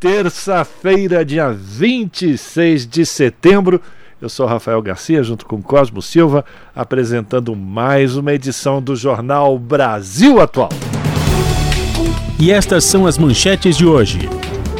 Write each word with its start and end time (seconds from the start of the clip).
terça-feira, 0.00 1.22
dia 1.22 1.52
26 1.52 2.86
de 2.86 3.04
setembro. 3.04 3.82
Eu 4.18 4.30
sou 4.30 4.46
Rafael 4.46 4.80
Garcia, 4.80 5.22
junto 5.22 5.44
com 5.44 5.60
Cosmo 5.60 6.00
Silva, 6.00 6.42
apresentando 6.74 7.54
mais 7.54 8.16
uma 8.16 8.32
edição 8.32 8.80
do 8.80 8.96
Jornal 8.96 9.58
Brasil 9.58 10.40
Atual. 10.40 10.70
E 12.38 12.50
estas 12.50 12.84
são 12.84 13.06
as 13.06 13.18
manchetes 13.18 13.76
de 13.76 13.84
hoje. 13.84 14.20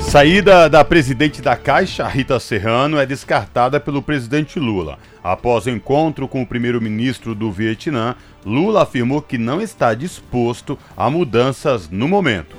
Saída 0.01 0.69
da 0.69 0.83
presidente 0.83 1.43
da 1.43 1.55
Caixa, 1.55 2.09
Rita 2.09 2.41
Serrano, 2.41 2.99
é 2.99 3.05
descartada 3.05 3.79
pelo 3.79 4.01
presidente 4.01 4.59
Lula. 4.59 4.99
Após 5.23 5.67
o 5.67 5.71
encontro 5.71 6.27
com 6.27 6.41
o 6.41 6.47
primeiro-ministro 6.47 7.35
do 7.35 7.53
Vietnã, 7.53 8.17
Lula 8.45 8.83
afirmou 8.83 9.21
que 9.21 9.37
não 9.37 9.61
está 9.61 9.93
disposto 9.93 10.79
a 10.97 11.11
mudanças 11.11 11.91
no 11.91 12.09
momento. 12.09 12.57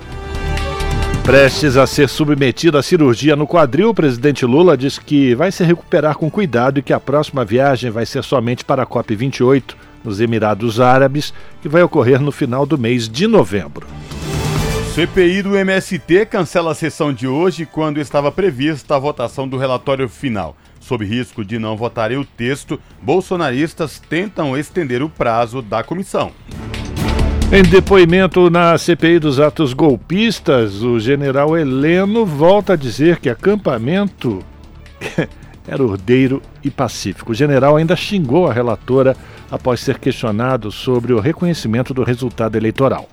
Prestes 1.31 1.77
a 1.77 1.88
ser 1.88 2.09
submetido 2.09 2.77
à 2.77 2.84
cirurgia 2.84 3.38
no 3.38 3.48
quadril, 3.48 3.91
o 3.91 3.94
presidente 3.94 4.45
Lula 4.45 4.76
diz 4.76 4.99
que 4.99 5.34
vai 5.34 5.49
se 5.49 5.63
recuperar 5.63 6.17
com 6.17 6.30
cuidado 6.30 6.77
e 6.77 6.84
que 6.84 6.91
a 6.91 6.99
próxima 6.99 7.45
viagem 7.45 7.90
vai 7.90 8.05
ser 8.05 8.21
somente 8.21 8.65
para 8.65 8.84
a 8.84 8.85
COP28, 8.85 9.76
nos 10.04 10.20
Emirados 10.20 10.82
Árabes, 10.82 11.34
que 11.62 11.70
vai 11.70 11.82
ocorrer 11.84 12.20
no 12.20 12.34
final 12.34 12.65
do 12.65 12.77
mês 12.77 13.07
de 13.07 13.27
novembro. 13.27 13.88
CPI 14.93 15.41
do 15.41 15.55
MST 15.55 16.26
cancela 16.26 16.71
a 16.73 16.76
sessão 16.76 17.13
de 17.13 17.29
hoje 17.29 17.66
quando 17.66 18.01
estava 18.01 18.29
prevista 18.29 18.98
a 18.98 18.99
votação 18.99 19.48
do 19.48 19.57
relatório 19.57 20.10
final. 20.10 20.57
Sob 20.82 21.05
risco 21.05 21.45
de 21.45 21.57
não 21.57 21.77
votarem 21.77 22.18
o 22.18 22.26
texto, 22.26 22.77
bolsonaristas 23.01 24.01
tentam 24.01 24.57
estender 24.57 25.01
o 25.01 25.07
prazo 25.07 25.62
da 25.62 25.82
comissão. 25.82 26.34
Em 27.54 27.63
depoimento 27.63 28.49
na 28.49 28.77
CPI 28.77 29.20
dos 29.20 29.38
atos 29.38 29.74
golpistas, 29.74 30.82
o 30.84 30.98
general 31.02 31.57
Heleno 31.57 32.26
volta 32.26 32.74
a 32.74 32.76
dizer 32.77 33.20
que 33.20 33.30
acampamento 33.30 34.40
era 35.68 35.84
ordeiro 35.84 36.41
e 36.63 36.72
pacífico. 36.72 37.34
O 37.34 37.35
general 37.35 37.76
ainda 37.76 37.94
xingou 37.94 38.48
a 38.48 38.54
relatora 38.54 39.18
após 39.52 39.82
ser 39.82 39.99
questionado 39.99 40.72
sobre 40.72 41.12
o 41.12 41.20
reconhecimento 41.20 41.94
do 41.94 42.05
resultado 42.05 42.55
eleitoral. 42.55 43.10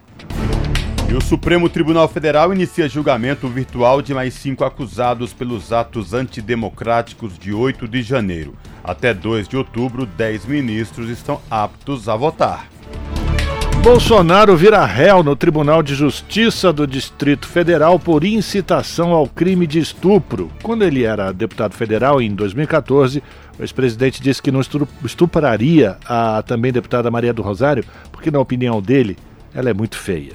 E 1.11 1.15
o 1.15 1.21
Supremo 1.21 1.69
Tribunal 1.69 2.07
Federal 2.07 2.55
inicia 2.55 2.89
julgamento 2.89 3.49
virtual 3.49 4.01
de 4.01 4.15
mais 4.15 4.35
cinco 4.35 4.65
acusados 4.65 5.33
pelos 5.33 5.73
atos 5.73 6.15
antidemocráticos 6.15 7.37
de 7.37 7.53
8 7.53 7.89
de 7.89 8.03
janeiro. 8.03 8.55
Até 8.85 9.13
2 9.13 9.49
de 9.49 9.57
outubro, 9.57 10.07
10 10.07 10.45
ministros 10.45 11.11
estão 11.11 11.41
aptos 11.51 12.09
a 12.09 12.15
votar. 12.15 12.69
Bolsonaro 13.83 14.57
vira 14.57 14.85
réu 14.85 15.23
no 15.23 15.35
Tribunal 15.35 15.83
de 15.83 15.95
Justiça 15.95 16.73
do 16.73 16.87
Distrito 16.87 17.47
Federal 17.47 17.99
por 17.99 18.25
incitação 18.25 19.13
ao 19.13 19.27
crime 19.27 19.67
de 19.67 19.79
estupro. 19.79 20.51
Quando 20.63 20.85
ele 20.85 21.05
era 21.05 21.33
deputado 21.33 21.75
federal 21.75 22.21
em 22.21 22.35
2014, 22.35 23.23
o 23.59 23.63
ex-presidente 23.63 24.21
disse 24.21 24.43
que 24.43 24.51
não 24.51 24.61
estupraria 25.05 25.97
a 26.07 26.43
também 26.43 26.73
deputada 26.73 27.11
Maria 27.11 27.33
do 27.33 27.41
Rosário, 27.41 27.85
porque, 28.13 28.31
na 28.31 28.41
opinião 28.41 28.83
dele, 28.83 29.17
ela 29.55 29.71
é 29.71 29.75
muito 29.75 29.97
feia. 29.97 30.35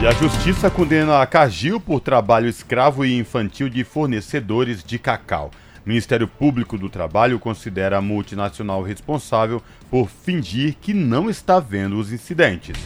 E 0.00 0.06
a 0.06 0.12
justiça 0.12 0.70
condena 0.70 1.20
a 1.20 1.26
Cargill 1.26 1.80
por 1.80 2.00
trabalho 2.00 2.48
escravo 2.48 3.04
e 3.04 3.18
infantil 3.18 3.68
de 3.68 3.82
fornecedores 3.82 4.82
de 4.84 4.98
cacau. 4.98 5.50
O 5.86 5.88
Ministério 5.88 6.26
Público 6.26 6.76
do 6.76 6.88
Trabalho 6.88 7.38
considera 7.38 7.98
a 7.98 8.00
multinacional 8.00 8.82
responsável 8.82 9.62
por 9.88 10.08
fingir 10.08 10.74
que 10.80 10.92
não 10.92 11.30
está 11.30 11.60
vendo 11.60 11.96
os 11.96 12.12
incidentes. 12.12 12.76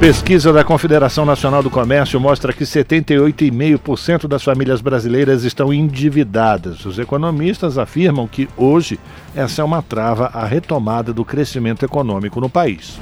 Pesquisa 0.00 0.52
da 0.52 0.64
Confederação 0.64 1.24
Nacional 1.24 1.62
do 1.62 1.70
Comércio 1.70 2.18
mostra 2.18 2.52
que 2.52 2.64
78,5% 2.64 4.26
das 4.26 4.42
famílias 4.42 4.80
brasileiras 4.80 5.44
estão 5.44 5.72
endividadas. 5.72 6.84
Os 6.84 6.98
economistas 6.98 7.78
afirmam 7.78 8.26
que 8.26 8.48
hoje 8.56 8.98
essa 9.32 9.62
é 9.62 9.64
uma 9.64 9.80
trava 9.80 10.26
à 10.34 10.44
retomada 10.44 11.12
do 11.12 11.24
crescimento 11.24 11.84
econômico 11.84 12.40
no 12.40 12.50
país. 12.50 12.98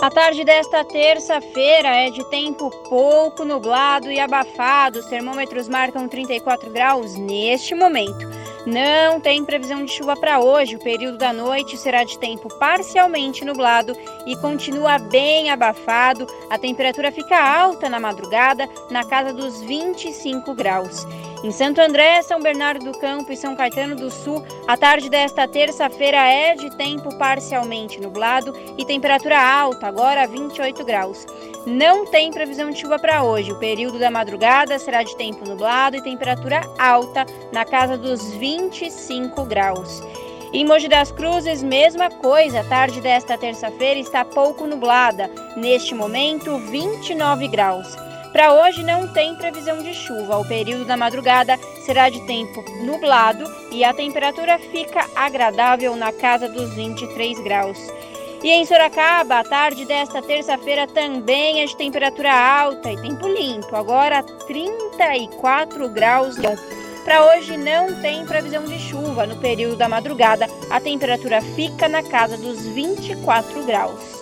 A 0.00 0.08
tarde 0.08 0.44
desta 0.44 0.84
terça-feira 0.84 1.88
é 1.88 2.10
de 2.10 2.22
tempo 2.30 2.70
pouco 2.88 3.44
nublado 3.44 4.08
e 4.08 4.20
abafado. 4.20 5.00
Os 5.00 5.06
termômetros 5.06 5.68
marcam 5.68 6.06
34 6.06 6.70
graus 6.70 7.16
neste 7.16 7.74
momento. 7.74 8.24
Não 8.64 9.20
tem 9.20 9.44
previsão 9.44 9.84
de 9.84 9.90
chuva 9.90 10.14
para 10.14 10.40
hoje. 10.40 10.76
O 10.76 10.78
período 10.78 11.18
da 11.18 11.32
noite 11.32 11.76
será 11.76 12.04
de 12.04 12.16
tempo 12.18 12.48
parcialmente 12.58 13.44
nublado 13.44 13.96
e 14.24 14.36
continua 14.36 14.98
bem 14.98 15.50
abafado. 15.50 16.26
A 16.48 16.56
temperatura 16.56 17.10
fica 17.10 17.36
alta 17.36 17.88
na 17.88 17.98
madrugada, 17.98 18.68
na 18.88 19.04
casa 19.04 19.32
dos 19.32 19.60
25 19.62 20.54
graus. 20.54 21.04
Em 21.42 21.50
Santo 21.50 21.80
André, 21.80 22.22
São 22.22 22.40
Bernardo 22.40 22.84
do 22.84 22.96
Campo 22.96 23.32
e 23.32 23.36
São 23.36 23.56
Caetano 23.56 23.96
do 23.96 24.12
Sul, 24.12 24.44
a 24.68 24.76
tarde 24.76 25.10
desta 25.10 25.48
terça-feira 25.48 26.18
é 26.18 26.54
de 26.54 26.70
tempo 26.76 27.12
parcialmente 27.18 28.00
nublado 28.00 28.54
e 28.78 28.84
temperatura 28.84 29.40
alta, 29.40 29.88
agora 29.88 30.24
28 30.24 30.84
graus. 30.84 31.26
Não 31.66 32.06
tem 32.06 32.30
previsão 32.30 32.70
de 32.70 32.78
chuva 32.78 32.96
para 32.96 33.24
hoje. 33.24 33.50
O 33.50 33.58
período 33.58 33.98
da 33.98 34.08
madrugada 34.08 34.78
será 34.78 35.02
de 35.02 35.16
tempo 35.16 35.44
nublado 35.44 35.96
e 35.96 36.02
temperatura 36.02 36.60
alta, 36.78 37.26
na 37.52 37.64
casa 37.64 37.98
dos 37.98 38.32
25 38.34 39.44
graus. 39.44 40.00
Em 40.52 40.64
Mogi 40.64 40.86
das 40.86 41.10
Cruzes, 41.10 41.60
mesma 41.60 42.08
coisa. 42.08 42.60
A 42.60 42.64
tarde 42.64 43.00
desta 43.00 43.36
terça-feira 43.36 43.98
está 43.98 44.24
pouco 44.24 44.64
nublada. 44.64 45.28
Neste 45.56 45.92
momento, 45.92 46.56
29 46.58 47.48
graus. 47.48 48.11
Para 48.32 48.54
hoje 48.54 48.82
não 48.82 49.06
tem 49.08 49.34
previsão 49.34 49.82
de 49.82 49.92
chuva. 49.92 50.38
O 50.38 50.48
período 50.48 50.86
da 50.86 50.96
madrugada 50.96 51.58
será 51.84 52.08
de 52.08 52.20
tempo 52.26 52.64
nublado 52.82 53.44
e 53.70 53.84
a 53.84 53.92
temperatura 53.92 54.58
fica 54.58 55.06
agradável 55.14 55.94
na 55.96 56.12
casa 56.12 56.48
dos 56.48 56.74
23 56.74 57.38
graus. 57.40 57.78
E 58.42 58.50
em 58.50 58.64
Sorocaba, 58.64 59.38
a 59.38 59.44
tarde 59.44 59.84
desta 59.84 60.20
terça-feira 60.20 60.86
também 60.86 61.60
é 61.60 61.66
de 61.66 61.76
temperatura 61.76 62.32
alta 62.32 62.90
e 62.90 63.00
tempo 63.00 63.28
limpo, 63.28 63.76
agora 63.76 64.22
34 64.22 65.88
graus. 65.90 66.36
Para 67.04 67.26
hoje 67.26 67.56
não 67.56 68.00
tem 68.00 68.24
previsão 68.24 68.64
de 68.64 68.78
chuva. 68.78 69.26
No 69.26 69.36
período 69.36 69.76
da 69.76 69.88
madrugada, 69.88 70.48
a 70.70 70.80
temperatura 70.80 71.40
fica 71.40 71.88
na 71.88 72.02
casa 72.02 72.36
dos 72.36 72.66
24 72.66 73.62
graus. 73.64 74.21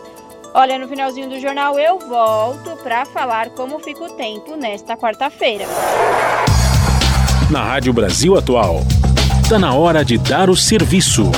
Olha, 0.53 0.79
no 0.79 0.89
finalzinho 0.89 1.29
do 1.29 1.39
jornal 1.39 1.79
eu 1.79 1.99
volto 2.01 2.77
para 2.83 3.05
falar 3.07 3.51
como 3.51 3.79
fica 3.79 4.05
o 4.05 4.11
tempo 4.11 4.57
nesta 4.57 4.97
quarta-feira. 4.97 5.65
Na 7.51 7.63
Rádio 7.63 7.93
Brasil 7.93 8.37
Atual, 8.37 8.81
está 9.43 9.59
na 9.59 9.75
hora 9.75 10.05
de 10.05 10.19
dar 10.19 10.51
o 10.51 10.57
serviço. 10.57 11.31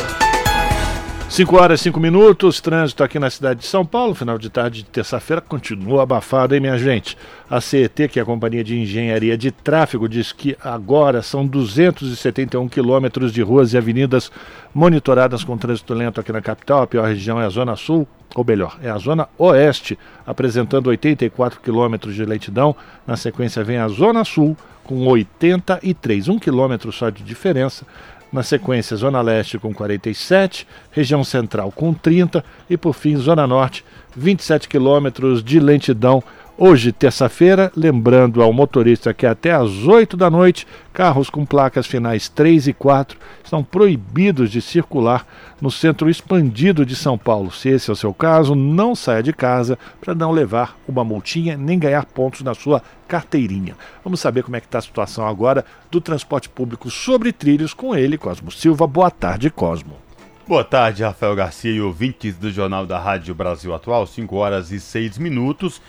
5 1.33 1.57
horas 1.57 1.81
e 1.81 1.85
5 1.85 1.99
minutos, 1.99 2.61
trânsito 2.61 3.03
aqui 3.03 3.19
na 3.19 3.31
cidade 3.31 3.61
de 3.61 3.67
São 3.67 3.87
Paulo, 3.87 4.15
final 4.15 4.37
de 4.37 4.51
tarde 4.51 4.83
de 4.83 4.91
terça-feira, 4.91 5.41
continua 5.41 6.03
abafado, 6.03 6.55
hein, 6.55 6.61
minha 6.61 6.77
gente? 6.77 7.17
A 7.49 7.59
CET, 7.59 8.07
que 8.09 8.19
é 8.19 8.23
a 8.23 8.27
Companhia 8.27 8.63
de 8.63 8.79
Engenharia 8.79 9.35
de 9.35 9.51
Tráfego, 9.51 10.11
diz 10.11 10.31
que 10.31 10.55
agora 10.63 11.23
são 11.23 11.47
271 11.47 12.69
quilômetros 12.69 13.33
de 13.33 13.41
ruas 13.41 13.73
e 13.73 13.79
avenidas 13.79 14.31
monitoradas 14.75 15.43
com 15.43 15.57
trânsito 15.57 15.95
lento 15.95 16.21
aqui 16.21 16.31
na 16.33 16.43
capital. 16.43 16.83
A 16.83 16.87
pior 16.87 17.09
região 17.09 17.41
é 17.41 17.47
a 17.47 17.49
Zona 17.49 17.77
Sul, 17.77 18.07
ou 18.35 18.45
melhor, 18.45 18.79
é 18.83 18.91
a 18.91 18.99
Zona 18.99 19.27
Oeste, 19.39 19.99
apresentando 20.27 20.89
84 20.89 21.63
quilômetros 21.63 22.15
de 22.15 22.27
lentidão. 22.27 22.77
Na 23.07 23.17
sequência 23.17 23.65
vem 23.65 23.79
a 23.79 23.89
Zona 23.89 24.23
Sul, 24.23 24.55
com 24.85 25.07
83, 25.07 26.29
um 26.29 26.39
quilômetro 26.39 26.93
só 26.93 27.09
de 27.09 27.23
diferença. 27.23 27.87
Na 28.33 28.43
sequência, 28.43 28.97
Zona 28.97 29.21
Leste 29.21 29.59
com 29.59 29.75
47, 29.75 30.67
região 30.91 31.23
central 31.23 31.71
com 31.71 31.93
30 31.93 32.43
e, 32.71 32.79
por 32.79 32.95
fim, 32.95 33.15
Zona 33.17 33.47
Norte, 33.47 33.85
27 34.17 34.69
quilômetros 34.69 35.45
de 35.45 35.61
lentidão 35.61 36.25
Hoje, 36.59 36.93
terça-feira, 36.93 37.73
lembrando 37.75 38.43
ao 38.43 38.53
motorista 38.53 39.15
que 39.15 39.25
até 39.25 39.53
às 39.53 39.71
8 39.85 40.19
da 40.19 40.29
noite, 40.29 40.67
carros 40.93 41.31
com 41.31 41.47
placas 41.47 41.87
finais 41.87 42.29
3 42.29 42.69
e 42.69 42.73
4 42.75 43.19
são 43.43 43.65
proibidos 43.65 44.51
de 44.51 44.61
circular 44.61 45.27
no 45.63 45.71
centro 45.71 46.11
expandido 46.11 46.85
de 46.85 46.95
São 46.95 47.17
Paulo. 47.17 47.51
Se 47.51 47.71
esse 47.71 47.89
é 47.89 47.93
o 47.95 47.97
seu 47.97 48.13
caso, 48.13 48.55
não 48.55 48.95
saia 48.95 49.23
de 49.23 49.33
casa 49.33 49.79
para 49.99 50.15
não 50.15 50.31
levar 50.31 50.77
uma 50.87 51.03
multinha 51.03 51.57
nem 51.57 51.79
ganhar 51.79 52.05
pontos 52.05 52.43
na 52.43 52.55
sua 52.55 52.83
carteirinha. 53.09 53.75
Vamos 54.05 54.21
saber 54.21 54.43
como 54.43 54.55
é 54.55 54.61
que 54.61 54.67
está 54.67 54.79
a 54.79 54.83
situação 54.83 55.27
agora 55.27 55.65
do 55.91 56.03
transporte 56.03 56.51
público 56.51 56.91
sobre 56.91 57.33
trilhos 57.33 57.73
com 57.73 57.97
ele, 57.97 58.19
Cosmo 58.19 58.53
Silva. 58.53 58.87
Boa 58.87 59.11
tarde, 59.11 59.49
Cosmo. 59.49 59.97
Boa 60.47 60.65
tarde, 60.65 61.03
Rafael 61.03 61.35
Garcia 61.35 61.73
e 61.73 61.81
ouvintes 61.81 62.37
do 62.37 62.51
Jornal 62.51 62.85
da 62.85 62.99
Rádio 62.99 63.35
Brasil 63.35 63.73
Atual, 63.73 64.07
5 64.07 64.37
horas 64.37 64.71
e 64.71 64.79
6 64.79 65.17
minutos. 65.17 65.81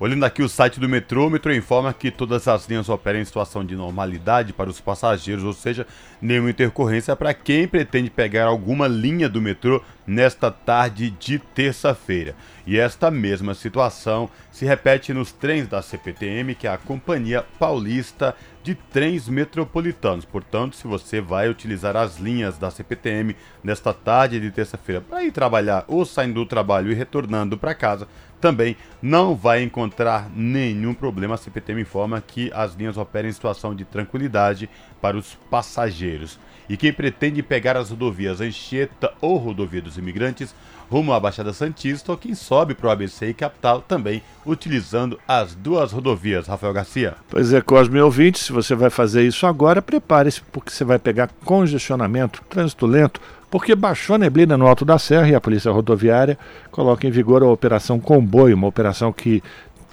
Olhando 0.00 0.24
aqui 0.24 0.42
o 0.42 0.48
site 0.48 0.80
do 0.80 0.88
metrô, 0.88 1.26
o 1.26 1.30
metrô 1.30 1.52
informa 1.52 1.92
que 1.92 2.10
todas 2.10 2.48
as 2.48 2.66
linhas 2.66 2.88
operam 2.88 3.18
em 3.18 3.24
situação 3.26 3.62
de 3.62 3.76
normalidade 3.76 4.50
para 4.50 4.70
os 4.70 4.80
passageiros, 4.80 5.44
ou 5.44 5.52
seja, 5.52 5.86
nenhuma 6.22 6.48
intercorrência 6.48 7.14
para 7.14 7.34
quem 7.34 7.68
pretende 7.68 8.08
pegar 8.08 8.46
alguma 8.46 8.88
linha 8.88 9.28
do 9.28 9.42
metrô 9.42 9.82
nesta 10.06 10.50
tarde 10.50 11.10
de 11.10 11.38
terça-feira. 11.38 12.34
E 12.66 12.78
esta 12.78 13.10
mesma 13.10 13.52
situação 13.52 14.30
se 14.50 14.64
repete 14.64 15.12
nos 15.12 15.32
trens 15.32 15.68
da 15.68 15.82
CPTM, 15.82 16.54
que 16.54 16.66
é 16.66 16.70
a 16.70 16.78
Companhia 16.78 17.44
Paulista 17.58 18.34
de 18.62 18.74
Trens 18.74 19.28
Metropolitanos. 19.28 20.24
Portanto, 20.24 20.76
se 20.76 20.86
você 20.86 21.20
vai 21.20 21.48
utilizar 21.48 21.96
as 21.96 22.18
linhas 22.18 22.58
da 22.58 22.70
CPTM 22.70 23.36
nesta 23.62 23.92
tarde 23.92 24.40
de 24.40 24.50
terça-feira 24.50 25.00
para 25.00 25.24
ir 25.24 25.30
trabalhar 25.30 25.84
ou 25.88 26.04
saindo 26.04 26.34
do 26.34 26.46
trabalho 26.46 26.90
e 26.90 26.94
retornando 26.94 27.56
para 27.56 27.74
casa, 27.74 28.08
também 28.40 28.76
não 29.02 29.34
vai 29.34 29.62
encontrar 29.62 30.30
nenhum 30.34 30.94
problema. 30.94 31.34
A 31.34 31.38
CPTM 31.38 31.82
informa 31.82 32.20
que 32.20 32.50
as 32.54 32.74
linhas 32.74 32.96
operam 32.96 33.28
em 33.28 33.32
situação 33.32 33.74
de 33.74 33.84
tranquilidade 33.84 34.68
para 35.00 35.16
os 35.16 35.36
passageiros. 35.50 36.38
E 36.68 36.76
quem 36.76 36.92
pretende 36.92 37.42
pegar 37.42 37.76
as 37.76 37.90
rodovias 37.90 38.40
Anchieta 38.40 39.12
ou 39.20 39.36
Rodovia 39.36 39.82
dos 39.82 39.98
Imigrantes 39.98 40.54
rumo 40.90 41.12
à 41.12 41.20
Baixada 41.20 41.52
Santista 41.52 42.10
ou 42.10 42.18
quem 42.18 42.34
sobe 42.34 42.74
para 42.74 42.88
o 42.88 42.90
ABC 42.90 43.28
e 43.28 43.34
Capital 43.34 43.80
também 43.80 44.22
utilizando 44.44 45.18
as 45.26 45.54
duas 45.54 45.92
rodovias. 45.92 46.48
Rafael 46.48 46.72
Garcia. 46.72 47.14
Pois 47.28 47.52
é, 47.52 47.60
Cosme 47.60 48.00
ouvinte, 48.00 48.40
se 48.40 48.52
você 48.52 48.74
vai 48.74 48.90
fazer 48.90 49.22
isso 49.22 49.46
agora, 49.46 49.80
prepare-se 49.80 50.42
porque 50.52 50.70
você 50.70 50.84
vai 50.84 50.98
pegar 50.98 51.30
congestionamento, 51.44 52.42
trânsito 52.48 52.86
lento, 52.86 53.20
porque 53.50 53.74
baixou 53.74 54.14
a 54.14 54.18
neblina 54.18 54.56
no 54.56 54.66
Alto 54.66 54.84
da 54.84 54.98
Serra 54.98 55.28
e 55.28 55.34
a 55.34 55.40
Polícia 55.40 55.72
Rodoviária 55.72 56.38
coloca 56.70 57.06
em 57.06 57.10
vigor 57.10 57.42
a 57.42 57.48
Operação 57.48 57.98
Comboio, 57.98 58.56
uma 58.56 58.68
operação 58.68 59.12
que 59.12 59.42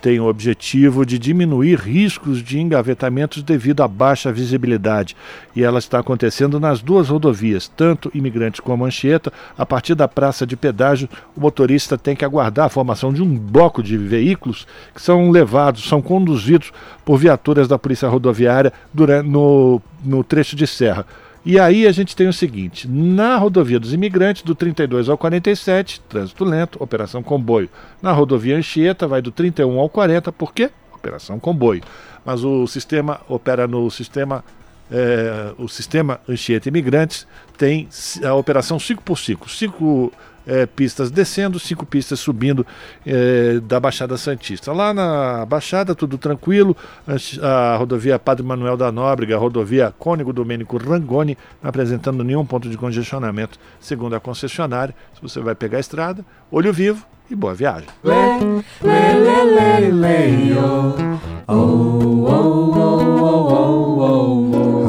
tem 0.02 0.20
o 0.20 0.28
objetivo 0.28 1.06
de 1.06 1.18
diminuir 1.18 1.80
riscos 1.80 2.44
de 2.44 2.60
engavetamentos 2.60 3.42
devido 3.42 3.82
à 3.82 3.88
baixa 3.88 4.32
visibilidade. 4.32 5.16
E 5.56 5.64
ela 5.64 5.80
está 5.80 6.00
acontecendo 6.00 6.60
nas 6.60 6.82
duas 6.82 7.10
rodovias, 7.10 7.68
tanto 7.68 8.12
imigrantes 8.14 8.60
como 8.60 8.86
Anchieta. 8.86 9.34
A 9.58 9.66
partir 9.66 9.96
da 9.96 10.08
praça 10.08 10.46
de 10.46 10.56
pedágio, 10.56 11.10
o 11.36 11.42
motorista 11.42 11.98
tem 11.98 12.16
que 12.16 12.24
aguardar 12.24 12.68
a 12.68 12.70
formação 12.70 13.12
de 13.12 13.24
um 13.24 13.38
bloco 13.38 13.82
de 13.82 13.98
veículos 13.98 14.68
que 14.94 15.02
são 15.02 15.32
levados, 15.32 15.88
são 15.88 16.02
conduzidos 16.02 16.72
por 17.04 17.18
viaturas 17.18 17.68
da 17.68 17.80
Polícia 17.80 18.08
Rodoviária 18.08 18.72
durante, 18.94 19.28
no, 19.28 19.82
no 20.06 20.24
trecho 20.24 20.56
de 20.56 20.68
serra. 20.68 21.06
E 21.50 21.58
aí 21.58 21.88
a 21.88 21.94
gente 21.94 22.14
tem 22.14 22.28
o 22.28 22.34
seguinte: 22.34 22.90
na 22.90 23.38
rodovia 23.38 23.80
dos 23.80 23.94
imigrantes, 23.94 24.44
do 24.44 24.54
32 24.54 25.08
ao 25.08 25.18
47, 25.18 26.02
trânsito 26.02 26.44
lento, 26.44 26.78
operação 26.84 27.24
comboio. 27.24 27.70
Na 28.02 28.12
rodovia 28.12 28.58
Anchieta, 28.58 29.08
vai 29.08 29.22
do 29.22 29.32
31 29.32 29.80
ao 29.80 29.88
40, 29.88 30.30
por 30.34 30.54
quê? 30.54 30.70
Operação 30.94 31.40
comboio. 31.40 31.82
Mas 32.26 32.44
o 32.44 32.68
sistema 32.68 33.22
opera 33.30 33.66
no 33.66 33.90
sistema. 33.90 34.44
É, 34.92 35.54
o 35.58 35.70
sistema 35.70 36.20
Anchieta 36.28 36.68
Imigrantes 36.68 37.26
tem 37.58 37.88
a 38.26 38.34
operação 38.34 38.78
5 38.78 39.02
por 39.02 39.18
5 39.18 39.50
5 39.50 40.14
é, 40.48 40.66
pistas 40.66 41.12
descendo, 41.12 41.60
cinco 41.60 41.86
pistas 41.86 42.20
subindo 42.20 42.66
é, 43.06 43.60
da 43.60 43.80
Baixada 43.80 44.18
Santista. 44.18 44.72
Lá 44.72 44.94
na 44.94 45.46
Baixada, 45.46 45.94
tudo 45.94 46.18
tranquilo, 46.18 46.76
a, 47.42 47.76
rodovia 47.78 48.18
Padre 48.18 48.46
Manuel 48.46 48.78
da 48.78 48.92
Nóbrega, 48.92 49.36
a 49.36 49.40
rodovia 49.40 49.94
Cônigo 50.00 50.32
Domênico 50.32 50.78
Rangoni, 50.78 51.38
não 51.62 51.70
apresentando 51.70 52.24
nenhum 52.24 52.46
ponto 52.46 52.70
de 52.70 52.78
congestionamento, 52.78 53.60
segundo 53.80 54.16
a 54.16 54.20
concessionária. 54.20 54.96
Se 55.14 55.22
você 55.22 55.40
vai 55.42 55.54
pegar 55.54 55.78
a 55.78 55.82
estrada, 55.82 56.26
olho 56.50 56.72
vivo 56.72 57.06
e 57.30 57.36
boa 57.36 57.54
viagem. 57.54 57.90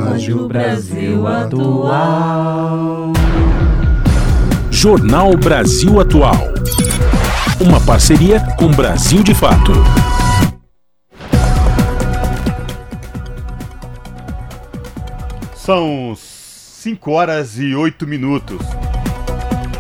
Rádio 0.05 0.49
Brasil 0.49 1.27
Atual. 1.27 3.13
Jornal 4.81 5.37
Brasil 5.37 5.99
Atual. 6.01 6.37
Uma 7.61 7.85
parceria 7.85 8.39
com 8.57 8.69
Brasil 8.69 9.25
de 9.25 9.35
Fato. 9.35 9.73
São 15.57 16.15
5 16.17 17.11
horas 17.11 17.59
e 17.59 17.75
8 17.75 18.07
minutos. 18.07 18.61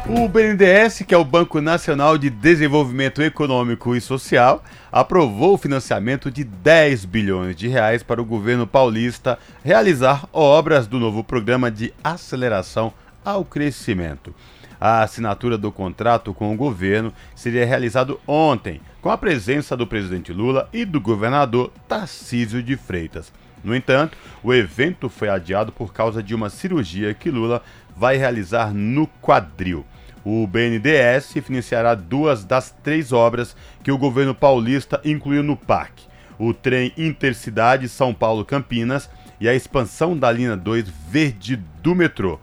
O 0.09 0.29
BNDES, 0.29 1.05
que 1.06 1.15
é 1.15 1.17
o 1.17 1.25
Banco 1.25 1.61
Nacional 1.61 2.19
de 2.19 2.29
Desenvolvimento 2.29 3.22
Econômico 3.22 3.94
e 3.94 4.01
Social, 4.01 4.65
aprovou 4.91 5.55
o 5.55 5.58
financiamento 5.58 6.29
de 6.29 6.43
10 6.43 7.05
bilhões 7.05 7.55
de 7.55 7.69
reais 7.69 8.03
para 8.03 8.20
o 8.20 8.25
governo 8.25 8.67
paulista 8.67 9.39
realizar 9.63 10.29
obras 10.32 10.89
do 10.89 10.99
novo 10.99 11.22
programa 11.22 11.70
de 11.70 11.94
aceleração 12.03 12.93
ao 13.25 13.44
crescimento. 13.44 14.34
A 14.81 15.03
assinatura 15.03 15.58
do 15.58 15.73
contrato 15.73 16.32
com 16.32 16.53
o 16.53 16.56
governo 16.56 17.13
seria 17.35 17.67
realizado 17.67 18.20
ontem, 18.27 18.81
com 19.03 19.11
a 19.11 19.19
presença 19.19 19.77
do 19.77 19.87
presidente 19.87 20.32
Lula 20.32 20.69
e 20.73 20.85
do 20.85 21.01
governador 21.01 21.73
Tarcísio 21.89 22.63
de 22.63 22.77
Freitas. 22.77 23.32
No 23.65 23.75
entanto, 23.75 24.17
o 24.43 24.55
evento 24.55 25.08
foi 25.08 25.29
adiado 25.29 25.73
por 25.73 25.93
causa 25.93 26.23
de 26.23 26.35
uma 26.35 26.49
cirurgia 26.49 27.13
que 27.13 27.31
Lula 27.31 27.63
vai 27.97 28.17
realizar 28.17 28.73
no 28.73 29.06
quadril. 29.20 29.85
O 30.25 30.47
BNDES 30.47 31.32
financiará 31.44 31.94
duas 31.94 32.44
das 32.44 32.70
três 32.82 33.13
obras 33.13 33.56
que 33.82 33.91
o 33.91 33.99
governo 33.99 34.35
paulista 34.35 35.01
incluiu 35.05 35.43
no 35.43 35.56
PAC: 35.56 36.03
o 36.39 36.55
trem 36.55 36.93
Intercidade 36.97 37.89
São 37.89 38.15
Paulo-Campinas 38.15 39.11
e 39.41 39.49
a 39.49 39.55
expansão 39.55 40.17
da 40.17 40.31
linha 40.31 40.56
2 40.56 40.89
verde 40.89 41.56
do 41.82 41.94
metrô. 41.94 42.39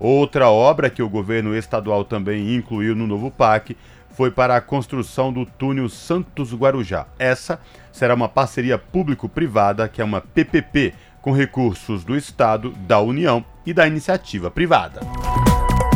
Outra 0.00 0.48
obra 0.48 0.88
que 0.88 1.02
o 1.02 1.08
governo 1.10 1.54
estadual 1.54 2.04
também 2.04 2.54
incluiu 2.54 2.96
no 2.96 3.06
novo 3.06 3.30
PAC 3.30 3.76
foi 4.12 4.30
para 4.30 4.56
a 4.56 4.60
construção 4.60 5.30
do 5.30 5.44
túnel 5.44 5.90
Santos 5.90 6.54
Guarujá. 6.54 7.06
Essa 7.18 7.60
será 7.92 8.14
uma 8.14 8.28
parceria 8.28 8.78
público-privada, 8.78 9.86
que 9.88 10.00
é 10.00 10.04
uma 10.04 10.22
PPP, 10.22 10.94
com 11.20 11.32
recursos 11.32 12.02
do 12.02 12.16
Estado, 12.16 12.70
da 12.86 12.98
União 12.98 13.44
e 13.66 13.74
da 13.74 13.86
iniciativa 13.86 14.50
privada. 14.50 15.00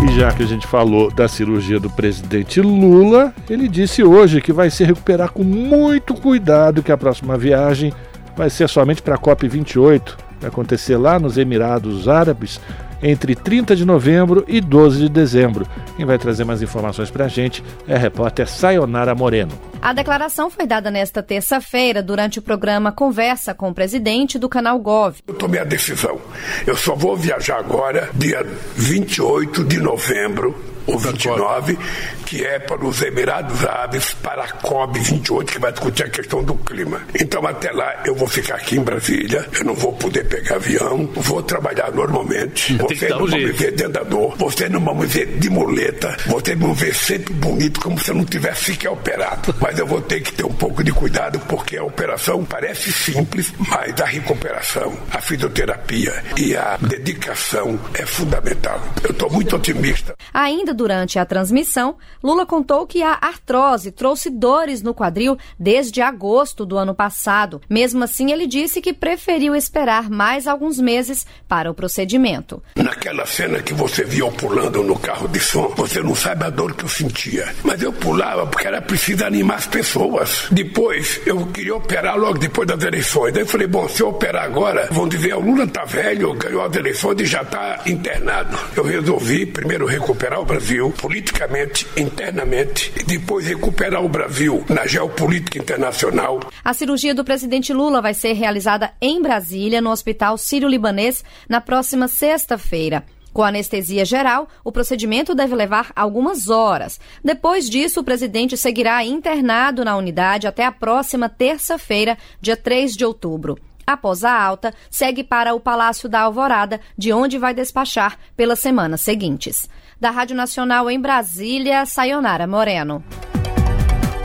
E 0.06 0.12
já 0.18 0.30
que 0.32 0.42
a 0.42 0.46
gente 0.46 0.66
falou 0.66 1.10
da 1.10 1.26
cirurgia 1.26 1.80
do 1.80 1.88
presidente 1.88 2.60
Lula, 2.60 3.32
ele 3.48 3.66
disse 3.66 4.04
hoje 4.04 4.42
que 4.42 4.52
vai 4.52 4.68
se 4.68 4.84
recuperar 4.84 5.32
com 5.32 5.42
muito 5.42 6.14
cuidado, 6.14 6.82
que 6.82 6.92
a 6.92 6.96
próxima 6.96 7.38
viagem 7.38 7.90
vai 8.36 8.50
ser 8.50 8.68
somente 8.68 9.00
para 9.00 9.14
a 9.14 9.18
COP28, 9.18 10.14
vai 10.40 10.50
acontecer 10.50 10.98
lá 10.98 11.18
nos 11.18 11.38
Emirados 11.38 12.06
Árabes, 12.06 12.60
entre 13.04 13.36
30 13.36 13.76
de 13.76 13.84
novembro 13.84 14.44
e 14.48 14.62
12 14.62 14.98
de 14.98 15.08
dezembro. 15.10 15.66
Quem 15.94 16.06
vai 16.06 16.18
trazer 16.18 16.44
mais 16.44 16.62
informações 16.62 17.10
para 17.10 17.26
a 17.26 17.28
gente 17.28 17.62
é 17.86 17.94
a 17.94 17.98
repórter 17.98 18.48
Sayonara 18.48 19.14
Moreno. 19.14 19.52
A 19.82 19.92
declaração 19.92 20.48
foi 20.48 20.66
dada 20.66 20.90
nesta 20.90 21.22
terça-feira 21.22 22.02
durante 22.02 22.38
o 22.38 22.42
programa 22.42 22.90
Conversa 22.90 23.52
com 23.52 23.68
o 23.68 23.74
presidente 23.74 24.38
do 24.38 24.48
canal 24.48 24.78
Gov. 24.78 25.18
Eu 25.26 25.34
tomei 25.34 25.60
a 25.60 25.64
decisão. 25.64 26.18
Eu 26.66 26.74
só 26.74 26.94
vou 26.94 27.14
viajar 27.14 27.58
agora, 27.58 28.08
dia 28.14 28.42
28 28.74 29.62
de 29.64 29.78
novembro, 29.78 30.54
ou 30.86 30.98
29, 30.98 31.78
que 32.26 32.44
é 32.44 32.58
para 32.58 32.84
os 32.84 33.00
Emirados 33.02 33.64
Árabes, 33.64 34.14
para 34.14 34.44
a 34.44 34.48
COP28, 34.48 35.44
que 35.44 35.58
vai 35.58 35.72
discutir 35.72 36.04
a 36.04 36.10
questão 36.10 36.42
do 36.42 36.54
clima. 36.56 37.00
Então, 37.18 37.46
até 37.46 37.70
lá, 37.70 38.02
eu 38.04 38.14
vou 38.14 38.28
ficar 38.28 38.56
aqui 38.56 38.76
em 38.76 38.82
Brasília, 38.82 39.46
eu 39.52 39.64
não 39.64 39.74
vou 39.74 39.92
poder 39.92 40.26
pegar 40.28 40.56
avião, 40.56 41.08
vou 41.14 41.42
trabalhar 41.42 41.90
normalmente. 41.92 42.76
Você 42.76 43.08
não 43.08 43.26
vai 43.26 43.40
me 43.40 43.52
ver 43.52 43.72
dentro 43.72 43.92
da 43.92 44.02
dor, 44.02 44.36
você 44.36 44.68
não 44.68 44.80
vai 44.80 44.94
me 44.94 45.06
ver 45.06 45.38
de 45.38 45.50
muleta, 45.50 46.16
você 46.26 46.54
vai 46.54 46.74
ver 46.74 46.94
sempre 46.94 47.34
bonito, 47.34 47.80
como 47.80 47.98
se 47.98 48.10
eu 48.10 48.14
não 48.14 48.24
tivesse 48.24 48.72
sequer 48.72 48.90
operado. 48.90 49.54
Mas 49.60 49.78
eu 49.78 49.86
vou 49.86 50.00
ter 50.00 50.20
que 50.20 50.32
ter 50.32 50.44
um 50.44 50.52
pouco 50.52 50.82
de 50.82 50.92
cuidado, 50.92 51.38
porque 51.40 51.76
a 51.76 51.84
operação 51.84 52.44
parece 52.44 52.92
simples, 52.92 53.52
mas 53.58 54.00
a 54.00 54.04
recuperação, 54.04 54.96
a 55.10 55.20
fisioterapia 55.20 56.22
e 56.36 56.56
a 56.56 56.76
dedicação 56.76 57.78
é 57.94 58.04
fundamental. 58.04 58.80
Eu 59.02 59.10
estou 59.10 59.30
muito 59.30 59.56
otimista. 59.56 60.14
Ainda 60.32 60.73
durante 60.74 61.18
a 61.18 61.24
transmissão, 61.24 61.96
Lula 62.22 62.44
contou 62.44 62.86
que 62.86 63.02
a 63.02 63.18
artrose 63.20 63.90
trouxe 63.90 64.28
dores 64.28 64.82
no 64.82 64.94
quadril 64.94 65.38
desde 65.58 66.02
agosto 66.02 66.66
do 66.66 66.76
ano 66.76 66.94
passado. 66.94 67.60
Mesmo 67.70 68.04
assim, 68.04 68.32
ele 68.32 68.46
disse 68.46 68.80
que 68.80 68.92
preferiu 68.92 69.54
esperar 69.54 70.10
mais 70.10 70.46
alguns 70.46 70.78
meses 70.78 71.26
para 71.48 71.70
o 71.70 71.74
procedimento. 71.74 72.62
Naquela 72.76 73.26
cena 73.26 73.62
que 73.62 73.72
você 73.72 74.04
viu 74.04 74.30
pulando 74.32 74.82
no 74.82 74.98
carro 74.98 75.28
de 75.28 75.40
som, 75.40 75.72
você 75.76 76.02
não 76.02 76.14
sabe 76.14 76.44
a 76.44 76.50
dor 76.50 76.74
que 76.74 76.84
eu 76.84 76.88
sentia. 76.88 77.54
Mas 77.62 77.82
eu 77.82 77.92
pulava 77.92 78.46
porque 78.46 78.66
era 78.66 78.82
preciso 78.82 79.24
animar 79.24 79.56
as 79.56 79.66
pessoas. 79.66 80.46
Depois, 80.50 81.20
eu 81.26 81.46
queria 81.46 81.76
operar 81.76 82.18
logo 82.18 82.38
depois 82.38 82.66
das 82.66 82.82
eleições. 82.82 83.32
Daí 83.32 83.42
eu 83.42 83.46
falei, 83.46 83.66
bom, 83.66 83.88
se 83.88 84.02
eu 84.02 84.08
operar 84.08 84.44
agora, 84.44 84.88
vão 84.90 85.08
dizer, 85.08 85.34
o 85.34 85.40
Lula 85.40 85.66
tá 85.66 85.84
velho, 85.84 86.34
ganhou 86.34 86.64
as 86.64 86.74
eleições 86.74 87.20
e 87.20 87.26
já 87.26 87.42
está 87.42 87.80
internado. 87.86 88.58
Eu 88.76 88.84
resolvi 88.84 89.46
primeiro 89.46 89.86
recuperar 89.86 90.40
o 90.40 90.44
Brasil 90.44 90.63
politicamente, 90.96 91.86
internamente, 91.96 92.92
e 92.96 93.04
depois 93.04 93.46
recuperar 93.46 94.04
o 94.04 94.08
Brasil 94.08 94.64
na 94.68 94.86
geopolítica 94.86 95.58
internacional. 95.58 96.40
A 96.64 96.72
cirurgia 96.72 97.14
do 97.14 97.24
presidente 97.24 97.72
Lula 97.72 98.00
vai 98.00 98.14
ser 98.14 98.32
realizada 98.32 98.92
em 99.00 99.20
Brasília, 99.20 99.80
no 99.80 99.90
Hospital 99.90 100.38
Sírio-Libanês, 100.38 101.22
na 101.48 101.60
próxima 101.60 102.08
sexta-feira. 102.08 103.04
Com 103.32 103.42
anestesia 103.42 104.04
geral, 104.04 104.48
o 104.62 104.70
procedimento 104.70 105.34
deve 105.34 105.54
levar 105.54 105.92
algumas 105.94 106.48
horas. 106.48 107.00
Depois 107.22 107.68
disso, 107.68 108.00
o 108.00 108.04
presidente 108.04 108.56
seguirá 108.56 109.04
internado 109.04 109.84
na 109.84 109.96
unidade 109.96 110.46
até 110.46 110.64
a 110.64 110.72
próxima 110.72 111.28
terça-feira, 111.28 112.16
dia 112.40 112.56
3 112.56 112.96
de 112.96 113.04
outubro. 113.04 113.58
Após 113.86 114.24
a 114.24 114.32
alta, 114.32 114.72
segue 114.90 115.22
para 115.22 115.52
o 115.52 115.60
Palácio 115.60 116.08
da 116.08 116.20
Alvorada, 116.20 116.80
de 116.96 117.12
onde 117.12 117.36
vai 117.36 117.52
despachar 117.52 118.18
pelas 118.36 118.60
semanas 118.60 119.02
seguintes. 119.02 119.68
Da 120.00 120.10
Rádio 120.10 120.34
Nacional 120.34 120.90
em 120.90 121.00
Brasília, 121.00 121.86
Sayonara 121.86 122.46
Moreno. 122.46 123.02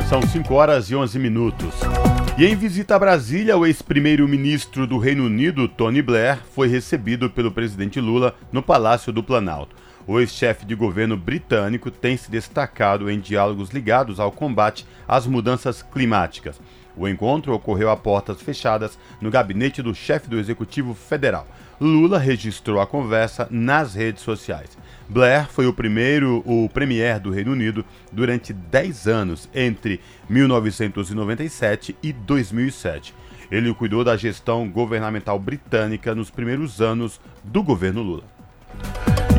São 0.10 0.22
5 0.22 0.54
horas 0.54 0.90
e 0.90 0.96
11 0.96 1.20
minutos. 1.20 1.76
E 2.38 2.46
em 2.46 2.56
visita 2.56 2.96
a 2.96 3.00
Brasília, 3.00 3.56
o 3.56 3.66
ex-primeiro-ministro 3.66 4.88
do 4.88 4.98
Reino 4.98 5.26
Unido, 5.26 5.68
Tony 5.68 6.02
Blair, 6.02 6.40
foi 6.56 6.68
recebido 6.68 7.30
pelo 7.30 7.52
presidente 7.52 8.00
Lula 8.00 8.36
no 8.52 8.64
Palácio 8.64 9.14
do 9.14 9.22
Planalto. 9.22 9.76
O 10.08 10.20
ex-chefe 10.20 10.66
de 10.66 10.74
governo 10.74 11.16
britânico 11.16 11.92
tem 11.92 12.18
se 12.18 12.32
destacado 12.32 13.10
em 13.12 13.20
diálogos 13.20 13.70
ligados 13.70 14.20
ao 14.20 14.32
combate 14.32 14.88
às 15.08 15.28
mudanças 15.28 15.84
climáticas. 15.84 16.60
O 16.98 17.08
encontro 17.08 17.54
ocorreu 17.54 17.92
a 17.92 17.96
portas 17.96 18.42
fechadas 18.42 18.98
no 19.22 19.30
gabinete 19.30 19.84
do 19.84 19.94
chefe 19.94 20.28
do 20.28 20.40
Executivo 20.40 20.96
Federal. 20.96 21.46
Lula 21.80 22.18
registrou 22.18 22.82
a 22.82 22.88
conversa 22.88 23.48
nas 23.50 23.96
redes 23.96 24.22
sociais. 24.22 24.78
Blair 25.08 25.48
foi 25.50 25.66
o 25.66 25.74
primeiro, 25.74 26.44
o 26.46 26.68
premier 26.68 27.20
do 27.20 27.32
Reino 27.32 27.54
Unido 27.54 27.86
durante 28.12 28.52
10 28.52 29.08
anos, 29.08 29.50
entre 29.56 30.02
1997 30.30 31.96
e 32.04 32.12
2007. 32.12 33.16
Ele 33.50 33.74
cuidou 33.74 34.04
da 34.04 34.18
gestão 34.18 34.70
governamental 34.70 35.40
britânica 35.40 36.14
nos 36.14 36.30
primeiros 36.30 36.82
anos 36.82 37.20
do 37.44 37.64
governo 37.64 38.04
Lula. 38.04 38.24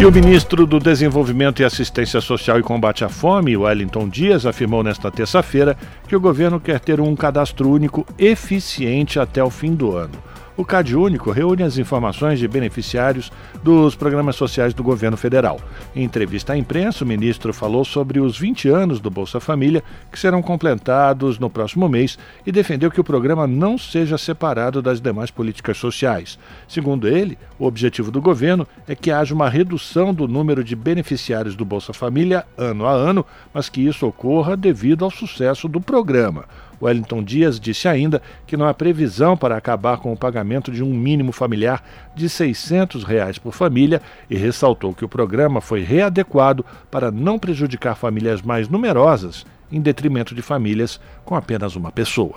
E 0.01 0.07
o 0.07 0.11
ministro 0.11 0.67
do 0.67 0.79
Desenvolvimento 0.79 1.61
e 1.61 1.65
Assistência 1.65 2.23
Social 2.23 2.59
e 2.59 2.63
Combate 2.63 3.05
à 3.05 3.11
Fome, 3.11 3.55
Wellington 3.55 4.09
Dias, 4.09 4.47
afirmou 4.47 4.83
nesta 4.83 5.11
terça-feira 5.11 5.77
que 6.09 6.17
o 6.17 6.21
governo 6.21 6.59
quer 6.59 6.81
ter 6.81 7.03
um 7.03 7.15
cadastro 7.15 7.69
único 7.69 8.07
eficiente 8.19 9.21
até 9.21 9.45
o 9.45 9.51
fim 9.51 9.75
do 9.75 9.95
ano. 9.95 10.15
O 10.61 10.65
CAD 10.65 10.95
Único 10.95 11.31
reúne 11.31 11.63
as 11.63 11.79
informações 11.79 12.39
de 12.39 12.47
beneficiários 12.47 13.33
dos 13.63 13.95
programas 13.95 14.37
sociais 14.37 14.75
do 14.75 14.83
governo 14.83 15.17
federal. 15.17 15.59
Em 15.97 16.05
entrevista 16.05 16.53
à 16.53 16.57
imprensa, 16.59 17.03
o 17.03 17.09
ministro 17.09 17.51
falou 17.55 17.83
sobre 17.83 18.21
os 18.21 18.39
20 18.39 18.69
anos 18.69 19.01
do 19.01 19.11
Bolsa 19.11 19.41
Família, 19.41 19.83
que 20.13 20.19
serão 20.19 20.43
completados 20.43 21.39
no 21.39 21.49
próximo 21.49 21.89
mês, 21.89 22.19
e 22.45 22.53
defendeu 22.53 22.91
que 22.91 23.01
o 23.01 23.05
programa 23.05 23.47
não 23.47 23.79
seja 23.79 24.19
separado 24.19 24.83
das 24.83 25.01
demais 25.01 25.31
políticas 25.31 25.79
sociais. 25.79 26.39
Segundo 26.69 27.09
ele, 27.09 27.39
o 27.59 27.65
objetivo 27.65 28.11
do 28.11 28.21
governo 28.21 28.69
é 28.87 28.95
que 28.95 29.11
haja 29.11 29.35
uma 29.35 29.49
redução 29.49 30.13
do 30.13 30.29
número 30.29 30.63
de 30.63 30.77
beneficiários 30.77 31.57
do 31.57 31.65
Bolsa 31.65 31.95
Família 31.95 32.45
ano 32.59 32.85
a 32.85 32.93
ano, 32.93 33.25
mas 33.55 33.71
que 33.71 33.81
isso 33.81 34.07
ocorra 34.07 34.59
devido 34.59 35.07
ao 35.07 35.11
sucesso 35.11 35.67
do 35.67 35.81
programa. 35.81 36.45
Wellington 36.81 37.23
Dias 37.23 37.61
disse 37.61 37.89
ainda 37.89 38.23
que 38.47 38.57
não 38.57 38.67
há 38.67 38.75
previsão 38.75 39.37
para 39.37 39.57
acabar 39.57 39.99
com 39.99 40.13
o 40.13 40.17
pagamento 40.17 40.73
de 40.73 40.83
um 40.83 40.93
mínimo 40.93 41.33
familiar 41.33 41.83
de 42.15 42.29
600 42.29 43.05
reais 43.05 43.39
por 43.39 43.53
família 43.53 44.01
e 44.29 44.37
ressaltou 44.37 44.95
que 44.95 45.05
o 45.05 45.09
programa 45.09 45.61
foi 45.61 45.83
readequado 45.83 46.65
para 46.91 47.11
não 47.11 47.39
prejudicar 47.39 47.95
famílias 47.95 48.43
mais 48.43 48.69
numerosas 48.69 49.45
em 49.71 49.81
detrimento 49.81 50.35
de 50.35 50.43
famílias 50.43 51.01
com 51.25 51.35
apenas 51.35 51.77
uma 51.77 51.93
pessoa. 51.93 52.35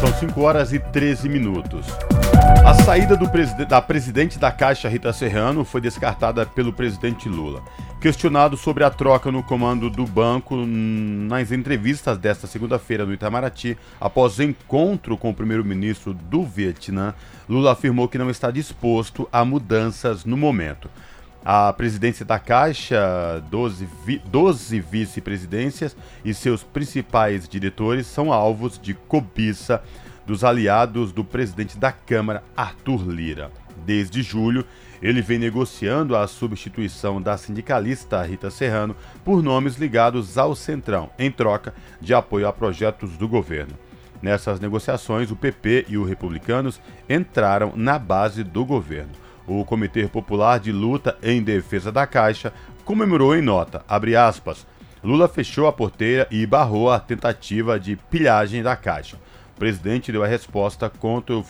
São 0.00 0.12
5 0.12 0.40
horas 0.40 0.72
e 0.72 0.78
13 0.78 1.28
minutos. 1.28 1.86
A 2.64 2.74
saída 2.74 3.16
da 3.68 3.80
presidente 3.80 4.38
da 4.38 4.50
Caixa, 4.50 4.88
Rita 4.88 5.12
Serrano, 5.12 5.64
foi 5.64 5.80
descartada 5.80 6.44
pelo 6.44 6.72
presidente 6.72 7.28
Lula. 7.28 7.62
Questionado 8.00 8.56
sobre 8.58 8.84
a 8.84 8.90
troca 8.90 9.32
no 9.32 9.42
comando 9.42 9.88
do 9.88 10.04
banco 10.06 10.54
nas 10.66 11.50
entrevistas 11.50 12.18
desta 12.18 12.46
segunda-feira 12.46 13.06
no 13.06 13.12
Itamaraty, 13.12 13.76
após 13.98 14.38
encontro 14.38 15.16
com 15.16 15.30
o 15.30 15.34
primeiro-ministro 15.34 16.12
do 16.12 16.44
Vietnã, 16.44 17.14
Lula 17.48 17.72
afirmou 17.72 18.06
que 18.06 18.18
não 18.18 18.28
está 18.28 18.50
disposto 18.50 19.26
a 19.32 19.44
mudanças 19.44 20.24
no 20.26 20.36
momento. 20.36 20.90
A 21.42 21.72
presidência 21.72 22.24
da 22.24 22.38
Caixa, 22.38 23.42
12, 23.50 23.88
vi 24.04 24.22
12 24.26 24.78
vice-presidências 24.80 25.96
e 26.24 26.34
seus 26.34 26.62
principais 26.62 27.48
diretores 27.48 28.06
são 28.06 28.32
alvos 28.32 28.78
de 28.78 28.94
cobiça 28.94 29.82
dos 30.26 30.44
aliados 30.44 31.12
do 31.12 31.24
presidente 31.24 31.78
da 31.78 31.92
Câmara, 31.92 32.44
Arthur 32.56 33.08
Lira. 33.08 33.50
Desde 33.84 34.22
julho, 34.22 34.66
ele 35.02 35.20
vem 35.20 35.38
negociando 35.38 36.16
a 36.16 36.26
substituição 36.26 37.20
da 37.20 37.36
sindicalista 37.36 38.22
Rita 38.22 38.50
Serrano 38.50 38.96
por 39.24 39.42
nomes 39.42 39.76
ligados 39.76 40.38
ao 40.38 40.54
Centrão, 40.54 41.10
em 41.18 41.30
troca 41.30 41.74
de 42.00 42.14
apoio 42.14 42.46
a 42.46 42.52
projetos 42.52 43.16
do 43.16 43.28
governo. 43.28 43.74
Nessas 44.22 44.58
negociações, 44.58 45.30
o 45.30 45.36
PP 45.36 45.86
e 45.88 45.98
os 45.98 46.08
republicanos 46.08 46.80
entraram 47.08 47.72
na 47.76 47.98
base 47.98 48.42
do 48.42 48.64
governo. 48.64 49.12
O 49.46 49.64
Comitê 49.64 50.08
Popular 50.08 50.58
de 50.58 50.72
Luta 50.72 51.16
em 51.22 51.42
Defesa 51.42 51.92
da 51.92 52.06
Caixa 52.06 52.52
comemorou 52.84 53.36
em 53.36 53.42
nota, 53.42 53.84
aspas, 53.88 54.66
Lula 55.04 55.28
fechou 55.28 55.68
a 55.68 55.72
porteira 55.72 56.26
e 56.30 56.44
barrou 56.46 56.90
a 56.90 56.98
tentativa 56.98 57.78
de 57.78 57.94
pilhagem 57.94 58.62
da 58.62 58.74
Caixa. 58.74 59.16
O 59.56 59.58
presidente 59.58 60.12
deu 60.12 60.22
a 60.22 60.26
resposta 60.26 60.90
contra 60.90 61.34
o 61.34 61.42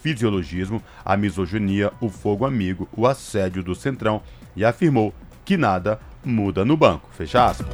fisiologismo, 0.00 0.80
a 1.04 1.16
misoginia, 1.16 1.92
o 2.00 2.08
fogo 2.08 2.46
amigo, 2.46 2.88
o 2.96 3.04
assédio 3.04 3.64
do 3.64 3.74
Centrão 3.74 4.22
e 4.54 4.64
afirmou 4.64 5.12
que 5.44 5.56
nada 5.56 5.98
muda 6.24 6.64
no 6.64 6.76
banco. 6.76 7.08
Fecha 7.10 7.46
aspas. 7.46 7.66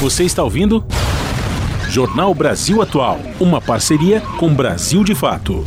Você 0.00 0.24
está 0.24 0.42
ouvindo? 0.42 0.84
Jornal 1.88 2.34
Brasil 2.34 2.82
Atual, 2.82 3.20
uma 3.38 3.60
parceria 3.60 4.20
com 4.38 4.52
Brasil 4.52 5.04
de 5.04 5.14
Fato. 5.14 5.64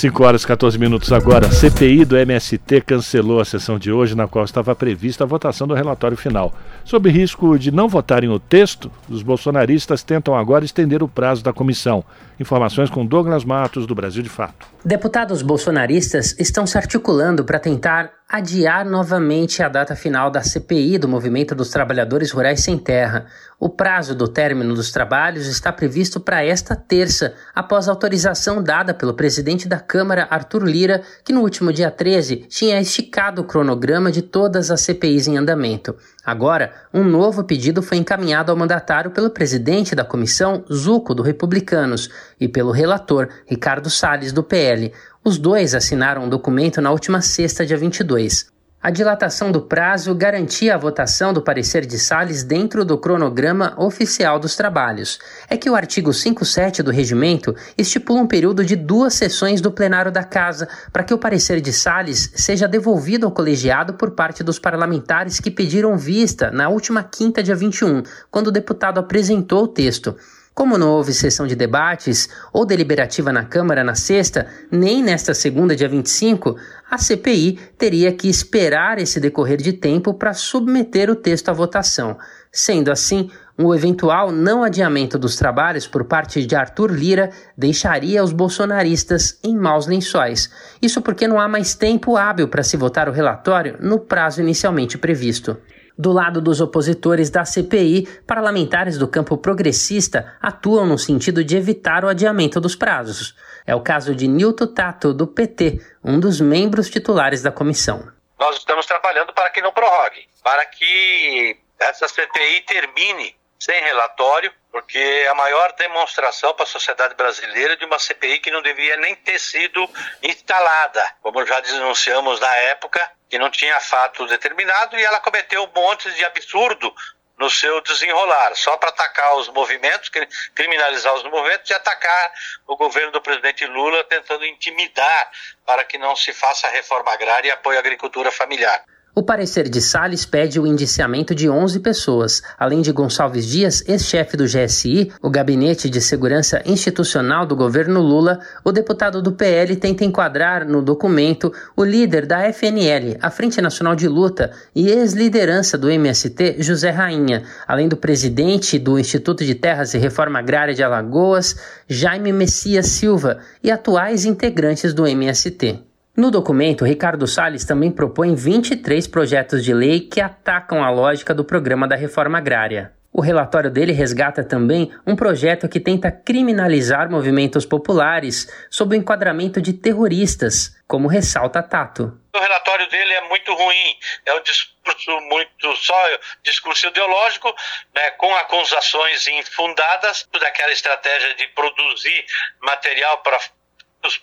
5 0.00 0.24
horas 0.24 0.42
e 0.44 0.46
14 0.46 0.78
minutos 0.78 1.12
agora. 1.12 1.46
A 1.46 1.50
CPI 1.50 2.06
do 2.06 2.16
MST 2.16 2.80
cancelou 2.80 3.38
a 3.38 3.44
sessão 3.44 3.78
de 3.78 3.92
hoje, 3.92 4.16
na 4.16 4.26
qual 4.26 4.46
estava 4.46 4.74
prevista 4.74 5.24
a 5.24 5.26
votação 5.26 5.68
do 5.68 5.74
relatório 5.74 6.16
final. 6.16 6.54
Sob 6.86 7.10
risco 7.10 7.58
de 7.58 7.70
não 7.70 7.86
votarem 7.86 8.30
o 8.30 8.38
texto, 8.38 8.90
os 9.10 9.22
bolsonaristas 9.22 10.02
tentam 10.02 10.34
agora 10.34 10.64
estender 10.64 11.02
o 11.02 11.08
prazo 11.08 11.44
da 11.44 11.52
comissão. 11.52 12.02
Informações 12.40 12.88
com 12.88 13.04
Douglas 13.04 13.44
Matos, 13.44 13.86
do 13.86 13.94
Brasil 13.94 14.22
de 14.22 14.30
Fato. 14.30 14.66
Deputados 14.82 15.42
bolsonaristas 15.42 16.34
estão 16.38 16.66
se 16.66 16.78
articulando 16.78 17.44
para 17.44 17.58
tentar 17.58 18.19
adiar 18.32 18.84
novamente 18.86 19.60
a 19.60 19.68
data 19.68 19.96
final 19.96 20.30
da 20.30 20.40
CPI 20.40 20.98
do 20.98 21.08
Movimento 21.08 21.52
dos 21.52 21.68
Trabalhadores 21.68 22.30
Rurais 22.30 22.60
Sem 22.60 22.78
Terra. 22.78 23.26
O 23.58 23.68
prazo 23.68 24.14
do 24.14 24.28
término 24.28 24.72
dos 24.72 24.92
trabalhos 24.92 25.48
está 25.48 25.72
previsto 25.72 26.20
para 26.20 26.44
esta 26.44 26.76
terça, 26.76 27.34
após 27.52 27.88
autorização 27.88 28.62
dada 28.62 28.94
pelo 28.94 29.14
presidente 29.14 29.66
da 29.66 29.80
Câmara, 29.80 30.28
Arthur 30.30 30.62
Lira, 30.62 31.02
que 31.24 31.32
no 31.32 31.40
último 31.40 31.72
dia 31.72 31.90
13 31.90 32.36
tinha 32.48 32.80
esticado 32.80 33.42
o 33.42 33.44
cronograma 33.44 34.12
de 34.12 34.22
todas 34.22 34.70
as 34.70 34.80
CPIs 34.82 35.26
em 35.26 35.36
andamento. 35.36 35.96
Agora, 36.24 36.72
um 36.94 37.02
novo 37.02 37.42
pedido 37.42 37.82
foi 37.82 37.98
encaminhado 37.98 38.52
ao 38.52 38.56
mandatário 38.56 39.10
pelo 39.10 39.30
presidente 39.30 39.94
da 39.94 40.04
comissão, 40.04 40.64
Zuco, 40.72 41.14
do 41.14 41.22
Republicanos, 41.22 42.08
e 42.38 42.46
pelo 42.46 42.70
relator, 42.70 43.28
Ricardo 43.46 43.90
Salles, 43.90 44.32
do 44.32 44.42
PL. 44.42 44.92
Os 45.22 45.36
dois 45.36 45.74
assinaram 45.74 46.24
um 46.24 46.28
documento 46.30 46.80
na 46.80 46.90
última 46.90 47.20
sexta, 47.20 47.66
dia 47.66 47.76
22. 47.76 48.46
A 48.82 48.90
dilatação 48.90 49.52
do 49.52 49.60
prazo 49.60 50.14
garantia 50.14 50.74
a 50.74 50.78
votação 50.78 51.34
do 51.34 51.42
parecer 51.42 51.84
de 51.84 51.98
Salles 51.98 52.42
dentro 52.42 52.86
do 52.86 52.96
cronograma 52.96 53.74
oficial 53.76 54.38
dos 54.38 54.56
trabalhos. 54.56 55.18
É 55.50 55.58
que 55.58 55.68
o 55.68 55.74
artigo 55.74 56.14
57 56.14 56.82
do 56.82 56.90
regimento 56.90 57.54
estipula 57.76 58.22
um 58.22 58.26
período 58.26 58.64
de 58.64 58.74
duas 58.74 59.12
sessões 59.12 59.60
do 59.60 59.70
plenário 59.70 60.10
da 60.10 60.24
Casa 60.24 60.66
para 60.90 61.04
que 61.04 61.12
o 61.12 61.18
parecer 61.18 61.60
de 61.60 61.70
Salles 61.70 62.32
seja 62.34 62.66
devolvido 62.66 63.26
ao 63.26 63.32
colegiado 63.32 63.92
por 63.92 64.12
parte 64.12 64.42
dos 64.42 64.58
parlamentares 64.58 65.38
que 65.38 65.50
pediram 65.50 65.98
vista 65.98 66.50
na 66.50 66.70
última 66.70 67.02
quinta, 67.02 67.42
dia 67.42 67.54
21, 67.54 68.04
quando 68.30 68.46
o 68.46 68.52
deputado 68.52 68.98
apresentou 68.98 69.64
o 69.64 69.68
texto. 69.68 70.16
Como 70.60 70.76
não 70.76 70.90
houve 70.90 71.14
sessão 71.14 71.46
de 71.46 71.56
debates 71.56 72.28
ou 72.52 72.66
deliberativa 72.66 73.32
na 73.32 73.46
Câmara 73.46 73.82
na 73.82 73.94
sexta, 73.94 74.46
nem 74.70 75.02
nesta 75.02 75.32
segunda, 75.32 75.74
dia 75.74 75.88
25, 75.88 76.54
a 76.90 76.98
CPI 76.98 77.58
teria 77.78 78.12
que 78.12 78.28
esperar 78.28 78.98
esse 78.98 79.18
decorrer 79.18 79.56
de 79.56 79.72
tempo 79.72 80.12
para 80.12 80.34
submeter 80.34 81.08
o 81.08 81.16
texto 81.16 81.48
à 81.48 81.54
votação. 81.54 82.18
Sendo 82.52 82.92
assim, 82.92 83.30
um 83.58 83.74
eventual 83.74 84.30
não 84.30 84.62
adiamento 84.62 85.18
dos 85.18 85.34
trabalhos 85.34 85.86
por 85.86 86.04
parte 86.04 86.44
de 86.44 86.54
Arthur 86.54 86.92
Lira 86.92 87.30
deixaria 87.56 88.22
os 88.22 88.30
bolsonaristas 88.34 89.38
em 89.42 89.56
maus 89.56 89.86
lençóis. 89.86 90.50
Isso 90.82 91.00
porque 91.00 91.26
não 91.26 91.40
há 91.40 91.48
mais 91.48 91.74
tempo 91.74 92.18
hábil 92.18 92.48
para 92.48 92.62
se 92.62 92.76
votar 92.76 93.08
o 93.08 93.12
relatório 93.12 93.78
no 93.80 93.98
prazo 93.98 94.42
inicialmente 94.42 94.98
previsto. 94.98 95.56
Do 96.00 96.12
lado 96.12 96.40
dos 96.40 96.62
opositores 96.62 97.28
da 97.28 97.44
CPI, 97.44 98.06
parlamentares 98.26 98.96
do 98.96 99.06
campo 99.06 99.36
progressista 99.36 100.34
atuam 100.40 100.86
no 100.86 100.96
sentido 100.96 101.44
de 101.44 101.58
evitar 101.58 102.06
o 102.06 102.08
adiamento 102.08 102.58
dos 102.58 102.74
prazos. 102.74 103.36
É 103.66 103.74
o 103.74 103.82
caso 103.82 104.14
de 104.14 104.26
Nilton 104.26 104.68
Tato, 104.68 105.12
do 105.12 105.26
PT, 105.26 105.78
um 106.02 106.18
dos 106.18 106.40
membros 106.40 106.88
titulares 106.88 107.42
da 107.42 107.52
comissão. 107.52 108.10
Nós 108.38 108.56
estamos 108.56 108.86
trabalhando 108.86 109.34
para 109.34 109.50
que 109.50 109.60
não 109.60 109.72
prorrogue, 109.72 110.26
para 110.42 110.64
que 110.64 111.58
essa 111.78 112.08
CPI 112.08 112.62
termine 112.62 113.36
sem 113.58 113.78
relatório, 113.82 114.50
porque 114.72 114.96
é 114.96 115.28
a 115.28 115.34
maior 115.34 115.74
demonstração 115.76 116.54
para 116.54 116.64
a 116.64 116.66
sociedade 116.66 117.14
brasileira 117.14 117.76
de 117.76 117.84
uma 117.84 117.98
CPI 117.98 118.38
que 118.38 118.50
não 118.50 118.62
devia 118.62 118.96
nem 118.96 119.14
ter 119.16 119.38
sido 119.38 119.86
instalada, 120.22 121.04
como 121.20 121.44
já 121.44 121.60
denunciamos 121.60 122.40
na 122.40 122.56
época, 122.56 123.06
que 123.30 123.38
não 123.38 123.48
tinha 123.48 123.78
fato 123.78 124.26
determinado 124.26 124.98
e 124.98 125.04
ela 125.04 125.20
cometeu 125.20 125.62
um 125.62 125.80
monte 125.80 126.10
de 126.10 126.24
absurdo 126.24 126.92
no 127.38 127.48
seu 127.48 127.80
desenrolar, 127.80 128.54
só 128.54 128.76
para 128.76 128.90
atacar 128.90 129.36
os 129.36 129.48
movimentos, 129.48 130.10
criminalizar 130.54 131.14
os 131.14 131.22
movimentos 131.22 131.70
e 131.70 131.72
atacar 131.72 132.32
o 132.66 132.76
governo 132.76 133.12
do 133.12 133.22
presidente 133.22 133.64
Lula, 133.66 134.04
tentando 134.04 134.44
intimidar 134.44 135.30
para 135.64 135.82
que 135.84 135.96
não 135.96 136.14
se 136.14 136.34
faça 136.34 136.68
reforma 136.68 137.10
agrária 137.12 137.48
e 137.48 137.50
apoie 137.50 137.78
a 137.78 137.80
agricultura 137.80 138.30
familiar. 138.30 138.84
O 139.12 139.24
parecer 139.24 139.68
de 139.68 139.80
Salles 139.80 140.24
pede 140.24 140.60
o 140.60 140.66
indiciamento 140.66 141.34
de 141.34 141.50
11 141.50 141.80
pessoas, 141.80 142.40
além 142.56 142.80
de 142.80 142.92
Gonçalves 142.92 143.44
Dias, 143.44 143.82
ex-chefe 143.88 144.36
do 144.36 144.44
GSI, 144.44 145.10
o 145.20 145.28
Gabinete 145.28 145.90
de 145.90 146.00
Segurança 146.00 146.62
Institucional 146.64 147.44
do 147.44 147.56
governo 147.56 148.00
Lula, 148.00 148.38
o 148.64 148.70
deputado 148.70 149.20
do 149.20 149.32
PL 149.32 149.74
tenta 149.74 150.04
enquadrar 150.04 150.64
no 150.64 150.80
documento 150.80 151.52
o 151.76 151.82
líder 151.82 152.24
da 152.24 152.52
FNL, 152.52 153.18
a 153.20 153.30
Frente 153.30 153.60
Nacional 153.60 153.96
de 153.96 154.06
Luta, 154.06 154.52
e 154.76 154.88
ex-liderança 154.88 155.76
do 155.76 155.90
MST, 155.90 156.62
José 156.62 156.90
Rainha, 156.90 157.42
além 157.66 157.88
do 157.88 157.96
presidente 157.96 158.78
do 158.78 158.96
Instituto 158.96 159.44
de 159.44 159.56
Terras 159.56 159.92
e 159.92 159.98
Reforma 159.98 160.38
Agrária 160.38 160.72
de 160.72 160.84
Alagoas, 160.84 161.56
Jaime 161.88 162.32
Messias 162.32 162.86
Silva, 162.86 163.38
e 163.60 163.72
atuais 163.72 164.24
integrantes 164.24 164.94
do 164.94 165.04
MST. 165.04 165.89
No 166.20 166.30
documento, 166.30 166.84
Ricardo 166.84 167.26
Salles 167.26 167.64
também 167.64 167.90
propõe 167.90 168.34
23 168.34 169.06
projetos 169.06 169.64
de 169.64 169.72
lei 169.72 170.00
que 170.00 170.20
atacam 170.20 170.84
a 170.84 170.90
lógica 170.90 171.32
do 171.32 171.46
programa 171.46 171.88
da 171.88 171.96
reforma 171.96 172.36
agrária. 172.36 172.92
O 173.10 173.22
relatório 173.22 173.70
dele 173.70 173.90
resgata 173.90 174.44
também 174.44 174.92
um 175.06 175.16
projeto 175.16 175.66
que 175.66 175.80
tenta 175.80 176.12
criminalizar 176.12 177.10
movimentos 177.10 177.64
populares 177.64 178.52
sob 178.68 178.94
o 178.94 178.98
enquadramento 178.98 179.62
de 179.62 179.72
terroristas, 179.72 180.76
como 180.86 181.08
ressalta 181.08 181.62
Tato. 181.62 182.12
O 182.34 182.38
relatório 182.38 182.86
dele 182.90 183.14
é 183.14 183.26
muito 183.26 183.54
ruim, 183.54 183.96
é 184.26 184.34
um 184.34 184.42
discurso 184.42 185.20
muito 185.22 185.74
só 185.76 186.18
discurso 186.42 186.86
ideológico, 186.86 187.48
né, 187.94 188.10
com 188.18 188.30
acusações 188.36 189.26
infundadas 189.26 190.28
daquela 190.38 190.70
estratégia 190.70 191.34
de 191.36 191.48
produzir 191.54 192.26
material 192.60 193.22
para 193.22 193.38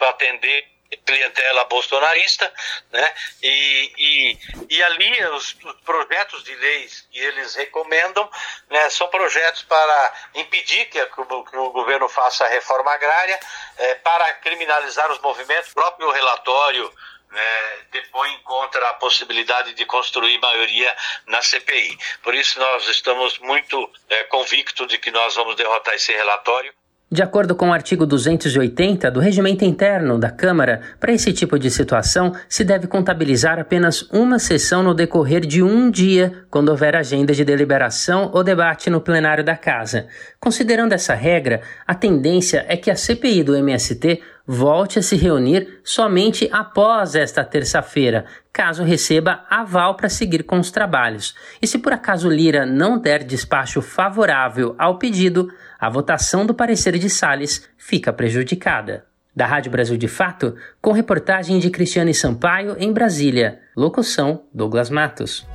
atender 0.09 0.76
clientela 1.05 1.65
bolsonarista, 1.65 2.51
né? 2.91 3.13
E, 3.41 3.93
e, 3.97 4.75
e 4.75 4.83
ali 4.83 5.25
os, 5.27 5.55
os, 5.63 5.73
projetos 5.81 6.43
de 6.43 6.55
leis 6.55 7.07
que 7.11 7.19
eles 7.19 7.55
recomendam 7.55 8.29
né, 8.69 8.89
são 8.89 9.07
projetos 9.07 9.63
para 9.63 10.13
impedir 10.35 10.85
que, 10.85 10.99
a, 10.99 11.05
que, 11.05 11.21
o, 11.21 11.71
governo 11.71 12.07
faça 12.07 12.45
a 12.45 12.49
reforma 12.49 12.91
agrária, 12.91 13.39
é, 13.77 13.95
para 13.95 14.33
criminalizar 14.35 15.11
os 15.11 15.19
movimentos. 15.19 15.71
O 15.71 15.75
próprio 15.75 16.09
relatório 16.11 16.91
né, 17.31 17.85
depõe 17.91 18.37
contra 18.43 18.89
a 18.89 18.93
possibilidade 18.95 19.73
de 19.73 19.85
construir 19.85 20.37
maioria 20.39 20.95
na 21.25 21.41
CPI. 21.41 21.97
Por 22.23 22.33
isso 22.33 22.59
nós 22.59 22.87
estamos 22.87 23.37
muito 23.39 23.91
é, 24.09 24.23
convictos 24.25 24.87
de 24.87 24.97
que 24.97 25.11
nós 25.11 25.35
vamos 25.35 25.55
derrotar 25.55 25.95
esse 25.95 26.13
relatório. 26.13 26.73
De 27.09 27.23
acordo 27.23 27.55
com 27.55 27.69
o 27.69 27.73
artigo 27.73 28.05
280 28.05 29.09
do 29.09 29.21
Regimento 29.21 29.63
Interno 29.63 30.19
da 30.19 30.29
Câmara, 30.29 30.81
para 30.99 31.13
esse 31.13 31.31
tipo 31.31 31.57
de 31.57 31.71
situação 31.71 32.33
se 32.49 32.65
deve 32.65 32.85
contabilizar 32.85 33.57
apenas 33.59 34.01
uma 34.11 34.37
sessão 34.39 34.83
no 34.83 34.93
decorrer 34.93 35.45
de 35.45 35.63
um 35.63 35.89
dia, 35.89 36.43
quando 36.51 36.67
houver 36.67 36.97
agenda 36.97 37.33
de 37.33 37.45
deliberação 37.45 38.29
ou 38.33 38.43
debate 38.43 38.89
no 38.89 38.99
plenário 38.99 39.41
da 39.41 39.55
Casa. 39.55 40.07
Considerando 40.37 40.91
essa 40.91 41.13
regra, 41.13 41.61
a 41.87 41.95
tendência 41.95 42.65
é 42.67 42.75
que 42.75 42.91
a 42.91 42.95
CPI 42.95 43.41
do 43.41 43.55
MST 43.55 44.21
volte 44.47 44.97
a 44.97 45.01
se 45.01 45.17
reunir 45.17 45.81
somente 45.83 46.47
após 46.53 47.15
esta 47.15 47.43
terça-feira, 47.43 48.25
caso 48.53 48.83
receba 48.83 49.43
aval 49.49 49.95
para 49.95 50.07
seguir 50.07 50.43
com 50.43 50.57
os 50.57 50.71
trabalhos. 50.71 51.35
E 51.61 51.67
se 51.67 51.77
por 51.77 51.91
acaso 51.91 52.29
Lira 52.29 52.65
não 52.65 52.97
der 52.97 53.25
despacho 53.25 53.81
favorável 53.81 54.73
ao 54.77 54.97
pedido, 54.97 55.51
a 55.77 55.89
votação 55.89 56.45
do 56.45 56.53
parecer 56.53 56.97
de 56.97 57.09
Salles 57.09 57.67
fica 57.77 58.13
prejudicada. 58.13 59.05
Da 59.35 59.45
Rádio 59.45 59.69
Brasil 59.69 59.97
de 59.97 60.07
Fato, 60.07 60.55
com 60.81 60.91
reportagem 60.91 61.59
de 61.59 61.69
Cristiane 61.69 62.13
Sampaio 62.13 62.75
em 62.79 62.91
Brasília. 62.91 63.59
Locução: 63.75 64.45
Douglas 64.51 64.89
Matos. 64.89 65.45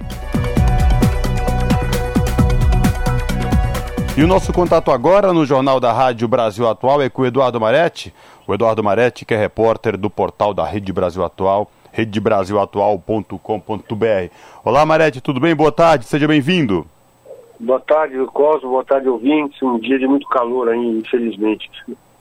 E 4.15 4.23
o 4.23 4.27
nosso 4.27 4.53
contato 4.53 4.91
agora 4.91 5.33
no 5.33 5.47
Jornal 5.47 5.81
da 5.81 5.91
Rádio 5.91 6.29
Brasil 6.29 6.69
Atual 6.69 7.01
é 7.01 7.09
com 7.09 7.23
o 7.23 7.27
Eduardo 7.27 7.59
Maretti. 7.59 8.13
O 8.47 8.55
Eduardo 8.55 8.83
Maretti, 8.83 9.25
que 9.25 9.35
é 9.35 9.37
repórter 9.37 9.97
do 9.97 10.11
portal 10.11 10.53
da 10.53 10.65
Rede 10.65 10.93
Brasil 10.93 11.25
Atual, 11.25 11.71
redebrasilatual.com.br. 11.93 14.35
Olá, 14.65 14.85
Maretti, 14.85 15.21
tudo 15.21 15.41
bem? 15.41 15.55
Boa 15.55 15.71
tarde, 15.71 16.07
seja 16.07 16.27
bem-vindo. 16.27 16.87
Boa 17.61 17.81
tarde, 17.81 18.17
Cosmo. 18.33 18.71
Boa 18.71 18.85
tarde, 18.85 19.09
ouvintes. 19.09 19.63
Um 19.63 19.79
dia 19.79 19.99
de 19.99 20.07
muito 20.07 20.27
calor 20.29 20.69
aí, 20.69 20.99
infelizmente. 20.99 21.71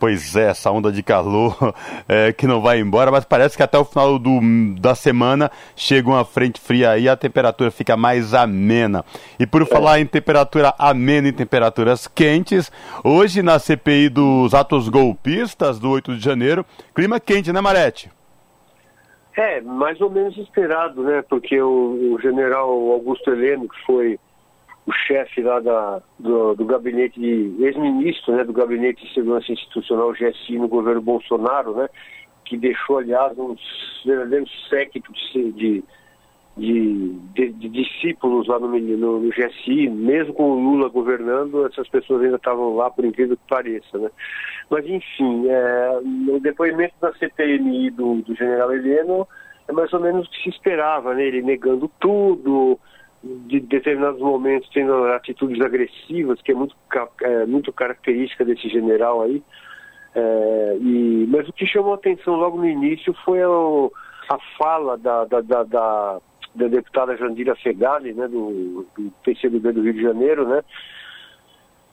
Pois 0.01 0.35
é, 0.35 0.49
essa 0.49 0.71
onda 0.71 0.91
de 0.91 1.03
calor 1.03 1.55
é, 2.09 2.33
que 2.33 2.47
não 2.47 2.59
vai 2.59 2.79
embora, 2.79 3.11
mas 3.11 3.23
parece 3.23 3.55
que 3.55 3.61
até 3.61 3.77
o 3.77 3.85
final 3.85 4.17
do, 4.17 4.39
da 4.79 4.95
semana 4.95 5.51
chega 5.75 6.09
uma 6.09 6.25
frente 6.25 6.59
fria 6.59 6.89
aí 6.89 7.03
e 7.03 7.09
a 7.09 7.15
temperatura 7.15 7.69
fica 7.69 7.95
mais 7.95 8.33
amena. 8.33 9.05
E 9.39 9.45
por 9.45 9.61
é. 9.61 9.65
falar 9.65 9.99
em 9.99 10.07
temperatura 10.07 10.73
amena 10.79 11.27
e 11.27 11.31
temperaturas 11.31 12.07
quentes, 12.07 12.71
hoje 13.03 13.43
na 13.43 13.59
CPI 13.59 14.09
dos 14.09 14.55
atos 14.55 14.89
golpistas 14.89 15.77
do 15.77 15.91
8 15.91 16.15
de 16.15 16.25
janeiro, 16.25 16.65
clima 16.95 17.19
quente, 17.19 17.53
né, 17.53 17.61
Marete? 17.61 18.11
É, 19.37 19.61
mais 19.61 20.01
ou 20.01 20.09
menos 20.09 20.35
esperado, 20.35 21.03
né? 21.03 21.23
Porque 21.29 21.61
o, 21.61 22.15
o 22.15 22.19
general 22.19 22.71
Augusto 22.91 23.29
Heleno, 23.29 23.69
que 23.69 23.85
foi 23.85 24.19
o 24.91 24.93
chefe 25.07 25.41
lá 25.41 25.59
da, 25.59 26.01
do, 26.19 26.53
do 26.53 26.65
gabinete 26.65 27.19
de 27.19 27.55
ex-ministro, 27.63 28.35
né, 28.35 28.43
do 28.43 28.51
gabinete 28.51 29.05
de 29.05 29.13
segurança 29.13 29.51
institucional 29.51 30.11
GSI 30.11 30.57
no 30.57 30.67
governo 30.67 31.01
Bolsonaro, 31.01 31.73
né, 31.75 31.87
que 32.43 32.57
deixou 32.57 32.99
aliás 32.99 33.37
um 33.39 33.55
verdadeiro 34.05 34.45
séquito 34.69 35.11
de, 35.13 35.51
de, 35.53 35.83
de, 36.57 37.51
de, 37.53 37.69
discípulos 37.69 38.47
lá 38.47 38.59
no, 38.59 38.67
no, 38.67 39.19
no, 39.21 39.29
GSI, 39.29 39.89
mesmo 39.89 40.33
com 40.33 40.51
o 40.51 40.59
Lula 40.59 40.89
governando, 40.89 41.65
essas 41.65 41.87
pessoas 41.87 42.23
ainda 42.23 42.35
estavam 42.35 42.75
lá, 42.75 42.91
por 42.91 43.05
incrível 43.05 43.37
que 43.37 43.47
pareça, 43.47 43.97
né? 43.97 44.11
Mas, 44.69 44.85
enfim, 44.85 45.47
é, 45.47 45.99
no 46.03 46.39
depoimento 46.39 46.95
da 46.99 47.13
CPMI 47.13 47.91
do, 47.91 48.15
do 48.21 48.35
general 48.35 48.73
Heleno, 48.73 49.27
é 49.67 49.71
mais 49.71 49.91
ou 49.93 50.01
menos 50.01 50.27
o 50.27 50.31
que 50.31 50.43
se 50.43 50.49
esperava, 50.49 51.13
né? 51.13 51.23
Ele 51.23 51.41
negando 51.41 51.89
tudo, 51.99 52.77
de 53.23 53.59
determinados 53.59 54.19
momentos 54.19 54.69
tendo 54.73 55.05
atitudes 55.05 55.61
agressivas, 55.61 56.41
que 56.41 56.51
é 56.51 56.55
muito, 56.55 56.75
é, 57.21 57.45
muito 57.45 57.71
característica 57.71 58.43
desse 58.43 58.67
general 58.69 59.21
aí. 59.21 59.43
É, 60.13 60.77
e, 60.81 61.27
mas 61.29 61.47
o 61.47 61.53
que 61.53 61.65
chamou 61.65 61.93
a 61.93 61.95
atenção 61.95 62.35
logo 62.35 62.57
no 62.57 62.67
início 62.67 63.13
foi 63.23 63.41
a, 63.41 63.47
a 63.47 64.39
fala 64.57 64.97
da, 64.97 65.25
da, 65.25 65.41
da, 65.41 65.63
da 65.63 66.21
da 66.53 66.67
deputada 66.67 67.15
Jandira 67.17 67.55
Fegali, 67.55 68.13
né, 68.13 68.27
do, 68.27 68.85
do 68.97 69.11
PCdoB 69.23 69.71
do 69.71 69.81
Rio 69.81 69.93
de 69.93 70.01
Janeiro, 70.01 70.47
né, 70.47 70.63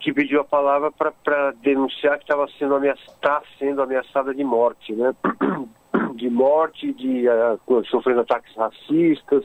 que 0.00 0.12
pediu 0.12 0.40
a 0.40 0.44
palavra 0.44 0.90
para 0.90 1.52
denunciar 1.62 2.18
que 2.18 2.24
estava 2.24 2.46
sendo 2.58 2.74
ameaçada, 2.74 3.18
tá 3.20 3.42
sendo 3.58 3.82
ameaçada 3.82 4.34
de 4.34 4.44
morte, 4.44 4.92
né, 4.94 5.14
de 6.14 6.28
morte, 6.28 6.92
de 6.92 7.26
uh, 7.28 7.84
sofrendo 7.86 8.20
ataques 8.20 8.54
racistas. 8.56 9.44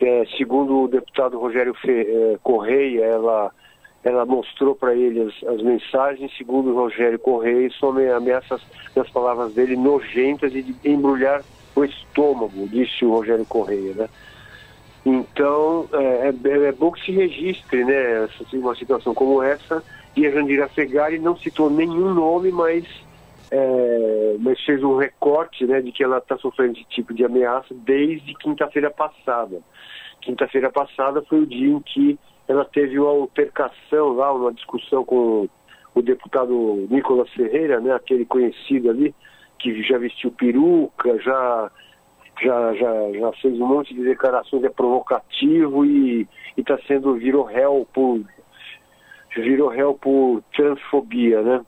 É, 0.00 0.24
segundo 0.36 0.84
o 0.84 0.88
deputado 0.88 1.38
Rogério 1.38 1.74
Fe, 1.74 1.90
é, 1.90 2.38
Correia, 2.42 3.04
ela 3.04 3.50
ela 4.04 4.24
mostrou 4.24 4.74
para 4.74 4.94
ele 4.94 5.20
as, 5.22 5.48
as, 5.48 5.60
mensagens, 5.60 6.30
segundo 6.38 6.70
o 6.70 6.74
Rogério 6.74 7.18
Correia, 7.18 7.68
são 7.78 7.90
ameaças, 7.90 8.62
nas 8.94 9.10
palavras 9.10 9.52
dele, 9.54 9.76
nojentas 9.76 10.54
e 10.54 10.62
de 10.62 10.74
embrulhar 10.88 11.42
o 11.74 11.84
estômago, 11.84 12.68
disse 12.68 13.04
o 13.04 13.10
Rogério 13.10 13.44
Correia, 13.44 13.94
né? 13.94 14.08
Então, 15.04 15.88
é, 15.92 16.28
é, 16.28 16.68
é 16.68 16.72
bom 16.72 16.92
que 16.92 17.04
se 17.04 17.12
registre, 17.12 17.84
né, 17.84 18.28
uma 18.54 18.74
situação 18.74 19.14
como 19.14 19.42
essa, 19.42 19.82
e 20.16 20.26
a 20.26 20.30
Jandira 20.30 20.68
Fegari 20.68 21.18
não 21.18 21.36
citou 21.36 21.70
nenhum 21.70 22.12
nome, 22.12 22.50
mas, 22.50 22.84
é, 23.50 24.36
mas 24.40 24.60
fez 24.64 24.82
um 24.82 24.96
recorte, 24.96 25.64
né, 25.66 25.80
de 25.80 25.92
que 25.92 26.02
ela 26.02 26.18
está 26.18 26.36
sofrendo 26.36 26.72
esse 26.72 26.84
tipo 26.88 27.14
de 27.14 27.24
ameaça 27.24 27.74
desde 27.74 28.34
quinta-feira 28.34 28.90
passada. 28.90 29.60
Quinta-feira 30.20 30.70
passada 30.70 31.22
foi 31.22 31.40
o 31.40 31.46
dia 31.46 31.68
em 31.68 31.80
que 31.80 32.18
ela 32.46 32.64
teve 32.64 32.98
uma 32.98 33.10
altercação 33.10 34.14
lá, 34.14 34.32
uma 34.32 34.52
discussão 34.52 35.04
com 35.04 35.48
o 35.94 36.02
deputado 36.02 36.86
Nicolas 36.90 37.30
Ferreira, 37.30 37.80
né, 37.80 37.92
aquele 37.94 38.24
conhecido 38.24 38.90
ali, 38.90 39.14
que 39.58 39.82
já 39.82 39.98
vestiu 39.98 40.30
peruca, 40.30 41.18
já 41.20 41.70
já, 42.40 42.72
já, 42.74 43.12
já 43.18 43.32
fez 43.32 43.60
um 43.60 43.66
monte 43.66 43.92
de 43.94 44.04
declarações, 44.04 44.62
é 44.62 44.68
provocativo 44.68 45.84
e 45.84 46.26
está 46.56 46.78
sendo, 46.86 47.14
virou 47.14 47.44
réu 47.44 47.86
por 47.92 48.20
virou 49.36 49.68
réu 49.68 49.94
por 49.94 50.42
transfobia, 50.54 51.42
né? 51.42 51.64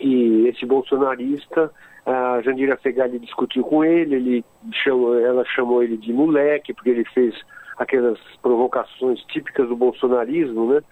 E 0.00 0.48
esse 0.48 0.64
bolsonarista, 0.66 1.72
a 2.06 2.40
Jandira 2.42 2.76
Fegali 2.76 3.18
discutiu 3.18 3.64
com 3.64 3.84
ele, 3.84 4.14
ele 4.14 4.44
chamou, 4.72 5.18
ela 5.18 5.44
chamou 5.44 5.82
ele 5.82 5.96
de 5.96 6.12
moleque, 6.12 6.74
porque 6.74 6.90
ele 6.90 7.04
fez 7.06 7.34
aquelas 7.78 8.18
provocações 8.42 9.20
típicas 9.24 9.68
do 9.68 9.76
bolsonarismo, 9.76 10.74
né? 10.74 10.82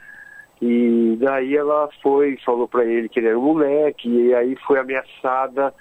E 0.60 1.16
daí 1.20 1.56
ela 1.56 1.88
foi, 2.02 2.36
falou 2.44 2.68
para 2.68 2.84
ele 2.84 3.08
que 3.08 3.18
ele 3.18 3.28
era 3.28 3.38
um 3.38 3.42
moleque, 3.42 4.08
e 4.08 4.34
aí 4.34 4.56
foi 4.66 4.78
ameaçada 4.78 5.74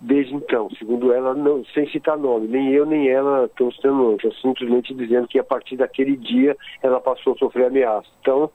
desde 0.00 0.34
então. 0.34 0.68
Segundo 0.78 1.12
ela, 1.12 1.34
não, 1.34 1.64
sem 1.66 1.88
citar 1.88 2.18
nome, 2.18 2.48
nem 2.48 2.72
eu 2.72 2.84
nem 2.84 3.08
ela 3.08 3.44
estão 3.44 3.70
citando 3.70 3.94
nome, 3.96 4.18
simplesmente 4.40 4.94
dizendo 4.94 5.28
que 5.28 5.38
a 5.38 5.44
partir 5.44 5.76
daquele 5.76 6.16
dia 6.16 6.56
ela 6.82 7.00
passou 7.00 7.34
a 7.34 7.36
sofrer 7.36 7.66
ameaça. 7.66 8.08
Então, 8.20 8.50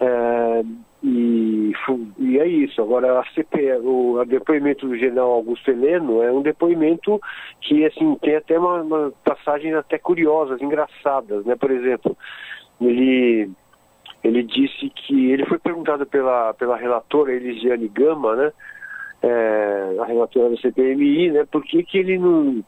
é, 0.00 0.62
e, 1.02 1.72
e, 2.18 2.38
é 2.38 2.46
isso. 2.46 2.80
Agora, 2.82 3.20
a 3.20 3.24
CPE, 3.34 3.80
o 3.82 4.18
a 4.20 4.24
depoimento 4.24 4.88
do 4.88 4.96
general 4.96 5.32
Augusto 5.32 5.70
Heleno 5.70 6.22
é 6.22 6.32
um 6.32 6.42
depoimento 6.42 7.20
que 7.60 7.84
assim, 7.84 8.16
tem 8.16 8.36
até 8.36 8.58
uma, 8.58 8.82
uma 8.82 9.12
passagens 9.24 9.74
até 9.74 9.98
curiosas, 9.98 10.60
engraçadas. 10.60 11.44
Né? 11.44 11.54
Por 11.56 11.70
exemplo, 11.70 12.16
ele, 12.80 13.50
ele 14.24 14.42
disse 14.42 14.90
que 14.90 15.30
ele 15.30 15.46
foi 15.46 15.58
perguntado 15.58 16.06
pela, 16.06 16.54
pela 16.54 16.76
relatora 16.76 17.32
Elisiane 17.32 17.88
Gama, 17.88 18.36
né? 18.36 18.52
é, 19.22 19.96
a 20.00 20.04
relatora 20.04 20.50
da 20.50 20.56
CPMI, 20.56 21.30
né? 21.30 21.46
Por 21.50 21.62
que, 21.62 21.82
que 21.82 21.98
ele 21.98 22.18
não. 22.18 22.64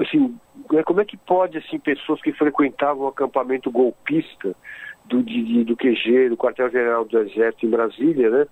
Assim, 0.00 0.36
né, 0.72 0.82
como 0.82 1.00
é 1.00 1.04
que 1.04 1.16
pode, 1.16 1.58
assim, 1.58 1.78
pessoas 1.78 2.20
que 2.20 2.32
frequentavam 2.32 3.04
o 3.04 3.08
acampamento 3.08 3.70
golpista 3.70 4.54
do, 5.04 5.22
de, 5.22 5.64
do 5.64 5.76
QG, 5.76 6.30
do 6.30 6.36
quartel-general 6.36 7.04
do 7.04 7.18
Exército 7.18 7.66
em 7.66 7.70
Brasília, 7.70 8.30
né? 8.30 8.46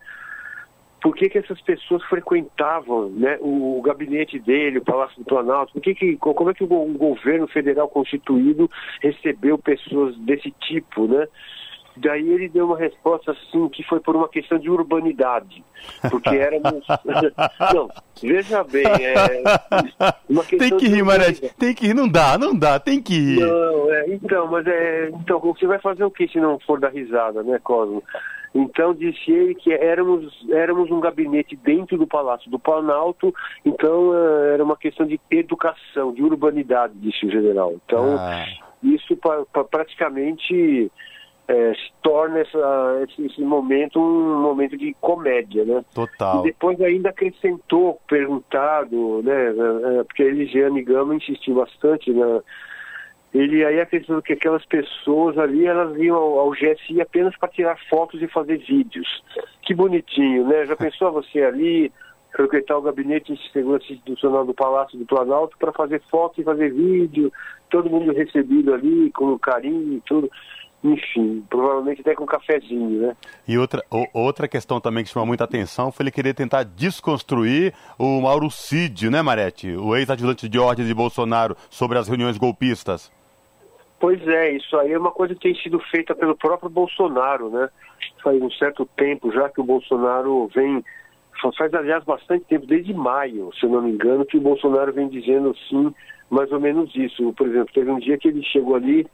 Por 1.03 1.17
que, 1.17 1.29
que 1.29 1.39
essas 1.39 1.61
pessoas 1.61 2.03
frequentavam 2.05 3.09
né, 3.11 3.37
o, 3.41 3.79
o 3.79 3.83
gabinete 3.83 4.39
dele, 4.39 4.79
o 4.79 4.85
Palácio 4.85 5.19
do 5.19 5.25
Planalto? 5.25 5.73
Por 5.73 5.83
que 5.83 5.95
que, 5.95 6.17
como 6.17 6.51
é 6.51 6.55
que 6.55 6.63
o, 6.63 6.73
o 6.73 6.93
governo 6.97 7.49
federal 7.49 7.89
constituído 7.89 8.71
recebeu 9.01 9.59
pessoas 9.59 10.17
desse 10.19 10.53
tipo, 10.53 11.09
né? 11.09 11.27
Daí 11.97 12.29
ele 12.29 12.49
deu 12.49 12.67
uma 12.67 12.79
resposta 12.79 13.33
assim 13.33 13.69
que 13.69 13.83
foi 13.83 14.01
por 14.01 14.17
uma 14.17 14.29
questão 14.29 14.59
de 14.59 14.71
urbanidade, 14.71 15.63
porque 16.11 16.31
éramos. 16.31 16.87
não, 17.75 17.89
veja 18.23 18.65
bem, 18.65 18.87
é 18.87 19.43
uma 20.29 20.43
questão 20.43 20.59
tem 20.59 20.79
que 20.79 20.89
rir, 20.89 21.03
Marete, 21.03 21.55
tem 21.59 21.75
que 21.75 21.87
rir, 21.89 21.95
não 21.95 22.09
dá, 22.09 22.39
não 22.39 22.57
dá, 22.57 22.81
tem 22.81 23.01
que 23.03 23.15
rir. 23.15 23.41
Não, 23.41 23.93
é, 23.93 24.07
então, 24.09 24.47
mas 24.47 24.67
é, 24.67 25.11
então 25.11 25.39
você 25.39 25.67
vai 25.67 25.79
fazer 25.81 26.05
o 26.05 26.11
que 26.11 26.27
se 26.29 26.41
não 26.41 26.59
for 26.61 26.81
dar 26.81 26.91
risada, 26.91 27.43
né, 27.43 27.59
Cosmo? 27.63 28.03
Então 28.55 28.95
disse 28.95 29.31
ele 29.31 29.55
que 29.55 29.73
éramos, 29.73 30.33
éramos 30.51 30.91
um 30.91 31.01
gabinete 31.01 31.57
dentro 31.57 31.97
do 31.97 32.07
Palácio 32.07 32.51
do 32.51 32.59
Planalto, 32.59 33.35
então 33.65 34.15
é, 34.15 34.55
era 34.55 34.65
uma 34.65 34.77
questão 34.77 35.07
de 35.07 35.21
educação, 35.31 36.13
de 36.13 36.23
urbanidade, 36.23 36.95
disse 36.97 37.27
o 37.27 37.31
general. 37.31 37.75
Então, 37.85 38.17
ah. 38.19 38.45
isso 38.83 39.17
pra, 39.17 39.45
pra 39.47 39.65
praticamente 39.65 40.91
é, 41.53 41.75
se 41.75 41.93
torna 42.03 42.39
essa, 42.39 43.05
esse, 43.07 43.27
esse, 43.27 43.43
momento 43.43 44.01
um 44.01 44.41
momento 44.41 44.77
de 44.77 44.97
comédia, 45.01 45.67
né? 45.67 45.85
Total. 45.95 46.41
E 46.41 46.45
depois 46.45 46.81
ainda 46.81 47.11
acrescentou, 47.11 48.01
perguntado, 48.09 49.23
né? 49.23 49.49
É, 49.49 50.01
é, 50.01 50.05
porque 50.05 50.23
a 50.23 50.27
Elisiane 50.27 50.83
Gama 50.83 51.15
insistiu 51.15 51.57
bastante, 51.57 52.11
né? 52.11 52.41
Ele 53.35 53.65
aí 53.65 53.81
acreditou 53.81 54.23
que 54.23 54.33
aquelas 54.33 54.65
pessoas 54.65 55.37
ali, 55.37 55.67
elas 55.67 55.97
iam 55.99 56.17
ao, 56.17 56.39
ao 56.39 56.51
GSI 56.53 57.01
apenas 57.03 57.37
para 57.37 57.49
tirar 57.51 57.79
fotos 57.89 58.23
e 58.23 58.29
fazer 58.29 58.59
vídeos. 58.59 59.23
Que 59.63 59.75
bonitinho, 59.75 60.47
né? 60.47 60.65
Já 60.65 60.77
pensou 60.77 61.13
você 61.13 61.43
ali, 61.43 61.93
frequentar 62.31 62.79
o 62.79 62.83
gabinete 62.83 63.35
de 63.35 63.53
segurança 63.53 63.93
institucional 63.93 64.47
do 64.47 64.55
Palácio 64.55 64.99
do 64.99 65.05
Planalto 65.05 65.57
para 65.59 65.73
fazer 65.73 66.01
foto 66.11 66.41
e 66.41 66.45
fazer 66.45 66.73
vídeo, 66.73 67.31
todo 67.69 67.91
mundo 67.91 68.11
recebido 68.13 68.73
ali 68.73 69.11
com 69.11 69.39
carinho 69.39 69.99
e 69.99 70.01
tudo 70.01 70.31
enfim, 70.85 71.45
provavelmente 71.49 72.01
até 72.01 72.15
com 72.15 72.25
um 72.25 72.27
cafezinho, 72.27 73.07
né? 73.07 73.17
E 73.47 73.57
outra, 73.57 73.83
o, 73.89 74.07
outra 74.13 74.49
questão 74.49 74.81
também 74.81 75.05
que 75.05 75.11
chamou 75.11 75.27
muita 75.27 75.45
atenção 75.45 75.93
foi 75.93 76.05
ele 76.05 76.11
querer 76.11 76.35
tentar 76.35 76.65
desconstruir 76.65 77.73
o 77.97 78.21
Mauro 78.21 78.51
Cid, 78.51 79.09
né, 79.09 79.23
Marete? 79.23 79.77
O 79.77 79.95
ex-ajudante 79.95 80.49
de 80.49 80.59
ordem 80.59 80.85
de 80.85 80.93
Bolsonaro 80.93 81.57
sobre 81.71 81.99
as 81.99 82.09
reuniões 82.09 82.37
golpistas. 82.37 83.13
Pois 84.01 84.27
é, 84.27 84.51
isso 84.51 84.77
aí 84.77 84.93
é 84.93 84.99
uma 84.99 85.13
coisa 85.13 85.35
que 85.35 85.41
tem 85.43 85.55
sido 85.55 85.79
feita 85.79 86.13
pelo 86.17 86.37
próprio 86.37 86.69
Bolsonaro, 86.69 87.49
né? 87.49 87.69
Faz 88.21 88.43
um 88.43 88.51
certo 88.51 88.85
tempo 88.97 89.31
já 89.31 89.49
que 89.49 89.61
o 89.61 89.65
Bolsonaro 89.65 90.51
vem, 90.53 90.85
faz 91.57 91.73
aliás 91.73 92.03
bastante 92.03 92.45
tempo, 92.47 92.67
desde 92.67 92.93
maio, 92.93 93.53
se 93.55 93.65
eu 93.65 93.71
não 93.71 93.83
me 93.83 93.93
engano, 93.93 94.27
que 94.27 94.37
o 94.37 94.41
Bolsonaro 94.41 94.93
vem 94.93 95.09
dizendo 95.09 95.51
assim, 95.51 95.95
mais 96.29 96.51
ou 96.51 96.59
menos 96.59 96.93
isso. 96.97 97.33
Por 97.35 97.47
exemplo, 97.47 97.73
teve 97.73 97.93
um 97.93 98.01
dia 98.01 98.19
que 98.19 98.27
ele 98.27 98.43
chegou 98.43 98.75
ali 98.75 99.07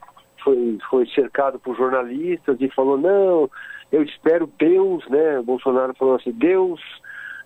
foi, 0.43 0.77
foi 0.89 1.07
cercado 1.07 1.59
por 1.59 1.75
jornalistas 1.75 2.57
e 2.59 2.69
falou, 2.69 2.97
não, 2.97 3.49
eu 3.91 4.03
espero 4.03 4.51
Deus, 4.59 5.07
né? 5.09 5.41
Bolsonaro 5.41 5.93
falou 5.95 6.15
assim, 6.15 6.31
Deus, 6.31 6.81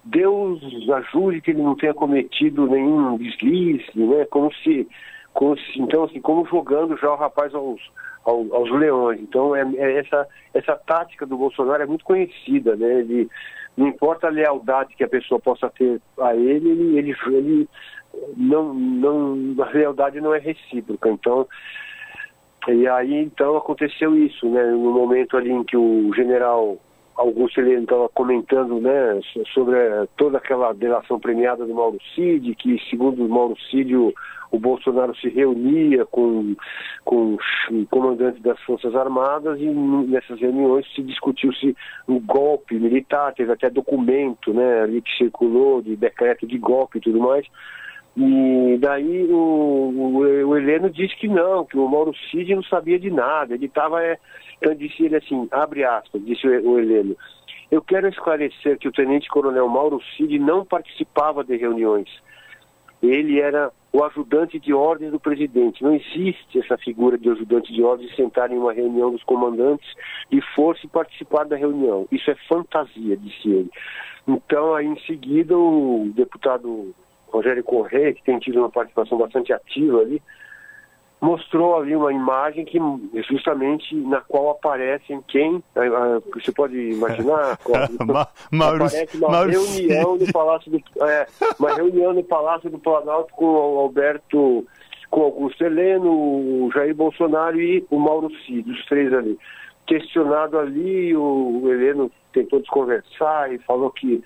Deus 0.03 0.61
ajude 0.89 1.41
que 1.41 1.51
ele 1.51 1.61
não 1.61 1.75
tenha 1.75 1.93
cometido 1.93 2.67
nenhum 2.67 3.17
deslize, 3.17 3.89
né? 3.95 4.25
Como 4.25 4.53
se, 4.55 4.87
como 5.33 5.57
se 5.57 5.81
então 5.81 6.03
assim, 6.03 6.19
como 6.19 6.45
jogando 6.45 6.97
já 6.97 7.11
o 7.11 7.15
rapaz 7.15 7.53
aos, 7.53 7.81
aos, 8.25 8.51
aos 8.51 8.71
leões. 8.71 9.19
Então 9.21 9.55
é, 9.55 9.61
é, 9.75 9.99
essa, 9.99 10.27
essa 10.53 10.75
tática 10.75 11.25
do 11.25 11.37
Bolsonaro 11.37 11.83
é 11.83 11.85
muito 11.85 12.03
conhecida, 12.03 12.75
né? 12.75 12.99
Ele, 12.99 13.29
não 13.75 13.87
importa 13.87 14.27
a 14.27 14.31
lealdade 14.31 14.95
que 14.95 15.03
a 15.03 15.09
pessoa 15.09 15.39
possa 15.39 15.69
ter 15.69 15.99
a 16.19 16.35
ele, 16.35 16.69
ele, 16.69 16.97
ele, 16.99 17.15
ele 17.27 17.69
não, 18.37 18.73
não, 18.73 19.63
a 19.63 19.69
lealdade 19.69 20.21
não 20.21 20.33
é 20.33 20.39
recíproca. 20.39 21.09
Então, 21.09 21.47
e 22.69 22.87
aí 22.87 23.15
então 23.15 23.57
aconteceu 23.57 24.15
isso, 24.15 24.47
né? 24.49 24.63
No 24.71 24.91
momento 24.91 25.37
ali 25.37 25.51
em 25.51 25.63
que 25.63 25.75
o 25.75 26.13
general 26.13 26.77
Augusto 27.15 27.59
ele 27.59 27.75
estava 27.75 28.09
comentando, 28.09 28.79
né, 28.79 29.19
sobre 29.53 29.77
toda 30.17 30.39
aquela 30.39 30.73
delação 30.73 31.19
premiada 31.19 31.65
do 31.65 31.73
Mauro 31.73 31.99
Cid, 32.15 32.55
que 32.55 32.79
segundo 32.89 33.23
o 33.23 33.29
Mauro 33.29 33.55
Cid 33.69 33.95
o, 33.95 34.11
o 34.51 34.59
Bolsonaro 34.59 35.15
se 35.17 35.29
reunia 35.29 36.05
com, 36.07 36.55
com 37.05 37.37
comandantes 37.91 38.41
das 38.41 38.59
Forças 38.61 38.95
Armadas 38.95 39.59
e 39.59 39.65
nessas 39.65 40.39
reuniões 40.39 40.91
se 40.95 41.03
discutiu-se 41.03 41.75
um 42.07 42.19
golpe 42.19 42.75
militar, 42.75 43.33
teve 43.33 43.51
até 43.51 43.69
documento 43.69 44.51
né, 44.51 44.81
ali 44.81 45.01
que 45.01 45.15
circulou 45.15 45.83
de 45.83 45.95
decreto 45.95 46.47
de 46.47 46.57
golpe 46.57 46.97
e 46.97 47.01
tudo 47.01 47.19
mais. 47.19 47.45
E 48.15 48.77
daí 48.79 49.25
o, 49.31 49.35
o, 49.35 50.17
o 50.17 50.57
Heleno 50.57 50.89
disse 50.89 51.15
que 51.15 51.27
não, 51.27 51.65
que 51.65 51.77
o 51.77 51.87
Mauro 51.87 52.13
Cid 52.29 52.53
não 52.53 52.63
sabia 52.63 52.99
de 52.99 53.09
nada, 53.09 53.55
ele 53.55 53.65
estava, 53.65 54.03
é, 54.03 54.19
então 54.57 54.75
disse 54.75 55.03
ele 55.03 55.15
assim, 55.15 55.47
abre 55.51 55.83
aspas, 55.83 56.23
disse 56.23 56.47
o, 56.47 56.71
o 56.71 56.79
Heleno, 56.79 57.17
eu 57.71 57.81
quero 57.81 58.07
esclarecer 58.07 58.77
que 58.77 58.87
o 58.87 58.91
Tenente 58.91 59.27
Coronel 59.29 59.67
Mauro 59.67 59.99
Cid 60.15 60.37
não 60.37 60.63
participava 60.63 61.43
de 61.43 61.57
reuniões. 61.57 62.07
Ele 63.01 63.39
era 63.39 63.71
o 63.91 64.03
ajudante 64.03 64.59
de 64.59 64.73
ordem 64.73 65.09
do 65.09 65.19
presidente. 65.19 65.83
Não 65.83 65.93
existe 65.93 66.59
essa 66.59 66.77
figura 66.77 67.17
de 67.17 67.29
ajudante 67.29 67.73
de 67.73 67.83
ordem 67.83 68.07
sentar 68.15 68.51
em 68.51 68.57
uma 68.57 68.71
reunião 68.71 69.11
dos 69.11 69.23
comandantes 69.23 69.87
e 70.31 70.39
fosse 70.55 70.87
participar 70.87 71.45
da 71.45 71.55
reunião. 71.55 72.07
Isso 72.11 72.29
é 72.29 72.35
fantasia, 72.47 73.17
disse 73.17 73.49
ele. 73.49 73.69
Então, 74.27 74.73
aí 74.73 74.85
em 74.85 74.99
seguida, 75.01 75.57
o 75.57 76.11
deputado 76.15 76.93
Rogério 77.33 77.63
Correia, 77.63 78.13
que 78.13 78.23
tem 78.23 78.37
tido 78.39 78.59
uma 78.59 78.69
participação 78.69 79.17
bastante 79.17 79.51
ativa 79.51 79.99
ali, 79.99 80.21
mostrou 81.19 81.77
ali 81.77 81.95
uma 81.95 82.11
imagem 82.11 82.65
que 82.65 82.77
justamente 83.29 83.95
na 83.95 84.19
qual 84.19 84.51
aparecem 84.51 85.23
quem 85.27 85.63
você 86.33 86.51
pode 86.51 86.77
imaginar 86.77 87.57
aparece 88.51 89.17
uma 89.17 89.45
reunião 89.45 90.17
no 90.17 90.33
Palácio 90.33 90.69
do 90.69 90.83
é, 91.01 91.25
uma 91.57 91.73
reunião 91.73 92.13
no 92.13 92.23
Palácio 92.23 92.69
do 92.69 92.77
Planalto 92.77 93.33
com 93.33 93.45
o 93.45 93.79
Alberto 93.79 94.67
com 95.09 95.21
Augusto 95.21 95.63
Heleno, 95.63 96.11
o 96.11 96.71
Jair 96.73 96.95
Bolsonaro 96.95 97.61
e 97.61 97.85
o 97.91 97.99
Mauro 97.99 98.31
Cid, 98.45 98.69
os 98.69 98.83
três 98.87 99.13
ali. 99.13 99.37
Questionado 99.85 100.57
ali, 100.57 101.15
o 101.15 101.61
Heleno 101.67 102.11
tentou 102.33 102.59
desconversar 102.59 103.53
e 103.53 103.59
falou 103.59 103.91
que 103.91 104.23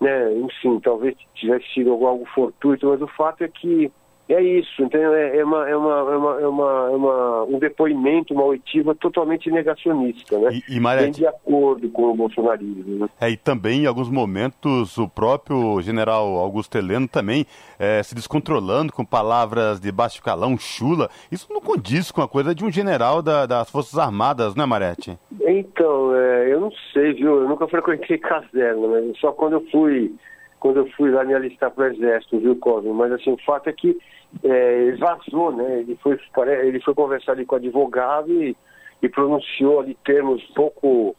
né, 0.00 0.32
enfim, 0.38 0.80
talvez 0.80 1.16
tivesse 1.34 1.66
sido 1.74 1.92
algo 2.06 2.24
fortuito, 2.34 2.88
mas 2.88 3.02
o 3.02 3.06
fato 3.06 3.44
é 3.44 3.48
que 3.48 3.92
é 4.34 4.42
isso, 4.42 4.82
então 4.82 5.00
é, 5.00 5.44
uma, 5.44 5.68
é, 5.68 5.76
uma, 5.76 5.98
é, 5.98 6.16
uma, 6.16 6.40
é, 6.40 6.46
uma, 6.46 6.88
é 6.90 6.96
uma, 6.96 7.44
um 7.44 7.58
depoimento, 7.58 8.32
uma 8.34 8.44
oitiva 8.44 8.94
totalmente 8.94 9.50
negacionista, 9.50 10.38
né? 10.38 10.60
E, 10.68 10.76
e 10.76 10.80
Marete... 10.80 11.18
de 11.18 11.26
acordo 11.26 11.88
com 11.90 12.10
o 12.10 12.14
bolsonarismo. 12.14 13.00
Né? 13.00 13.08
É, 13.20 13.30
e 13.30 13.36
também, 13.36 13.82
em 13.82 13.86
alguns 13.86 14.08
momentos, 14.08 14.96
o 14.98 15.08
próprio 15.08 15.80
general 15.80 16.36
Augusto 16.36 16.76
Heleno 16.76 17.08
também 17.08 17.44
é, 17.78 18.02
se 18.02 18.14
descontrolando 18.14 18.92
com 18.92 19.04
palavras 19.04 19.80
de 19.80 19.90
baixo 19.90 20.22
calão, 20.22 20.56
chula. 20.58 21.08
Isso 21.30 21.46
não 21.50 21.60
condiz 21.60 22.10
com 22.10 22.22
a 22.22 22.28
coisa 22.28 22.54
de 22.54 22.64
um 22.64 22.70
general 22.70 23.22
da, 23.22 23.46
das 23.46 23.70
Forças 23.70 23.98
Armadas, 23.98 24.54
não 24.54 24.64
é, 24.64 24.66
Marete? 24.66 25.18
Então, 25.40 26.14
é, 26.14 26.52
eu 26.52 26.60
não 26.60 26.72
sei, 26.92 27.14
viu? 27.14 27.42
Eu 27.42 27.48
nunca 27.48 27.66
frequentei 27.66 28.16
caserna, 28.18 28.86
mas 28.86 29.18
só 29.18 29.32
quando 29.32 29.54
eu 29.54 29.64
fui 29.70 30.14
quando 30.60 30.76
eu 30.76 30.86
fui 30.92 31.10
lá 31.10 31.24
me 31.24 31.34
alistar 31.34 31.70
para 31.70 31.84
o 31.84 31.92
exército, 31.92 32.38
viu, 32.38 32.54
Cosme? 32.56 32.92
Mas 32.92 33.10
assim, 33.12 33.32
o 33.32 33.38
fato 33.38 33.68
é 33.68 33.72
que 33.72 33.98
é, 34.44 34.92
vazou, 34.92 35.50
né? 35.50 35.80
Ele 35.80 35.96
foi, 35.96 36.18
ele 36.62 36.80
foi 36.80 36.94
conversar 36.94 37.32
ali 37.32 37.46
com 37.46 37.56
o 37.56 37.58
advogado 37.58 38.30
e, 38.30 38.54
e 39.02 39.08
pronunciou 39.08 39.80
ali 39.80 39.96
termos 40.04 40.42
pouco 40.54 41.16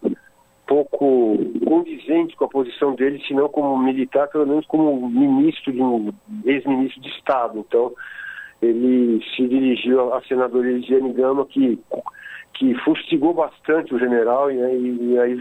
pouco 0.67 1.37
condizentes 1.65 2.37
com 2.37 2.45
a 2.45 2.47
posição 2.47 2.95
dele, 2.95 3.21
se 3.27 3.33
não 3.33 3.49
como 3.49 3.77
militar, 3.77 4.29
pelo 4.29 4.47
menos 4.47 4.65
como 4.67 5.09
ministro 5.09 5.73
de 5.73 5.81
um 5.81 6.13
ex-ministro 6.45 7.01
de 7.01 7.09
Estado. 7.09 7.59
Então, 7.59 7.91
ele 8.61 9.21
se 9.35 9.45
dirigiu 9.49 10.13
à 10.13 10.21
senadora 10.21 10.69
Elisiane 10.69 11.11
Gama, 11.11 11.45
que, 11.45 11.77
que 12.53 12.73
fustigou 12.85 13.33
bastante 13.33 13.93
o 13.93 13.99
general 13.99 14.49
e, 14.49 14.55
e, 14.55 15.11
e 15.11 15.19
aí 15.19 15.35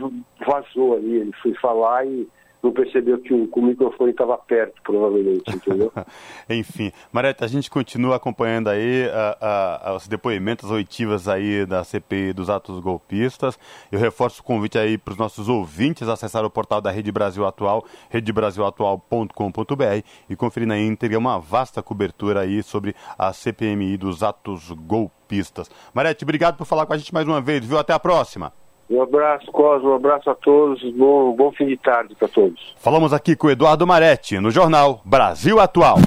vazou 0.44 0.96
ali. 0.96 1.18
Ele 1.18 1.32
foi 1.40 1.54
falar 1.54 2.04
e 2.06 2.26
não 2.62 2.72
percebeu 2.72 3.18
que 3.18 3.32
o, 3.32 3.46
que 3.46 3.58
o 3.58 3.62
microfone 3.62 4.10
estava 4.10 4.36
perto, 4.36 4.80
provavelmente, 4.82 5.44
entendeu? 5.54 5.92
Enfim, 6.48 6.92
Mareta, 7.12 7.44
a 7.44 7.48
gente 7.48 7.70
continua 7.70 8.16
acompanhando 8.16 8.68
aí 8.68 9.08
a, 9.08 9.88
a, 9.90 9.96
os 9.96 10.06
depoimentos 10.06 10.70
oitivas 10.70 11.26
aí 11.28 11.64
da 11.64 11.82
CPI 11.84 12.32
dos 12.32 12.50
atos 12.50 12.78
golpistas. 12.80 13.58
Eu 13.90 13.98
reforço 13.98 14.40
o 14.42 14.44
convite 14.44 14.78
aí 14.78 14.98
para 14.98 15.12
os 15.12 15.18
nossos 15.18 15.48
ouvintes 15.48 16.08
acessar 16.08 16.44
o 16.44 16.50
portal 16.50 16.80
da 16.80 16.90
Rede 16.90 17.10
Brasil 17.10 17.46
Atual, 17.46 17.84
redebrasilatual.com.br 18.10 20.04
e 20.28 20.36
conferir 20.36 20.68
na 20.68 20.78
íntegra 20.78 21.18
uma 21.18 21.38
vasta 21.38 21.82
cobertura 21.82 22.40
aí 22.40 22.62
sobre 22.62 22.94
a 23.18 23.32
CPMI 23.32 23.96
dos 23.96 24.22
atos 24.22 24.70
golpistas. 24.70 25.70
Marete, 25.94 26.24
obrigado 26.24 26.56
por 26.56 26.66
falar 26.66 26.86
com 26.86 26.92
a 26.92 26.98
gente 26.98 27.14
mais 27.14 27.26
uma 27.26 27.40
vez, 27.40 27.64
viu? 27.64 27.78
Até 27.78 27.92
a 27.92 27.98
próxima. 27.98 28.59
Um 28.90 29.00
abraço, 29.00 29.46
Cosmo, 29.52 29.90
um 29.90 29.94
abraço 29.94 30.28
a 30.28 30.34
todos, 30.34 30.82
bom, 30.96 31.32
bom 31.36 31.52
fim 31.52 31.66
de 31.66 31.76
tarde 31.76 32.12
para 32.16 32.26
todos. 32.26 32.58
Falamos 32.76 33.12
aqui 33.12 33.36
com 33.36 33.46
o 33.46 33.50
Eduardo 33.50 33.86
Maretti, 33.86 34.40
no 34.40 34.50
jornal 34.50 35.00
Brasil 35.04 35.60
Atual. 35.60 35.98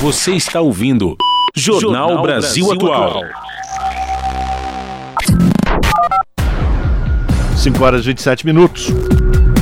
Você 0.00 0.30
está 0.32 0.60
ouvindo 0.60 1.16
Jornal, 1.56 2.10
jornal 2.10 2.22
Brasil, 2.22 2.66
Brasil, 2.68 2.92
Atual. 2.92 3.22
5 7.56 7.84
horas 7.84 8.02
e 8.02 8.06
27 8.06 8.46
minutos. 8.46 8.92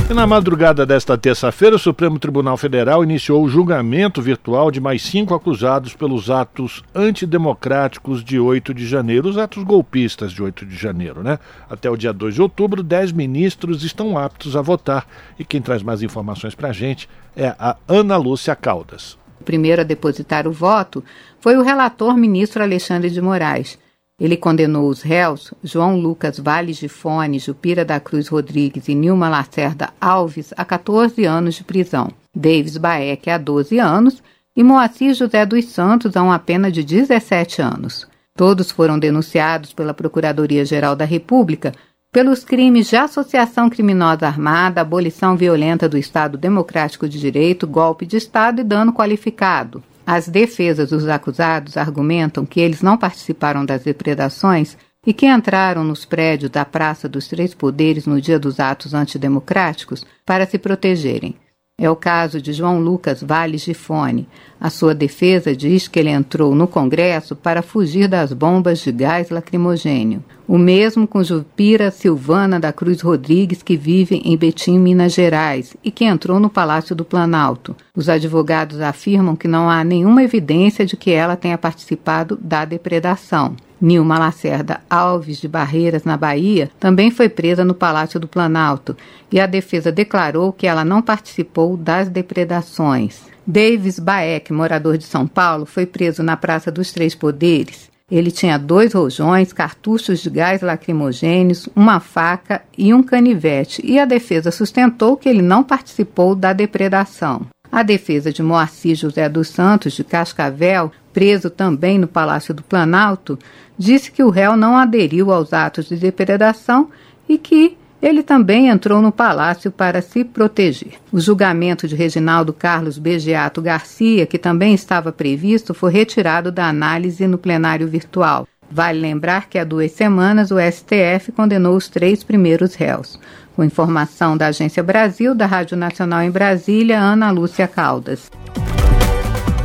E 0.07 0.13
na 0.13 0.27
madrugada 0.27 0.85
desta 0.85 1.17
terça-feira, 1.17 1.75
o 1.75 1.79
Supremo 1.79 2.19
Tribunal 2.19 2.55
Federal 2.57 3.03
iniciou 3.03 3.43
o 3.43 3.49
julgamento 3.49 4.21
virtual 4.21 4.69
de 4.69 4.79
mais 4.79 5.01
cinco 5.01 5.33
acusados 5.33 5.95
pelos 5.95 6.29
atos 6.29 6.83
antidemocráticos 6.93 8.23
de 8.23 8.39
8 8.39 8.71
de 8.71 8.85
janeiro, 8.85 9.27
os 9.27 9.35
atos 9.35 9.63
golpistas 9.63 10.31
de 10.31 10.43
8 10.43 10.63
de 10.63 10.75
janeiro, 10.75 11.23
né? 11.23 11.39
Até 11.67 11.89
o 11.89 11.97
dia 11.97 12.13
2 12.13 12.35
de 12.35 12.41
outubro, 12.43 12.83
dez 12.83 13.11
ministros 13.11 13.83
estão 13.83 14.15
aptos 14.15 14.55
a 14.55 14.61
votar. 14.61 15.07
E 15.39 15.43
quem 15.43 15.59
traz 15.59 15.81
mais 15.81 16.03
informações 16.03 16.53
para 16.53 16.69
a 16.69 16.73
gente 16.73 17.09
é 17.35 17.47
a 17.57 17.75
Ana 17.87 18.15
Lúcia 18.15 18.55
Caldas. 18.55 19.17
O 19.41 19.43
primeiro 19.43 19.81
a 19.81 19.85
depositar 19.85 20.47
o 20.47 20.51
voto 20.51 21.03
foi 21.39 21.57
o 21.57 21.63
relator 21.63 22.15
ministro 22.15 22.61
Alexandre 22.61 23.09
de 23.09 23.19
Moraes. 23.19 23.79
Ele 24.19 24.37
condenou 24.37 24.87
os 24.87 25.01
réus 25.01 25.53
João 25.61 25.99
Lucas 25.99 26.39
Valles 26.39 26.77
de 26.77 26.87
Fone, 26.87 27.37
Jupira 27.37 27.83
da 27.83 27.99
Cruz 27.99 28.29
Rodrigues 28.29 28.87
e 28.87 28.95
Nilma 28.95 29.27
Lacerda 29.27 29.89
Alves 29.99 30.53
a 30.55 30.63
14 30.63 31.25
anos 31.25 31.55
de 31.55 31.65
prisão, 31.65 32.09
Davis 32.33 32.77
Baek 32.77 33.29
a 33.29 33.37
12 33.37 33.77
anos 33.77 34.23
e 34.55 34.63
Moacir 34.63 35.13
José 35.13 35.45
dos 35.45 35.65
Santos 35.65 36.15
a 36.15 36.23
uma 36.23 36.39
pena 36.39 36.71
de 36.71 36.81
17 36.81 37.61
anos. 37.61 38.07
Todos 38.37 38.71
foram 38.71 38.97
denunciados 38.97 39.73
pela 39.73 39.93
Procuradoria-Geral 39.93 40.95
da 40.95 41.05
República 41.05 41.73
pelos 42.09 42.45
crimes 42.45 42.87
de 42.87 42.95
associação 42.95 43.69
criminosa 43.69 44.25
armada, 44.25 44.79
abolição 44.79 45.35
violenta 45.35 45.89
do 45.89 45.97
Estado 45.97 46.37
Democrático 46.37 47.09
de 47.09 47.19
Direito, 47.19 47.67
golpe 47.67 48.05
de 48.05 48.15
Estado 48.15 48.61
e 48.61 48.63
dano 48.63 48.93
qualificado, 48.93 49.83
as 50.05 50.27
defesas 50.27 50.89
dos 50.89 51.07
acusados 51.07 51.77
argumentam 51.77 52.45
que 52.45 52.59
eles 52.59 52.81
não 52.81 52.97
participaram 52.97 53.65
das 53.65 53.83
depredações 53.83 54.77
e 55.05 55.13
que 55.13 55.27
entraram 55.27 55.83
nos 55.83 56.05
prédios 56.05 56.51
da 56.51 56.65
Praça 56.65 57.07
dos 57.07 57.27
Três 57.27 57.53
Poderes 57.53 58.05
no 58.05 58.19
dia 58.19 58.39
dos 58.39 58.59
atos 58.59 58.93
antidemocráticos 58.93 60.05
para 60.25 60.45
se 60.45 60.57
protegerem. 60.57 61.35
É 61.77 61.89
o 61.89 61.95
caso 61.95 62.41
de 62.41 62.53
João 62.53 62.79
Lucas 62.79 63.21
Valles 63.21 63.63
de 63.63 63.73
Fone. 63.73 64.29
A 64.61 64.69
sua 64.69 64.95
defesa 64.95 65.53
diz 65.53 65.89
que 65.89 65.99
ele 65.99 66.09
entrou 66.09 66.55
no 66.55 66.69
Congresso 66.69 67.35
para 67.35 67.61
fugir 67.61 68.07
das 68.07 68.31
bombas 68.31 68.79
de 68.79 68.93
gás 68.93 69.29
lacrimogênio. 69.29 70.23
O 70.47 70.57
mesmo 70.57 71.05
com 71.05 71.21
Jupira 71.21 71.91
Silvana 71.91 72.61
da 72.61 72.71
Cruz 72.71 73.01
Rodrigues, 73.01 73.61
que 73.61 73.75
vive 73.75 74.21
em 74.23 74.37
Betim, 74.37 74.79
Minas 74.79 75.13
Gerais, 75.13 75.75
e 75.83 75.91
que 75.91 76.05
entrou 76.05 76.39
no 76.39 76.49
Palácio 76.49 76.95
do 76.95 77.03
Planalto. 77.03 77.75
Os 77.93 78.07
advogados 78.07 78.79
afirmam 78.79 79.35
que 79.35 79.47
não 79.47 79.69
há 79.69 79.83
nenhuma 79.83 80.23
evidência 80.23 80.85
de 80.85 80.95
que 80.95 81.11
ela 81.11 81.35
tenha 81.35 81.57
participado 81.57 82.39
da 82.41 82.63
depredação. 82.63 83.53
Nilma 83.85 84.17
Lacerda 84.17 84.81
Alves 84.89 85.39
de 85.39 85.47
Barreiras, 85.47 86.05
na 86.05 86.17
Bahia, 86.17 86.71
também 86.79 87.11
foi 87.11 87.29
presa 87.29 87.63
no 87.63 87.75
Palácio 87.75 88.19
do 88.19 88.27
Planalto 88.27 88.97
e 89.31 89.39
a 89.39 89.45
defesa 89.45 89.91
declarou 89.91 90.51
que 90.51 90.65
ela 90.65 90.83
não 90.83 91.03
participou 91.03 91.77
das 91.77 92.09
depredações. 92.09 93.21
Davis 93.45 93.99
Baek, 93.99 94.51
morador 94.51 94.97
de 94.97 95.03
São 95.03 95.27
Paulo, 95.27 95.67
foi 95.67 95.85
preso 95.85 96.23
na 96.23 96.35
Praça 96.35 96.71
dos 96.71 96.91
Três 96.91 97.13
Poderes. 97.13 97.87
Ele 98.09 98.31
tinha 98.31 98.57
dois 98.57 98.93
rojões, 98.93 99.53
cartuchos 99.53 100.19
de 100.19 100.31
gás 100.31 100.63
lacrimogêneos, 100.63 101.69
uma 101.75 101.99
faca 101.99 102.63
e 102.75 102.91
um 102.91 103.03
canivete, 103.03 103.83
e 103.85 103.99
a 103.99 104.05
defesa 104.05 104.49
sustentou 104.49 105.15
que 105.15 105.29
ele 105.29 105.43
não 105.43 105.63
participou 105.63 106.33
da 106.33 106.53
depredação. 106.53 107.45
A 107.71 107.83
defesa 107.83 108.31
de 108.31 108.41
Moacir 108.41 108.95
José 108.95 109.27
dos 109.27 109.49
Santos, 109.49 109.93
de 109.93 110.03
Cascavel, 110.03 110.91
preso 111.11 111.49
também 111.49 111.97
no 111.97 112.07
Palácio 112.07 112.53
do 112.53 112.63
Planalto, 112.63 113.39
disse 113.77 114.11
que 114.11 114.23
o 114.23 114.29
réu 114.29 114.55
não 114.55 114.77
aderiu 114.77 115.31
aos 115.31 115.53
atos 115.53 115.87
de 115.87 115.95
depredação 115.95 116.89
e 117.27 117.37
que 117.37 117.77
Ele 118.01 118.21
também 118.21 118.67
entrou 118.67 119.01
no 119.01 119.11
palácio 119.11 119.71
para 119.71 120.01
se 120.01 120.23
proteger. 120.23 120.93
O 121.11 121.19
julgamento 121.19 121.87
de 121.87 121.95
Reginaldo 121.95 122.53
Carlos 122.53 122.97
Begeato 122.97 123.61
Garcia, 123.61 124.25
que 124.25 124.37
também 124.37 124.73
estava 124.73 125.11
previsto, 125.11 125.73
foi 125.73 125.91
retirado 125.91 126.51
da 126.51 126.67
análise 126.67 127.25
no 127.25 127.37
plenário 127.37 127.87
virtual. 127.87 128.47
Vale 128.69 128.99
lembrar 128.99 129.47
que 129.47 129.57
há 129.57 129.63
duas 129.63 129.91
semanas 129.91 130.51
o 130.51 130.57
STF 130.59 131.31
condenou 131.31 131.75
os 131.75 131.87
três 131.87 132.23
primeiros 132.23 132.75
réus. 132.75 133.19
Com 133.55 133.63
informação 133.63 134.35
da 134.35 134.47
Agência 134.47 134.83
Brasil, 134.83 135.33
da 135.33 135.45
Rádio 135.45 135.77
Nacional 135.77 136.21
em 136.23 136.31
Brasília, 136.31 136.99
Ana 136.99 137.31
Lúcia 137.31 137.67
Caldas. 137.67 138.29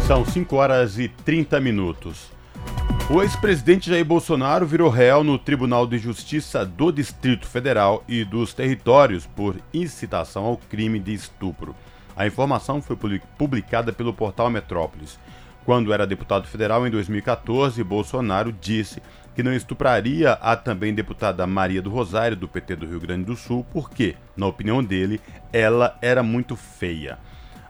São 0.06 0.24
5 0.24 0.54
horas 0.56 0.98
e 0.98 1.08
30 1.08 1.60
minutos. 1.60 2.30
O 3.12 3.20
ex-presidente 3.20 3.90
Jair 3.90 4.04
Bolsonaro 4.04 4.64
virou 4.64 4.88
réu 4.88 5.24
no 5.24 5.36
Tribunal 5.36 5.84
de 5.84 5.98
Justiça 5.98 6.64
do 6.64 6.92
Distrito 6.92 7.44
Federal 7.44 8.04
e 8.06 8.24
dos 8.24 8.54
Territórios 8.54 9.26
por 9.26 9.56
incitação 9.74 10.44
ao 10.44 10.56
crime 10.56 11.00
de 11.00 11.12
estupro. 11.12 11.74
A 12.16 12.24
informação 12.24 12.80
foi 12.80 12.96
publicada 13.36 13.92
pelo 13.92 14.14
portal 14.14 14.48
Metrópolis. 14.48 15.18
Quando 15.64 15.92
era 15.92 16.06
deputado 16.06 16.46
federal 16.46 16.86
em 16.86 16.90
2014, 16.92 17.82
Bolsonaro 17.82 18.52
disse 18.52 19.02
que 19.34 19.42
não 19.42 19.52
estupraria 19.52 20.34
a 20.34 20.54
também 20.54 20.94
deputada 20.94 21.44
Maria 21.48 21.82
do 21.82 21.90
Rosário, 21.90 22.36
do 22.36 22.46
PT 22.46 22.76
do 22.76 22.86
Rio 22.86 23.00
Grande 23.00 23.24
do 23.24 23.34
Sul, 23.34 23.66
porque, 23.72 24.14
na 24.36 24.46
opinião 24.46 24.84
dele, 24.84 25.20
ela 25.52 25.98
era 26.00 26.22
muito 26.22 26.54
feia. 26.54 27.18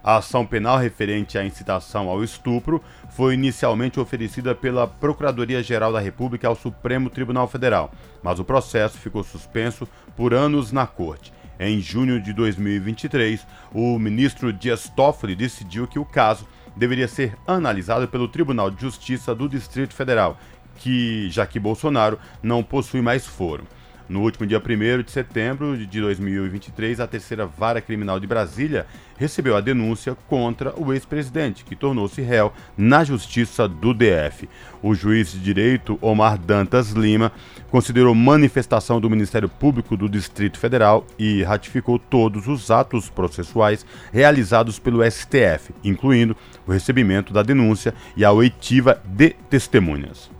A 0.02 0.16
ação 0.16 0.46
penal 0.46 0.78
referente 0.78 1.36
à 1.36 1.44
incitação 1.44 2.08
ao 2.08 2.24
estupro 2.24 2.82
foi 3.10 3.34
inicialmente 3.34 4.00
oferecida 4.00 4.54
pela 4.54 4.86
Procuradoria-Geral 4.86 5.92
da 5.92 6.00
República 6.00 6.48
ao 6.48 6.56
Supremo 6.56 7.10
Tribunal 7.10 7.46
Federal, 7.46 7.92
mas 8.22 8.38
o 8.38 8.44
processo 8.44 8.96
ficou 8.96 9.22
suspenso 9.22 9.86
por 10.16 10.32
anos 10.32 10.72
na 10.72 10.86
Corte. 10.86 11.32
Em 11.58 11.78
junho 11.80 12.18
de 12.18 12.32
2023, 12.32 13.46
o 13.74 13.98
ministro 13.98 14.50
Dias 14.50 14.88
Toffoli 14.88 15.36
decidiu 15.36 15.86
que 15.86 15.98
o 15.98 16.06
caso 16.06 16.48
deveria 16.74 17.06
ser 17.06 17.36
analisado 17.46 18.08
pelo 18.08 18.28
Tribunal 18.28 18.70
de 18.70 18.80
Justiça 18.80 19.34
do 19.34 19.46
Distrito 19.46 19.92
Federal, 19.92 20.38
que 20.76 21.28
já 21.28 21.46
que 21.46 21.60
Bolsonaro 21.60 22.18
não 22.42 22.62
possui 22.62 23.02
mais 23.02 23.26
foro. 23.26 23.66
No 24.08 24.22
último 24.22 24.44
dia 24.44 24.58
1 24.58 25.02
de 25.04 25.10
setembro 25.12 25.76
de 25.76 26.00
2023, 26.00 26.98
a 26.98 27.06
terceira 27.06 27.46
vara 27.46 27.80
criminal 27.80 28.18
de 28.18 28.26
Brasília 28.26 28.84
recebeu 29.20 29.54
a 29.54 29.60
denúncia 29.60 30.16
contra 30.26 30.72
o 30.80 30.94
ex-presidente, 30.94 31.62
que 31.62 31.76
tornou-se 31.76 32.22
réu 32.22 32.50
na 32.74 33.04
justiça 33.04 33.68
do 33.68 33.92
DF. 33.92 34.48
O 34.82 34.94
juiz 34.94 35.32
de 35.32 35.38
direito 35.38 35.98
Omar 36.00 36.38
Dantas 36.38 36.92
Lima 36.92 37.30
considerou 37.70 38.14
manifestação 38.14 38.98
do 38.98 39.10
Ministério 39.10 39.46
Público 39.46 39.94
do 39.94 40.08
Distrito 40.08 40.58
Federal 40.58 41.06
e 41.18 41.42
ratificou 41.42 41.98
todos 41.98 42.48
os 42.48 42.70
atos 42.70 43.10
processuais 43.10 43.84
realizados 44.10 44.78
pelo 44.78 45.04
STF, 45.04 45.74
incluindo 45.84 46.34
o 46.66 46.72
recebimento 46.72 47.30
da 47.30 47.42
denúncia 47.42 47.92
e 48.16 48.24
a 48.24 48.32
oitiva 48.32 49.02
de 49.04 49.36
testemunhas. 49.50 50.30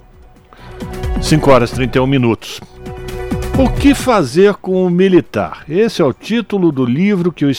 5 1.20 1.50
horas 1.50 1.70
e 1.70 1.74
31 1.74 2.06
minutos. 2.06 2.58
O 3.60 3.70
que 3.70 3.94
fazer 3.94 4.54
com 4.54 4.86
o 4.86 4.88
militar? 4.88 5.64
Esse 5.68 6.00
é 6.00 6.04
o 6.04 6.14
título 6.14 6.72
do 6.72 6.82
livro 6.82 7.30
que 7.30 7.44
o 7.44 7.50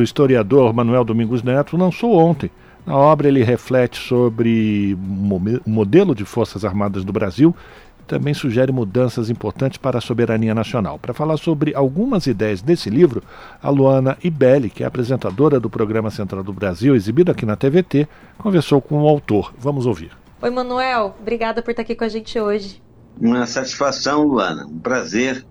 historiador 0.00 0.72
Manuel 0.72 1.02
Domingos 1.02 1.42
Neto 1.42 1.76
lançou 1.76 2.14
ontem. 2.14 2.48
Na 2.86 2.96
obra, 2.96 3.26
ele 3.26 3.42
reflete 3.42 3.98
sobre 3.98 4.96
o 4.96 5.68
modelo 5.68 6.14
de 6.14 6.24
Forças 6.24 6.64
Armadas 6.64 7.04
do 7.04 7.12
Brasil 7.12 7.56
e 8.00 8.04
também 8.04 8.32
sugere 8.34 8.70
mudanças 8.70 9.30
importantes 9.30 9.78
para 9.78 9.98
a 9.98 10.00
soberania 10.00 10.54
nacional. 10.54 10.96
Para 10.96 11.12
falar 11.12 11.36
sobre 11.36 11.74
algumas 11.74 12.28
ideias 12.28 12.62
desse 12.62 12.88
livro, 12.88 13.20
a 13.60 13.68
Luana 13.68 14.16
Ibelli, 14.22 14.70
que 14.70 14.84
é 14.84 14.86
apresentadora 14.86 15.58
do 15.58 15.68
programa 15.68 16.08
Central 16.12 16.44
do 16.44 16.52
Brasil, 16.52 16.94
exibido 16.94 17.32
aqui 17.32 17.44
na 17.44 17.56
TVT, 17.56 18.06
conversou 18.38 18.80
com 18.80 19.02
o 19.02 19.08
autor. 19.08 19.52
Vamos 19.58 19.86
ouvir. 19.86 20.12
Oi, 20.40 20.50
Manuel. 20.50 21.16
Obrigada 21.20 21.62
por 21.62 21.72
estar 21.72 21.82
aqui 21.82 21.96
com 21.96 22.04
a 22.04 22.08
gente 22.08 22.38
hoje. 22.38 22.80
Uma 23.20 23.46
satisfação, 23.46 24.24
Luana. 24.24 24.66
Um 24.66 24.78
prazer. 24.78 25.44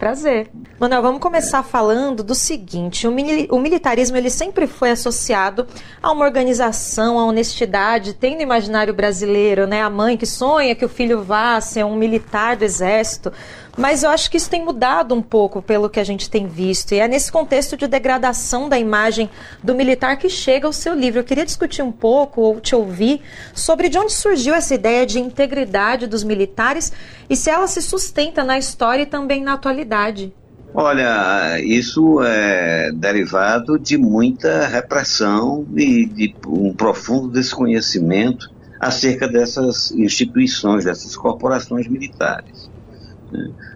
Prazer. 0.00 0.50
Manuel, 0.78 1.02
vamos 1.02 1.20
começar 1.20 1.62
falando 1.62 2.24
do 2.24 2.34
seguinte: 2.34 3.06
o, 3.06 3.12
mili 3.12 3.46
o, 3.50 3.58
militarismo 3.58 4.16
ele 4.16 4.30
sempre 4.30 4.66
foi 4.66 4.90
associado 4.90 5.66
a 6.02 6.10
uma 6.10 6.24
organização, 6.24 7.18
a 7.18 7.26
honestidade. 7.26 8.14
Tem 8.14 8.34
no 8.34 8.40
imaginário 8.40 8.94
brasileiro, 8.94 9.66
né, 9.66 9.82
a 9.82 9.90
mãe 9.90 10.16
que 10.16 10.24
sonha 10.24 10.74
que 10.74 10.86
o 10.86 10.88
filho 10.88 11.22
vá 11.22 11.60
ser 11.60 11.84
um 11.84 11.96
militar 11.96 12.56
do 12.56 12.64
exército. 12.64 13.30
Mas 13.76 14.02
eu 14.02 14.10
acho 14.10 14.30
que 14.30 14.36
isso 14.36 14.50
tem 14.50 14.64
mudado 14.64 15.14
um 15.14 15.22
pouco 15.22 15.62
pelo 15.62 15.88
que 15.88 16.00
a 16.00 16.04
gente 16.04 16.28
tem 16.28 16.46
visto. 16.46 16.92
E 16.92 16.98
é 16.98 17.08
nesse 17.08 17.30
contexto 17.30 17.76
de 17.76 17.86
degradação 17.86 18.68
da 18.68 18.78
imagem 18.78 19.30
do 19.62 19.74
militar 19.74 20.16
que 20.16 20.28
chega 20.28 20.66
ao 20.66 20.72
seu 20.72 20.94
livro. 20.94 21.20
Eu 21.20 21.24
queria 21.24 21.44
discutir 21.44 21.82
um 21.82 21.92
pouco, 21.92 22.40
ou 22.40 22.60
te 22.60 22.74
ouvir, 22.74 23.20
sobre 23.54 23.88
de 23.88 23.98
onde 23.98 24.12
surgiu 24.12 24.54
essa 24.54 24.74
ideia 24.74 25.06
de 25.06 25.18
integridade 25.18 26.06
dos 26.06 26.24
militares 26.24 26.92
e 27.28 27.36
se 27.36 27.48
ela 27.50 27.66
se 27.66 27.80
sustenta 27.80 28.44
na 28.44 28.58
história 28.58 29.02
e 29.02 29.06
também 29.06 29.42
na 29.42 29.54
atualidade. 29.54 30.32
Olha, 30.72 31.58
isso 31.60 32.22
é 32.22 32.92
derivado 32.92 33.76
de 33.76 33.98
muita 33.98 34.68
repressão 34.68 35.66
e 35.76 36.06
de 36.06 36.34
um 36.46 36.72
profundo 36.72 37.28
desconhecimento 37.28 38.48
acerca 38.78 39.26
dessas 39.26 39.90
instituições, 39.90 40.84
dessas 40.84 41.16
corporações 41.16 41.88
militares. 41.88 42.69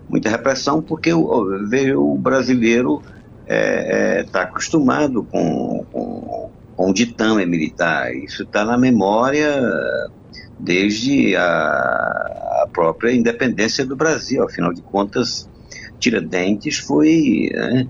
Muita 0.08 0.28
repressão 0.28 0.82
porque 0.82 1.12
o, 1.12 1.24
o 1.96 2.18
brasileiro 2.18 3.00
está 3.42 3.54
é, 3.54 4.20
é, 4.20 4.22
tá 4.24 4.42
acostumado 4.42 5.22
com, 5.24 5.84
com, 5.92 6.50
com 6.76 6.90
o 6.90 6.94
ditame 6.94 7.44
militar. 7.46 8.14
Isso 8.14 8.42
está 8.42 8.64
na 8.64 8.76
memória 8.76 9.60
desde 10.58 11.36
a, 11.36 11.42
a, 12.62 12.68
própria 12.72 13.12
independência 13.12 13.84
do 13.84 13.96
Brasil. 13.96 14.42
Afinal 14.42 14.72
de 14.72 14.82
contas, 14.82 15.48
Tiradentes 15.98 16.78
foi. 16.78 17.50
Né, 17.52 17.86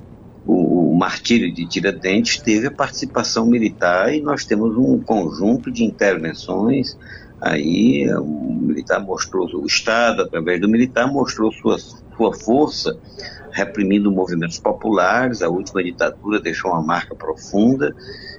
o, 0.46 0.90
o, 0.90 0.96
martírio 0.96 1.52
de 1.52 1.66
Tiradentes 1.66 2.38
teve 2.38 2.66
a 2.66 2.70
participação 2.70 3.46
militar 3.46 4.14
e 4.14 4.20
nós 4.20 4.44
temos 4.44 4.76
um 4.76 5.00
conjunto 5.00 5.70
de 5.70 5.84
intervenções 5.84 6.98
Aí 7.40 8.08
o 8.14 8.24
militar 8.24 9.00
mostrou, 9.00 9.48
o 9.54 9.66
Estado, 9.66 10.22
através 10.22 10.60
do 10.60 10.68
militar, 10.68 11.06
mostrou 11.06 11.52
sua, 11.52 11.78
sua 11.78 12.32
força, 12.32 12.98
reprimindo 13.50 14.10
movimentos 14.10 14.58
populares, 14.58 15.42
a 15.42 15.48
última 15.48 15.82
ditadura 15.82 16.40
deixou 16.40 16.70
uma 16.70 16.82
marca 16.82 17.14
profunda. 17.14 17.94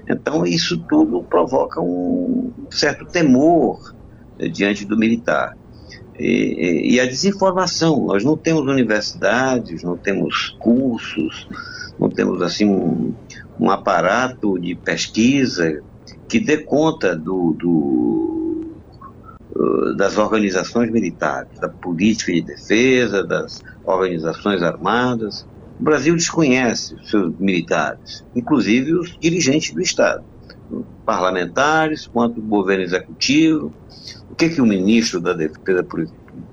Então, 0.10 0.46
isso 0.46 0.78
tudo 0.90 1.24
provoca 1.24 1.80
um 1.82 2.52
certo 2.70 3.06
temor 3.06 3.94
eh, 4.40 4.48
diante 4.48 4.86
do 4.86 4.98
militar. 4.98 5.58
E, 6.18 6.94
e, 6.94 7.00
a 7.00 7.06
desinformação, 7.06 8.06
nós 8.06 8.24
não 8.24 8.38
temos 8.38 8.64
universidades, 8.64 9.84
não 9.84 9.98
temos 9.98 10.56
cursos, 10.60 11.48
não 12.00 12.10
temos 12.10 12.42
assim 12.42 12.66
um, 12.66 13.14
um 13.60 13.70
aparato 13.70 14.58
de 14.58 14.76
pesquisa 14.76 15.84
que 16.28 16.40
dê 16.40 16.58
conta 16.58 17.16
do, 17.16 17.54
do 17.54 18.55
das 19.96 20.18
organizações 20.18 20.92
militares, 20.92 21.60
da 21.60 21.70
política 21.70 22.32
de 22.32 22.42
defesa, 22.42 23.24
das 23.24 23.64
organizações 23.86 24.62
armadas. 24.62 25.48
O 25.80 25.84
Brasil 25.84 26.16
desconhece 26.16 26.96
os 26.96 27.10
seus 27.10 27.38
militares, 27.38 28.26
inclusive 28.36 28.94
os 28.94 29.18
dirigentes 29.20 29.74
do 29.74 29.82
Estado, 29.82 30.24
parlamentares 31.06 32.08
quanto 32.08 32.40
o 32.40 32.44
governo 32.44 32.84
executivo. 32.84 33.74
O 34.30 34.36
que, 34.36 34.50
que 34.50 34.62
o 34.62 34.66
ministro 34.66 35.22
da 35.22 35.34
Defesa, 35.34 35.84
por, 35.84 36.06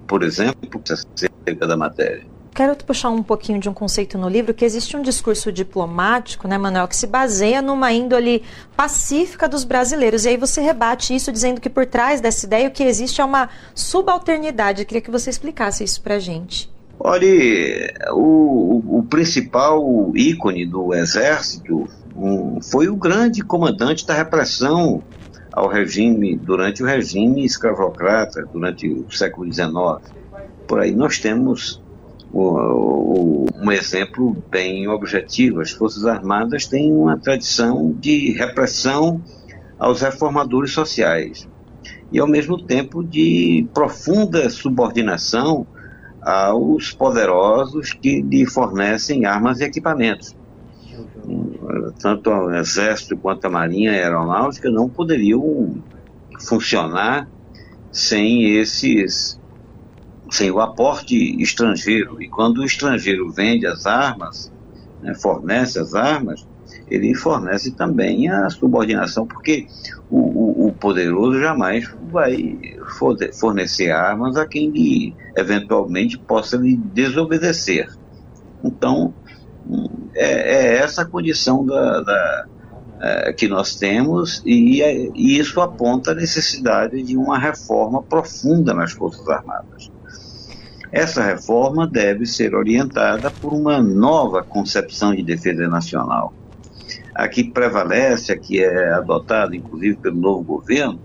por 0.07 0.23
exemplo, 0.23 0.69
precisa 0.69 1.07
acerca 1.15 1.67
da 1.67 1.77
matéria? 1.77 2.32
Quero 2.55 2.77
puxar 2.77 3.09
um 3.09 3.23
pouquinho 3.23 3.59
de 3.59 3.67
um 3.67 3.73
conceito 3.73 4.19
no 4.19 4.29
livro, 4.29 4.53
que 4.53 4.65
existe 4.65 4.95
um 4.95 5.01
discurso 5.01 5.51
diplomático, 5.51 6.47
né, 6.47 6.59
Manuel, 6.59 6.87
que 6.87 6.95
se 6.95 7.07
baseia 7.07 7.63
numa 7.63 7.91
índole 7.93 8.43
pacífica 8.77 9.49
dos 9.49 9.65
brasileiros. 9.65 10.27
E 10.27 10.31
aí 10.31 10.37
você 10.37 10.61
rebate 10.61 11.15
isso 11.15 11.33
dizendo 11.33 11.63
que 11.63 11.71
por 11.71 11.87
trás 11.87 12.21
dessa 12.21 12.45
ideia 12.45 12.69
o 12.69 12.71
que 12.71 12.83
existe 12.83 13.23
é 13.23 13.25
uma 13.25 13.49
subalternidade. 13.75 14.83
Eu 14.83 14.87
queria 14.87 15.01
que 15.01 15.11
você 15.11 15.31
explicasse 15.31 15.83
isso 15.83 16.03
para 16.03 16.19
gente. 16.19 16.71
Olha, 17.01 17.27
o, 18.13 18.99
o, 18.99 19.03
principal 19.09 20.13
ícone 20.15 20.67
do 20.67 20.95
Exército 20.95 21.89
foi 22.71 22.89
o 22.89 22.95
grande 22.95 23.43
comandante 23.43 24.07
da 24.07 24.15
repressão 24.15 25.03
ao 25.51 25.69
regime, 25.69 26.37
durante 26.37 26.83
o 26.83 26.87
regime 26.87 27.45
escravocrata, 27.45 28.47
durante 28.53 28.89
o 28.89 29.11
século 29.11 29.53
XIX. 29.53 29.73
Por 30.69 30.81
aí 30.81 30.95
nós 30.95 31.19
temos 31.19 31.82
um 32.35 33.71
exemplo 33.71 34.37
bem 34.51 34.89
objetivo. 34.89 35.61
As 35.61 35.71
Forças 35.71 36.07
Armadas 36.07 36.67
têm 36.67 36.93
uma 36.93 37.19
tradição 37.19 37.93
de 37.93 38.33
repressão 38.33 39.23
aos 39.79 40.01
reformadores 40.01 40.73
sociais 40.73 41.49
e, 42.11 42.19
ao 42.19 42.27
mesmo 42.27 42.63
tempo, 42.63 43.03
de 43.03 43.67
profunda 43.75 44.49
subordinação 44.49 45.67
aos 46.21 46.93
poderosos 46.93 47.93
que 47.93 48.23
lhe 48.23 48.47
fornecem 48.47 49.25
armas 49.25 49.61
e 49.61 49.65
equipamentos. 49.65 50.37
Tanto 52.01 52.31
o 52.31 52.55
Exército 52.55 53.17
quanto 53.17 53.45
a 53.47 53.51
Marinha 53.51 53.93
e 53.93 53.99
a 53.99 54.05
Aeronáutica 54.05 54.71
não 54.71 54.89
poderiam 54.89 55.83
funcionar 56.41 57.29
sem 57.91 58.57
esses 58.57 59.41
sem 60.33 60.51
o 60.51 60.61
aporte 60.61 61.15
estrangeiro. 61.43 62.21
E 62.21 62.27
quando 62.27 62.59
o 62.59 62.65
estrangeiro 62.65 63.31
vende 63.31 63.67
as 63.67 63.85
armas, 63.85 64.51
né, 65.03 65.15
fornece 65.15 65.79
as 65.79 65.95
armas, 65.95 66.47
ele 66.91 67.15
fornece 67.15 67.71
também 67.73 68.31
a 68.31 68.49
subordinação, 68.49 69.27
porque 69.27 69.67
o, 70.11 70.19
o, 70.19 70.67
o, 70.69 70.73
poderoso 70.73 71.39
jamais 71.39 71.87
vai 72.11 72.59
fornecer 73.39 73.91
armas 73.91 74.37
a 74.39 74.47
quem 74.47 74.71
lhe, 74.71 75.15
eventualmente 75.37 76.19
possa 76.19 76.57
lhe 76.57 76.77
desobedecer. 76.77 77.91
Então, 78.65 79.13
é, 80.15 80.55
é 80.55 80.77
essa 80.77 81.03
a 81.03 81.07
condição 81.07 81.65
da, 81.65 82.01
da 82.01 82.47
é, 83.03 83.33
que 83.35 83.49
nós 83.49 83.75
temos 83.75 84.43
e, 84.47 84.81
e 85.15 85.39
isso 85.39 85.61
aponta 85.61 86.13
a 86.13 86.15
necessidade 86.15 87.03
de 87.03 87.19
uma 87.19 87.39
reforma 87.39 88.03
profunda 88.03 88.73
nas 88.73 88.93
Forças 88.93 89.29
Armadas. 89.29 89.92
Essa 90.93 91.23
reforma 91.23 91.87
deve 91.87 92.27
ser 92.27 92.55
orientada 92.55 93.31
por 93.31 93.55
uma 93.55 93.81
nova 93.83 94.43
concepção 94.43 95.15
de 95.15 95.23
defesa 95.23 95.67
nacional. 95.67 96.35
A 97.15 97.27
que 97.29 97.45
prevalece, 97.45 98.31
a 98.31 98.37
que 98.37 98.63
é 98.63 98.93
adotada 98.93 99.57
inclusive 99.57 99.97
pelo 99.97 100.21
novo 100.21 100.43
governo, 100.43 101.01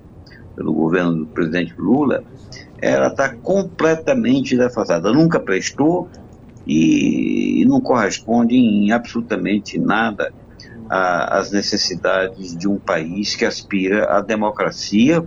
pelo 0.57 0.73
governo 0.73 1.15
do 1.15 1.25
presidente 1.27 1.73
Lula, 1.77 2.21
ela 2.81 3.07
está 3.07 3.33
completamente 3.33 4.57
defasada. 4.57 5.13
Nunca 5.13 5.39
prestou 5.39 6.09
e 6.65 7.63
não 7.65 7.79
corresponde 7.79 8.55
em 8.55 8.91
absolutamente 8.91 9.79
nada 9.79 10.33
às 10.89 11.51
necessidades 11.51 12.57
de 12.57 12.67
um 12.67 12.77
país 12.77 13.35
que 13.35 13.45
aspira 13.45 14.05
à 14.17 14.19
democracia 14.19 15.23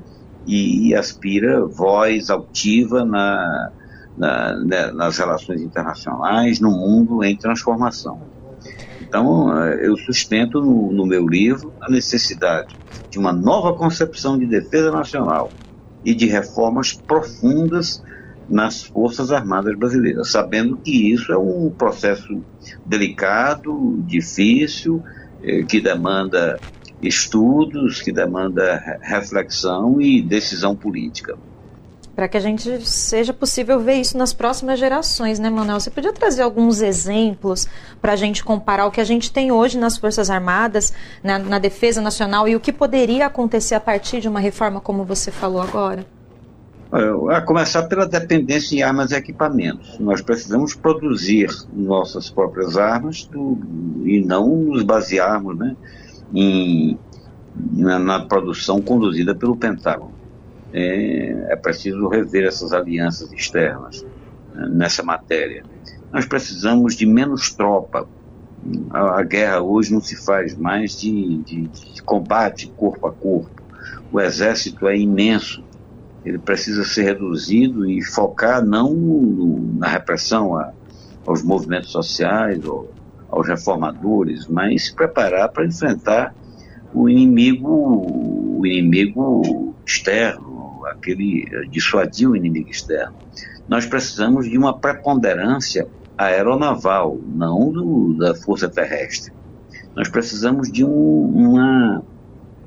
e 0.47 0.95
aspira 0.95 1.65
voz 1.65 2.29
altiva 2.29 3.05
na, 3.05 3.71
na, 4.17 4.57
né, 4.59 4.91
nas 4.93 5.19
relações 5.19 5.63
internacionais, 5.63 6.61
no 6.61 6.71
mundo 6.71 7.25
em 7.25 7.37
transformação. 7.37 8.21
Então, 9.01 9.57
eh, 9.63 9.87
eu 9.87 9.97
sustento 9.97 10.61
no, 10.61 10.93
no 10.93 11.07
meu 11.07 11.27
livro 11.27 11.73
a 11.81 11.91
necessidade 11.91 12.79
de 13.11 13.19
uma 13.19 13.33
nova 13.33 13.75
concepção 13.75 14.39
de 14.39 14.47
defesa 14.47 14.91
nacional 14.91 15.53
e 16.05 16.15
de 16.15 16.27
reformas 16.27 16.93
profundas 16.93 18.03
nas 18.49 18.83
Forças 18.83 19.31
Armadas 19.33 19.77
Brasileiras, 19.77 20.31
sabendo 20.31 20.77
que 20.77 21.13
isso 21.13 21.33
é 21.33 21.39
um 21.39 21.71
processo 21.71 22.43
delicado, 22.85 24.03
difícil, 24.07 25.03
eh, 25.43 25.63
que 25.63 25.81
demanda 25.81 26.61
estudos, 27.01 28.03
que 28.03 28.13
demanda 28.13 28.99
reflexão 29.01 30.01
e 30.01 30.21
decisão 30.21 30.77
política 30.77 31.39
para 32.15 32.29
que 32.29 32.37
a 32.37 32.41
gente 32.41 32.87
seja 32.87 33.33
possível 33.33 33.81
ver 33.81 33.95
isso 33.95 34.17
nas 34.17 34.33
próximas 34.33 34.79
gerações, 34.79 35.39
né, 35.39 35.49
Manuel? 35.49 35.81
Você 35.81 35.91
podia 35.91 36.13
trazer 36.13 36.43
alguns 36.43 36.83
exemplos 36.83 37.67
para 38.01 38.13
a 38.13 38.17
gente 38.17 38.45
comparar 38.45 38.87
o 38.87 38.91
que 38.91 39.01
a 39.01 39.05
gente 39.05 39.33
tem 39.33 39.53
hoje 39.53 39.79
nas 39.79 39.97
Forças 39.97 40.31
Armadas, 40.31 40.93
na, 41.23 41.39
na, 41.39 41.59
Defesa 41.59 42.01
Nacional 42.01 42.49
e 42.49 42.57
o 42.57 42.61
que 42.61 42.73
poderia 42.73 43.27
acontecer 43.27 43.75
a 43.75 43.81
partir 43.81 44.21
de 44.21 44.29
uma 44.29 44.41
reforma 44.41 44.81
como 44.81 45.05
você 45.05 45.31
falou 45.31 45.63
agora? 45.63 46.05
A 47.31 47.41
começar 47.41 47.85
pela 47.85 48.05
dependência 48.05 48.75
em 48.75 48.83
armas 48.83 49.13
e 49.13 49.15
equipamentos. 49.15 49.97
Nós 50.01 50.21
precisamos 50.21 50.75
produzir 50.75 51.49
nossas 51.73 52.29
próprias 52.29 52.77
armas 52.77 53.25
do, 53.25 53.57
e 54.05 54.21
não 54.25 54.49
nos 54.49 54.83
basearmos 54.83 55.57
né, 55.57 55.77
em, 56.35 56.99
na, 57.73 57.99
na 58.01 58.21
produção 58.27 58.83
conduzida 58.83 59.37
pelo 59.37 59.55
Pentágono 59.55 60.20
é, 60.73 61.53
é 61.53 61.57
preciso 61.57 62.09
rever 62.09 62.45
essas 62.47 62.73
alianças 62.73 63.33
externas 63.33 64.05
né, 64.55 64.69
nessa 64.71 65.03
matéria. 65.03 65.65
Nós 66.13 66.27
precisamos 66.27 66.95
de 66.95 67.07
menos 67.07 67.53
tropa. 67.53 68.09
A, 68.91 69.23
guerra 69.23 69.61
hoje 69.61 69.93
não 69.93 70.01
se 70.01 70.17
faz 70.17 70.57
mais 70.57 71.01
de, 71.01 71.39
de, 71.39 71.69
de 71.69 72.03
combate 72.03 72.73
corpo 72.77 73.07
a 73.07 73.13
corpo. 73.13 73.51
O 74.13 74.21
exército 74.21 74.87
é 74.87 74.99
imenso 74.99 75.65
ele 76.25 76.39
precisa 76.39 76.85
ser 76.85 77.05
reduzido 77.05 77.89
e 77.89 78.03
focar 78.03 78.65
não 78.65 78.95
na 79.75 79.89
repressão 79.89 80.57
a, 80.57 80.73
aos 81.27 81.43
movimentos 81.43 81.91
sociais 81.91 82.65
ou 82.65 82.91
aos 83.29 83.47
reformadores, 83.47 84.47
mas 84.47 84.87
se 84.87 84.95
preparar 84.95 85.49
para 85.51 85.65
enfrentar 85.65 86.35
o 86.93 87.09
inimigo, 87.09 88.59
o 88.59 88.67
inimigo 88.67 89.75
externo, 89.87 90.50
aquele 90.87 91.47
eh, 91.51 91.69
dissuadir 91.71 92.29
o 92.29 92.37
inimigo 92.37 92.71
externo. 92.71 93.15
Nós 93.69 93.87
precisamos 93.87 94.49
de 94.49 94.59
uma 94.59 94.79
preponderância 94.79 95.87
aeronaval, 96.17 97.19
não 97.25 97.73
do, 97.73 98.15
da 98.19 98.35
força 98.35 98.69
terrestre. 98.69 99.33
Nós 99.95 100.09
precisamos 100.09 100.71
de 100.71 100.85
um, 100.85 100.91
uma 100.91 102.03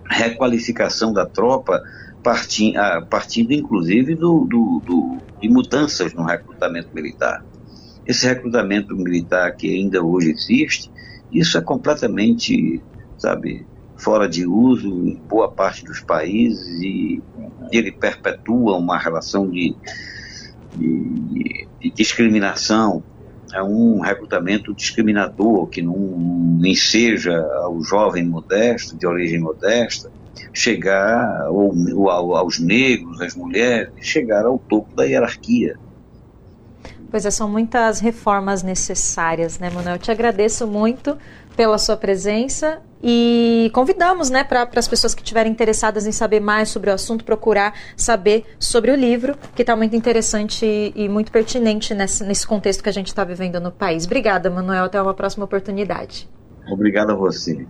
requalificação 0.09 1.13
da 1.13 1.25
tropa 1.25 1.81
partindo, 2.23 2.79
partindo 3.09 3.51
inclusive 3.51 4.15
do, 4.15 4.45
do, 4.45 4.81
do, 4.85 5.17
de 5.41 5.49
mudanças 5.49 6.13
no 6.13 6.23
recrutamento 6.23 6.89
militar. 6.93 7.43
Esse 8.05 8.27
recrutamento 8.27 8.95
militar 8.95 9.55
que 9.55 9.69
ainda 9.69 10.03
hoje 10.03 10.31
existe, 10.31 10.91
isso 11.31 11.57
é 11.57 11.61
completamente, 11.61 12.81
sabe, 13.17 13.65
fora 14.03 14.27
de 14.27 14.45
uso 14.45 14.87
em 14.87 15.15
boa 15.15 15.49
parte 15.49 15.83
dos 15.85 16.01
países 16.01 16.81
e 16.81 17.21
ele 17.71 17.91
perpetua 17.91 18.77
uma 18.77 18.97
relação 18.97 19.49
de, 19.49 19.75
de, 20.75 21.67
de 21.79 21.89
discriminação, 21.89 23.01
é 23.53 23.61
um 23.63 23.99
recrutamento 23.99 24.73
discriminador 24.73 25.67
que 25.67 25.81
não 25.81 26.59
enseja 26.63 27.39
ao 27.61 27.81
jovem 27.83 28.25
modesto, 28.25 28.97
de 28.97 29.05
origem 29.05 29.39
modesta, 29.39 30.11
chegar 30.51 31.49
ou, 31.49 32.09
aos 32.09 32.59
negros, 32.59 33.21
às 33.21 33.35
mulheres, 33.35 33.91
chegar 34.01 34.45
ao 34.45 34.57
topo 34.57 34.93
da 34.95 35.03
hierarquia. 35.03 35.77
Pois 37.13 37.27
é, 37.27 37.29
são 37.29 37.47
muitas 37.47 37.99
reformas 37.99 38.63
necessárias, 38.63 39.59
né, 39.59 39.69
Manuel? 39.69 39.97
Eu 39.97 39.99
te 39.99 40.09
agradeço 40.09 40.65
muito 40.65 41.15
pela 41.55 41.77
sua 41.77 41.95
presença 41.95 42.81
e 43.03 43.69
convidamos 43.73 44.29
né, 44.29 44.45
para 44.45 44.69
as 44.75 44.87
pessoas 44.87 45.13
que 45.13 45.21
estiverem 45.21 45.51
interessadas 45.51 46.07
em 46.07 46.11
saber 46.11 46.39
mais 46.39 46.69
sobre 46.69 46.89
o 46.89 46.93
assunto, 46.93 47.25
procurar 47.25 47.73
saber 47.97 48.45
sobre 48.57 48.91
o 48.91 48.95
livro, 48.95 49.35
que 49.53 49.61
está 49.61 49.75
muito 49.75 49.93
interessante 49.93 50.65
e, 50.65 50.93
e 50.95 51.09
muito 51.09 51.31
pertinente 51.31 51.93
nesse, 51.93 52.23
nesse 52.23 52.47
contexto 52.47 52.81
que 52.81 52.89
a 52.89 52.93
gente 52.93 53.07
está 53.07 53.25
vivendo 53.25 53.59
no 53.59 53.71
país. 53.71 54.05
Obrigada, 54.05 54.49
Manuel. 54.49 54.85
Até 54.85 55.01
uma 55.01 55.13
próxima 55.13 55.43
oportunidade. 55.43 56.29
Obrigado 56.71 57.11
a 57.11 57.15
você. 57.15 57.67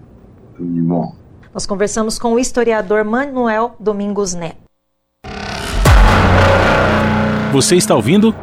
Tudo 0.56 0.72
de 0.72 0.82
bom. 0.82 1.16
Nós 1.52 1.66
conversamos 1.66 2.20
com 2.20 2.34
o 2.34 2.40
historiador 2.40 3.04
Manuel 3.04 3.76
Domingos 3.80 4.36
Neto. 4.36 4.58
Você 7.52 7.76
está 7.76 7.96
ouvindo? 7.96 8.36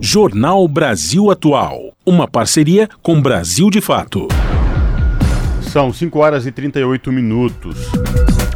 Jornal 0.00 0.66
Brasil 0.68 1.30
Atual. 1.30 1.94
Uma 2.04 2.28
parceria 2.28 2.88
com 3.02 3.20
Brasil 3.20 3.70
de 3.70 3.80
Fato. 3.80 4.28
São 5.74 5.92
5 5.92 6.18
horas 6.20 6.46
e 6.46 6.52
38 6.52 7.10
minutos. 7.10 7.76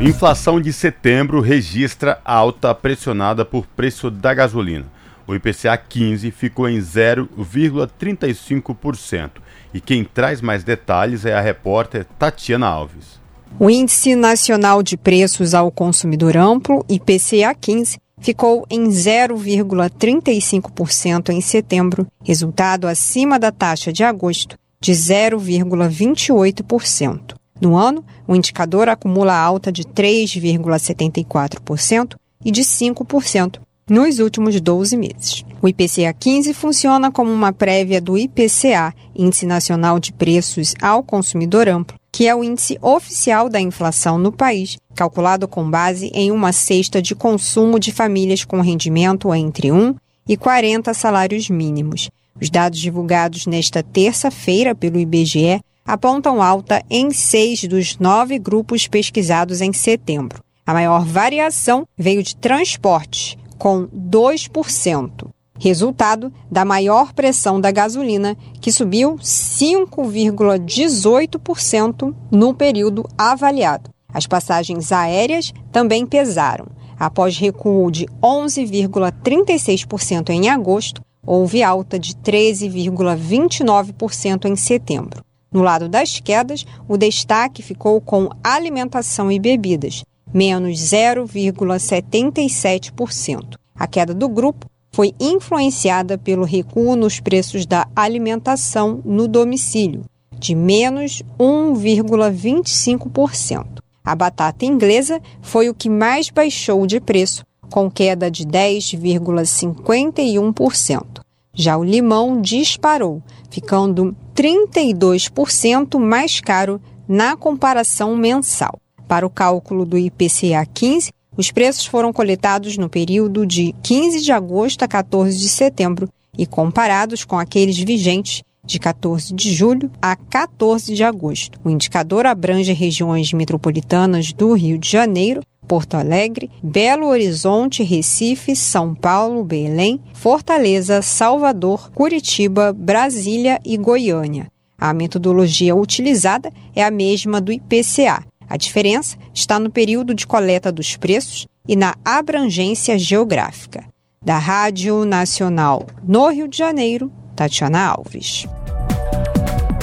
Inflação 0.01 0.61
de 0.61 0.73
setembro 0.73 1.41
registra 1.41 2.21
alta 2.25 2.73
pressionada 2.73 3.45
por 3.45 3.67
preço 3.67 4.09
da 4.09 4.33
gasolina. 4.33 4.87
O 5.27 5.35
IPCA 5.35 5.77
15 5.77 6.31
ficou 6.31 6.69
em 6.69 6.79
0,35%. 6.79 9.31
E 9.75 9.81
quem 9.81 10.05
traz 10.05 10.41
mais 10.41 10.63
detalhes 10.63 11.25
é 11.25 11.35
a 11.35 11.41
repórter 11.41 12.07
Tatiana 12.17 12.69
Alves. 12.69 13.19
O 13.59 13.69
Índice 13.69 14.15
Nacional 14.15 14.81
de 14.81 14.97
Preços 14.97 15.55
ao 15.55 15.73
Consumidor 15.73 16.37
Amplo, 16.37 16.87
IPCA 16.89 17.53
15, 17.53 17.99
ficou 18.21 18.65
em 18.71 18.91
0,35% 18.91 21.31
em 21.31 21.41
setembro, 21.41 22.07
resultado 22.23 22.87
acima 22.87 23.41
da 23.41 23.51
taxa 23.51 23.93
de 23.93 24.05
agosto 24.05 24.57
de 24.81 24.93
0,28%. 24.93 27.35
No 27.61 27.77
ano, 27.77 28.05
o 28.27 28.35
indicador 28.37 28.89
acumula 28.89 29.35
alta 29.35 29.71
de 29.73 29.85
3,74% 29.85 32.17
e 32.45 32.51
de 32.51 32.63
5% 32.63 33.61
nos 33.89 34.19
últimos 34.19 34.61
12 34.61 34.97
meses. 34.97 35.45
O 35.61 35.69
IPCA 35.69 36.13
15 36.13 36.55
funciona 36.55 37.11
como 37.11 37.33
uma 37.33 37.53
prévia 37.53 38.01
do 38.01 38.17
IPCA, 38.17 38.95
Índice 39.17 39.47
Nacional 39.47 39.99
de 39.99 40.13
Preços 40.13 40.75
ao 40.81 41.03
Consumidor 41.03 41.69
Amplo, 41.69 41.99
que 42.13 42.29
é 42.29 42.35
o 42.35 42.45
índice 42.45 42.79
oficial 42.81 43.49
da 43.49 43.61
inflação 43.61 44.19
no 44.19 44.31
país, 44.31 44.77
calculado 44.95 45.49
com 45.49 45.69
base 45.69 46.11
em 46.15 46.31
uma 46.31 46.53
cesta 46.53 47.01
de 47.01 47.15
consumo 47.15 47.79
de 47.79 47.93
famílias 47.93 48.45
com 48.45 48.61
rendimento 48.61 49.35
entre 49.35 49.73
1 49.73 49.95
e 50.29 50.37
40 50.37 50.93
salários 50.95 51.49
mínimos. 51.49 52.11
Os 52.41 52.51
dados 52.51 52.79
divulgados 52.79 53.47
nesta 53.47 53.83
terça-feira 53.83 54.75
pelo 54.75 54.99
IBGE 54.99 55.61
apontam 55.85 56.43
alta 56.43 56.83
em 56.91 57.11
seis 57.11 57.65
dos 57.65 57.99
nove 57.99 58.39
grupos 58.39 58.87
pesquisados 58.87 59.61
em 59.61 59.73
setembro. 59.73 60.43
A 60.67 60.75
maior 60.75 61.05
variação 61.05 61.87
veio 61.97 62.23
de 62.23 62.37
transporte, 62.37 63.39
com 63.57 63.89
2%, 63.89 65.29
resultado 65.59 66.31
da 66.51 66.65
maior 66.65 67.13
pressão 67.15 67.61
da 67.61 67.71
gasolina, 67.71 68.37
que 68.61 68.71
subiu 68.71 69.15
5,18% 69.17 72.15
no 72.31 72.53
período 72.53 73.09
avaliado. 73.17 73.89
As 74.13 74.27
passagens 74.27 74.93
aéreas 74.93 75.55
também 75.73 76.05
pesaram. 76.07 76.67
Após 76.99 77.39
recuo 77.39 77.91
de 77.91 78.07
11,36% 78.23 80.29
em 80.31 80.49
agosto, 80.49 81.03
houve 81.25 81.63
alta 81.63 81.99
de 81.99 82.15
13,29% 82.15 84.47
em 84.47 84.57
setembro. 84.57 85.23
No 85.51 85.63
lado 85.63 85.89
das 85.89 86.21
quedas, 86.21 86.67
o 86.87 86.95
destaque 86.97 87.63
ficou 87.63 88.01
com 88.01 88.29
alimentação 88.45 89.33
e 89.33 89.39
bebidas, 89.39 90.05
menos 90.33 90.79
0,77%. 90.79 93.57
A 93.75 93.87
queda 93.87 94.13
do 94.13 94.29
grupo 94.29 94.67
foi 94.91 95.15
influenciada 95.19 96.19
pelo 96.19 96.45
recuo 96.45 96.95
nos 96.97 97.19
preços 97.21 97.65
da 97.65 97.89
alimentação 97.95 99.01
no 99.05 99.29
domicílio, 99.29 100.05
de 100.39 100.55
menos 100.55 101.23
1,25%. 101.39 103.79
A 104.05 104.15
batata 104.15 104.65
inglesa 104.65 105.21
foi 105.43 105.69
o 105.69 105.75
que 105.75 105.91
mais 105.91 106.31
baixou 106.31 106.87
de 106.87 107.01
preço, 107.01 107.45
com 107.71 107.91
queda 107.91 108.31
de 108.31 108.47
10,51%. 108.47 111.21
Já 111.55 111.77
o 111.77 111.85
limão 111.85 112.41
disparou, 112.41 113.23
ficando 113.51 114.17
32% 114.35 115.99
mais 115.99 116.41
caro 116.41 116.81
na 117.09 117.37
comparação 117.37 118.17
mensal. 118.17 118.79
Para 119.09 119.27
o 119.27 119.31
cálculo 119.31 119.85
do 119.85 119.99
IPCA 119.99 120.65
15, 120.73 121.11
os 121.37 121.51
preços 121.51 121.87
foram 121.87 122.13
coletados 122.13 122.77
no 122.77 122.89
período 122.89 123.47
de 123.47 123.75
15 123.83 124.23
de 124.23 124.33
agosto 124.33 124.83
a 124.83 124.89
14 124.89 125.39
de 125.39 125.49
setembro 125.49 126.09
e 126.37 126.47
comparados 126.47 127.25
com 127.25 127.39
aqueles 127.39 127.79
vigentes 127.79 128.43
de 128.65 128.79
14 128.79 129.33
de 129.33 129.55
julho 129.55 129.91
a 130.01 130.15
14 130.15 130.95
de 130.95 131.03
agosto. 131.03 131.59
O 131.65 131.71
indicador 131.71 132.27
abrange 132.27 132.73
regiões 132.73 133.33
metropolitanas 133.33 134.33
do 134.33 134.53
Rio 134.53 134.79
de 134.79 134.91
Janeiro, 134.91 135.41
Porto 135.69 135.95
Alegre, 135.95 136.51
Belo 136.63 137.07
Horizonte, 137.07 137.83
Recife, 137.83 138.57
São 138.57 138.95
Paulo, 138.95 139.45
Belém, 139.45 140.01
Fortaleza, 140.15 141.03
Salvador, 141.03 141.91
Curitiba, 141.93 142.73
Brasília 142.73 143.61
e 143.65 143.77
Goiânia. 143.77 144.49
A 144.81 144.95
metodologia 144.95 145.77
utilizada 145.77 146.51
é 146.75 146.83
a 146.83 146.91
mesma 146.91 147.41
do 147.41 147.53
IPCA. 147.53 148.25
A 148.49 148.57
diferença 148.57 149.19
está 149.35 149.59
no 149.59 149.71
período 149.71 150.15
de 150.15 150.27
coleta 150.27 150.73
dos 150.73 150.97
preços 150.97 151.47
e 151.67 151.77
na 151.77 151.95
abrangência 152.05 152.99
geográfica. 152.99 153.85
Da 154.25 154.39
Rádio 154.39 155.05
Nacional 155.05 155.87
no 156.03 156.29
Rio 156.29 156.49
de 156.49 156.57
Janeiro, 156.57 157.13
Tatiana 157.37 157.87
Alves. 157.87 158.47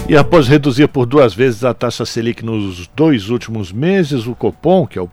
E 0.07 0.15
após 0.15 0.47
reduzir 0.47 0.87
por 0.87 1.07
duas 1.07 1.33
vezes 1.33 1.63
a 1.63 1.73
taxa 1.73 2.05
Selic 2.05 2.45
nos 2.45 2.85
dois 2.95 3.29
últimos 3.29 3.71
meses, 3.71 4.27
o 4.27 4.35
Copom, 4.35 4.85
que 4.85 4.99
é 4.99 5.01
o, 5.01 5.09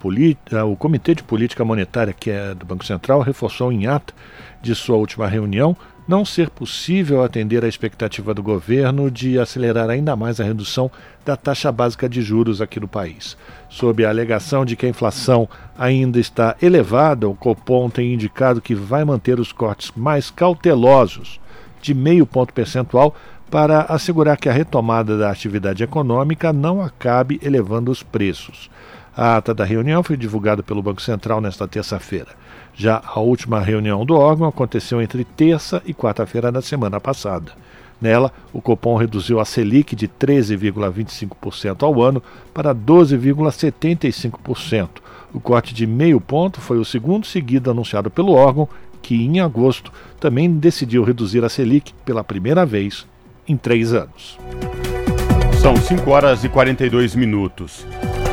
é 0.50 0.62
o 0.62 0.76
Comitê 0.76 1.14
de 1.14 1.22
Política 1.22 1.64
Monetária 1.64 2.12
que 2.12 2.30
é 2.30 2.54
do 2.54 2.66
Banco 2.66 2.84
Central, 2.84 3.22
reforçou 3.22 3.72
em 3.72 3.86
ata 3.86 4.12
de 4.60 4.74
sua 4.74 4.96
última 4.96 5.26
reunião 5.26 5.74
não 6.06 6.26
ser 6.26 6.50
possível 6.50 7.22
atender 7.22 7.64
à 7.64 7.68
expectativa 7.68 8.34
do 8.34 8.42
governo 8.42 9.10
de 9.10 9.38
acelerar 9.38 9.88
ainda 9.88 10.14
mais 10.14 10.38
a 10.40 10.44
redução 10.44 10.90
da 11.24 11.36
taxa 11.36 11.72
básica 11.72 12.06
de 12.06 12.20
juros 12.20 12.60
aqui 12.60 12.78
no 12.78 12.88
país. 12.88 13.34
Sob 13.70 14.04
a 14.04 14.10
alegação 14.10 14.62
de 14.62 14.76
que 14.76 14.84
a 14.84 14.90
inflação 14.90 15.48
ainda 15.78 16.20
está 16.20 16.54
elevada, 16.60 17.26
o 17.26 17.34
Copom 17.34 17.88
tem 17.88 18.12
indicado 18.12 18.60
que 18.60 18.74
vai 18.74 19.06
manter 19.06 19.40
os 19.40 19.52
cortes 19.52 19.90
mais 19.96 20.30
cautelosos 20.30 21.40
de 21.80 21.94
meio 21.94 22.26
ponto 22.26 22.52
percentual 22.52 23.14
para 23.52 23.82
assegurar 23.82 24.36
que 24.38 24.48
a 24.48 24.52
retomada 24.52 25.16
da 25.18 25.30
atividade 25.30 25.84
econômica 25.84 26.54
não 26.54 26.80
acabe 26.80 27.38
elevando 27.42 27.90
os 27.90 28.02
preços. 28.02 28.70
A 29.14 29.36
ata 29.36 29.52
da 29.52 29.62
reunião 29.62 30.02
foi 30.02 30.16
divulgada 30.16 30.62
pelo 30.62 30.82
Banco 30.82 31.02
Central 31.02 31.38
nesta 31.38 31.68
terça-feira. 31.68 32.28
Já 32.74 33.02
a 33.04 33.20
última 33.20 33.60
reunião 33.60 34.06
do 34.06 34.14
órgão 34.14 34.48
aconteceu 34.48 35.02
entre 35.02 35.22
terça 35.22 35.82
e 35.84 35.92
quarta-feira 35.92 36.50
da 36.50 36.62
semana 36.62 36.98
passada. 36.98 37.52
Nela, 38.00 38.32
o 38.54 38.62
Copom 38.62 38.96
reduziu 38.96 39.38
a 39.38 39.44
Selic 39.44 39.94
de 39.94 40.08
13,25% 40.08 41.82
ao 41.82 42.00
ano 42.00 42.22
para 42.54 42.74
12,75%. 42.74 44.88
O 45.34 45.40
corte 45.40 45.74
de 45.74 45.86
meio 45.86 46.22
ponto 46.22 46.58
foi 46.58 46.78
o 46.78 46.86
segundo 46.86 47.26
seguido 47.26 47.70
anunciado 47.70 48.10
pelo 48.10 48.32
órgão, 48.32 48.66
que 49.02 49.14
em 49.14 49.40
agosto 49.40 49.92
também 50.18 50.50
decidiu 50.50 51.04
reduzir 51.04 51.44
a 51.44 51.50
Selic 51.50 51.92
pela 52.06 52.24
primeira 52.24 52.64
vez 52.64 53.06
em 53.46 53.56
três 53.56 53.92
anos. 53.92 54.38
São 55.60 55.76
5 55.76 56.10
horas 56.10 56.42
e 56.42 56.48
42 56.48 57.14
minutos. 57.14 57.86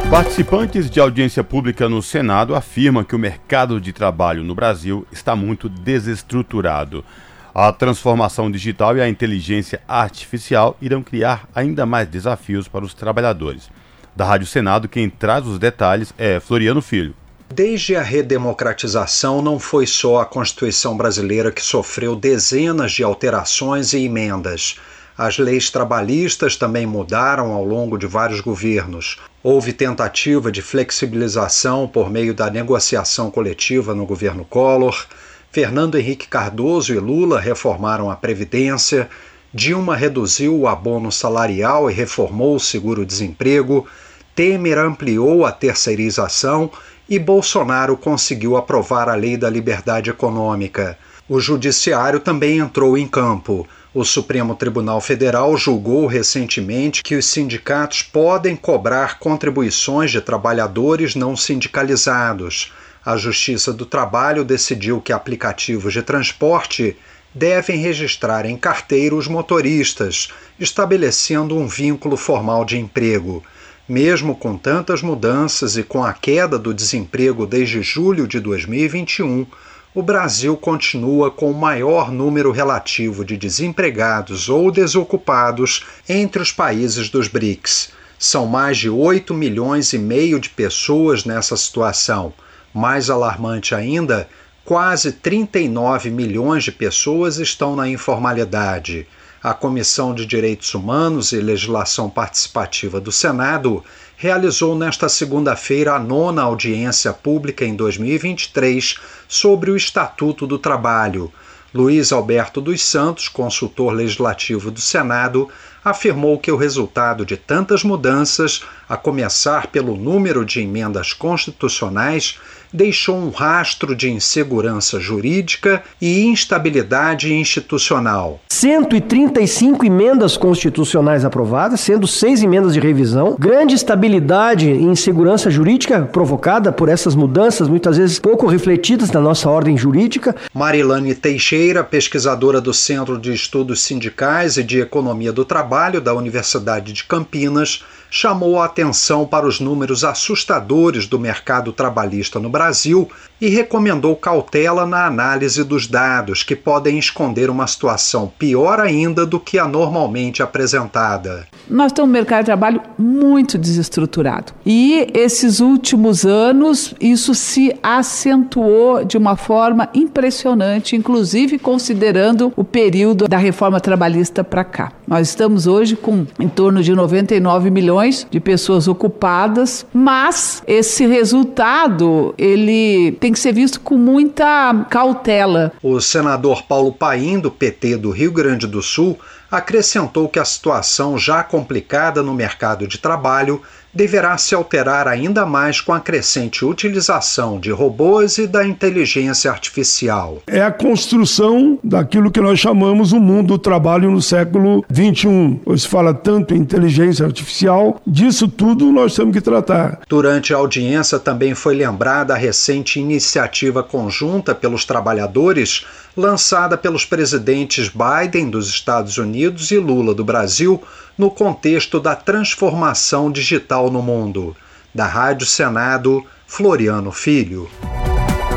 Participantes 0.09 0.89
de 0.89 0.99
audiência 0.99 1.43
pública 1.43 1.87
no 1.87 2.01
Senado 2.01 2.55
afirmam 2.55 3.03
que 3.03 3.15
o 3.15 3.19
mercado 3.19 3.79
de 3.79 3.93
trabalho 3.93 4.43
no 4.43 4.55
Brasil 4.55 5.05
está 5.11 5.35
muito 5.35 5.69
desestruturado. 5.69 7.05
A 7.53 7.71
transformação 7.71 8.49
digital 8.49 8.97
e 8.97 9.01
a 9.01 9.07
inteligência 9.07 9.81
artificial 9.87 10.75
irão 10.81 11.03
criar 11.03 11.47
ainda 11.53 11.85
mais 11.85 12.07
desafios 12.07 12.67
para 12.67 12.83
os 12.83 12.95
trabalhadores. 12.95 13.69
Da 14.15 14.25
Rádio 14.25 14.47
Senado, 14.47 14.89
quem 14.89 15.09
traz 15.09 15.45
os 15.45 15.59
detalhes 15.59 16.13
é 16.17 16.39
Floriano 16.39 16.81
Filho. 16.81 17.13
Desde 17.53 17.95
a 17.95 18.01
redemocratização, 18.01 19.41
não 19.41 19.59
foi 19.59 19.87
só 19.87 20.19
a 20.19 20.25
Constituição 20.25 20.95
brasileira 20.95 21.51
que 21.51 21.61
sofreu 21.61 22.15
dezenas 22.15 22.91
de 22.91 23.03
alterações 23.03 23.93
e 23.93 24.05
emendas. 24.05 24.77
As 25.19 25.37
leis 25.37 25.69
trabalhistas 25.69 26.55
também 26.55 26.85
mudaram 26.85 27.51
ao 27.51 27.65
longo 27.65 27.97
de 27.97 28.07
vários 28.07 28.39
governos. 28.39 29.17
Houve 29.43 29.73
tentativa 29.73 30.49
de 30.49 30.61
flexibilização 30.61 31.89
por 31.89 32.09
meio 32.09 32.33
da 32.33 32.49
negociação 32.49 33.29
coletiva 33.29 33.93
no 33.93 34.05
governo 34.05 34.45
Collor. 34.45 35.05
Fernando 35.51 35.97
Henrique 35.97 36.25
Cardoso 36.25 36.93
e 36.93 36.99
Lula 36.99 37.37
reformaram 37.37 38.09
a 38.09 38.15
Previdência. 38.15 39.09
Dilma 39.53 39.93
reduziu 39.93 40.57
o 40.57 40.69
abono 40.69 41.11
salarial 41.11 41.91
e 41.91 41.93
reformou 41.93 42.55
o 42.55 42.59
seguro-desemprego. 42.59 43.85
Temer 44.33 44.77
ampliou 44.77 45.45
a 45.45 45.51
terceirização 45.51 46.71
e 47.09 47.19
Bolsonaro 47.19 47.97
conseguiu 47.97 48.55
aprovar 48.55 49.09
a 49.09 49.15
Lei 49.15 49.35
da 49.35 49.49
Liberdade 49.49 50.09
Econômica. 50.09 50.97
O 51.27 51.41
Judiciário 51.41 52.21
também 52.21 52.59
entrou 52.59 52.97
em 52.97 53.05
campo. 53.05 53.67
O 53.91 54.05
Supremo 54.05 54.53
Tribunal 54.53 55.01
Federal 55.01 55.57
julgou 55.57 56.05
recentemente 56.05 57.01
que 57.01 57.15
os 57.15 57.25
sindicatos 57.25 58.03
podem 58.03 58.55
cobrar 58.55 59.17
contribuições 59.17 60.11
de 60.11 60.21
trabalhadores 60.21 61.15
não 61.15 61.35
sindicalizados. 61.35 62.71
A 63.03 63.17
Justiça 63.17 63.73
do 63.73 63.87
Trabalho 63.87 64.43
decidiu 64.43 65.01
que 65.01 65.11
aplicativos 65.11 65.91
de 65.91 66.03
transporte 66.03 66.95
devem 67.33 67.79
registrar 67.79 68.45
em 68.45 68.55
carteira 68.55 69.15
os 69.15 69.27
motoristas, 69.27 70.27
estabelecendo 70.59 71.57
um 71.57 71.67
vínculo 71.67 72.15
formal 72.15 72.63
de 72.63 72.77
emprego. 72.77 73.43
Mesmo 73.87 74.35
com 74.35 74.55
tantas 74.55 75.01
mudanças 75.01 75.77
e 75.77 75.81
com 75.81 76.03
a 76.03 76.13
queda 76.13 76.59
do 76.59 76.75
desemprego 76.75 77.47
desde 77.47 77.81
julho 77.81 78.27
de 78.27 78.39
2021, 78.39 79.47
o 79.93 80.03
Brasil 80.03 80.55
continua 80.55 81.31
com 81.31 81.49
o 81.49 81.53
maior 81.53 82.11
número 82.11 82.51
relativo 82.51 83.25
de 83.25 83.35
desempregados 83.35 84.47
ou 84.47 84.71
desocupados 84.71 85.83
entre 86.07 86.41
os 86.41 86.51
países 86.51 87.09
dos 87.09 87.27
BRICS. 87.27 87.91
São 88.17 88.45
mais 88.45 88.77
de 88.77 88.89
8 88.89 89.33
milhões 89.33 89.91
e 89.93 89.97
meio 89.97 90.39
de 90.39 90.49
pessoas 90.49 91.25
nessa 91.25 91.57
situação. 91.57 92.33
Mais 92.71 93.09
alarmante 93.09 93.73
ainda, 93.73 94.29
quase 94.63 95.11
39 95.11 96.11
milhões 96.11 96.63
de 96.63 96.71
pessoas 96.71 97.37
estão 97.37 97.75
na 97.75 97.89
informalidade. 97.89 99.07
A 99.41 99.53
Comissão 99.53 100.13
de 100.13 100.25
Direitos 100.25 100.75
Humanos 100.75 101.31
e 101.31 101.37
Legislação 101.37 102.09
Participativa 102.09 102.99
do 102.99 103.11
Senado 103.11 103.83
realizou 104.17 104.75
nesta 104.75 105.07
segunda-feira 105.07 105.93
a 105.95 105.99
nona 105.99 106.41
audiência 106.41 107.13
pública 107.13 107.63
em 107.63 107.73
2023 107.73 108.97
sobre 109.29 109.69
o 109.69 109.77
Estatuto 109.77 110.47
do 110.47 110.57
Trabalho. 110.57 111.31
Luiz 111.71 112.11
Alberto 112.11 112.59
dos 112.59 112.81
Santos, 112.81 113.27
consultor 113.27 113.93
legislativo 113.93 114.71
do 114.71 114.81
Senado, 114.81 115.47
afirmou 115.85 116.39
que 116.39 116.51
o 116.51 116.57
resultado 116.57 117.23
de 117.23 117.37
tantas 117.37 117.83
mudanças, 117.83 118.63
a 118.89 118.97
começar 118.97 119.67
pelo 119.67 119.95
número 119.95 120.43
de 120.43 120.61
emendas 120.61 121.13
constitucionais, 121.13 122.39
deixou 122.73 123.17
um 123.17 123.29
rastro 123.29 123.95
de 123.95 124.09
insegurança 124.09 124.99
jurídica 124.99 125.83
e 126.01 126.25
instabilidade 126.25 127.33
institucional. 127.33 128.39
135 128.49 129.85
emendas 129.85 130.37
constitucionais 130.37 131.23
aprovadas, 131.23 131.79
sendo 131.79 132.07
seis 132.07 132.43
emendas 132.43 132.73
de 132.73 132.79
revisão, 132.79 133.35
grande 133.39 133.75
estabilidade 133.75 134.69
e 134.69 134.83
insegurança 134.83 135.49
jurídica 135.49 136.01
provocada 136.01 136.71
por 136.71 136.89
essas 136.89 137.15
mudanças, 137.15 137.67
muitas 137.67 137.97
vezes 137.97 138.19
pouco 138.19 138.47
refletidas 138.47 139.11
na 139.11 139.19
nossa 139.19 139.49
ordem 139.49 139.77
jurídica. 139.77 140.35
Marilane 140.53 141.15
Teixeira, 141.15 141.83
pesquisadora 141.83 142.59
do 142.59 142.73
Centro 142.73 143.17
de 143.17 143.33
Estudos 143.33 143.81
Sindicais 143.81 144.57
e 144.57 144.63
de 144.63 144.79
Economia 144.79 145.31
do 145.31 145.45
Trabalho 145.45 146.01
da 146.01 146.13
Universidade 146.13 146.93
de 146.93 147.03
Campinas, 147.03 147.83
chamou 148.09 148.59
a 148.59 148.65
atenção 148.65 149.25
para 149.25 149.45
os 149.45 149.59
números 149.59 150.03
assustadores 150.03 151.05
do 151.05 151.19
mercado 151.19 151.71
trabalhista 151.71 152.39
no 152.39 152.49
Brasil 152.49 153.09
e 153.39 153.49
recomendou 153.49 154.15
cautela 154.15 154.85
na 154.85 155.05
análise 155.05 155.63
dos 155.63 155.87
dados, 155.87 156.43
que 156.43 156.55
podem 156.55 156.97
esconder 156.97 157.49
uma 157.49 157.67
situação 157.67 158.31
pior 158.39 158.79
ainda 158.79 159.25
do 159.25 159.39
que 159.39 159.59
a 159.59 159.67
normalmente 159.67 160.41
apresentada. 160.41 161.47
Nós 161.69 161.91
temos 161.91 162.09
um 162.09 162.13
mercado 162.13 162.39
de 162.39 162.45
trabalho 162.45 162.81
muito 162.97 163.57
desestruturado. 163.57 164.53
E 164.65 165.07
esses 165.13 165.59
últimos 165.59 166.25
anos, 166.25 166.93
isso 166.99 167.35
se 167.35 167.75
acentuou 167.83 169.05
de 169.05 169.17
uma 169.17 169.35
forma 169.35 169.89
impressionante, 169.93 170.95
inclusive 170.95 171.59
considerando 171.59 172.51
o 172.55 172.63
período 172.63 173.27
da 173.27 173.37
reforma 173.37 173.79
trabalhista 173.79 174.43
para 174.43 174.63
cá. 174.63 174.91
Nós 175.07 175.29
estamos 175.29 175.67
hoje 175.67 175.95
com 175.95 176.25
em 176.39 176.47
torno 176.47 176.81
de 176.81 176.93
99 176.93 177.69
milhões 177.69 178.25
de 178.29 178.39
pessoas 178.39 178.87
ocupadas, 178.87 179.85
mas 179.93 180.63
esse 180.67 181.05
resultado 181.05 182.33
ele 182.37 183.13
tem 183.19 183.31
que 183.31 183.39
ser 183.39 183.53
visto 183.53 183.79
com 183.79 183.97
muita 183.97 184.85
cautela. 184.89 185.71
O 185.81 185.99
senador 185.99 186.63
Paulo 186.63 186.91
Paim, 186.91 187.39
do 187.39 187.51
PT 187.51 187.97
do 187.97 188.11
Rio 188.11 188.31
Grande 188.31 188.67
do 188.67 188.81
Sul, 188.81 189.17
acrescentou 189.51 190.29
que 190.29 190.39
a 190.39 190.45
situação 190.45 191.17
já 191.17 191.43
complicada 191.43 192.21
no 192.21 192.33
mercado 192.33 192.87
de 192.87 192.97
trabalho 192.97 193.61
deverá 193.93 194.37
se 194.37 194.53
alterar 194.53 195.07
ainda 195.07 195.45
mais 195.45 195.81
com 195.81 195.93
a 195.93 195.99
crescente 195.99 196.63
utilização 196.63 197.59
de 197.59 197.71
robôs 197.71 198.37
e 198.37 198.45
da 198.45 198.65
inteligência 198.65 199.49
artificial. 199.49 200.41
É 200.45 200.61
a 200.61 200.71
construção 200.71 201.79
daquilo 201.83 202.31
que 202.31 202.39
nós 202.39 202.59
chamamos 202.59 203.11
o 203.11 203.19
mundo 203.19 203.49
do 203.49 203.57
trabalho 203.57 204.11
no 204.11 204.21
século 204.21 204.85
XXI. 204.93 205.59
Hoje 205.65 205.83
se 205.83 205.87
fala 205.87 206.13
tanto 206.13 206.53
em 206.53 206.59
inteligência 206.59 207.25
artificial, 207.25 207.99
disso 208.05 208.47
tudo 208.47 208.91
nós 208.91 209.15
temos 209.15 209.33
que 209.33 209.41
tratar. 209.41 210.01
Durante 210.07 210.53
a 210.53 210.57
audiência 210.57 211.17
também 211.17 211.55
foi 211.55 211.75
lembrada 211.75 212.33
a 212.33 212.37
recente 212.37 212.99
iniciativa 212.99 213.81
conjunta 213.81 214.53
pelos 214.53 214.85
trabalhadores 214.85 215.85
lançada 216.19 216.77
pelos 216.77 217.05
presidentes 217.05 217.89
Biden 217.89 218.49
dos 218.49 218.67
Estados 218.67 219.17
Unidos 219.17 219.71
e 219.71 219.77
Lula 219.77 220.13
do 220.13 220.23
Brasil 220.23 220.83
no 221.17 221.31
contexto 221.31 221.99
da 221.99 222.15
transformação 222.15 223.31
digital 223.31 223.89
no 223.89 224.01
mundo. 224.01 224.55
Da 224.93 225.07
Rádio 225.07 225.47
Senado, 225.47 226.23
Floriano 226.45 227.11
Filho. 227.11 227.69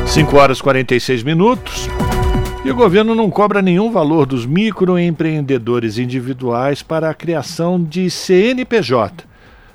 5 0.05 0.37
horas 0.37 0.59
e 0.59 0.63
46 0.63 1.23
minutos. 1.23 1.87
E 2.65 2.71
o 2.71 2.75
governo 2.75 3.15
não 3.15 3.29
cobra 3.29 3.61
nenhum 3.61 3.91
valor 3.91 4.25
dos 4.25 4.45
microempreendedores 4.45 5.97
individuais 5.97 6.81
para 6.83 7.09
a 7.09 7.13
criação 7.13 7.81
de 7.83 8.09
CNPJ. 8.09 9.25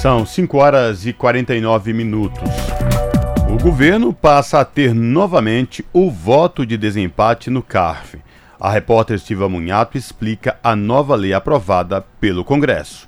São 0.00 0.24
5 0.24 0.56
horas 0.56 1.06
e 1.06 1.12
49 1.12 1.92
minutos. 1.92 2.48
O 3.50 3.60
governo 3.60 4.12
passa 4.12 4.60
a 4.60 4.64
ter 4.64 4.94
novamente 4.94 5.84
o 5.92 6.08
voto 6.08 6.64
de 6.64 6.76
desempate 6.76 7.50
no 7.50 7.64
CARF. 7.64 8.16
A 8.60 8.70
repórter 8.70 9.16
Estiva 9.16 9.48
Munhato 9.48 9.98
explica 9.98 10.56
a 10.62 10.76
nova 10.76 11.16
lei 11.16 11.34
aprovada 11.34 12.00
pelo 12.20 12.44
Congresso. 12.44 13.07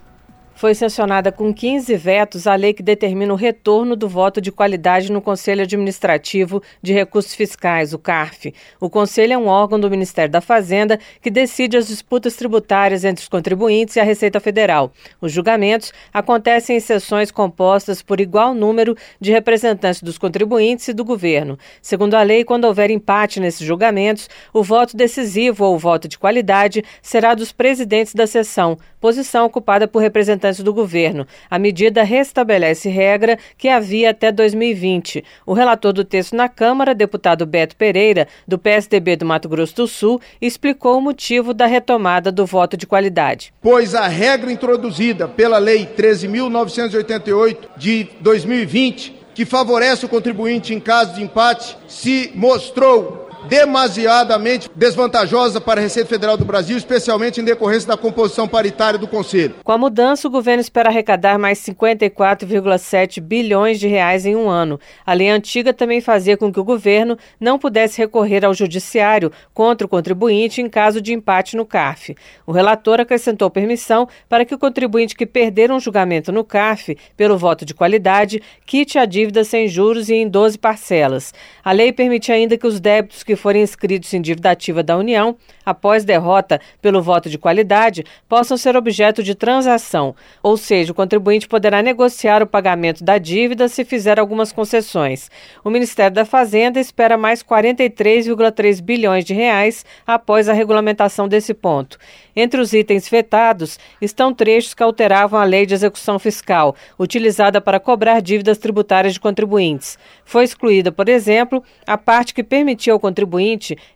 Foi 0.60 0.74
sancionada 0.74 1.32
com 1.32 1.54
15 1.54 1.96
vetos 1.96 2.46
a 2.46 2.54
lei 2.54 2.74
que 2.74 2.82
determina 2.82 3.32
o 3.32 3.36
retorno 3.36 3.96
do 3.96 4.06
voto 4.06 4.42
de 4.42 4.52
qualidade 4.52 5.10
no 5.10 5.22
Conselho 5.22 5.62
Administrativo 5.62 6.62
de 6.82 6.92
Recursos 6.92 7.34
Fiscais, 7.34 7.94
o 7.94 7.98
CARF. 7.98 8.52
O 8.78 8.90
Conselho 8.90 9.32
é 9.32 9.38
um 9.38 9.46
órgão 9.46 9.80
do 9.80 9.88
Ministério 9.88 10.30
da 10.30 10.42
Fazenda 10.42 11.00
que 11.22 11.30
decide 11.30 11.78
as 11.78 11.88
disputas 11.88 12.36
tributárias 12.36 13.06
entre 13.06 13.22
os 13.22 13.28
contribuintes 13.30 13.96
e 13.96 14.00
a 14.00 14.04
Receita 14.04 14.38
Federal. 14.38 14.92
Os 15.18 15.32
julgamentos 15.32 15.94
acontecem 16.12 16.76
em 16.76 16.80
sessões 16.80 17.30
compostas 17.30 18.02
por 18.02 18.20
igual 18.20 18.52
número 18.52 18.94
de 19.18 19.30
representantes 19.30 20.02
dos 20.02 20.18
contribuintes 20.18 20.88
e 20.88 20.92
do 20.92 21.06
governo. 21.06 21.58
Segundo 21.80 22.16
a 22.16 22.22
lei, 22.22 22.44
quando 22.44 22.66
houver 22.66 22.90
empate 22.90 23.40
nesses 23.40 23.66
julgamentos, 23.66 24.28
o 24.52 24.62
voto 24.62 24.94
decisivo 24.94 25.64
ou 25.64 25.76
o 25.76 25.78
voto 25.78 26.06
de 26.06 26.18
qualidade 26.18 26.84
será 27.00 27.34
dos 27.34 27.50
presidentes 27.50 28.12
da 28.12 28.26
sessão, 28.26 28.76
posição 29.00 29.46
ocupada 29.46 29.88
por 29.88 30.02
representantes 30.02 30.49
do 30.58 30.74
governo. 30.74 31.26
A 31.48 31.58
medida 31.58 32.02
restabelece 32.02 32.88
regra 32.88 33.38
que 33.56 33.68
havia 33.68 34.10
até 34.10 34.32
2020. 34.32 35.24
O 35.46 35.52
relator 35.52 35.92
do 35.92 36.04
texto 36.04 36.34
na 36.34 36.48
Câmara, 36.48 36.94
deputado 36.94 37.46
Beto 37.46 37.76
Pereira, 37.76 38.26
do 38.46 38.58
PSDB 38.58 39.16
do 39.16 39.24
Mato 39.24 39.48
Grosso 39.48 39.76
do 39.76 39.86
Sul, 39.86 40.20
explicou 40.40 40.98
o 40.98 41.00
motivo 41.00 41.54
da 41.54 41.66
retomada 41.66 42.32
do 42.32 42.44
voto 42.44 42.76
de 42.76 42.86
qualidade. 42.86 43.54
Pois 43.62 43.94
a 43.94 44.08
regra 44.08 44.50
introduzida 44.50 45.28
pela 45.28 45.58
Lei 45.58 45.86
13.988 45.86 47.56
de 47.76 48.08
2020, 48.20 49.20
que 49.34 49.44
favorece 49.44 50.04
o 50.04 50.08
contribuinte 50.08 50.74
em 50.74 50.80
caso 50.80 51.14
de 51.14 51.22
empate, 51.22 51.76
se 51.86 52.32
mostrou 52.34 53.29
demasiadamente 53.48 54.70
desvantajosa 54.74 55.60
para 55.60 55.80
a 55.80 55.82
Receita 55.82 56.08
Federal 56.08 56.36
do 56.36 56.44
Brasil, 56.44 56.76
especialmente 56.76 57.40
em 57.40 57.44
decorrência 57.44 57.88
da 57.88 57.96
composição 57.96 58.46
paritária 58.46 58.98
do 58.98 59.08
Conselho. 59.08 59.56
Com 59.64 59.72
a 59.72 59.78
mudança, 59.78 60.28
o 60.28 60.30
governo 60.30 60.60
espera 60.60 60.88
arrecadar 60.88 61.38
mais 61.38 61.58
54,7 61.58 63.20
bilhões 63.20 63.78
de 63.78 63.88
reais 63.88 64.26
em 64.26 64.36
um 64.36 64.48
ano. 64.48 64.78
A 65.04 65.12
lei 65.12 65.28
antiga 65.28 65.72
também 65.72 66.00
fazia 66.00 66.36
com 66.36 66.52
que 66.52 66.60
o 66.60 66.64
governo 66.64 67.16
não 67.38 67.58
pudesse 67.58 67.98
recorrer 67.98 68.44
ao 68.44 68.54
judiciário 68.54 69.32
contra 69.52 69.86
o 69.86 69.90
contribuinte 69.90 70.60
em 70.60 70.68
caso 70.68 71.00
de 71.00 71.12
empate 71.12 71.56
no 71.56 71.64
CARF. 71.64 72.14
O 72.46 72.52
relator 72.52 73.00
acrescentou 73.00 73.50
permissão 73.50 74.08
para 74.28 74.44
que 74.44 74.54
o 74.54 74.58
contribuinte 74.58 75.14
que 75.14 75.26
perder 75.26 75.70
um 75.70 75.80
julgamento 75.80 76.32
no 76.32 76.44
CARF 76.44 76.96
pelo 77.16 77.38
voto 77.38 77.64
de 77.64 77.74
qualidade 77.74 78.42
quite 78.66 78.98
a 78.98 79.04
dívida 79.04 79.44
sem 79.44 79.68
juros 79.68 80.08
e 80.08 80.14
em 80.14 80.28
12 80.28 80.58
parcelas. 80.58 81.32
A 81.64 81.72
lei 81.72 81.92
permite 81.92 82.32
ainda 82.32 82.56
que 82.56 82.66
os 82.66 82.80
débitos 82.80 83.22
que 83.22 83.29
forem 83.36 83.62
inscritos 83.62 84.12
em 84.14 84.20
dívida 84.20 84.50
ativa 84.50 84.82
da 84.82 84.96
União, 84.96 85.36
após 85.64 86.04
derrota 86.04 86.60
pelo 86.80 87.02
voto 87.02 87.30
de 87.30 87.38
qualidade, 87.38 88.04
possam 88.28 88.56
ser 88.56 88.76
objeto 88.76 89.22
de 89.22 89.34
transação, 89.34 90.14
ou 90.42 90.56
seja, 90.56 90.92
o 90.92 90.94
contribuinte 90.94 91.48
poderá 91.48 91.82
negociar 91.82 92.42
o 92.42 92.46
pagamento 92.46 93.04
da 93.04 93.18
dívida 93.18 93.68
se 93.68 93.84
fizer 93.84 94.18
algumas 94.18 94.52
concessões. 94.52 95.30
O 95.64 95.70
Ministério 95.70 96.14
da 96.14 96.24
Fazenda 96.24 96.80
espera 96.80 97.16
mais 97.16 97.42
43,3 97.42 98.80
bilhões 98.80 99.24
de 99.24 99.34
reais 99.34 99.84
após 100.06 100.48
a 100.48 100.52
regulamentação 100.52 101.28
desse 101.28 101.54
ponto. 101.54 101.98
Entre 102.34 102.60
os 102.60 102.72
itens 102.72 103.08
vetados 103.08 103.78
estão 104.00 104.32
trechos 104.32 104.74
que 104.74 104.82
alteravam 104.82 105.38
a 105.38 105.44
lei 105.44 105.66
de 105.66 105.74
execução 105.74 106.18
fiscal, 106.18 106.74
utilizada 106.98 107.60
para 107.60 107.80
cobrar 107.80 108.20
dívidas 108.20 108.58
tributárias 108.58 109.14
de 109.14 109.20
contribuintes. 109.20 109.98
Foi 110.24 110.44
excluída, 110.44 110.92
por 110.92 111.08
exemplo, 111.08 111.62
a 111.86 111.98
parte 111.98 112.32
que 112.32 112.42
permitia 112.42 112.92
ao 112.92 113.00
contribuinte 113.00 113.19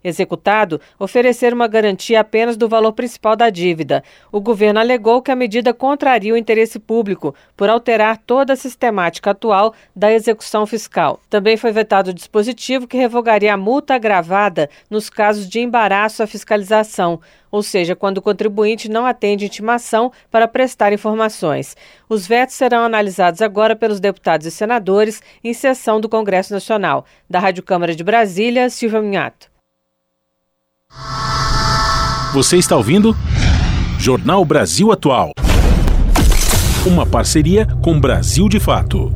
executado 0.02 0.80
oferecer 0.98 1.52
uma 1.52 1.66
garantia 1.66 2.20
apenas 2.20 2.56
do 2.56 2.68
valor 2.68 2.92
principal 2.92 3.36
da 3.36 3.50
dívida. 3.50 4.02
O 4.32 4.40
governo 4.40 4.80
alegou 4.80 5.22
que 5.22 5.30
a 5.30 5.36
medida 5.36 5.72
contraria 5.72 6.34
o 6.34 6.36
interesse 6.36 6.78
público 6.78 7.34
por 7.56 7.68
alterar 7.68 8.18
toda 8.18 8.52
a 8.52 8.56
sistemática 8.56 9.30
atual 9.30 9.74
da 9.94 10.12
execução 10.12 10.66
fiscal. 10.66 11.20
Também 11.30 11.56
foi 11.56 11.72
vetado 11.72 12.10
o 12.10 12.14
dispositivo 12.14 12.86
que 12.86 12.96
revogaria 12.96 13.54
a 13.54 13.56
multa 13.56 13.94
agravada 13.94 14.68
nos 14.90 15.08
casos 15.08 15.48
de 15.48 15.60
embaraço 15.60 16.22
à 16.22 16.26
fiscalização 16.26 17.20
ou 17.54 17.62
seja, 17.62 17.94
quando 17.94 18.18
o 18.18 18.22
contribuinte 18.22 18.88
não 18.88 19.06
atende 19.06 19.46
intimação 19.46 20.10
para 20.28 20.48
prestar 20.48 20.92
informações. 20.92 21.76
Os 22.08 22.26
vetos 22.26 22.56
serão 22.56 22.82
analisados 22.82 23.40
agora 23.40 23.76
pelos 23.76 24.00
deputados 24.00 24.44
e 24.44 24.50
senadores 24.50 25.22
em 25.44 25.54
sessão 25.54 26.00
do 26.00 26.08
Congresso 26.08 26.52
Nacional. 26.52 27.06
Da 27.30 27.38
Rádio 27.38 27.62
Câmara 27.62 27.94
de 27.94 28.02
Brasília, 28.02 28.68
Silvia 28.68 29.00
Minhato. 29.00 29.46
Você 32.32 32.56
está 32.56 32.76
ouvindo? 32.76 33.14
Jornal 34.00 34.44
Brasil 34.44 34.90
Atual. 34.90 35.30
Uma 36.84 37.06
parceria 37.06 37.68
com 37.80 38.00
Brasil 38.00 38.48
de 38.48 38.58
Fato. 38.58 39.14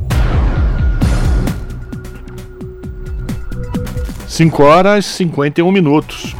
5 4.29 4.63
horas 4.63 5.05
e 5.07 5.13
51 5.25 5.69
minutos. 5.73 6.33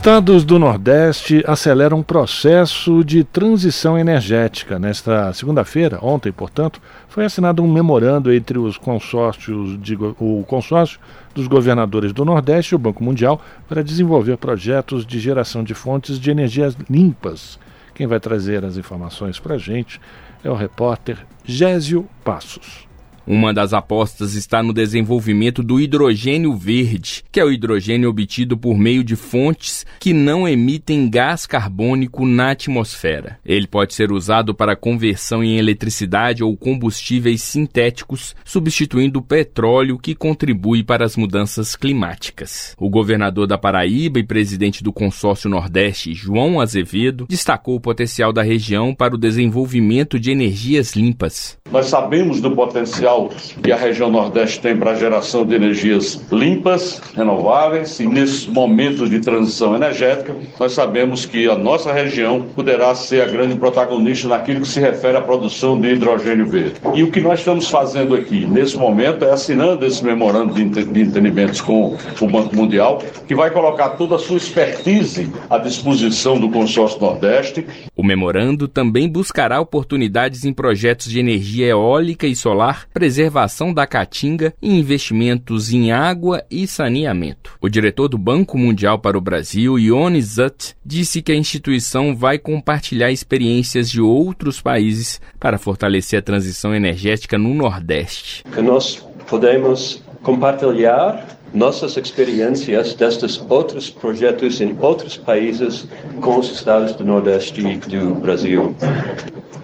Estados 0.00 0.46
do 0.46 0.58
Nordeste 0.58 1.44
aceleram 1.46 1.98
um 1.98 2.02
processo 2.02 3.04
de 3.04 3.22
transição 3.22 3.98
energética. 3.98 4.78
Nesta 4.78 5.30
segunda-feira, 5.34 5.98
ontem, 6.00 6.32
portanto, 6.32 6.80
foi 7.06 7.26
assinado 7.26 7.62
um 7.62 7.70
memorando 7.70 8.32
entre 8.32 8.56
os 8.56 8.78
consórcios 8.78 9.78
de, 9.78 9.94
o 10.18 10.42
consórcio 10.48 10.98
dos 11.34 11.46
governadores 11.46 12.14
do 12.14 12.24
Nordeste 12.24 12.72
e 12.72 12.76
o 12.76 12.78
Banco 12.78 13.04
Mundial 13.04 13.42
para 13.68 13.84
desenvolver 13.84 14.38
projetos 14.38 15.04
de 15.04 15.20
geração 15.20 15.62
de 15.62 15.74
fontes 15.74 16.18
de 16.18 16.30
energias 16.30 16.74
limpas. 16.88 17.58
Quem 17.94 18.06
vai 18.06 18.18
trazer 18.18 18.64
as 18.64 18.78
informações 18.78 19.38
para 19.38 19.56
a 19.56 19.58
gente 19.58 20.00
é 20.42 20.50
o 20.50 20.54
repórter 20.54 21.18
Gésio 21.44 22.08
Passos. 22.24 22.89
Uma 23.32 23.54
das 23.54 23.72
apostas 23.72 24.34
está 24.34 24.60
no 24.60 24.72
desenvolvimento 24.72 25.62
do 25.62 25.78
hidrogênio 25.78 26.52
verde, 26.56 27.22
que 27.30 27.38
é 27.38 27.44
o 27.44 27.52
hidrogênio 27.52 28.10
obtido 28.10 28.58
por 28.58 28.76
meio 28.76 29.04
de 29.04 29.14
fontes 29.14 29.86
que 30.00 30.12
não 30.12 30.48
emitem 30.48 31.08
gás 31.08 31.46
carbônico 31.46 32.26
na 32.26 32.50
atmosfera. 32.50 33.38
Ele 33.46 33.68
pode 33.68 33.94
ser 33.94 34.10
usado 34.10 34.52
para 34.52 34.74
conversão 34.74 35.44
em 35.44 35.58
eletricidade 35.58 36.42
ou 36.42 36.56
combustíveis 36.56 37.40
sintéticos, 37.40 38.34
substituindo 38.44 39.20
o 39.20 39.22
petróleo 39.22 39.96
que 39.96 40.16
contribui 40.16 40.82
para 40.82 41.04
as 41.04 41.16
mudanças 41.16 41.76
climáticas. 41.76 42.74
O 42.80 42.90
governador 42.90 43.46
da 43.46 43.56
Paraíba 43.56 44.18
e 44.18 44.26
presidente 44.26 44.82
do 44.82 44.92
consórcio 44.92 45.48
Nordeste, 45.48 46.12
João 46.14 46.60
Azevedo, 46.60 47.26
destacou 47.28 47.76
o 47.76 47.80
potencial 47.80 48.32
da 48.32 48.42
região 48.42 48.92
para 48.92 49.14
o 49.14 49.18
desenvolvimento 49.18 50.18
de 50.18 50.32
energias 50.32 50.96
limpas. 50.96 51.56
Nós 51.70 51.86
sabemos 51.86 52.40
do 52.40 52.50
potencial 52.56 53.19
que 53.28 53.72
a 53.72 53.76
região 53.76 54.10
Nordeste 54.10 54.60
tem 54.60 54.76
para 54.76 54.92
a 54.92 54.94
geração 54.94 55.44
de 55.44 55.54
energias 55.54 56.20
limpas, 56.30 57.00
renováveis, 57.14 58.00
e 58.00 58.06
nesses 58.06 58.46
momentos 58.46 59.10
de 59.10 59.20
transição 59.20 59.74
energética, 59.74 60.34
nós 60.58 60.72
sabemos 60.72 61.26
que 61.26 61.48
a 61.48 61.56
nossa 61.56 61.92
região 61.92 62.42
poderá 62.54 62.94
ser 62.94 63.22
a 63.22 63.26
grande 63.26 63.56
protagonista 63.56 64.28
naquilo 64.28 64.60
que 64.60 64.68
se 64.68 64.80
refere 64.80 65.16
à 65.16 65.20
produção 65.20 65.80
de 65.80 65.92
hidrogênio 65.92 66.46
verde. 66.46 66.74
E 66.94 67.02
o 67.02 67.10
que 67.10 67.20
nós 67.20 67.40
estamos 67.40 67.68
fazendo 67.68 68.14
aqui, 68.14 68.46
nesse 68.46 68.76
momento, 68.76 69.24
é 69.24 69.32
assinando 69.32 69.84
esse 69.84 70.04
memorando 70.04 70.54
de 70.54 70.62
entendimentos 70.62 71.60
com 71.60 71.96
o 72.20 72.26
Banco 72.26 72.54
Mundial, 72.54 73.02
que 73.26 73.34
vai 73.34 73.50
colocar 73.50 73.90
toda 73.90 74.16
a 74.16 74.18
sua 74.18 74.36
expertise 74.36 75.30
à 75.48 75.58
disposição 75.58 76.38
do 76.38 76.50
consórcio 76.50 77.00
Nordeste. 77.00 77.66
O 77.96 78.02
memorando 78.02 78.68
também 78.68 79.08
buscará 79.08 79.60
oportunidades 79.60 80.44
em 80.44 80.52
projetos 80.52 81.10
de 81.10 81.18
energia 81.18 81.66
eólica 81.66 82.26
e 82.26 82.34
solar 82.34 82.86
preservação 83.00 83.72
da 83.72 83.86
caatinga 83.86 84.52
e 84.60 84.78
investimentos 84.78 85.72
em 85.72 85.90
água 85.90 86.44
e 86.50 86.66
saneamento. 86.66 87.56
O 87.58 87.66
diretor 87.66 88.08
do 88.08 88.18
Banco 88.18 88.58
Mundial 88.58 88.98
para 88.98 89.16
o 89.16 89.22
Brasil, 89.22 89.78
Ione 89.78 90.20
Zutt, 90.20 90.76
disse 90.84 91.22
que 91.22 91.32
a 91.32 91.34
instituição 91.34 92.14
vai 92.14 92.38
compartilhar 92.38 93.10
experiências 93.10 93.88
de 93.88 94.02
outros 94.02 94.60
países 94.60 95.18
para 95.38 95.56
fortalecer 95.56 96.18
a 96.18 96.22
transição 96.22 96.74
energética 96.74 97.38
no 97.38 97.54
Nordeste. 97.54 98.44
Que 98.52 98.60
nós 98.60 98.96
podemos 99.26 100.02
compartilhar 100.22 101.26
nossas 101.54 101.96
experiências 101.96 102.92
destes 102.92 103.42
outros 103.48 103.88
projetos 103.88 104.60
em 104.60 104.76
outros 104.78 105.16
países 105.16 105.88
com 106.20 106.38
os 106.38 106.52
estados 106.52 106.92
do 106.92 107.02
Nordeste 107.02 107.62
do 107.62 108.14
Brasil. 108.16 108.76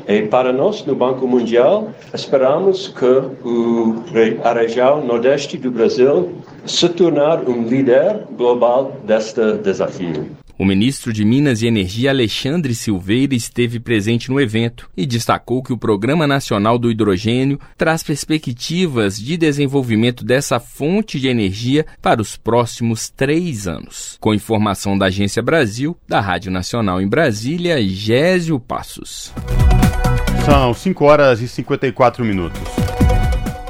E 0.09 0.23
para 0.23 0.53
nós, 0.53 0.85
no 0.85 0.95
Banco 0.95 1.27
Mundial, 1.27 1.93
esperamos 2.15 2.89
que 2.89 3.05
o, 3.05 4.05
a 4.45 4.53
região 4.53 5.05
Nordeste 5.05 5.59
do 5.59 5.71
Brasil 5.71 6.33
se 6.65 6.89
tornar 6.89 7.49
um 7.49 7.67
líder 7.67 8.25
global 8.37 9.01
deste 9.05 9.59
desafio. 9.59 10.37
O 10.59 10.65
ministro 10.65 11.13
de 11.13 11.23
Minas 11.23 11.61
e 11.61 11.67
Energia 11.67 12.09
Alexandre 12.09 12.75
Silveira 12.75 13.35
esteve 13.35 13.79
presente 13.79 14.31
no 14.31 14.41
evento 14.41 14.89
e 14.97 15.05
destacou 15.05 15.63
que 15.63 15.73
o 15.73 15.77
Programa 15.77 16.27
Nacional 16.27 16.79
do 16.79 16.91
Hidrogênio 16.91 17.61
traz 17.77 18.03
perspectivas 18.03 19.19
de 19.19 19.37
desenvolvimento 19.37 20.25
dessa 20.25 20.59
fonte 20.59 21.21
de 21.21 21.29
energia 21.29 21.85
para 22.01 22.23
os 22.23 22.39
próximos 22.39 23.11
três 23.11 23.69
anos. 23.69 24.17
Com 24.19 24.33
informação 24.33 24.97
da 24.97 25.07
Agência 25.07 25.43
Brasil, 25.43 25.95
da 26.09 26.21
Rádio 26.21 26.51
Nacional 26.51 27.03
em 27.03 27.09
Brasília, 27.09 27.77
Gésio 27.87 28.59
Passos. 28.59 29.35
São 30.47 30.73
5 30.73 31.05
horas 31.05 31.41
e 31.41 31.49
54 31.49 32.25
minutos. 32.25 32.63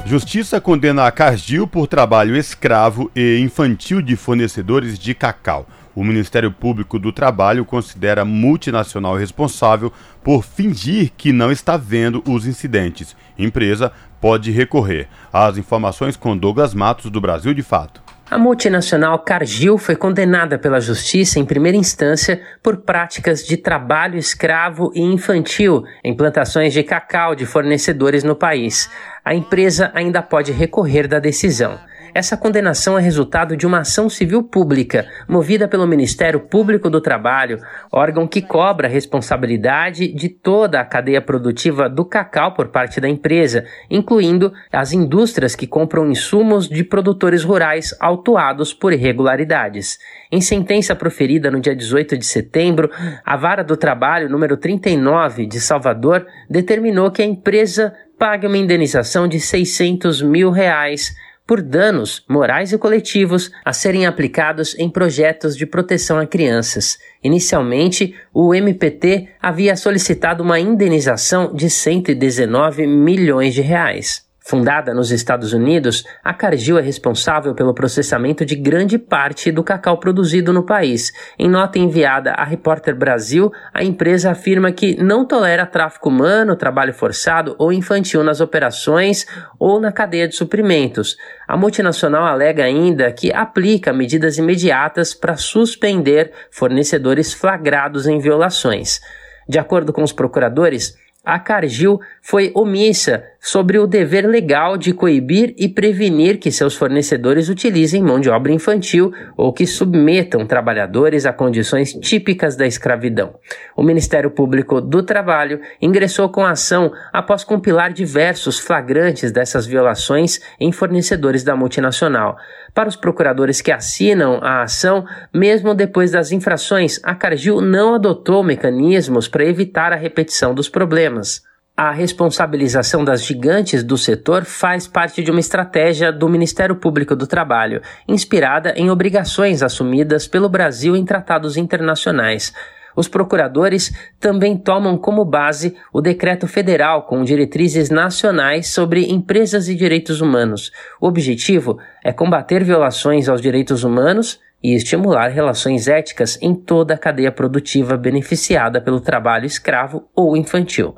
Justiça 0.05 0.61
condena 0.61 1.07
a 1.07 1.11
Cargill 1.11 1.65
por 1.65 1.87
trabalho 1.87 2.35
escravo 2.35 3.09
e 3.15 3.39
infantil 3.39 3.99
de 3.99 4.15
fornecedores 4.15 4.99
de 4.99 5.15
cacau. 5.15 5.65
O 5.95 6.03
Ministério 6.03 6.51
Público 6.51 6.99
do 6.99 7.11
Trabalho 7.11 7.65
considera 7.65 8.23
multinacional 8.23 9.15
responsável 9.15 9.91
por 10.23 10.43
fingir 10.43 11.11
que 11.17 11.33
não 11.33 11.51
está 11.51 11.77
vendo 11.77 12.23
os 12.27 12.45
incidentes. 12.45 13.15
Empresa 13.39 13.91
pode 14.21 14.51
recorrer. 14.51 15.07
As 15.33 15.57
informações 15.57 16.15
com 16.15 16.37
Douglas 16.37 16.75
Matos, 16.75 17.09
do 17.09 17.19
Brasil 17.19 17.55
de 17.55 17.63
Fato. 17.63 18.06
A 18.29 18.37
multinacional 18.37 19.19
Cargill 19.19 19.77
foi 19.77 19.95
condenada 19.95 20.59
pela 20.59 20.81
justiça 20.81 21.39
em 21.39 21.45
primeira 21.45 21.77
instância 21.77 22.41
por 22.61 22.75
práticas 22.77 23.41
de 23.45 23.55
trabalho 23.55 24.17
escravo 24.17 24.91
e 24.93 24.99
infantil 24.99 25.85
em 26.03 26.13
plantações 26.13 26.73
de 26.73 26.83
cacau 26.83 27.33
de 27.33 27.45
fornecedores 27.45 28.25
no 28.25 28.35
país. 28.35 28.89
A 29.23 29.33
empresa 29.33 29.91
ainda 29.93 30.21
pode 30.21 30.51
recorrer 30.51 31.07
da 31.07 31.19
decisão. 31.19 31.79
Essa 32.13 32.37
condenação 32.37 32.97
é 32.97 33.01
resultado 33.01 33.55
de 33.55 33.65
uma 33.65 33.79
ação 33.79 34.09
civil 34.09 34.43
pública 34.43 35.05
movida 35.27 35.67
pelo 35.67 35.87
Ministério 35.87 36.39
Público 36.39 36.89
do 36.89 37.01
Trabalho, 37.01 37.59
órgão 37.91 38.27
que 38.27 38.41
cobra 38.41 38.87
a 38.87 38.91
responsabilidade 38.91 40.07
de 40.13 40.29
toda 40.29 40.79
a 40.79 40.85
cadeia 40.85 41.21
produtiva 41.21 41.89
do 41.89 42.05
cacau 42.05 42.53
por 42.53 42.69
parte 42.69 42.99
da 42.99 43.07
empresa, 43.07 43.65
incluindo 43.89 44.51
as 44.71 44.93
indústrias 44.93 45.55
que 45.55 45.67
compram 45.67 46.09
insumos 46.09 46.67
de 46.67 46.83
produtores 46.83 47.43
rurais 47.43 47.95
autuados 47.99 48.73
por 48.73 48.93
irregularidades. 48.93 49.99
Em 50.31 50.41
sentença 50.41 50.95
proferida 50.95 51.51
no 51.51 51.59
dia 51.59 51.75
18 51.75 52.17
de 52.17 52.25
setembro, 52.25 52.89
a 53.25 53.37
Vara 53.37 53.63
do 53.63 53.77
Trabalho 53.77 54.29
número 54.29 54.57
39 54.57 55.45
de 55.45 55.59
Salvador 55.59 56.25
determinou 56.49 57.11
que 57.11 57.21
a 57.21 57.25
empresa 57.25 57.93
pague 58.17 58.47
uma 58.47 58.57
indenização 58.57 59.27
de 59.27 59.39
600 59.39 60.21
mil 60.21 60.49
reais 60.49 61.15
por 61.47 61.61
danos 61.61 62.23
morais 62.27 62.73
e 62.73 62.77
coletivos 62.77 63.49
a 63.63 63.71
serem 63.71 64.05
aplicados 64.05 64.77
em 64.77 64.89
projetos 64.89 65.55
de 65.55 65.65
proteção 65.65 66.19
a 66.19 66.27
crianças. 66.27 66.97
Inicialmente, 67.23 68.13
o 68.33 68.53
MPT 68.53 69.29
havia 69.41 69.77
solicitado 69.77 70.43
uma 70.43 70.59
indenização 70.59 71.53
de 71.53 71.69
119 71.69 72.85
milhões 72.85 73.53
de 73.53 73.61
reais. 73.61 74.26
Fundada 74.47 74.93
nos 74.93 75.11
Estados 75.11 75.51
Unidos, 75.51 76.05
a 76.23 76.33
Cargill 76.33 76.79
é 76.79 76.81
responsável 76.81 77.53
pelo 77.53 77.73
processamento 77.73 78.45
de 78.45 78.55
grande 78.55 78.97
parte 78.97 79.51
do 79.51 79.61
cacau 79.61 79.97
produzido 79.97 80.53
no 80.53 80.65
país. 80.65 81.11
Em 81.37 81.49
nota 81.49 81.77
enviada 81.77 82.31
à 82.31 82.45
Repórter 82.45 82.95
Brasil, 82.95 83.51
a 83.73 83.83
empresa 83.83 84.31
afirma 84.31 84.71
que 84.71 84.95
não 85.03 85.25
tolera 85.25 85.65
tráfico 85.65 86.07
humano, 86.07 86.55
trabalho 86.55 86.93
forçado 86.93 87.57
ou 87.59 87.73
infantil 87.73 88.23
nas 88.23 88.39
operações 88.39 89.25
ou 89.59 89.81
na 89.81 89.91
cadeia 89.91 90.29
de 90.29 90.37
suprimentos. 90.37 91.17
A 91.45 91.57
multinacional 91.57 92.25
alega 92.25 92.63
ainda 92.63 93.11
que 93.11 93.33
aplica 93.33 93.91
medidas 93.91 94.37
imediatas 94.37 95.13
para 95.13 95.35
suspender 95.35 96.31
fornecedores 96.51 97.33
flagrados 97.33 98.07
em 98.07 98.17
violações. 98.17 99.01
De 99.45 99.59
acordo 99.59 99.91
com 99.91 100.03
os 100.03 100.13
procuradores, 100.13 100.95
a 101.27 101.37
Cargill 101.37 101.99
foi 102.21 102.53
omissa 102.55 103.21
sobre 103.39 103.77
o 103.79 103.87
dever 103.87 104.27
legal 104.27 104.77
de 104.77 104.93
coibir 104.93 105.53
e 105.57 105.69
prevenir 105.69 106.37
que 106.37 106.51
seus 106.51 106.75
fornecedores 106.75 107.49
utilizem 107.49 108.03
mão 108.03 108.19
de 108.19 108.29
obra 108.29 108.51
infantil 108.51 109.13
ou 109.35 109.53
que 109.53 109.65
submetam 109.65 110.45
trabalhadores 110.45 111.25
a 111.25 111.33
condições 111.33 111.93
típicas 111.93 112.55
da 112.55 112.65
escravidão. 112.65 113.35
O 113.75 113.83
Ministério 113.83 114.31
Público 114.31 114.81
do 114.81 115.03
Trabalho 115.03 115.61
ingressou 115.81 116.29
com 116.29 116.43
a 116.45 116.51
ação 116.51 116.91
após 117.13 117.43
compilar 117.43 117.93
diversos 117.93 118.59
flagrantes 118.59 119.31
dessas 119.31 119.65
violações 119.65 120.39
em 120.59 120.71
fornecedores 120.71 121.43
da 121.43 121.55
multinacional. 121.55 122.37
Para 122.73 122.89
os 122.89 122.95
procuradores 122.95 123.61
que 123.61 123.71
assinam 123.71 124.39
a 124.43 124.63
ação, 124.63 125.05
mesmo 125.33 125.73
depois 125.73 126.11
das 126.11 126.31
infrações, 126.31 126.99
a 127.03 127.15
Cargill 127.15 127.61
não 127.61 127.95
adotou 127.95 128.43
mecanismos 128.43 129.27
para 129.27 129.45
evitar 129.45 129.93
a 129.93 129.95
repetição 129.95 130.53
dos 130.53 130.69
problemas. 130.69 131.41
A 131.79 131.91
responsabilização 131.91 133.05
das 133.05 133.23
gigantes 133.23 133.83
do 133.83 133.99
setor 133.99 134.45
faz 134.45 134.87
parte 134.87 135.21
de 135.21 135.29
uma 135.29 135.39
estratégia 135.39 136.11
do 136.11 136.27
Ministério 136.27 136.75
Público 136.75 137.15
do 137.15 137.27
Trabalho, 137.27 137.83
inspirada 138.07 138.73
em 138.75 138.89
obrigações 138.89 139.61
assumidas 139.61 140.27
pelo 140.27 140.49
Brasil 140.49 140.95
em 140.95 141.05
tratados 141.05 141.55
internacionais. 141.55 142.51
Os 142.95 143.07
procuradores 143.07 143.93
também 144.19 144.57
tomam 144.57 144.97
como 144.97 145.23
base 145.23 145.77
o 145.93 146.01
decreto 146.01 146.47
federal 146.47 147.03
com 147.03 147.23
diretrizes 147.23 147.91
nacionais 147.91 148.69
sobre 148.69 149.11
empresas 149.11 149.69
e 149.69 149.75
direitos 149.75 150.19
humanos. 150.19 150.71
O 150.99 151.05
objetivo 151.05 151.77
é 152.03 152.11
combater 152.11 152.63
violações 152.63 153.29
aos 153.29 153.39
direitos 153.39 153.83
humanos 153.83 154.39
e 154.63 154.73
estimular 154.73 155.27
relações 155.27 155.87
éticas 155.87 156.39
em 156.41 156.55
toda 156.55 156.95
a 156.95 156.97
cadeia 156.97 157.31
produtiva 157.31 157.95
beneficiada 157.95 158.81
pelo 158.81 158.99
trabalho 158.99 159.45
escravo 159.45 160.09
ou 160.15 160.35
infantil. 160.35 160.95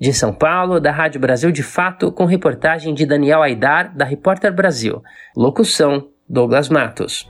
De 0.00 0.12
São 0.12 0.32
Paulo, 0.32 0.80
da 0.80 0.90
Rádio 0.90 1.20
Brasil 1.20 1.52
de 1.52 1.62
Fato, 1.62 2.10
com 2.10 2.24
reportagem 2.24 2.92
de 2.92 3.06
Daniel 3.06 3.42
Aidar, 3.42 3.96
da 3.96 4.04
Repórter 4.04 4.52
Brasil. 4.52 5.00
Locução: 5.36 6.08
Douglas 6.28 6.68
Matos. 6.68 7.28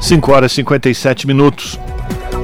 5 0.00 0.32
horas 0.32 0.52
e 0.52 0.54
57 0.56 1.26
minutos. 1.26 1.78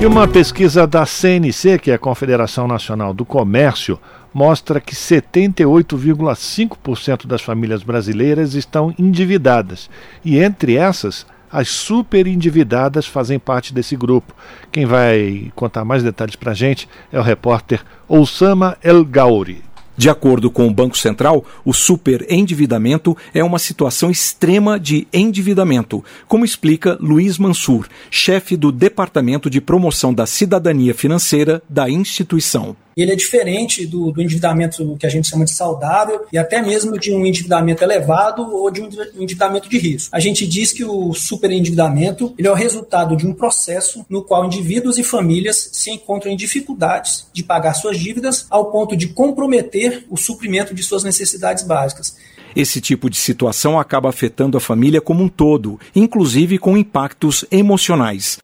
E 0.00 0.06
uma 0.06 0.26
pesquisa 0.28 0.86
da 0.86 1.06
CNC, 1.06 1.78
que 1.78 1.90
é 1.90 1.94
a 1.94 1.98
Confederação 1.98 2.68
Nacional 2.68 3.14
do 3.14 3.24
Comércio, 3.24 3.98
mostra 4.34 4.78
que 4.80 4.94
78,5% 4.94 7.26
das 7.26 7.40
famílias 7.40 7.82
brasileiras 7.82 8.52
estão 8.54 8.94
endividadas. 8.98 9.88
E 10.22 10.38
entre 10.38 10.76
essas, 10.76 11.24
as 11.50 11.68
superendividadas 11.68 13.06
fazem 13.06 13.38
parte 13.38 13.72
desse 13.72 13.96
grupo. 13.96 14.34
Quem 14.70 14.86
vai 14.86 15.50
contar 15.54 15.84
mais 15.84 16.02
detalhes 16.02 16.36
para 16.36 16.52
a 16.52 16.54
gente 16.54 16.88
é 17.12 17.18
o 17.18 17.22
repórter 17.22 17.82
Oussama 18.08 18.76
El 18.82 19.04
Gauri. 19.04 19.64
De 19.96 20.10
acordo 20.10 20.50
com 20.50 20.68
o 20.68 20.74
Banco 20.74 20.98
Central, 20.98 21.42
o 21.64 21.72
superendividamento 21.72 23.16
é 23.32 23.42
uma 23.42 23.58
situação 23.58 24.10
extrema 24.10 24.78
de 24.78 25.08
endividamento, 25.10 26.04
como 26.28 26.44
explica 26.44 26.98
Luiz 27.00 27.38
Mansur, 27.38 27.88
chefe 28.10 28.58
do 28.58 28.70
Departamento 28.70 29.48
de 29.48 29.58
Promoção 29.58 30.12
da 30.12 30.26
Cidadania 30.26 30.92
Financeira 30.92 31.62
da 31.68 31.88
instituição 31.88 32.76
ele 32.96 33.12
é 33.12 33.16
diferente 33.16 33.86
do, 33.86 34.10
do, 34.10 34.22
endividamento 34.22 34.96
que 34.98 35.06
a 35.06 35.10
gente 35.10 35.28
chama 35.28 35.44
de 35.44 35.50
saudável 35.50 36.24
e 36.32 36.38
até 36.38 36.62
mesmo 36.62 36.98
de 36.98 37.12
um 37.12 37.26
endividamento 37.26 37.84
elevado 37.84 38.42
ou 38.42 38.70
de 38.70 38.80
um 38.80 38.88
endividamento 39.18 39.68
de 39.68 39.78
risco. 39.78 40.08
A 40.16 40.18
gente 40.18 40.46
diz 40.46 40.72
que 40.72 40.82
o 40.82 41.12
superendividamento 41.12 42.32
ele 42.38 42.48
é 42.48 42.50
o 42.50 42.54
resultado 42.54 43.14
de 43.14 43.26
um 43.26 43.34
processo 43.34 44.04
no 44.08 44.22
qual 44.22 44.46
indivíduos 44.46 44.96
e 44.96 45.04
famílias 45.04 45.68
se 45.72 45.90
encontram 45.90 46.32
em 46.32 46.36
dificuldades 46.36 47.26
de 47.34 47.42
pagar 47.42 47.74
suas 47.74 47.98
dívidas 47.98 48.46
ao 48.48 48.70
ponto 48.70 48.96
de 48.96 49.08
comprometer 49.08 50.06
o 50.08 50.16
suprimento 50.16 50.74
de 50.74 50.82
suas 50.82 51.04
necessidades 51.04 51.64
básicas. 51.64 52.16
Esse 52.54 52.80
tipo 52.80 53.10
de 53.10 53.18
situação 53.18 53.78
acaba 53.78 54.08
afetando 54.08 54.56
a 54.56 54.60
família 54.60 55.02
como 55.02 55.22
um 55.22 55.28
todo, 55.28 55.78
inclusive 55.94 56.56
com 56.56 56.78
impactos 56.78 57.44
emocionais. 57.50 58.38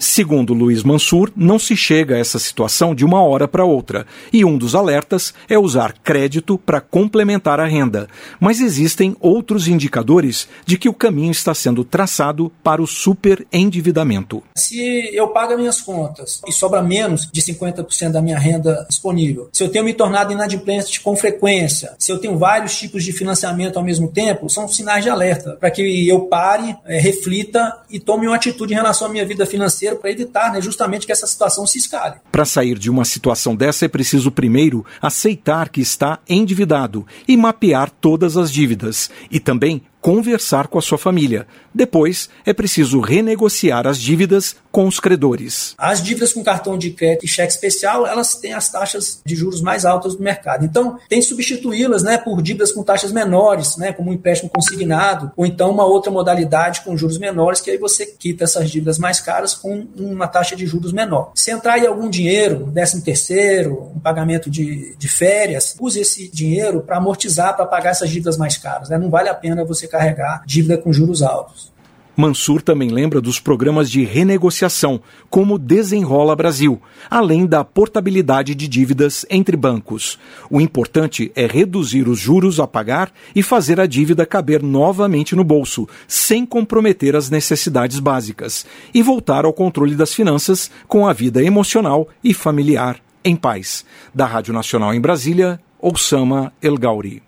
Segundo 0.00 0.54
Luiz 0.54 0.84
Mansur, 0.84 1.32
não 1.34 1.58
se 1.58 1.76
chega 1.76 2.14
a 2.14 2.18
essa 2.18 2.38
situação 2.38 2.94
de 2.94 3.04
uma 3.04 3.20
hora 3.20 3.48
para 3.48 3.64
outra, 3.64 4.06
e 4.32 4.44
um 4.44 4.56
dos 4.56 4.76
alertas 4.76 5.34
é 5.48 5.58
usar 5.58 5.92
crédito 6.04 6.56
para 6.56 6.80
complementar 6.80 7.58
a 7.58 7.66
renda. 7.66 8.06
Mas 8.38 8.60
existem 8.60 9.16
outros 9.18 9.66
indicadores 9.66 10.46
de 10.64 10.78
que 10.78 10.88
o 10.88 10.94
caminho 10.94 11.32
está 11.32 11.52
sendo 11.52 11.82
traçado 11.82 12.48
para 12.62 12.80
o 12.80 12.86
superendividamento. 12.86 14.40
Se 14.54 15.10
eu 15.12 15.30
pago 15.30 15.58
minhas 15.58 15.80
contas 15.80 16.40
e 16.46 16.52
sobra 16.52 16.80
menos 16.80 17.28
de 17.32 17.42
50% 17.42 18.12
da 18.12 18.22
minha 18.22 18.38
renda 18.38 18.86
disponível, 18.88 19.48
se 19.52 19.64
eu 19.64 19.68
tenho 19.68 19.84
me 19.84 19.94
tornado 19.94 20.32
inadimplente 20.32 21.00
com 21.00 21.16
frequência, 21.16 21.96
se 21.98 22.12
eu 22.12 22.18
tenho 22.18 22.38
vários 22.38 22.78
tipos 22.78 23.02
de 23.02 23.10
financiamento 23.10 23.76
ao 23.76 23.84
mesmo 23.84 24.06
tempo, 24.06 24.48
são 24.48 24.68
sinais 24.68 25.02
de 25.02 25.10
alerta 25.10 25.56
para 25.58 25.72
que 25.72 26.06
eu 26.08 26.20
pare, 26.26 26.76
é, 26.86 27.00
reflita 27.00 27.82
e 27.90 27.98
tome 27.98 28.28
uma 28.28 28.36
atitude 28.36 28.72
em 28.72 28.76
relação 28.76 29.08
à 29.08 29.10
minha 29.10 29.26
vida 29.26 29.44
financeira 29.44 29.87
para 29.96 30.10
evitar 30.10 30.52
né, 30.52 30.60
justamente 30.60 31.06
que 31.06 31.12
essa 31.12 31.26
situação 31.26 31.66
se 31.66 31.78
escale. 31.78 32.16
Para 32.30 32.44
sair 32.44 32.78
de 32.78 32.90
uma 32.90 33.04
situação 33.04 33.54
dessa 33.54 33.84
é 33.84 33.88
preciso 33.88 34.30
primeiro 34.30 34.84
aceitar 35.00 35.68
que 35.68 35.80
está 35.80 36.18
endividado 36.28 37.06
e 37.26 37.36
mapear 37.36 37.90
todas 37.90 38.36
as 38.36 38.52
dívidas 38.52 39.10
e 39.30 39.40
também 39.40 39.82
conversar 40.00 40.68
com 40.68 40.78
a 40.78 40.82
sua 40.82 40.98
família. 40.98 41.46
Depois, 41.74 42.28
é 42.46 42.52
preciso 42.52 43.00
renegociar 43.00 43.86
as 43.86 43.98
dívidas 43.98 44.56
com 44.70 44.86
os 44.86 45.00
credores. 45.00 45.74
As 45.76 46.02
dívidas 46.02 46.32
com 46.32 46.44
cartão 46.44 46.78
de 46.78 46.90
crédito 46.90 47.24
e 47.24 47.28
cheque 47.28 47.52
especial, 47.52 48.06
elas 48.06 48.36
têm 48.36 48.52
as 48.52 48.70
taxas 48.70 49.20
de 49.24 49.34
juros 49.34 49.60
mais 49.60 49.84
altas 49.84 50.14
do 50.14 50.22
mercado. 50.22 50.64
Então, 50.64 50.98
tem 51.08 51.20
que 51.20 51.26
substituí-las 51.26 52.02
né, 52.02 52.16
por 52.16 52.40
dívidas 52.40 52.72
com 52.72 52.82
taxas 52.82 53.12
menores, 53.12 53.76
né, 53.76 53.92
como 53.92 54.10
um 54.10 54.12
empréstimo 54.12 54.50
consignado, 54.50 55.32
ou 55.36 55.44
então 55.44 55.70
uma 55.70 55.84
outra 55.84 56.12
modalidade 56.12 56.82
com 56.82 56.96
juros 56.96 57.18
menores, 57.18 57.60
que 57.60 57.70
aí 57.70 57.78
você 57.78 58.06
quita 58.06 58.44
essas 58.44 58.70
dívidas 58.70 58.98
mais 58.98 59.20
caras 59.20 59.54
com 59.54 59.86
uma 59.96 60.28
taxa 60.28 60.54
de 60.54 60.66
juros 60.66 60.92
menor. 60.92 61.32
Se 61.34 61.50
entrar 61.50 61.74
aí 61.74 61.86
algum 61.86 62.08
dinheiro, 62.08 62.66
décimo 62.66 63.02
terceiro, 63.02 63.92
um 63.96 64.00
pagamento 64.00 64.50
de, 64.50 64.94
de 64.96 65.08
férias, 65.08 65.74
use 65.80 66.00
esse 66.00 66.28
dinheiro 66.28 66.82
para 66.82 66.98
amortizar, 66.98 67.56
para 67.56 67.66
pagar 67.66 67.90
essas 67.90 68.10
dívidas 68.10 68.36
mais 68.36 68.56
caras. 68.56 68.88
Né? 68.88 68.98
Não 68.98 69.10
vale 69.10 69.28
a 69.28 69.34
pena 69.34 69.64
você 69.64 69.87
carregar 69.88 70.42
dívida 70.46 70.78
com 70.78 70.92
juros 70.92 71.22
altos. 71.22 71.72
Mansur 72.18 72.60
também 72.60 72.90
lembra 72.90 73.20
dos 73.20 73.38
programas 73.38 73.88
de 73.88 74.04
renegociação, 74.04 75.00
como 75.30 75.56
Desenrola 75.56 76.34
Brasil, 76.34 76.82
além 77.08 77.46
da 77.46 77.62
portabilidade 77.62 78.56
de 78.56 78.66
dívidas 78.66 79.24
entre 79.30 79.56
bancos. 79.56 80.18
O 80.50 80.60
importante 80.60 81.30
é 81.36 81.46
reduzir 81.46 82.08
os 82.08 82.18
juros 82.18 82.58
a 82.58 82.66
pagar 82.66 83.12
e 83.36 83.40
fazer 83.40 83.78
a 83.78 83.86
dívida 83.86 84.26
caber 84.26 84.64
novamente 84.64 85.36
no 85.36 85.44
bolso, 85.44 85.88
sem 86.08 86.44
comprometer 86.44 87.14
as 87.14 87.30
necessidades 87.30 88.00
básicas, 88.00 88.66
e 88.92 89.00
voltar 89.00 89.44
ao 89.44 89.52
controle 89.52 89.94
das 89.94 90.12
finanças 90.12 90.72
com 90.88 91.06
a 91.06 91.12
vida 91.12 91.40
emocional 91.40 92.08
e 92.24 92.34
familiar 92.34 92.98
em 93.24 93.36
paz. 93.36 93.84
Da 94.12 94.26
Rádio 94.26 94.52
Nacional 94.52 94.92
em 94.92 95.00
Brasília, 95.00 95.60
Oussama 95.78 96.52
El 96.60 96.76
Gauri. 96.76 97.27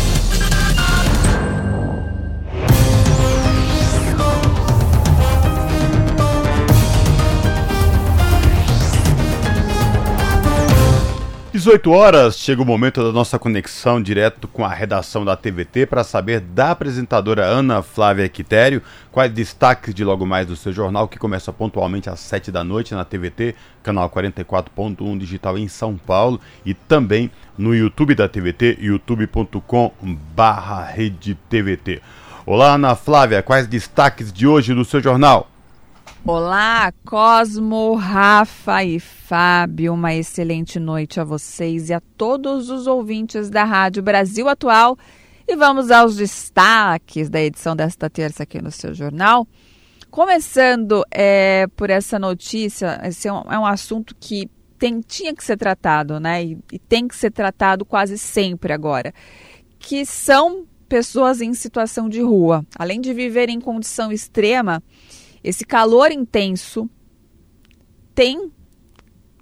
18 11.61 11.91
horas, 11.91 12.39
chega 12.39 12.59
o 12.59 12.65
momento 12.65 13.03
da 13.03 13.11
nossa 13.11 13.37
conexão 13.37 14.01
direto 14.01 14.47
com 14.47 14.65
a 14.65 14.67
redação 14.67 15.23
da 15.23 15.35
TVT 15.35 15.85
para 15.85 16.03
saber 16.03 16.39
da 16.39 16.71
apresentadora 16.71 17.45
Ana 17.45 17.83
Flávia 17.83 18.27
Quitério 18.27 18.81
quais 19.11 19.31
destaques 19.31 19.93
de 19.93 20.03
logo 20.03 20.25
mais 20.25 20.47
do 20.47 20.55
seu 20.55 20.73
jornal, 20.73 21.07
que 21.07 21.19
começa 21.19 21.53
pontualmente 21.53 22.09
às 22.09 22.19
7 22.19 22.51
da 22.51 22.63
noite 22.63 22.95
na 22.95 23.05
TVT, 23.05 23.53
canal 23.83 24.09
44.1 24.09 25.19
digital 25.19 25.55
em 25.55 25.67
São 25.67 25.95
Paulo 25.97 26.41
e 26.65 26.73
também 26.73 27.29
no 27.55 27.75
YouTube 27.75 28.15
da 28.15 28.27
TVT, 28.27 28.79
youtube.com/barra 28.81 30.95
Olá, 32.43 32.73
Ana 32.73 32.95
Flávia, 32.95 33.43
quais 33.43 33.67
destaques 33.67 34.33
de 34.33 34.47
hoje 34.47 34.73
do 34.73 34.83
seu 34.83 34.99
jornal? 34.99 35.50
Olá, 36.23 36.93
Cosmo, 37.03 37.95
Rafa 37.95 38.83
e 38.83 38.99
Fábio. 38.99 39.95
Uma 39.95 40.13
excelente 40.13 40.79
noite 40.79 41.19
a 41.19 41.23
vocês 41.23 41.89
e 41.89 41.93
a 41.95 41.99
todos 42.15 42.69
os 42.69 42.85
ouvintes 42.85 43.49
da 43.49 43.63
Rádio 43.63 44.03
Brasil 44.03 44.47
Atual. 44.47 44.95
E 45.47 45.55
vamos 45.55 45.89
aos 45.89 46.15
destaques 46.15 47.27
da 47.27 47.41
edição 47.41 47.75
desta 47.75 48.07
terça 48.07 48.43
aqui 48.43 48.61
no 48.61 48.69
seu 48.69 48.93
jornal. 48.93 49.47
Começando 50.11 51.03
é, 51.09 51.65
por 51.75 51.89
essa 51.89 52.19
notícia, 52.19 53.01
esse 53.03 53.27
é 53.27 53.33
um, 53.33 53.41
é 53.51 53.57
um 53.57 53.65
assunto 53.65 54.15
que 54.19 54.47
tem, 54.77 55.01
tinha 55.01 55.33
que 55.33 55.43
ser 55.43 55.57
tratado, 55.57 56.19
né? 56.19 56.43
E, 56.43 56.59
e 56.71 56.77
tem 56.77 57.07
que 57.07 57.15
ser 57.15 57.31
tratado 57.31 57.83
quase 57.83 58.15
sempre 58.19 58.71
agora. 58.71 59.11
Que 59.79 60.05
são 60.05 60.67
pessoas 60.87 61.41
em 61.41 61.55
situação 61.55 62.07
de 62.07 62.21
rua. 62.21 62.63
Além 62.77 63.01
de 63.01 63.11
viver 63.11 63.49
em 63.49 63.59
condição 63.59 64.11
extrema, 64.11 64.83
esse 65.43 65.65
calor 65.65 66.11
intenso 66.11 66.89
tem 68.13 68.51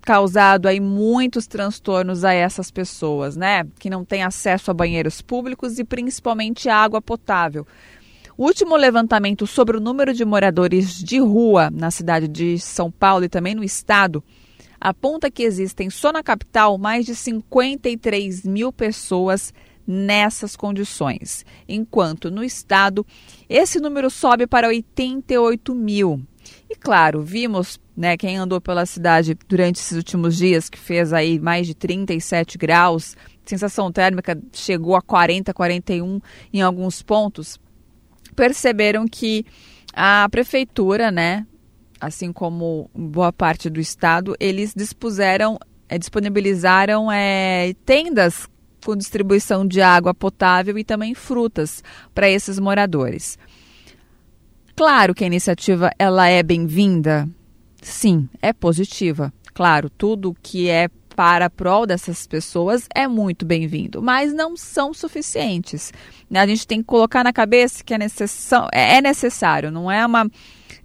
causado 0.02 0.68
aí 0.68 0.80
muitos 0.80 1.46
transtornos 1.46 2.24
a 2.24 2.34
essas 2.34 2.72
pessoas, 2.72 3.36
né? 3.36 3.66
Que 3.78 3.90
não 3.90 4.06
têm 4.06 4.24
acesso 4.24 4.72
a 4.72 4.74
banheiros 4.74 5.22
públicos 5.22 5.78
e 5.78 5.84
principalmente 5.84 6.70
água 6.70 7.02
potável. 7.02 7.68
O 8.38 8.46
último 8.46 8.76
levantamento 8.78 9.46
sobre 9.46 9.76
o 9.76 9.82
número 9.82 10.14
de 10.14 10.24
moradores 10.24 10.96
de 10.98 11.20
rua 11.20 11.70
na 11.70 11.92
cidade 11.92 12.28
de 12.28 12.58
São 12.58 12.90
Paulo 12.90 13.26
e 13.26 13.30
também 13.30 13.54
no 13.54 13.64
estado 13.64 14.24
aponta 14.80 15.30
que 15.30 15.44
existem 15.44 15.90
só 15.90 16.12
na 16.12 16.24
capital 16.24 16.78
mais 16.78 17.06
de 17.06 17.14
53 17.14 18.44
mil 18.46 18.72
pessoas 18.72 19.54
nessas 19.92 20.56
condições, 20.56 21.44
enquanto 21.68 22.30
no 22.30 22.44
estado 22.44 23.04
esse 23.50 23.80
número 23.80 24.08
sobe 24.12 24.46
para 24.46 24.68
88 24.68 25.74
mil. 25.74 26.22
E 26.70 26.76
claro, 26.76 27.24
vimos, 27.24 27.80
né, 27.98 28.16
quem 28.16 28.38
andou 28.38 28.62
pela 28.62 28.86
cidade 28.86 29.36
durante 29.48 29.78
esses 29.78 29.98
últimos 29.98 30.38
dias, 30.38 30.70
que 30.70 30.78
fez 30.78 31.12
aí 31.12 31.40
mais 31.40 31.66
de 31.66 31.74
37 31.74 32.56
graus, 32.56 33.18
sensação 33.44 33.92
térmica 33.92 34.40
chegou 34.54 34.96
a 34.96 35.02
40, 35.02 35.52
41 35.56 36.22
em 36.54 36.62
alguns 36.62 37.02
pontos, 37.02 37.60
perceberam 38.36 39.08
que 39.08 39.44
a 39.92 40.28
prefeitura, 40.30 41.10
né, 41.10 41.48
assim 42.00 42.32
como 42.32 42.92
boa 42.94 43.34
parte 43.34 43.72
do 43.72 43.80
estado, 43.80 44.36
eles 44.40 44.72
dispuseram, 44.76 45.58
é, 45.90 45.98
disponibilizaram 45.98 47.12
é, 47.12 47.74
tendas 47.84 48.48
com 48.86 48.96
distribuição 48.96 49.66
de 49.66 49.82
água 49.82 50.14
potável 50.14 50.78
e 50.78 50.84
também 50.84 51.14
frutas 51.14 51.84
para 52.14 52.30
esses 52.30 52.60
moradores. 52.60 53.38
Claro 54.76 55.14
que 55.14 55.24
a 55.24 55.28
iniciativa 55.28 55.92
ela 56.00 56.28
é 56.28 56.42
bem-vinda. 56.42 57.28
Sim, 57.82 58.30
é 58.42 58.54
positiva. 58.54 59.34
Claro, 59.54 59.90
tudo 59.90 60.36
que 60.42 60.70
é 60.70 60.90
para 61.16 61.48
a 61.48 61.50
prol 61.50 61.86
dessas 61.86 62.26
pessoas 62.26 62.88
é 62.96 63.06
muito 63.06 63.46
bem-vindo, 63.46 64.02
mas 64.02 64.34
não 64.34 64.56
são 64.56 64.94
suficientes. 64.94 65.92
A 66.34 66.48
gente 66.48 66.66
tem 66.66 66.80
que 66.80 66.86
colocar 66.86 67.26
na 67.26 67.34
cabeça 67.34 67.84
que 67.84 67.94
é, 67.94 67.98
é, 68.72 68.98
é 68.98 69.02
necessário, 69.02 69.70
não 69.70 69.92
é 69.92 70.06
uma. 70.06 70.30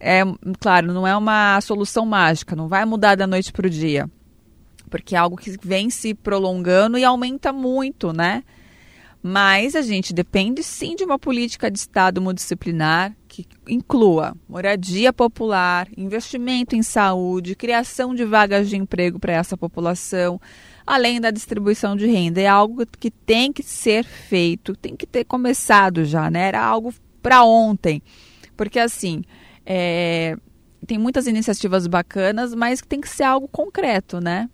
É, 0.01 0.23
claro, 0.59 0.93
não 0.93 1.07
é 1.07 1.17
uma 1.17 1.61
solução 1.61 2.05
mágica, 2.05 2.57
não 2.57 2.67
vai 2.67 2.85
mudar 2.85 3.15
da 3.15 3.29
noite 3.29 3.53
para 3.53 3.69
o 3.69 3.71
dia 3.71 4.11
porque 4.91 5.15
é 5.15 5.19
algo 5.19 5.37
que 5.37 5.57
vem 5.63 5.91
se 5.91 6.15
prolongando 6.15 6.99
e 6.99 7.05
aumenta 7.05 7.53
muito, 7.53 8.13
né? 8.13 8.43
Mas 9.27 9.75
a 9.75 9.81
gente 9.81 10.13
depende 10.13 10.63
sim 10.63 10.95
de 10.95 11.03
uma 11.03 11.19
política 11.19 11.71
de 11.71 11.79
Estado 11.79 12.21
multidisciplinar 12.21 13.17
que 13.27 13.47
inclua 13.67 14.37
moradia 14.47 15.15
popular, 15.15 15.89
investimento 15.97 16.77
em 16.77 16.83
saúde, 16.83 17.57
criação 17.57 18.15
de 18.15 18.23
vagas 18.25 18.69
de 18.69 18.77
emprego 18.77 19.19
para 19.19 19.33
essa 19.33 19.57
população, 19.57 20.39
além 20.87 21.23
da 21.23 21.31
distribuição 21.31 21.97
de 21.97 22.07
renda. 22.07 22.41
É 22.41 22.47
algo 22.47 22.85
que 22.87 23.11
tem 23.11 23.51
que 23.51 23.63
ser 23.63 24.05
feito, 24.05 24.77
tem 24.77 24.95
que 24.95 25.07
ter 25.07 25.25
começado 25.25 26.05
já, 26.05 26.31
né? 26.31 26.49
Era 26.49 26.63
algo 26.63 26.93
para 27.23 27.43
ontem. 27.45 28.03
Porque 28.55 28.79
assim, 28.79 29.23
é, 29.65 30.37
tem 30.87 30.99
muitas 30.99 31.27
iniciativas 31.27 31.87
bacanas, 31.87 32.55
mas 32.55 32.81
tem 32.83 33.01
que 33.01 33.09
ser 33.09 33.25
algo 33.25 33.49
concreto, 33.49 34.21
né? 34.21 34.51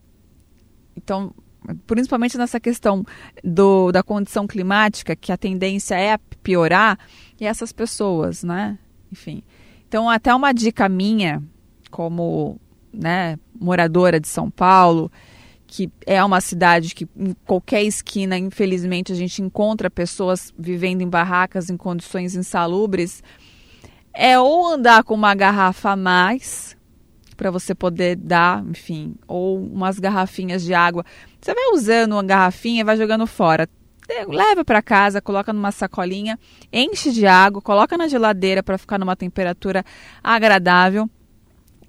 Então, 0.96 1.32
principalmente 1.86 2.38
nessa 2.38 2.58
questão 2.58 3.04
do, 3.42 3.92
da 3.92 4.02
condição 4.02 4.46
climática, 4.46 5.14
que 5.14 5.32
a 5.32 5.36
tendência 5.36 5.94
é 5.94 6.18
piorar, 6.42 6.98
e 7.40 7.46
essas 7.46 7.72
pessoas, 7.72 8.42
né? 8.42 8.78
Enfim. 9.10 9.42
Então, 9.88 10.08
até 10.08 10.34
uma 10.34 10.52
dica 10.52 10.88
minha, 10.88 11.42
como 11.90 12.60
né, 12.92 13.38
moradora 13.58 14.20
de 14.20 14.28
São 14.28 14.50
Paulo, 14.50 15.10
que 15.66 15.90
é 16.04 16.22
uma 16.24 16.40
cidade 16.40 16.94
que 16.94 17.08
em 17.16 17.34
qualquer 17.46 17.82
esquina, 17.84 18.36
infelizmente, 18.36 19.12
a 19.12 19.14
gente 19.14 19.40
encontra 19.40 19.88
pessoas 19.88 20.52
vivendo 20.58 21.00
em 21.02 21.08
barracas 21.08 21.70
em 21.70 21.76
condições 21.76 22.34
insalubres, 22.34 23.22
é 24.12 24.38
ou 24.38 24.68
andar 24.68 25.04
com 25.04 25.14
uma 25.14 25.34
garrafa 25.34 25.90
a 25.90 25.96
mais 25.96 26.76
para 27.40 27.50
você 27.50 27.74
poder 27.74 28.16
dar, 28.16 28.62
enfim, 28.68 29.14
ou 29.26 29.58
umas 29.58 29.98
garrafinhas 29.98 30.62
de 30.62 30.74
água. 30.74 31.06
Você 31.40 31.54
vai 31.54 31.72
usando 31.72 32.12
uma 32.12 32.22
garrafinha 32.22 32.82
e 32.82 32.84
vai 32.84 32.98
jogando 32.98 33.26
fora 33.26 33.66
leva 34.28 34.64
para 34.64 34.82
casa, 34.82 35.22
coloca 35.22 35.52
numa 35.52 35.70
sacolinha, 35.70 36.36
enche 36.72 37.12
de 37.12 37.28
água, 37.28 37.62
coloca 37.62 37.96
na 37.96 38.08
geladeira 38.08 38.60
para 38.60 38.76
ficar 38.76 38.98
numa 38.98 39.14
temperatura 39.14 39.84
agradável 40.22 41.08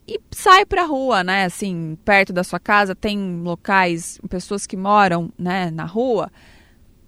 e 0.07 0.21
sai 0.29 0.63
para 0.63 0.83
a 0.83 0.85
rua, 0.85 1.23
né? 1.23 1.45
Assim, 1.45 1.97
perto 2.05 2.31
da 2.31 2.43
sua 2.43 2.59
casa 2.59 2.93
tem 2.93 3.41
locais, 3.41 4.19
pessoas 4.29 4.67
que 4.67 4.77
moram, 4.77 5.33
né, 5.35 5.71
na 5.71 5.83
rua. 5.83 6.31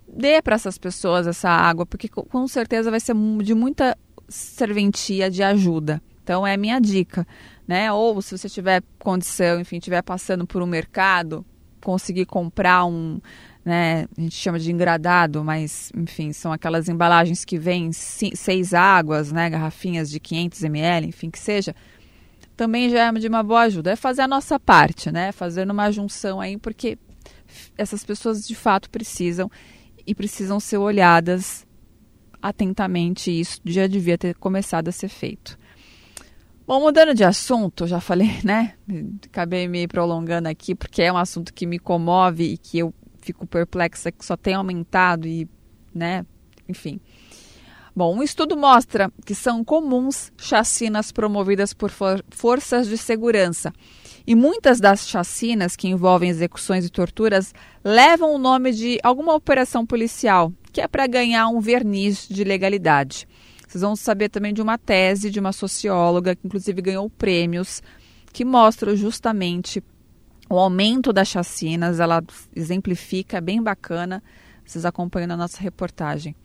Dê 0.08 0.42
para 0.42 0.56
essas 0.56 0.80
pessoas 0.80 1.28
essa 1.28 1.50
água, 1.50 1.86
porque 1.86 2.10
com 2.10 2.48
certeza 2.48 2.90
vai 2.90 3.00
ser 3.00 3.16
de 3.44 3.54
muita 3.54 3.96
serventia, 4.28 5.30
de 5.30 5.44
ajuda. 5.44 6.02
Então 6.24 6.48
é 6.48 6.56
minha 6.56 6.80
dica, 6.80 7.28
né? 7.68 7.92
Ou 7.92 8.22
se 8.22 8.38
você 8.38 8.50
tiver 8.50 8.84
condição, 9.00 9.60
enfim, 9.60 9.78
estiver 9.78 10.02
passando 10.02 10.46
por 10.46 10.62
um 10.62 10.68
mercado, 10.68 11.46
conseguir 11.82 12.26
comprar 12.26 12.86
um 12.86 13.20
né? 13.64 14.08
A 14.18 14.22
gente 14.22 14.36
chama 14.36 14.60
de 14.60 14.72
engradado, 14.72 15.44
mas 15.44 15.92
enfim, 15.96 16.34
são 16.34 16.52
aquelas 16.52 16.90
embalagens 16.90 17.46
que 17.46 17.58
vêm 17.58 17.92
seis 17.94 18.74
águas, 18.74 19.32
né? 19.32 19.50
Garrafinhas 19.50 20.10
de 20.10 20.20
500 20.20 20.64
ml, 20.64 21.08
enfim, 21.08 21.30
que 21.30 21.40
seja. 21.40 21.74
Também 22.58 22.90
já 22.90 23.08
é 23.08 23.12
de 23.14 23.28
uma 23.28 23.42
boa 23.42 23.62
ajuda. 23.62 23.92
É 23.92 23.96
fazer 23.96 24.22
a 24.24 24.28
nossa 24.28 24.60
parte, 24.60 25.12
né? 25.12 25.32
Fazer 25.32 25.70
uma 25.70 25.90
junção 25.92 26.42
aí, 26.42 26.58
porque 26.58 26.98
essas 27.78 28.04
pessoas 28.04 28.46
de 28.46 28.54
fato 28.54 28.90
precisam 28.90 29.50
e 30.06 30.14
precisam 30.14 30.60
ser 30.60 30.78
olhadas 30.78 31.66
atentamente. 32.42 33.32
Isso 33.32 33.62
já 33.66 33.88
devia 33.88 34.18
ter 34.18 34.36
começado 34.36 34.90
a 34.90 34.92
ser 34.92 35.08
feito. 35.08 35.58
Bom, 36.66 36.80
mudando 36.80 37.14
de 37.14 37.26
assunto, 37.26 37.86
já 37.86 38.00
falei, 38.00 38.40
né? 38.44 38.76
Acabei 39.26 39.68
me 39.68 39.88
prolongando 39.88 40.48
aqui 40.48 40.74
porque 40.74 41.02
é 41.02 41.12
um 41.12 41.18
assunto 41.18 41.54
que 41.54 41.66
me 41.66 41.78
comove 41.78 42.54
e 42.54 42.58
que 42.58 42.80
eu 42.80 42.94
fico 43.22 43.46
perplexa 43.46 44.12
que 44.12 44.26
só 44.26 44.38
tem 44.38 44.54
aumentado 44.54 45.28
e, 45.28 45.48
né, 45.94 46.26
enfim. 46.68 47.00
Bom, 47.96 48.16
um 48.18 48.24
estudo 48.24 48.58
mostra 48.58 49.12
que 49.26 49.36
são 49.36 49.64
comuns 49.64 50.32
chacinas 50.38 51.12
promovidas 51.12 51.74
por 51.74 51.92
for 51.92 52.24
forças 52.32 52.88
de 52.88 52.98
segurança. 52.98 53.72
E 54.26 54.34
muitas 54.34 54.80
das 54.80 55.08
chacinas 55.08 55.76
que 55.76 55.88
envolvem 55.88 56.30
execuções 56.30 56.86
e 56.86 56.90
torturas 56.90 57.54
levam 57.84 58.34
o 58.34 58.38
nome 58.38 58.72
de 58.72 58.98
alguma 59.04 59.36
operação 59.36 59.86
policial, 59.86 60.52
que 60.72 60.82
é 60.82 60.88
para 60.88 61.06
ganhar 61.06 61.48
um 61.50 61.60
verniz 61.60 62.28
de 62.28 62.44
legalidade. 62.44 63.28
Vocês 63.74 63.82
vão 63.82 63.96
saber 63.96 64.30
também 64.30 64.54
de 64.54 64.62
uma 64.62 64.78
tese 64.78 65.32
de 65.32 65.40
uma 65.40 65.52
socióloga 65.52 66.36
que, 66.36 66.46
inclusive, 66.46 66.80
ganhou 66.80 67.10
prêmios, 67.10 67.82
que 68.32 68.46
mostra 68.46 68.96
justamente 68.96 69.84
o 70.48 70.60
aumento 70.60 71.12
das 71.12 71.28
chacinas, 71.28 72.00
ela 72.00 72.24
exemplifica, 72.56 73.42
bem 73.42 73.64
bacana. 73.64 74.22
Vocês 74.64 74.86
acompanham 74.86 75.28
na 75.28 75.36
nossa 75.36 75.60
reportagem. 75.60 76.36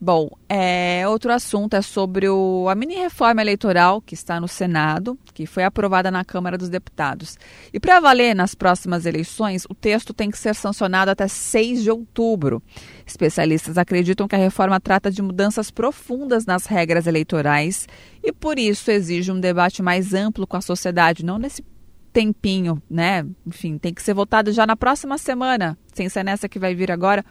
Bom, 0.00 0.30
é, 0.48 1.04
outro 1.08 1.32
assunto 1.32 1.74
é 1.74 1.82
sobre 1.82 2.28
o, 2.28 2.68
a 2.68 2.74
mini 2.74 2.94
reforma 2.94 3.40
eleitoral 3.40 4.00
que 4.00 4.14
está 4.14 4.40
no 4.40 4.48
Senado, 4.48 5.18
que 5.32 5.46
foi 5.46 5.64
aprovada 5.64 6.10
na 6.10 6.24
Câmara 6.24 6.58
dos 6.58 6.68
Deputados. 6.68 7.38
E 7.72 7.80
para 7.80 8.00
valer 8.00 8.34
nas 8.34 8.54
próximas 8.54 9.06
eleições, 9.06 9.64
o 9.68 9.74
texto 9.74 10.12
tem 10.12 10.30
que 10.30 10.38
ser 10.38 10.54
sancionado 10.54 11.10
até 11.10 11.28
6 11.28 11.82
de 11.82 11.90
outubro. 11.90 12.62
Especialistas 13.06 13.78
acreditam 13.78 14.28
que 14.28 14.34
a 14.34 14.38
reforma 14.38 14.80
trata 14.80 15.10
de 15.10 15.22
mudanças 15.22 15.70
profundas 15.70 16.46
nas 16.46 16.66
regras 16.66 17.06
eleitorais 17.06 17.86
e, 18.22 18.32
por 18.32 18.58
isso, 18.58 18.90
exige 18.90 19.32
um 19.32 19.40
debate 19.40 19.82
mais 19.82 20.14
amplo 20.14 20.46
com 20.46 20.56
a 20.56 20.60
sociedade, 20.60 21.24
não 21.24 21.38
nesse 21.38 21.64
tempinho, 22.12 22.80
né? 22.88 23.26
Enfim, 23.46 23.78
tem 23.78 23.94
que 23.94 24.02
ser 24.02 24.14
votado 24.14 24.52
já 24.52 24.66
na 24.66 24.76
próxima 24.76 25.16
semana, 25.16 25.78
sem 25.94 26.08
ser 26.08 26.22
nessa 26.22 26.48
que 26.48 26.58
vai 26.58 26.74
vir 26.74 26.90
agora, 26.90 27.24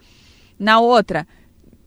na 0.58 0.80
outra. 0.80 1.26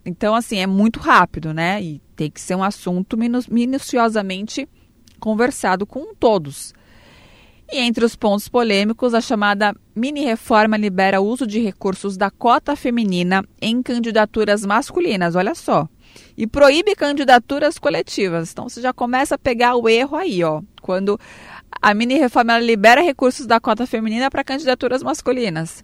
Então, 0.06 0.36
assim, 0.36 0.58
é 0.60 0.68
muito 0.68 1.00
rápido, 1.00 1.54
né? 1.54 1.82
E 1.82 2.02
tem 2.16 2.30
que 2.30 2.40
ser 2.40 2.56
um 2.56 2.64
assunto 2.64 3.18
minuciosamente 3.50 4.70
conversado 5.20 5.86
com 5.86 6.14
todos. 6.14 6.74
E 7.72 7.80
entre 7.80 8.06
os 8.06 8.16
pontos 8.16 8.48
polêmicos, 8.48 9.16
a 9.16 9.22
chamada 9.22 9.76
mini-reforma 9.96 10.78
libera 10.78 11.20
o 11.20 11.26
uso 11.26 11.48
de 11.48 11.60
recursos 11.60 12.16
da 12.16 12.30
cota 12.30 12.76
feminina 12.76 13.44
em 13.60 13.82
candidaturas 13.82 14.64
masculinas, 14.64 15.36
olha 15.36 15.56
só. 15.56 15.90
E 16.38 16.46
proíbe 16.46 16.96
candidaturas 16.96 17.80
coletivas. 17.80 18.52
Então 18.52 18.70
você 18.70 18.82
já 18.82 18.94
começa 18.94 19.34
a 19.36 19.40
pegar 19.40 19.76
o 19.76 19.90
erro 19.90 20.16
aí, 20.16 20.44
ó. 20.44 20.62
Quando 20.80 21.20
a 21.82 21.94
mini 21.94 22.16
reforma 22.16 22.60
libera 22.60 23.02
recursos 23.02 23.48
da 23.48 23.60
cota 23.60 23.88
feminina 23.88 24.30
para 24.30 24.44
candidaturas 24.44 25.02
masculinas. 25.02 25.84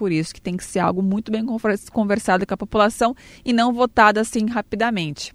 Por 0.00 0.10
isso 0.10 0.32
que 0.32 0.40
tem 0.40 0.56
que 0.56 0.64
ser 0.64 0.78
algo 0.78 1.02
muito 1.02 1.30
bem 1.30 1.44
conversado 1.92 2.46
com 2.46 2.54
a 2.54 2.56
população 2.56 3.14
e 3.44 3.52
não 3.52 3.70
votado 3.70 4.18
assim 4.18 4.46
rapidamente. 4.46 5.34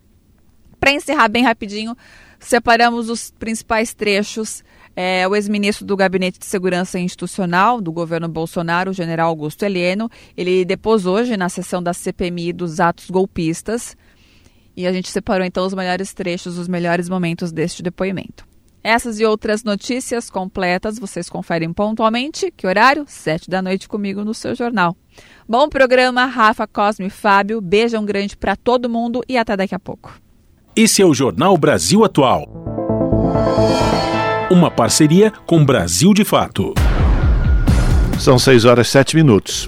Para 0.80 0.92
encerrar 0.92 1.28
bem 1.28 1.44
rapidinho, 1.44 1.96
separamos 2.40 3.08
os 3.08 3.30
principais 3.30 3.94
trechos. 3.94 4.64
É, 4.96 5.28
o 5.28 5.36
ex-ministro 5.36 5.86
do 5.86 5.96
Gabinete 5.96 6.40
de 6.40 6.48
Segurança 6.48 6.98
Institucional 6.98 7.80
do 7.80 7.92
governo 7.92 8.28
Bolsonaro, 8.28 8.90
o 8.90 8.94
general 8.94 9.30
Augusto 9.30 9.62
Heleno, 9.62 10.10
ele 10.36 10.66
depôs 10.66 11.06
hoje 11.06 11.38
na 11.38 11.48
sessão 11.48 11.84
da 11.84 11.94
CPMI 11.94 12.52
dos 12.52 12.80
atos 12.80 13.12
golpistas. 13.12 13.96
E 14.76 14.88
a 14.88 14.92
gente 14.92 15.12
separou 15.12 15.46
então 15.46 15.64
os 15.64 15.76
melhores 15.76 16.12
trechos, 16.12 16.58
os 16.58 16.68
melhores 16.68 17.08
momentos 17.08 17.52
deste 17.52 17.84
depoimento. 17.84 18.48
Essas 18.86 19.20
e 19.20 19.26
outras 19.26 19.64
notícias 19.64 20.30
completas 20.30 21.00
vocês 21.00 21.28
conferem 21.28 21.74
pontualmente. 21.74 22.54
Que 22.56 22.68
horário? 22.68 23.04
Sete 23.08 23.50
da 23.50 23.60
noite 23.60 23.90
comigo 23.90 24.24
no 24.24 24.32
seu 24.32 24.54
jornal. 24.54 24.96
Bom 25.50 25.68
programa, 25.68 26.28
Rafa, 26.28 26.68
Cosme 26.68 27.08
e 27.08 27.10
Fábio. 27.10 27.60
Beijão 27.60 28.06
grande 28.06 28.38
para 28.38 28.56
todo 28.56 28.88
mundo 28.88 29.24
e 29.28 29.40
até 29.40 29.58
daqui 29.58 29.74
a 29.74 29.80
pouco. 29.80 30.14
Esse 30.76 31.02
é 31.02 31.06
o 31.06 31.16
Jornal 31.16 31.58
Brasil 31.58 32.06
Atual. 32.06 32.48
Uma 34.52 34.70
parceria 34.70 35.32
com 35.48 35.66
Brasil 35.66 36.14
de 36.14 36.24
Fato. 36.24 36.72
São 38.20 38.38
seis 38.38 38.66
horas 38.66 38.88
e 38.88 38.92
sete 38.92 39.16
minutos. 39.16 39.68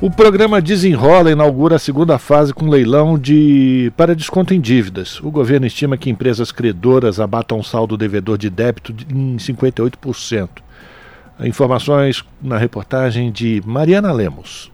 O 0.00 0.08
programa 0.08 0.62
Desenrola 0.62 1.32
inaugura 1.32 1.74
a 1.74 1.78
segunda 1.78 2.18
fase 2.18 2.54
com 2.54 2.68
leilão 2.68 3.18
de 3.18 3.92
para 3.96 4.14
desconto 4.14 4.54
em 4.54 4.60
dívidas. 4.60 5.20
O 5.20 5.28
governo 5.28 5.66
estima 5.66 5.96
que 5.96 6.08
empresas 6.08 6.52
credoras 6.52 7.18
abatam 7.18 7.64
saldo 7.64 7.96
devedor 7.96 8.38
de 8.38 8.48
débito 8.48 8.94
em 9.12 9.36
58%. 9.36 10.48
Informações 11.40 12.24
na 12.40 12.56
reportagem 12.56 13.32
de 13.32 13.60
Mariana 13.66 14.12
Lemos. 14.12 14.70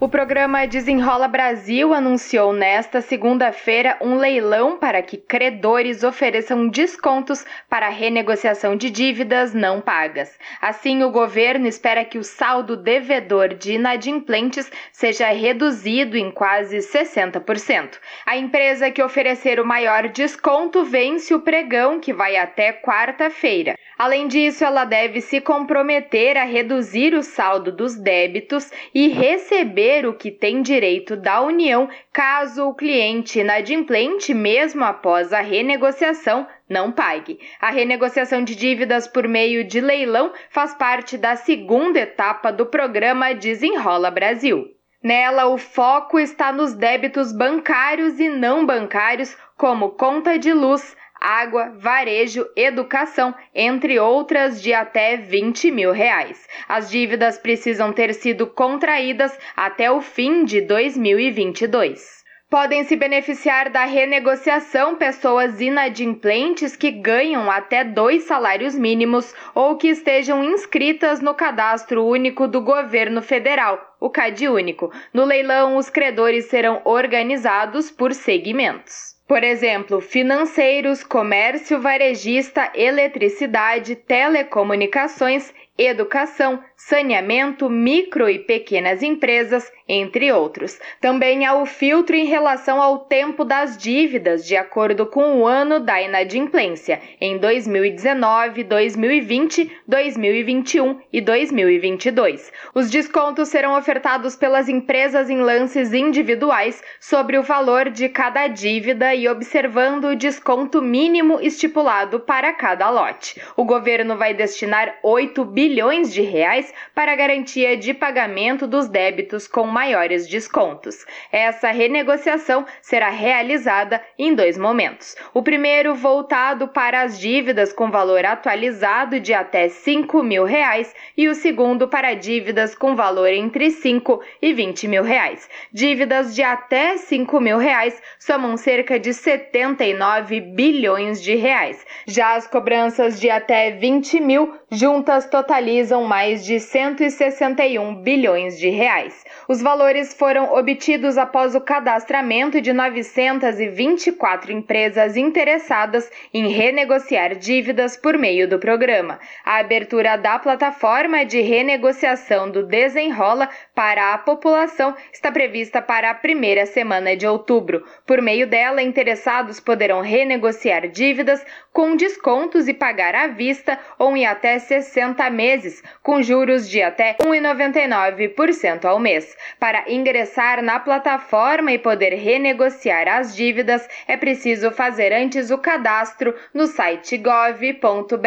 O 0.00 0.08
programa 0.08 0.64
Desenrola 0.64 1.26
Brasil 1.26 1.92
anunciou 1.92 2.52
nesta 2.52 3.00
segunda-feira 3.00 3.98
um 4.00 4.14
leilão 4.14 4.78
para 4.78 5.02
que 5.02 5.16
credores 5.16 6.04
ofereçam 6.04 6.68
descontos 6.68 7.44
para 7.68 7.88
renegociação 7.88 8.76
de 8.76 8.90
dívidas 8.90 9.52
não 9.52 9.80
pagas. 9.80 10.38
Assim, 10.62 11.02
o 11.02 11.10
governo 11.10 11.66
espera 11.66 12.04
que 12.04 12.16
o 12.16 12.22
saldo 12.22 12.76
devedor 12.76 13.54
de 13.54 13.72
inadimplentes 13.72 14.70
seja 14.92 15.30
reduzido 15.30 16.16
em 16.16 16.30
quase 16.30 16.76
60%. 16.76 17.98
A 18.24 18.36
empresa 18.36 18.92
que 18.92 19.02
oferecer 19.02 19.58
o 19.58 19.66
maior 19.66 20.06
desconto 20.10 20.84
vence 20.84 21.34
o 21.34 21.40
pregão, 21.40 21.98
que 21.98 22.12
vai 22.12 22.36
até 22.36 22.72
quarta-feira. 22.72 23.74
Além 23.98 24.28
disso, 24.28 24.64
ela 24.64 24.84
deve 24.84 25.20
se 25.20 25.40
comprometer 25.40 26.36
a 26.36 26.44
reduzir 26.44 27.14
o 27.14 27.22
saldo 27.24 27.72
dos 27.72 27.96
débitos 27.96 28.70
e 28.94 29.08
receber 29.08 30.06
o 30.06 30.14
que 30.14 30.30
tem 30.30 30.62
direito 30.62 31.16
da 31.16 31.40
União 31.40 31.88
caso 32.12 32.68
o 32.68 32.74
cliente 32.74 33.40
inadimplente, 33.40 34.32
mesmo 34.32 34.84
após 34.84 35.32
a 35.32 35.40
renegociação, 35.40 36.46
não 36.68 36.92
pague. 36.92 37.40
A 37.60 37.70
renegociação 37.70 38.44
de 38.44 38.54
dívidas 38.54 39.08
por 39.08 39.26
meio 39.26 39.64
de 39.64 39.80
leilão 39.80 40.32
faz 40.48 40.72
parte 40.74 41.18
da 41.18 41.34
segunda 41.34 41.98
etapa 41.98 42.52
do 42.52 42.66
programa 42.66 43.34
Desenrola 43.34 44.12
Brasil. 44.12 44.68
Nela, 45.02 45.46
o 45.46 45.58
foco 45.58 46.20
está 46.20 46.52
nos 46.52 46.72
débitos 46.72 47.32
bancários 47.32 48.20
e 48.20 48.28
não 48.28 48.64
bancários, 48.64 49.36
como 49.56 49.90
conta 49.90 50.38
de 50.38 50.52
luz, 50.52 50.96
água, 51.20 51.72
varejo, 51.76 52.46
educação, 52.56 53.34
entre 53.54 53.98
outras 53.98 54.62
de 54.62 54.72
até 54.72 55.16
20 55.16 55.70
mil 55.70 55.92
reais. 55.92 56.46
As 56.68 56.90
dívidas 56.90 57.38
precisam 57.38 57.92
ter 57.92 58.14
sido 58.14 58.46
contraídas 58.46 59.36
até 59.56 59.90
o 59.90 60.00
fim 60.00 60.44
de 60.44 60.60
2022. 60.60 62.18
Podem 62.50 62.82
se 62.84 62.96
beneficiar 62.96 63.68
da 63.68 63.84
renegociação 63.84 64.96
pessoas 64.96 65.60
inadimplentes 65.60 66.74
que 66.74 66.90
ganham 66.90 67.50
até 67.50 67.84
dois 67.84 68.24
salários 68.24 68.74
mínimos 68.74 69.34
ou 69.54 69.76
que 69.76 69.88
estejam 69.88 70.42
inscritas 70.42 71.20
no 71.20 71.34
Cadastro 71.34 72.06
Único 72.06 72.48
do 72.48 72.62
Governo 72.62 73.20
Federal, 73.20 73.78
o 74.00 74.08
CadÚnico. 74.08 74.90
No 75.12 75.26
leilão, 75.26 75.76
os 75.76 75.90
credores 75.90 76.46
serão 76.46 76.80
organizados 76.86 77.90
por 77.90 78.14
segmentos. 78.14 79.07
Por 79.28 79.44
exemplo, 79.44 80.00
financeiros, 80.00 81.04
comércio 81.04 81.78
varejista, 81.82 82.72
eletricidade, 82.74 83.94
telecomunicações, 83.94 85.52
educação, 85.76 86.64
saneamento, 86.78 87.68
micro 87.68 88.30
e 88.30 88.38
pequenas 88.38 89.02
empresas, 89.02 89.70
entre 89.88 90.30
outros. 90.30 90.78
Também 91.00 91.44
há 91.44 91.54
o 91.54 91.66
filtro 91.66 92.14
em 92.14 92.26
relação 92.26 92.80
ao 92.80 93.00
tempo 93.00 93.44
das 93.44 93.76
dívidas, 93.76 94.46
de 94.46 94.56
acordo 94.56 95.04
com 95.04 95.40
o 95.40 95.46
ano 95.46 95.80
da 95.80 96.00
inadimplência, 96.00 97.00
em 97.20 97.36
2019, 97.36 98.62
2020, 98.62 99.72
2021 99.88 101.00
e 101.12 101.20
2022. 101.20 102.52
Os 102.74 102.88
descontos 102.88 103.48
serão 103.48 103.76
ofertados 103.76 104.36
pelas 104.36 104.68
empresas 104.68 105.28
em 105.28 105.38
lances 105.38 105.92
individuais 105.92 106.80
sobre 107.00 107.38
o 107.38 107.42
valor 107.42 107.90
de 107.90 108.08
cada 108.08 108.46
dívida 108.46 109.14
e 109.14 109.26
observando 109.28 110.04
o 110.04 110.16
desconto 110.16 110.80
mínimo 110.80 111.40
estipulado 111.40 112.20
para 112.20 112.52
cada 112.52 112.88
lote. 112.88 113.40
O 113.56 113.64
governo 113.64 114.16
vai 114.16 114.32
destinar 114.32 114.98
8 115.02 115.44
bilhões 115.44 116.12
de 116.12 116.22
reais 116.22 116.67
para 116.94 117.16
garantia 117.16 117.76
de 117.76 117.92
pagamento 117.92 118.66
dos 118.66 118.88
débitos 118.88 119.46
com 119.46 119.66
maiores 119.66 120.28
descontos. 120.28 121.04
Essa 121.30 121.70
renegociação 121.70 122.64
será 122.80 123.08
realizada 123.08 124.02
em 124.18 124.34
dois 124.34 124.58
momentos. 124.58 125.16
O 125.32 125.42
primeiro 125.42 125.94
voltado 125.94 126.68
para 126.68 127.02
as 127.02 127.18
dívidas 127.18 127.72
com 127.72 127.90
valor 127.90 128.24
atualizado 128.24 129.20
de 129.20 129.32
até 129.32 129.68
5 129.68 130.22
mil 130.22 130.44
reais 130.44 130.94
e 131.16 131.28
o 131.28 131.34
segundo 131.34 131.88
para 131.88 132.14
dívidas 132.14 132.74
com 132.74 132.94
valor 132.94 133.28
entre 133.28 133.70
5 133.70 134.22
e 134.40 134.52
20 134.52 134.88
mil 134.88 135.02
reais. 135.02 135.48
Dívidas 135.72 136.34
de 136.34 136.42
até 136.42 136.96
5 136.96 137.40
mil 137.40 137.58
reais 137.58 138.00
somam 138.18 138.56
cerca 138.56 138.98
de 138.98 139.12
79 139.14 140.40
bilhões 140.40 141.22
de 141.22 141.34
reais. 141.34 141.84
Já 142.06 142.34
as 142.34 142.46
cobranças 142.46 143.20
de 143.20 143.30
até 143.30 143.70
20 143.70 144.20
mil 144.20 144.54
juntas 144.70 145.26
totalizam 145.26 146.04
mais 146.04 146.44
de 146.44 146.57
161 146.60 147.94
bilhões 148.02 148.58
de 148.58 148.68
reais. 148.68 149.24
Os 149.48 149.60
valores 149.62 150.14
foram 150.14 150.52
obtidos 150.54 151.16
após 151.16 151.54
o 151.54 151.60
cadastramento 151.60 152.60
de 152.60 152.72
924 152.72 154.52
empresas 154.52 155.16
interessadas 155.16 156.10
em 156.32 156.48
renegociar 156.48 157.34
dívidas 157.34 157.96
por 157.96 158.18
meio 158.18 158.48
do 158.48 158.58
programa. 158.58 159.18
A 159.44 159.58
abertura 159.58 160.16
da 160.16 160.38
plataforma 160.38 161.24
de 161.24 161.40
renegociação 161.40 162.50
do 162.50 162.66
Desenrola 162.66 163.48
para 163.78 164.12
a 164.12 164.18
população 164.18 164.92
está 165.12 165.30
prevista 165.30 165.80
para 165.80 166.10
a 166.10 166.14
primeira 166.14 166.66
semana 166.66 167.16
de 167.16 167.24
outubro. 167.28 167.84
Por 168.04 168.20
meio 168.20 168.44
dela, 168.44 168.82
interessados 168.82 169.60
poderão 169.60 170.00
renegociar 170.00 170.88
dívidas 170.88 171.46
com 171.72 171.94
descontos 171.94 172.66
e 172.66 172.74
pagar 172.74 173.14
à 173.14 173.28
vista 173.28 173.78
ou 173.96 174.16
em 174.16 174.26
até 174.26 174.58
60 174.58 175.30
meses, 175.30 175.80
com 176.02 176.20
juros 176.20 176.68
de 176.68 176.82
até 176.82 177.14
1,99% 177.22 178.84
ao 178.84 178.98
mês. 178.98 179.36
Para 179.60 179.84
ingressar 179.86 180.60
na 180.60 180.80
plataforma 180.80 181.70
e 181.70 181.78
poder 181.78 182.14
renegociar 182.14 183.06
as 183.06 183.36
dívidas, 183.36 183.88
é 184.08 184.16
preciso 184.16 184.72
fazer 184.72 185.12
antes 185.12 185.52
o 185.52 185.58
cadastro 185.58 186.34
no 186.52 186.66
site 186.66 187.16
gov.br 187.16 188.26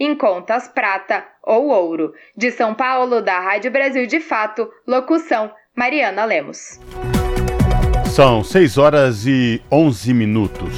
em 0.00 0.16
contas 0.16 0.66
prata 0.66 1.31
ou 1.42 1.68
ouro. 1.68 2.12
De 2.36 2.50
São 2.50 2.74
Paulo, 2.74 3.20
da 3.20 3.40
Rádio 3.40 3.70
Brasil 3.70 4.06
de 4.06 4.20
Fato, 4.20 4.68
locução 4.86 5.50
Mariana 5.76 6.24
Lemos. 6.24 6.78
São 8.06 8.44
6 8.44 8.78
horas 8.78 9.26
e 9.26 9.62
11 9.70 10.12
minutos. 10.12 10.74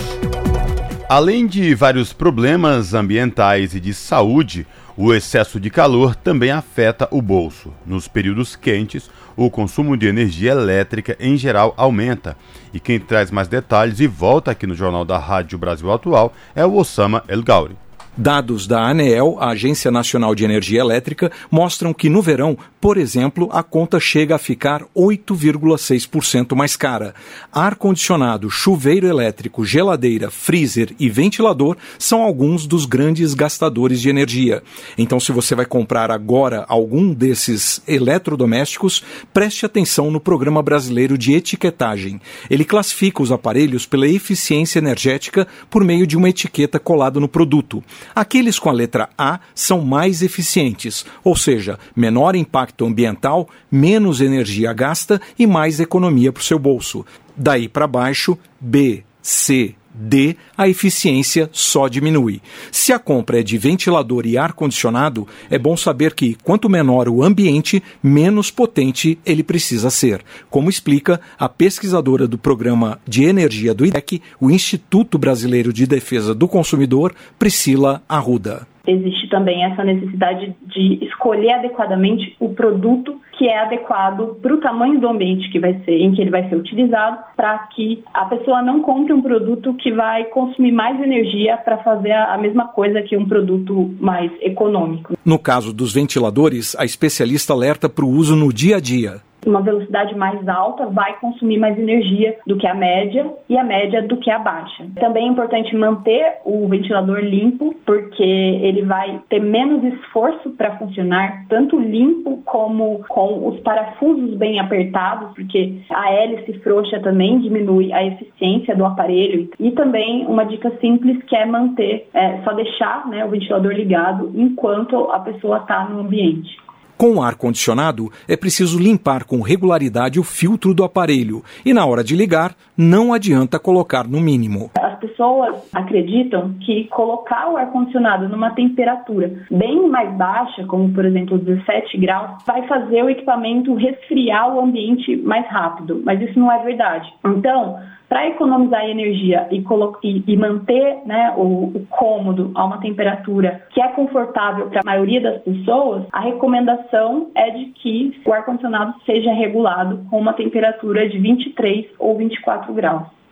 Além 1.08 1.46
de 1.46 1.74
vários 1.74 2.12
problemas 2.12 2.94
ambientais 2.94 3.74
e 3.74 3.80
de 3.80 3.92
saúde, 3.92 4.66
o 4.96 5.12
excesso 5.12 5.58
de 5.58 5.68
calor 5.68 6.14
também 6.14 6.50
afeta 6.50 7.08
o 7.10 7.20
bolso. 7.20 7.72
Nos 7.84 8.06
períodos 8.06 8.54
quentes, 8.56 9.10
o 9.36 9.50
consumo 9.50 9.96
de 9.96 10.06
energia 10.06 10.52
elétrica 10.52 11.16
em 11.18 11.36
geral 11.36 11.74
aumenta. 11.76 12.36
E 12.72 12.78
quem 12.78 13.00
traz 13.00 13.30
mais 13.30 13.48
detalhes 13.48 14.00
e 14.00 14.06
volta 14.06 14.52
aqui 14.52 14.66
no 14.66 14.74
Jornal 14.74 15.04
da 15.04 15.18
Rádio 15.18 15.58
Brasil 15.58 15.92
Atual 15.92 16.32
é 16.54 16.64
o 16.64 16.74
Osama 16.74 17.24
El 17.28 17.42
Gauri. 17.42 17.76
Dados 18.16 18.68
da 18.68 18.80
ANEEL, 18.88 19.38
a 19.40 19.48
Agência 19.48 19.90
Nacional 19.90 20.36
de 20.36 20.44
Energia 20.44 20.78
Elétrica, 20.78 21.32
mostram 21.50 21.92
que 21.92 22.08
no 22.08 22.22
verão, 22.22 22.56
por 22.80 22.96
exemplo, 22.96 23.48
a 23.50 23.60
conta 23.60 23.98
chega 23.98 24.36
a 24.36 24.38
ficar 24.38 24.84
8,6% 24.96 26.54
mais 26.54 26.76
cara. 26.76 27.12
Ar-condicionado, 27.52 28.48
chuveiro 28.48 29.08
elétrico, 29.08 29.64
geladeira, 29.64 30.30
freezer 30.30 30.94
e 30.96 31.10
ventilador 31.10 31.76
são 31.98 32.22
alguns 32.22 32.68
dos 32.68 32.86
grandes 32.86 33.34
gastadores 33.34 34.00
de 34.00 34.08
energia. 34.08 34.62
Então, 34.96 35.18
se 35.18 35.32
você 35.32 35.56
vai 35.56 35.66
comprar 35.66 36.12
agora 36.12 36.64
algum 36.68 37.12
desses 37.12 37.82
eletrodomésticos, 37.84 39.02
preste 39.32 39.66
atenção 39.66 40.12
no 40.12 40.20
Programa 40.20 40.62
Brasileiro 40.62 41.18
de 41.18 41.32
Etiquetagem. 41.32 42.20
Ele 42.48 42.64
classifica 42.64 43.24
os 43.24 43.32
aparelhos 43.32 43.86
pela 43.86 44.06
eficiência 44.06 44.78
energética 44.78 45.48
por 45.68 45.82
meio 45.82 46.06
de 46.06 46.16
uma 46.16 46.28
etiqueta 46.28 46.78
colada 46.78 47.18
no 47.18 47.26
produto. 47.26 47.82
Aqueles 48.14 48.59
com 48.59 48.68
a 48.68 48.72
letra 48.72 49.09
A 49.16 49.39
são 49.55 49.82
mais 49.82 50.22
eficientes, 50.22 51.05
ou 51.22 51.36
seja, 51.36 51.78
menor 51.94 52.35
impacto 52.35 52.85
ambiental, 52.85 53.48
menos 53.70 54.20
energia 54.20 54.72
gasta 54.72 55.20
e 55.39 55.47
mais 55.47 55.81
economia 55.81 56.32
para 56.32 56.40
o 56.40 56.44
seu 56.44 56.59
bolso. 56.59 57.05
Daí 57.36 57.68
para 57.68 57.86
baixo, 57.86 58.39
B, 58.60 59.05
C, 59.22 59.74
D, 59.94 60.36
a 60.56 60.68
eficiência 60.68 61.48
só 61.52 61.86
diminui. 61.86 62.42
Se 62.72 62.92
a 62.92 62.98
compra 62.98 63.40
é 63.40 63.42
de 63.42 63.56
ventilador 63.56 64.26
e 64.26 64.36
ar-condicionado, 64.36 65.26
é 65.48 65.58
bom 65.58 65.76
saber 65.76 66.14
que, 66.14 66.36
quanto 66.42 66.68
menor 66.68 67.08
o 67.08 67.22
ambiente, 67.22 67.82
menos 68.02 68.50
potente 68.50 69.18
ele 69.24 69.42
precisa 69.42 69.90
ser, 69.90 70.24
como 70.50 70.68
explica 70.68 71.20
a 71.38 71.48
pesquisadora 71.48 72.26
do 72.26 72.36
Programa 72.36 73.00
de 73.06 73.24
Energia 73.24 73.72
do 73.72 73.86
IDEC, 73.86 74.20
o 74.40 74.50
Instituto 74.50 75.16
Brasileiro 75.16 75.72
de 75.72 75.86
Defesa 75.86 76.34
do 76.34 76.48
Consumidor, 76.48 77.14
Priscila 77.38 78.02
Arruda 78.08 78.73
existe 78.86 79.28
também 79.28 79.65
essa 79.65 79.82
necessidade 79.85 80.55
de 80.62 81.05
escolher 81.05 81.55
adequadamente 81.55 82.36
o 82.39 82.51
produto 82.51 83.20
que 83.36 83.48
é 83.48 83.59
adequado 83.59 84.36
para 84.40 84.55
o 84.55 84.61
tamanho 84.61 85.01
do 85.01 85.09
ambiente 85.09 85.51
que 85.51 85.59
vai 85.59 85.74
ser, 85.85 85.98
em 85.98 86.12
que 86.12 86.20
ele 86.20 86.31
vai 86.31 86.48
ser 86.48 86.56
utilizado, 86.56 87.19
para 87.36 87.59
que 87.74 88.02
a 88.12 88.27
pessoa 88.27 88.62
não 88.62 88.81
compre 88.81 89.12
um 89.12 89.23
produto 89.23 89.74
que 89.74 89.93
vai 89.93 90.24
consumir 90.27 90.73
mais 90.73 91.01
energia 91.01 91.56
para 91.56 91.78
fazer 91.78 92.12
a 92.12 92.39
mesma 92.39 92.69
coisa 92.69 93.02
que 93.02 93.16
um 93.16 93.27
produto 93.27 93.94
mais 93.98 94.31
econômico. 94.40 95.15
No 95.24 95.39
caso 95.39 95.73
dos 95.73 95.93
ventiladores, 95.93 96.77
a 96.78 96.85
especialista 96.85 97.52
alerta 97.52 97.89
para 97.89 98.05
o 98.05 98.09
uso 98.09 98.36
no 98.36 98.52
dia 98.52 98.77
a 98.77 98.81
dia 98.81 99.20
uma 99.46 99.60
velocidade 99.60 100.14
mais 100.16 100.46
alta 100.48 100.86
vai 100.86 101.18
consumir 101.18 101.58
mais 101.58 101.78
energia 101.78 102.36
do 102.46 102.56
que 102.56 102.66
a 102.66 102.74
média 102.74 103.26
e 103.48 103.56
a 103.56 103.64
média 103.64 104.02
do 104.02 104.16
que 104.16 104.30
a 104.30 104.38
baixa. 104.38 104.86
Também 104.96 105.28
é 105.28 105.30
importante 105.30 105.74
manter 105.76 106.38
o 106.44 106.66
ventilador 106.68 107.18
limpo, 107.20 107.74
porque 107.84 108.22
ele 108.22 108.82
vai 108.82 109.20
ter 109.28 109.40
menos 109.40 109.82
esforço 109.84 110.50
para 110.50 110.76
funcionar, 110.78 111.46
tanto 111.48 111.78
limpo 111.78 112.42
como 112.44 113.04
com 113.08 113.48
os 113.48 113.60
parafusos 113.60 114.36
bem 114.36 114.58
apertados, 114.58 115.32
porque 115.34 115.80
a 115.90 116.12
hélice 116.12 116.58
frouxa 116.60 117.00
também 117.00 117.38
diminui 117.40 117.92
a 117.92 118.04
eficiência 118.04 118.76
do 118.76 118.84
aparelho. 118.84 119.48
E 119.58 119.70
também 119.72 120.26
uma 120.26 120.44
dica 120.44 120.70
simples 120.80 121.22
que 121.24 121.36
é 121.36 121.46
manter, 121.46 122.08
é, 122.14 122.38
só 122.42 122.52
deixar 122.52 123.06
né, 123.08 123.24
o 123.24 123.28
ventilador 123.28 123.72
ligado 123.72 124.30
enquanto 124.34 125.10
a 125.10 125.20
pessoa 125.20 125.58
está 125.58 125.88
no 125.88 126.00
ambiente. 126.00 126.63
Com 126.96 127.22
ar-condicionado, 127.22 128.10
é 128.28 128.36
preciso 128.36 128.78
limpar 128.78 129.24
com 129.24 129.40
regularidade 129.40 130.20
o 130.20 130.24
filtro 130.24 130.72
do 130.72 130.84
aparelho 130.84 131.42
e, 131.64 131.74
na 131.74 131.84
hora 131.84 132.04
de 132.04 132.14
ligar, 132.14 132.54
não 132.76 133.12
adianta 133.12 133.58
colocar 133.58 134.06
no 134.06 134.20
mínimo. 134.20 134.70
As 135.05 135.10
pessoas 135.10 135.70
acreditam 135.74 136.55
que 136.60 136.85
colocar 136.85 137.51
o 137.51 137.56
ar-condicionado 137.56 138.28
numa 138.28 138.51
temperatura 138.51 139.31
bem 139.51 139.86
mais 139.89 140.10
baixa, 140.16 140.64
como 140.66 140.93
por 140.93 141.05
exemplo 141.05 141.39
17 141.39 141.98
graus, 141.98 142.43
vai 142.47 142.66
fazer 142.66 143.05
o 143.05 143.10
equipamento 143.10 143.74
resfriar 143.74 144.55
o 144.55 144.60
ambiente 144.60 145.16
mais 145.16 145.47
rápido, 145.47 146.01
mas 146.05 146.20
isso 146.22 146.39
não 146.39 146.51
é 146.51 146.59
verdade. 146.64 147.12
Então, 147.26 147.78
para 148.09 148.28
economizar 148.28 148.85
energia 148.89 149.47
e, 149.51 149.62
e, 150.02 150.24
e 150.26 150.36
manter 150.36 150.98
né, 151.05 151.35
o, 151.36 151.72
o, 151.74 151.86
cômodo 151.90 152.51
a 152.55 152.64
uma 152.64 152.78
temperatura 152.78 153.62
que 153.70 153.81
é 153.81 153.89
confortável 153.89 154.68
para 154.68 154.81
a 154.81 154.86
maioria 154.86 155.20
das 155.20 155.43
pessoas, 155.43 156.05
a 156.12 156.20
recomendação 156.20 157.31
é 157.35 157.51
de 157.51 157.66
que 157.66 158.20
o 158.24 158.32
ar-condicionado 158.32 158.94
seja 159.05 159.32
regulado 159.32 160.06
com 160.09 160.18
uma 160.18 160.32
temperatura 160.32 161.09
de 161.09 161.18
23 161.18 161.86
ou 161.98 162.16
24 162.16 162.72
graus. 162.72 163.23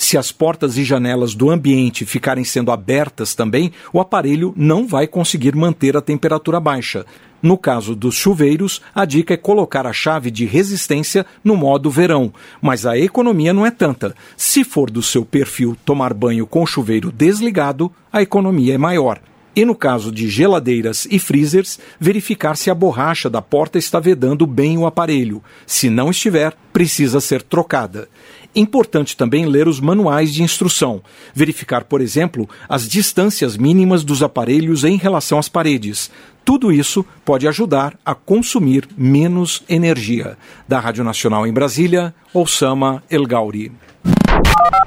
Se 0.00 0.16
as 0.16 0.30
portas 0.30 0.78
e 0.78 0.84
janelas 0.84 1.34
do 1.34 1.50
ambiente 1.50 2.06
ficarem 2.06 2.44
sendo 2.44 2.70
abertas 2.70 3.34
também, 3.34 3.72
o 3.92 3.98
aparelho 3.98 4.54
não 4.56 4.86
vai 4.86 5.08
conseguir 5.08 5.56
manter 5.56 5.96
a 5.96 6.00
temperatura 6.00 6.60
baixa. 6.60 7.04
No 7.42 7.58
caso 7.58 7.96
dos 7.96 8.14
chuveiros, 8.14 8.80
a 8.94 9.04
dica 9.04 9.34
é 9.34 9.36
colocar 9.36 9.88
a 9.88 9.92
chave 9.92 10.30
de 10.30 10.46
resistência 10.46 11.26
no 11.42 11.56
modo 11.56 11.90
verão, 11.90 12.32
mas 12.62 12.86
a 12.86 12.96
economia 12.96 13.52
não 13.52 13.66
é 13.66 13.72
tanta. 13.72 14.14
Se 14.36 14.62
for 14.62 14.88
do 14.88 15.02
seu 15.02 15.24
perfil 15.24 15.76
tomar 15.84 16.14
banho 16.14 16.46
com 16.46 16.64
chuveiro 16.64 17.10
desligado, 17.10 17.92
a 18.12 18.22
economia 18.22 18.76
é 18.76 18.78
maior. 18.78 19.20
E 19.58 19.64
no 19.64 19.74
caso 19.74 20.12
de 20.12 20.28
geladeiras 20.28 21.08
e 21.10 21.18
freezers, 21.18 21.80
verificar 21.98 22.56
se 22.56 22.70
a 22.70 22.74
borracha 22.74 23.28
da 23.28 23.42
porta 23.42 23.76
está 23.76 23.98
vedando 23.98 24.46
bem 24.46 24.78
o 24.78 24.86
aparelho. 24.86 25.42
Se 25.66 25.90
não 25.90 26.10
estiver, 26.10 26.54
precisa 26.72 27.20
ser 27.20 27.42
trocada. 27.42 28.08
Importante 28.54 29.16
também 29.16 29.46
ler 29.46 29.68
os 29.68 29.78
manuais 29.78 30.32
de 30.32 30.42
instrução, 30.42 31.02
verificar, 31.34 31.84
por 31.84 32.00
exemplo, 32.00 32.48
as 32.68 32.88
distâncias 32.88 33.56
mínimas 33.56 34.02
dos 34.02 34.22
aparelhos 34.22 34.84
em 34.84 34.96
relação 34.96 35.38
às 35.38 35.48
paredes. 35.48 36.10
Tudo 36.44 36.72
isso 36.72 37.04
pode 37.24 37.46
ajudar 37.46 37.94
a 38.04 38.14
consumir 38.14 38.88
menos 38.96 39.62
energia. 39.68 40.36
Da 40.66 40.80
Rádio 40.80 41.04
Nacional 41.04 41.46
em 41.46 41.52
Brasília, 41.52 42.14
Osama 42.32 43.02
El 43.10 43.26
Gauri. 43.26 43.70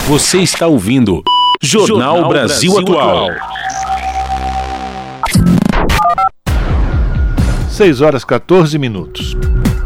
Você 0.07 0.39
está 0.39 0.67
ouvindo 0.67 1.23
Jornal, 1.61 2.15
Jornal 2.17 2.29
Brasil, 2.29 2.73
Brasil, 2.73 2.99
Atual. 2.99 3.29
6 7.69 8.01
horas 8.01 8.25
14 8.25 8.77
minutos. 8.77 9.37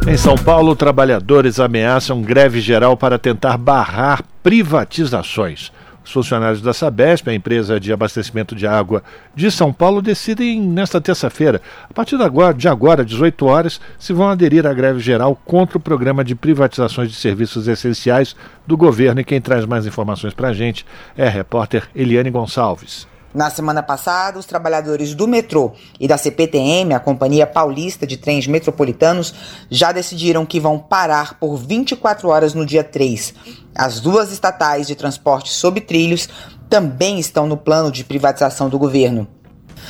Em 0.08 0.18
São 0.18 0.36
Paulo, 0.36 0.76
trabalhadores 0.76 1.60
ameaçam 1.60 2.22
greve 2.22 2.62
geral 2.62 2.96
para 2.96 3.18
tentar 3.18 3.58
barrar 3.58 4.24
privatizações. 4.44 5.72
Os 6.06 6.12
funcionários 6.12 6.62
da 6.62 6.74
Sabesp, 6.74 7.28
a 7.28 7.34
empresa 7.34 7.80
de 7.80 7.92
abastecimento 7.92 8.56
de 8.56 8.68
água 8.68 9.04
de 9.34 9.50
São 9.50 9.74
Paulo, 9.74 10.04
decidem 10.04 10.62
nesta 10.62 11.02
terça-feira, 11.02 11.60
a 11.90 11.92
partir 11.92 12.18
de 12.18 12.68
agora, 12.68 13.04
18 13.04 13.46
horas, 13.48 13.82
se 13.98 14.14
vão 14.14 14.30
aderir 14.30 14.68
à 14.68 14.74
greve 14.76 15.00
geral 15.00 15.36
contra 15.44 15.80
o 15.80 15.82
programa 15.82 16.24
de 16.24 16.36
privatizações 16.36 17.10
de 17.10 17.16
serviços 17.16 17.68
essenciais 17.68 18.36
do 18.68 18.78
governo. 18.78 19.22
E 19.22 19.26
quem 19.26 19.42
traz 19.42 19.66
mais 19.66 19.88
informações 19.88 20.36
para 20.36 20.50
a 20.50 20.54
gente 20.54 20.86
é 21.18 21.26
a 21.26 21.32
repórter 21.32 21.90
Eliane 21.96 22.30
Gonçalves. 22.30 23.08
Na 23.36 23.50
semana 23.50 23.84
passada, 23.84 24.40
os 24.40 24.46
trabalhadores 24.46 25.14
do 25.14 25.28
metrô 25.28 25.74
e 26.00 26.08
da 26.08 26.18
CPTM, 26.18 26.94
a 26.94 27.02
Companhia 27.02 27.46
Paulista 27.46 28.08
de 28.08 28.16
Trens 28.16 28.48
Metropolitanos, 28.48 29.36
já 29.70 29.92
decidiram 29.92 30.46
que 30.46 30.58
vão 30.58 30.80
parar 30.80 31.38
por 31.38 31.58
24 31.58 32.30
horas 32.30 32.54
no 32.54 32.66
dia 32.66 32.82
3. 32.82 33.34
As 33.76 34.00
duas 34.00 34.32
estatais 34.32 34.88
de 34.88 34.96
transporte 34.96 35.52
sob 35.52 35.82
trilhos 35.82 36.30
também 36.70 37.20
estão 37.20 37.46
no 37.46 37.58
plano 37.58 37.92
de 37.92 38.06
privatização 38.06 38.70
do 38.70 38.80
governo. 38.80 39.28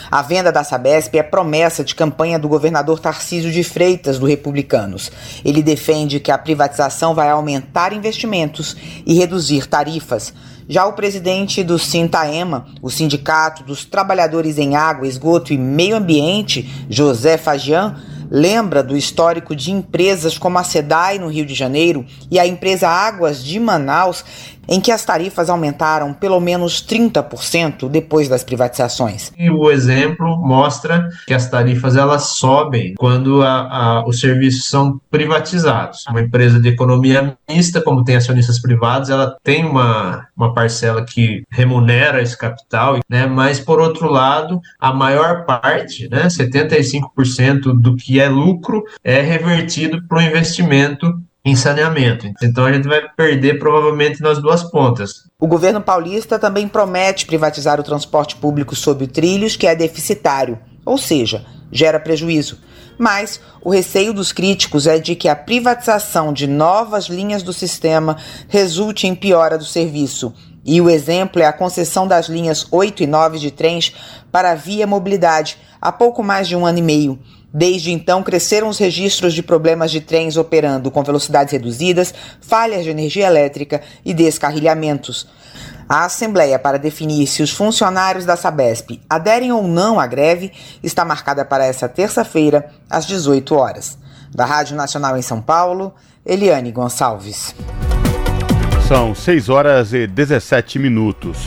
A 0.10 0.24
venda 0.24 0.52
da 0.52 0.64
Sabesp 0.64 1.16
é 1.16 1.22
promessa 1.22 1.84
de 1.84 1.94
campanha 1.94 2.40
do 2.40 2.50
governador 2.50 3.00
Tarcísio 3.00 3.52
de 3.52 3.64
Freitas, 3.64 4.18
do 4.18 4.26
Republicanos. 4.26 5.12
Ele 5.44 5.62
defende 5.62 6.20
que 6.20 6.32
a 6.32 6.38
privatização 6.38 7.14
vai 7.14 7.30
aumentar 7.30 7.94
investimentos 7.94 8.76
e 9.06 9.14
reduzir 9.14 9.68
tarifas. 9.68 10.34
Já 10.68 10.86
o 10.86 10.94
presidente 10.94 11.64
do 11.64 11.78
Sintaema, 11.78 12.66
o 12.82 12.90
Sindicato 12.90 13.64
dos 13.64 13.86
Trabalhadores 13.86 14.58
em 14.58 14.76
Água, 14.76 15.08
Esgoto 15.08 15.54
e 15.54 15.58
Meio 15.58 15.96
Ambiente, 15.96 16.88
José 16.90 17.38
Fagian, 17.38 17.96
lembra 18.30 18.84
do 18.84 18.96
histórico 18.96 19.56
de 19.56 19.72
empresas 19.72 20.38
como 20.38 20.58
a 20.58 20.64
SEDAI 20.64 21.20
no 21.20 21.28
Rio 21.28 21.46
de 21.46 21.54
Janeiro 21.54 22.06
e 22.30 22.40
a 22.40 22.46
empresa 22.46 22.88
Águas 22.88 23.44
de 23.44 23.60
Manaus, 23.60 24.24
em 24.68 24.82
que 24.82 24.92
as 24.92 25.04
tarifas 25.06 25.50
aumentaram 25.50 26.14
pelo 26.14 26.40
menos 26.40 26.86
30% 26.86 27.90
depois 27.90 28.28
das 28.28 28.44
privatizações. 28.44 29.32
E 29.38 29.50
o 29.50 29.70
exemplo 29.72 30.38
mostra 30.38 31.10
que 31.28 31.34
as 31.34 31.50
tarifas 31.50 31.96
elas 31.96 32.30
sobem 32.38 32.96
quando 32.98 33.42
a, 33.44 33.62
a, 33.62 34.08
os 34.08 34.20
serviços 34.20 34.66
são 34.66 35.00
privatizados. 35.10 36.04
Uma 36.10 36.22
empresa 36.22 36.60
de 36.60 36.70
economia 36.70 37.38
mista, 37.50 37.82
como 37.82 38.04
tem 38.04 38.16
acionistas 38.16 38.60
privados, 38.60 39.10
ela 39.10 39.36
tem 39.44 39.66
uma, 39.66 40.28
uma 40.36 40.54
parcela 40.54 41.06
que 41.06 41.44
remunera 41.50 42.22
esse 42.22 42.38
capital, 42.38 43.00
né? 43.10 43.26
mas 43.26 43.60
por 43.60 43.80
outro 43.80 44.10
lado, 44.10 44.60
a 44.80 44.94
maior 44.94 45.46
parte, 45.46 46.10
né, 46.10 46.28
75% 46.28 47.74
do 47.80 47.96
que 47.96 48.15
é 48.20 48.30
lucro, 48.30 48.84
é 49.04 49.22
revertido 49.22 50.06
para 50.08 50.18
o 50.18 50.22
investimento 50.22 51.14
em 51.46 51.56
saneamento. 51.56 52.28
Então 52.42 52.66
a 52.66 52.74
gente 52.74 52.88
vai 52.88 53.02
perder 53.16 53.60
provavelmente 53.60 54.20
nas 54.22 54.42
duas 54.42 54.64
pontas. 54.64 55.30
O 55.40 55.46
governo 55.48 55.80
paulista 55.80 56.40
também 56.40 56.68
promete 56.68 57.28
privatizar 57.28 57.80
o 57.80 57.84
transporte 57.84 58.36
público 58.36 58.76
sob 58.76 59.06
trilhos, 59.06 59.56
que 59.56 59.68
é 59.68 59.76
deficitário, 59.76 60.58
ou 60.84 60.98
seja, 60.98 61.46
gera 61.72 62.00
prejuízo. 62.00 62.60
Mas 62.98 63.40
o 63.62 63.70
receio 63.70 64.14
dos 64.14 64.32
críticos 64.32 64.88
é 64.88 64.98
de 64.98 65.16
que 65.16 65.28
a 65.28 65.36
privatização 65.36 66.34
de 66.34 66.48
novas 66.48 67.06
linhas 67.06 67.44
do 67.44 67.54
sistema 67.54 68.18
resulte 68.48 69.06
em 69.06 69.14
piora 69.14 69.58
do 69.58 69.66
serviço. 69.66 70.34
E 70.66 70.82
o 70.82 70.90
exemplo 70.90 71.42
é 71.42 71.46
a 71.46 71.54
concessão 71.54 72.08
das 72.08 72.28
linhas 72.28 72.66
8 72.72 73.04
e 73.04 73.08
9 73.08 73.38
de 73.38 73.52
trens 73.52 73.94
para 74.32 74.52
a 74.52 74.56
Via 74.56 74.88
Mobilidade 74.88 75.58
há 75.80 75.92
pouco 75.92 76.24
mais 76.24 76.48
de 76.48 76.56
um 76.56 76.66
ano 76.66 76.80
e 76.80 76.82
meio. 76.82 77.20
Desde 77.58 77.90
então, 77.90 78.22
cresceram 78.22 78.68
os 78.68 78.78
registros 78.78 79.34
de 79.34 79.42
problemas 79.42 79.90
de 79.90 80.02
trens 80.02 80.36
operando 80.36 80.92
com 80.92 81.02
velocidades 81.02 81.54
reduzidas, 81.54 82.14
falhas 82.42 82.84
de 82.84 82.90
energia 82.90 83.28
elétrica 83.28 83.82
e 84.04 84.14
descarrilhamentos. 84.14 85.26
A 85.88 86.04
Assembleia 86.04 86.60
para 86.60 86.78
definir 86.78 87.26
se 87.28 87.42
os 87.42 87.52
funcionários 87.52 88.26
da 88.26 88.36
Sabesp 88.36 89.00
aderem 89.10 89.54
ou 89.54 89.66
não 89.66 90.02
à 90.02 90.06
greve 90.06 90.52
está 90.84 91.06
marcada 91.06 91.46
para 91.46 91.66
essa 91.66 91.88
terça-feira, 91.88 92.70
às 92.90 93.06
18 93.06 93.56
horas. 93.56 93.98
Da 94.34 94.44
Rádio 94.44 94.76
Nacional 94.76 95.16
em 95.16 95.22
São 95.22 95.42
Paulo, 95.42 95.94
Eliane 96.26 96.74
Gonçalves. 96.74 97.56
São 98.86 99.16
6 99.16 99.48
horas 99.48 99.94
e 99.94 100.06
17 100.06 100.78
minutos. 100.78 101.38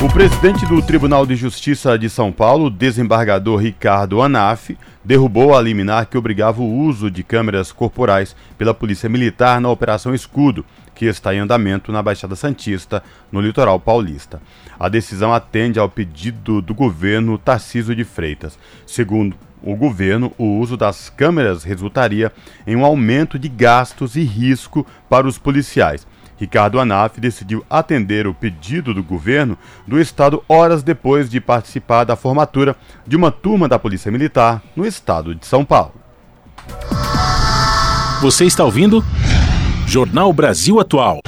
O 0.00 0.08
presidente 0.08 0.64
do 0.64 0.80
Tribunal 0.80 1.26
de 1.26 1.34
Justiça 1.34 1.98
de 1.98 2.08
São 2.08 2.30
Paulo, 2.30 2.70
desembargador 2.70 3.58
Ricardo 3.58 4.22
Anaf, 4.22 4.78
derrubou 5.04 5.56
a 5.56 5.60
liminar 5.60 6.06
que 6.06 6.16
obrigava 6.16 6.62
o 6.62 6.72
uso 6.72 7.10
de 7.10 7.24
câmeras 7.24 7.72
corporais 7.72 8.36
pela 8.56 8.72
Polícia 8.72 9.08
Militar 9.08 9.60
na 9.60 9.68
Operação 9.68 10.14
Escudo, 10.14 10.64
que 10.94 11.06
está 11.06 11.34
em 11.34 11.40
andamento 11.40 11.90
na 11.90 12.00
Baixada 12.00 12.36
Santista, 12.36 13.02
no 13.32 13.40
litoral 13.40 13.80
paulista. 13.80 14.40
A 14.78 14.88
decisão 14.88 15.34
atende 15.34 15.80
ao 15.80 15.88
pedido 15.88 16.62
do 16.62 16.74
governo 16.76 17.36
Tarciso 17.36 17.92
de 17.92 18.04
Freitas. 18.04 18.56
Segundo 18.86 19.36
o 19.60 19.74
governo, 19.74 20.32
o 20.38 20.60
uso 20.60 20.76
das 20.76 21.10
câmeras 21.10 21.64
resultaria 21.64 22.32
em 22.64 22.76
um 22.76 22.84
aumento 22.84 23.36
de 23.36 23.48
gastos 23.48 24.14
e 24.14 24.22
risco 24.22 24.86
para 25.08 25.26
os 25.26 25.38
policiais 25.38 26.06
Ricardo 26.38 26.78
Anaf 26.78 27.20
decidiu 27.20 27.64
atender 27.68 28.26
o 28.26 28.32
pedido 28.32 28.94
do 28.94 29.02
governo 29.02 29.58
do 29.86 30.00
estado 30.00 30.42
horas 30.48 30.82
depois 30.82 31.28
de 31.28 31.40
participar 31.40 32.04
da 32.04 32.16
formatura 32.16 32.76
de 33.06 33.16
uma 33.16 33.30
turma 33.30 33.68
da 33.68 33.78
Polícia 33.78 34.10
Militar 34.10 34.62
no 34.76 34.86
estado 34.86 35.34
de 35.34 35.44
São 35.44 35.64
Paulo. 35.64 35.94
Você 38.20 38.44
está 38.44 38.64
ouvindo? 38.64 39.04
Jornal 39.86 40.32
Brasil 40.32 40.78
Atual. 40.78 41.20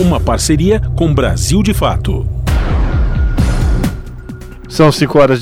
Uma 0.00 0.18
parceria 0.18 0.80
com 0.96 1.14
Brasil 1.14 1.62
de 1.62 1.72
Fato. 1.72 2.43
São 4.74 4.90
5 4.90 5.18
horas, 5.20 5.40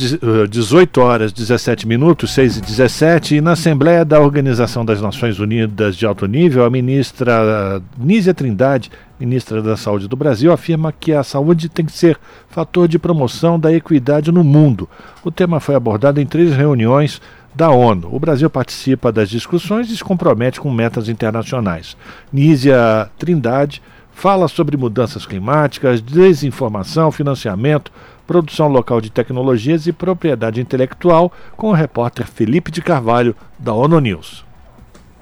18 0.50 1.00
eh, 1.00 1.02
horas 1.02 1.32
17 1.32 1.88
minutos, 1.88 2.34
6 2.34 2.58
e 2.58 2.60
17, 2.60 3.36
e 3.36 3.40
na 3.40 3.52
Assembleia 3.52 4.04
da 4.04 4.20
Organização 4.20 4.84
das 4.84 5.00
Nações 5.00 5.38
Unidas 5.38 5.96
de 5.96 6.04
Alto 6.04 6.26
Nível, 6.26 6.66
a 6.66 6.68
ministra 6.68 7.80
Nízia 7.98 8.34
Trindade, 8.34 8.90
ministra 9.18 9.62
da 9.62 9.74
Saúde 9.74 10.06
do 10.06 10.16
Brasil, 10.16 10.52
afirma 10.52 10.92
que 10.92 11.14
a 11.14 11.22
saúde 11.22 11.70
tem 11.70 11.86
que 11.86 11.92
ser 11.92 12.18
fator 12.50 12.86
de 12.86 12.98
promoção 12.98 13.58
da 13.58 13.72
equidade 13.72 14.30
no 14.30 14.44
mundo. 14.44 14.86
O 15.24 15.30
tema 15.30 15.60
foi 15.60 15.76
abordado 15.76 16.20
em 16.20 16.26
três 16.26 16.54
reuniões 16.54 17.18
da 17.54 17.70
ONU. 17.70 18.14
O 18.14 18.20
Brasil 18.20 18.50
participa 18.50 19.10
das 19.10 19.30
discussões 19.30 19.90
e 19.90 19.96
se 19.96 20.04
compromete 20.04 20.60
com 20.60 20.70
metas 20.70 21.08
internacionais. 21.08 21.96
Nízia 22.30 23.08
Trindade 23.18 23.80
fala 24.12 24.46
sobre 24.46 24.76
mudanças 24.76 25.24
climáticas, 25.24 26.02
desinformação, 26.02 27.10
financiamento, 27.10 27.90
produção 28.26 28.68
local 28.68 29.00
de 29.00 29.10
tecnologias 29.10 29.86
e 29.86 29.92
propriedade 29.92 30.60
intelectual, 30.60 31.32
com 31.56 31.68
o 31.68 31.72
repórter 31.72 32.26
Felipe 32.26 32.70
de 32.70 32.82
Carvalho, 32.82 33.36
da 33.58 33.72
ONU 33.72 34.00
News. 34.00 34.44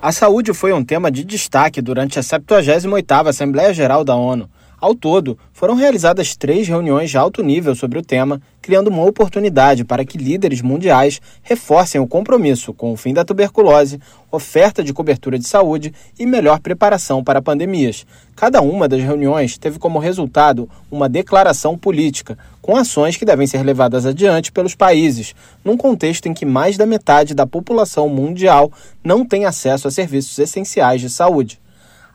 A 0.03 0.13
saúde 0.13 0.55
foi 0.55 0.73
um 0.73 0.83
tema 0.83 1.11
de 1.11 1.25
destaque 1.25 1.83
durante 1.83 2.19
a 2.19 2.23
78ª 2.23 3.29
Assembleia 3.29 3.75
Geral 3.75 4.03
da 4.03 4.15
ONU. 4.15 4.49
Ao 4.81 4.95
todo, 4.95 5.39
foram 5.53 5.75
realizadas 5.75 6.35
três 6.35 6.67
reuniões 6.67 7.11
de 7.11 7.19
alto 7.19 7.43
nível 7.43 7.75
sobre 7.75 7.99
o 7.99 8.03
tema, 8.03 8.41
criando 8.63 8.89
uma 8.89 9.05
oportunidade 9.05 9.85
para 9.85 10.07
que 10.07 10.17
líderes 10.17 10.63
mundiais 10.63 11.21
reforcem 11.43 12.01
o 12.01 12.07
compromisso 12.07 12.73
com 12.73 12.91
o 12.91 12.97
fim 12.97 13.13
da 13.13 13.23
tuberculose, 13.23 14.01
oferta 14.33 14.83
de 14.83 14.95
cobertura 14.95 15.39
de 15.39 15.47
saúde 15.47 15.93
e 16.19 16.25
melhor 16.25 16.61
preparação 16.61 17.23
para 17.23 17.43
pandemias. 17.43 18.07
Cada 18.35 18.63
uma 18.63 18.89
das 18.89 19.03
reuniões 19.03 19.59
teve 19.59 19.79
como 19.79 19.99
resultado 19.99 20.67
uma 20.91 21.11
declaração 21.11 21.77
política, 21.77 22.39
com 22.63 22.75
ações 22.75 23.19
que 23.19 23.27
devem 23.27 23.47
ser 23.47 23.63
levadas 23.63 24.07
adiante 24.07 24.51
pelos 24.51 24.75
países, 24.75 25.35
num 25.63 25.77
contexto 25.77 26.25
em 26.27 26.33
que 26.33 26.47
mais 26.47 26.79
da 26.79 26.87
metade 26.87 27.35
da 27.35 27.47
população 27.47 28.09
mundial 28.09 28.73
não 29.05 29.27
tem 29.27 29.45
acesso 29.45 29.87
a 29.87 29.91
serviços 29.91 30.39
essenciais 30.39 31.03
de 31.03 31.11
saúde. 31.11 31.61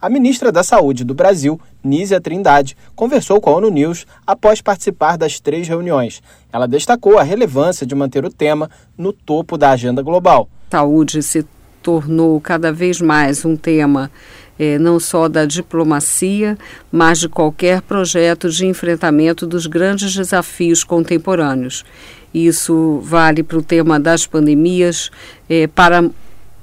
A 0.02 0.10
ministra 0.10 0.52
da 0.52 0.64
Saúde 0.64 1.04
do 1.04 1.14
Brasil, 1.14 1.60
Nízia 1.84 2.20
Trindade, 2.22 2.76
conversou 2.96 3.40
com 3.40 3.50
a 3.50 3.56
ONU 3.56 3.70
News 3.70 4.06
após 4.26 4.62
participar 4.62 5.18
das 5.18 5.40
três 5.40 5.68
reuniões. 5.68 6.22
Ela 6.52 6.68
destacou 6.68 7.18
a 7.18 7.24
relevância 7.24 7.86
de 7.86 7.96
manter 7.96 8.26
o 8.26 8.30
tema 8.30 8.70
no 8.98 9.12
topo 9.12 9.58
da 9.58 9.72
agenda 9.72 10.02
global. 10.02 10.50
Saúde 10.70 11.24
se 11.24 11.46
tornou 11.82 12.42
cada 12.42 12.74
vez 12.74 13.00
mais 13.00 13.46
um 13.46 13.56
tema 13.56 14.12
eh, 14.58 14.80
não 14.80 15.00
só 15.00 15.28
da 15.28 15.46
diplomacia, 15.46 16.58
mas 16.92 17.20
de 17.20 17.30
qualquer 17.30 17.82
projeto 17.82 18.50
de 18.50 18.66
enfrentamento 18.66 19.46
dos 19.46 19.68
grandes 19.68 20.14
desafios 20.14 20.84
contemporâneos. 20.84 21.86
Isso 22.34 23.00
vale 23.04 23.44
para 23.44 23.58
o 23.58 23.64
tema 23.64 24.00
das 24.00 24.26
pandemias, 24.26 25.12
eh, 25.50 25.68
para 25.68 26.10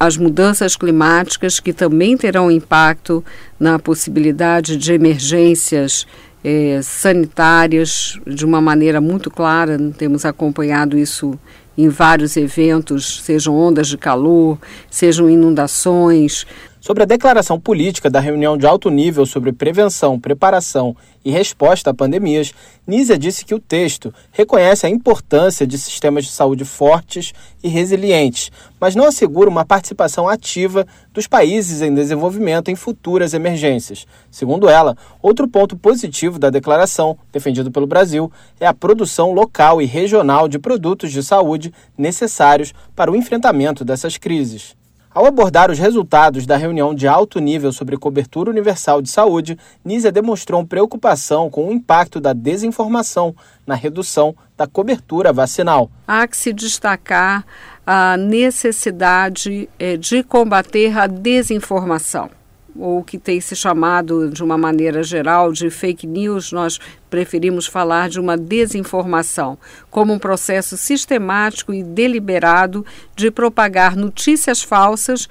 as 0.04 0.16
mudanças 0.16 0.74
climáticas, 0.74 1.60
que 1.60 1.72
também 1.72 2.16
terão 2.16 2.50
impacto 2.50 3.24
na 3.58 3.78
possibilidade 3.78 4.76
de 4.76 4.92
emergências 4.92 6.08
eh, 6.42 6.80
sanitárias 6.82 8.18
de 8.26 8.44
uma 8.44 8.60
maneira 8.60 9.00
muito 9.00 9.30
clara. 9.30 9.78
Temos 9.96 10.24
acompanhado 10.24 10.98
isso 10.98 11.38
em 11.78 11.88
vários 11.88 12.36
eventos, 12.36 13.22
sejam 13.22 13.54
ondas 13.54 13.86
de 13.86 13.96
calor, 13.96 14.58
sejam 14.90 15.30
inundações, 15.30 16.48
sobre 16.82 17.04
a 17.04 17.06
declaração 17.06 17.60
política 17.60 18.10
da 18.10 18.18
reunião 18.18 18.58
de 18.58 18.66
alto 18.66 18.90
nível 18.90 19.24
sobre 19.24 19.52
prevenção, 19.52 20.18
preparação 20.18 20.96
e 21.24 21.30
resposta 21.30 21.90
a 21.90 21.94
pandemias, 21.94 22.52
Nízia 22.84 23.16
disse 23.16 23.44
que 23.44 23.54
o 23.54 23.60
texto 23.60 24.12
reconhece 24.32 24.84
a 24.84 24.90
importância 24.90 25.64
de 25.64 25.78
sistemas 25.78 26.24
de 26.24 26.32
saúde 26.32 26.64
fortes 26.64 27.32
e 27.62 27.68
resilientes, 27.68 28.50
mas 28.80 28.96
não 28.96 29.04
assegura 29.04 29.48
uma 29.48 29.64
participação 29.64 30.28
ativa 30.28 30.84
dos 31.14 31.28
países 31.28 31.82
em 31.82 31.94
desenvolvimento 31.94 32.68
em 32.68 32.74
futuras 32.74 33.32
emergências. 33.32 34.04
Segundo 34.28 34.68
ela, 34.68 34.96
outro 35.22 35.46
ponto 35.46 35.76
positivo 35.76 36.36
da 36.36 36.50
declaração, 36.50 37.16
defendido 37.30 37.70
pelo 37.70 37.86
Brasil, 37.86 38.28
é 38.58 38.66
a 38.66 38.74
produção 38.74 39.30
local 39.30 39.80
e 39.80 39.86
regional 39.86 40.48
de 40.48 40.58
produtos 40.58 41.12
de 41.12 41.22
saúde 41.22 41.72
necessários 41.96 42.74
para 42.96 43.12
o 43.12 43.14
enfrentamento 43.14 43.84
dessas 43.84 44.16
crises. 44.16 44.81
Ao 45.14 45.26
abordar 45.26 45.70
os 45.70 45.78
resultados 45.78 46.46
da 46.46 46.56
reunião 46.56 46.94
de 46.94 47.06
alto 47.06 47.38
nível 47.38 47.70
sobre 47.70 47.98
cobertura 47.98 48.48
universal 48.48 49.02
de 49.02 49.10
saúde, 49.10 49.58
Nízia 49.84 50.10
demonstrou 50.10 50.64
preocupação 50.64 51.50
com 51.50 51.68
o 51.68 51.72
impacto 51.72 52.18
da 52.18 52.32
desinformação 52.32 53.34
na 53.66 53.74
redução 53.74 54.34
da 54.56 54.66
cobertura 54.66 55.30
vacinal. 55.30 55.90
Há 56.08 56.26
que 56.26 56.36
se 56.36 56.50
destacar 56.50 57.44
a 57.86 58.16
necessidade 58.16 59.68
eh, 59.78 59.98
de 59.98 60.22
combater 60.22 60.96
a 60.96 61.06
desinformação 61.06 62.30
ou 62.76 63.02
que 63.02 63.18
tem 63.18 63.40
se 63.40 63.54
chamado 63.54 64.30
de 64.30 64.42
uma 64.42 64.56
maneira 64.56 65.02
geral 65.02 65.52
de 65.52 65.68
fake 65.70 66.06
news, 66.06 66.52
nós 66.52 66.78
preferimos 67.10 67.66
falar 67.66 68.08
de 68.08 68.18
uma 68.18 68.36
desinformação, 68.36 69.58
como 69.90 70.12
um 70.12 70.18
processo 70.18 70.76
sistemático 70.76 71.72
e 71.74 71.82
deliberado 71.82 72.84
de 73.14 73.30
propagar 73.30 73.94
notícias 73.94 74.62
falsas 74.62 75.28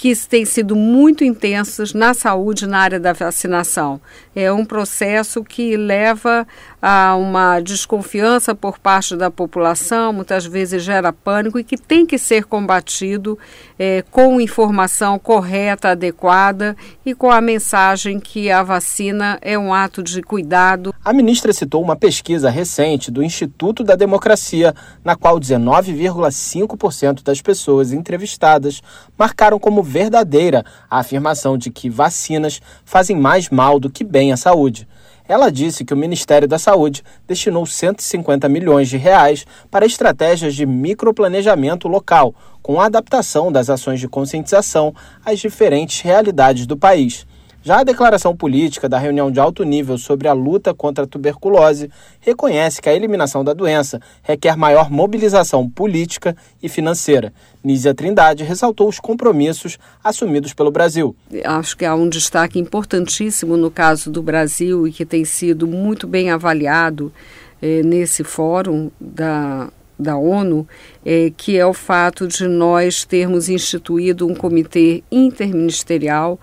que 0.00 0.16
têm 0.16 0.46
sido 0.46 0.74
muito 0.74 1.22
intensas 1.22 1.92
na 1.92 2.14
saúde 2.14 2.66
na 2.66 2.78
área 2.78 2.98
da 2.98 3.12
vacinação. 3.12 4.00
É 4.34 4.50
um 4.50 4.64
processo 4.64 5.44
que 5.44 5.76
leva 5.76 6.46
a 6.80 7.14
uma 7.16 7.60
desconfiança 7.60 8.54
por 8.54 8.78
parte 8.78 9.14
da 9.14 9.30
população, 9.30 10.10
muitas 10.10 10.46
vezes 10.46 10.82
gera 10.82 11.12
pânico 11.12 11.58
e 11.58 11.64
que 11.64 11.76
tem 11.76 12.06
que 12.06 12.16
ser 12.16 12.44
combatido 12.44 13.38
é, 13.78 14.02
com 14.10 14.40
informação 14.40 15.18
correta, 15.18 15.90
adequada 15.90 16.74
e 17.04 17.14
com 17.14 17.30
a 17.30 17.42
mensagem 17.42 18.18
que 18.18 18.50
a 18.50 18.62
vacina 18.62 19.38
é 19.42 19.58
um 19.58 19.74
ato 19.74 20.02
de 20.02 20.22
cuidado. 20.22 20.94
A 21.04 21.12
ministra 21.12 21.52
citou 21.52 21.82
uma 21.82 21.96
pesquisa 21.96 22.48
recente 22.48 23.10
do 23.10 23.22
Instituto 23.22 23.84
da 23.84 23.96
Democracia, 23.96 24.74
na 25.04 25.14
qual 25.14 25.38
19,5% 25.38 27.22
das 27.22 27.42
pessoas 27.42 27.92
entrevistadas 27.92 28.80
marcaram 29.18 29.58
como 29.58 29.89
verdadeira 29.90 30.64
a 30.88 31.00
afirmação 31.00 31.58
de 31.58 31.70
que 31.70 31.90
vacinas 31.90 32.62
fazem 32.84 33.16
mais 33.16 33.50
mal 33.50 33.80
do 33.80 33.90
que 33.90 34.04
bem 34.04 34.32
à 34.32 34.36
saúde. 34.36 34.86
Ela 35.28 35.50
disse 35.50 35.84
que 35.84 35.94
o 35.94 35.96
Ministério 35.96 36.48
da 36.48 36.58
Saúde 36.58 37.04
destinou 37.26 37.64
150 37.66 38.48
milhões 38.48 38.88
de 38.88 38.96
reais 38.96 39.44
para 39.70 39.86
estratégias 39.86 40.54
de 40.54 40.66
microplanejamento 40.66 41.86
local, 41.86 42.34
com 42.62 42.80
a 42.80 42.86
adaptação 42.86 43.50
das 43.50 43.70
ações 43.70 44.00
de 44.00 44.08
conscientização 44.08 44.94
às 45.24 45.38
diferentes 45.38 46.00
realidades 46.00 46.66
do 46.66 46.76
país. 46.76 47.26
Já 47.62 47.80
a 47.80 47.84
declaração 47.84 48.34
política 48.34 48.88
da 48.88 48.98
reunião 48.98 49.30
de 49.30 49.38
alto 49.38 49.64
nível 49.64 49.98
sobre 49.98 50.26
a 50.26 50.32
luta 50.32 50.72
contra 50.72 51.04
a 51.04 51.06
tuberculose 51.06 51.90
reconhece 52.18 52.80
que 52.80 52.88
a 52.88 52.94
eliminação 52.94 53.44
da 53.44 53.52
doença 53.52 54.00
requer 54.22 54.56
maior 54.56 54.90
mobilização 54.90 55.68
política 55.68 56.34
e 56.62 56.70
financeira. 56.70 57.34
Nízia 57.62 57.94
Trindade 57.94 58.44
ressaltou 58.44 58.88
os 58.88 58.98
compromissos 58.98 59.78
assumidos 60.02 60.54
pelo 60.54 60.70
Brasil. 60.70 61.14
Acho 61.44 61.76
que 61.76 61.84
há 61.84 61.94
um 61.94 62.08
destaque 62.08 62.58
importantíssimo 62.58 63.58
no 63.58 63.70
caso 63.70 64.10
do 64.10 64.22
Brasil 64.22 64.88
e 64.88 64.92
que 64.92 65.04
tem 65.04 65.26
sido 65.26 65.66
muito 65.66 66.06
bem 66.06 66.30
avaliado 66.30 67.12
eh, 67.60 67.82
nesse 67.82 68.24
fórum 68.24 68.90
da, 68.98 69.68
da 69.98 70.16
ONU, 70.16 70.66
é, 71.04 71.30
que 71.36 71.58
é 71.58 71.66
o 71.66 71.74
fato 71.74 72.26
de 72.26 72.48
nós 72.48 73.04
termos 73.04 73.50
instituído 73.50 74.26
um 74.26 74.34
comitê 74.34 75.04
interministerial 75.12 76.40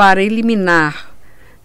para 0.00 0.22
eliminar, 0.22 1.14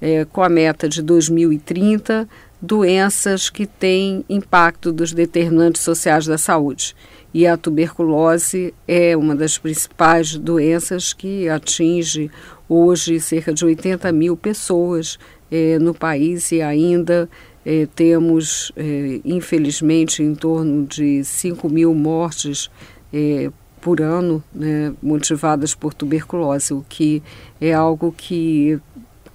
é, 0.01 0.25
com 0.25 0.43
a 0.43 0.49
meta 0.49 0.89
de 0.89 1.01
2030, 1.01 2.27
doenças 2.61 3.49
que 3.49 3.65
têm 3.65 4.25
impacto 4.27 4.91
dos 4.91 5.13
determinantes 5.13 5.81
sociais 5.81 6.25
da 6.25 6.37
saúde. 6.37 6.93
E 7.33 7.47
a 7.47 7.55
tuberculose 7.55 8.73
é 8.85 9.15
uma 9.15 9.33
das 9.33 9.57
principais 9.57 10.35
doenças 10.35 11.13
que 11.13 11.47
atinge 11.47 12.29
hoje 12.67 13.21
cerca 13.21 13.53
de 13.53 13.63
80 13.63 14.11
mil 14.11 14.35
pessoas 14.35 15.17
é, 15.49 15.79
no 15.79 15.93
país 15.93 16.51
e 16.51 16.61
ainda 16.61 17.29
é, 17.65 17.87
temos, 17.95 18.69
é, 18.75 19.21
infelizmente, 19.23 20.21
em 20.21 20.35
torno 20.35 20.85
de 20.85 21.23
5 21.23 21.69
mil 21.69 21.95
mortes 21.95 22.69
é, 23.13 23.49
por 23.85 24.01
ano 24.01 24.43
né, 24.51 24.91
motivadas 24.99 25.75
por 25.75 25.93
tuberculose, 25.93 26.73
o 26.73 26.83
que 26.89 27.21
é 27.61 27.71
algo 27.71 28.11
que, 28.11 28.79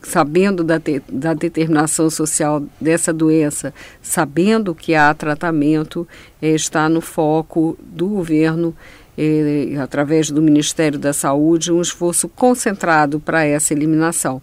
sabendo 0.03 0.65
da, 0.65 0.81
te, 0.81 1.01
da 1.09 1.35
determinação 1.35 2.11
social 2.11 2.61
dessa 2.81 3.13
doença, 3.13 3.73
sabendo 4.03 4.75
que 4.75 4.93
há 4.93 5.15
tratamento, 5.15 6.05
é, 6.43 6.49
está 6.49 6.89
no 6.89 7.01
foco 7.01 7.79
do 7.81 8.09
governo. 8.09 8.75
É, 9.17 9.77
através 9.81 10.31
do 10.31 10.41
Ministério 10.41 10.99
da 10.99 11.13
Saúde, 11.13 11.71
um 11.71 11.83
esforço 11.83 12.29
concentrado 12.29 13.21
para 13.21 13.45
essa 13.45 13.75
eliminação. 13.75 14.41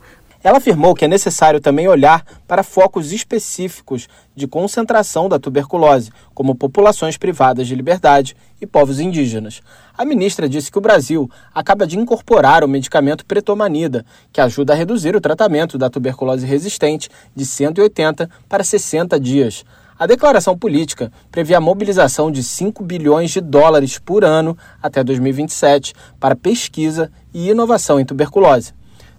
Ela 0.47 0.59
afirmou 0.59 0.95
que 0.95 1.03
é 1.03 1.09
necessário 1.09 1.59
também 1.59 1.89
olhar 1.89 2.23
para 2.47 2.63
focos 2.63 3.11
específicos 3.11 4.07
de 4.33 4.47
concentração 4.47 5.27
da 5.27 5.37
tuberculose, 5.37 6.09
como 6.33 6.55
populações 6.55 7.17
privadas 7.17 7.67
de 7.67 7.75
liberdade 7.75 8.33
e 8.61 8.65
povos 8.65 9.01
indígenas. 9.01 9.59
A 9.97 10.05
ministra 10.05 10.47
disse 10.47 10.71
que 10.71 10.77
o 10.77 10.81
Brasil 10.81 11.29
acaba 11.53 11.85
de 11.85 11.99
incorporar 11.99 12.63
o 12.63 12.67
medicamento 12.69 13.25
pretomanida, 13.25 14.05
que 14.31 14.39
ajuda 14.39 14.71
a 14.71 14.75
reduzir 14.77 15.17
o 15.17 15.19
tratamento 15.19 15.77
da 15.77 15.89
tuberculose 15.89 16.45
resistente 16.45 17.09
de 17.35 17.45
180 17.45 18.29
para 18.47 18.63
60 18.63 19.19
dias. 19.19 19.65
A 19.99 20.07
declaração 20.07 20.57
política 20.57 21.11
prevê 21.29 21.55
a 21.55 21.59
mobilização 21.59 22.31
de 22.31 22.41
5 22.41 22.85
bilhões 22.85 23.31
de 23.31 23.41
dólares 23.41 23.99
por 23.99 24.23
ano 24.23 24.57
até 24.81 25.03
2027 25.03 25.93
para 26.21 26.37
pesquisa 26.37 27.11
e 27.33 27.49
inovação 27.49 27.99
em 27.99 28.05
tuberculose. 28.05 28.76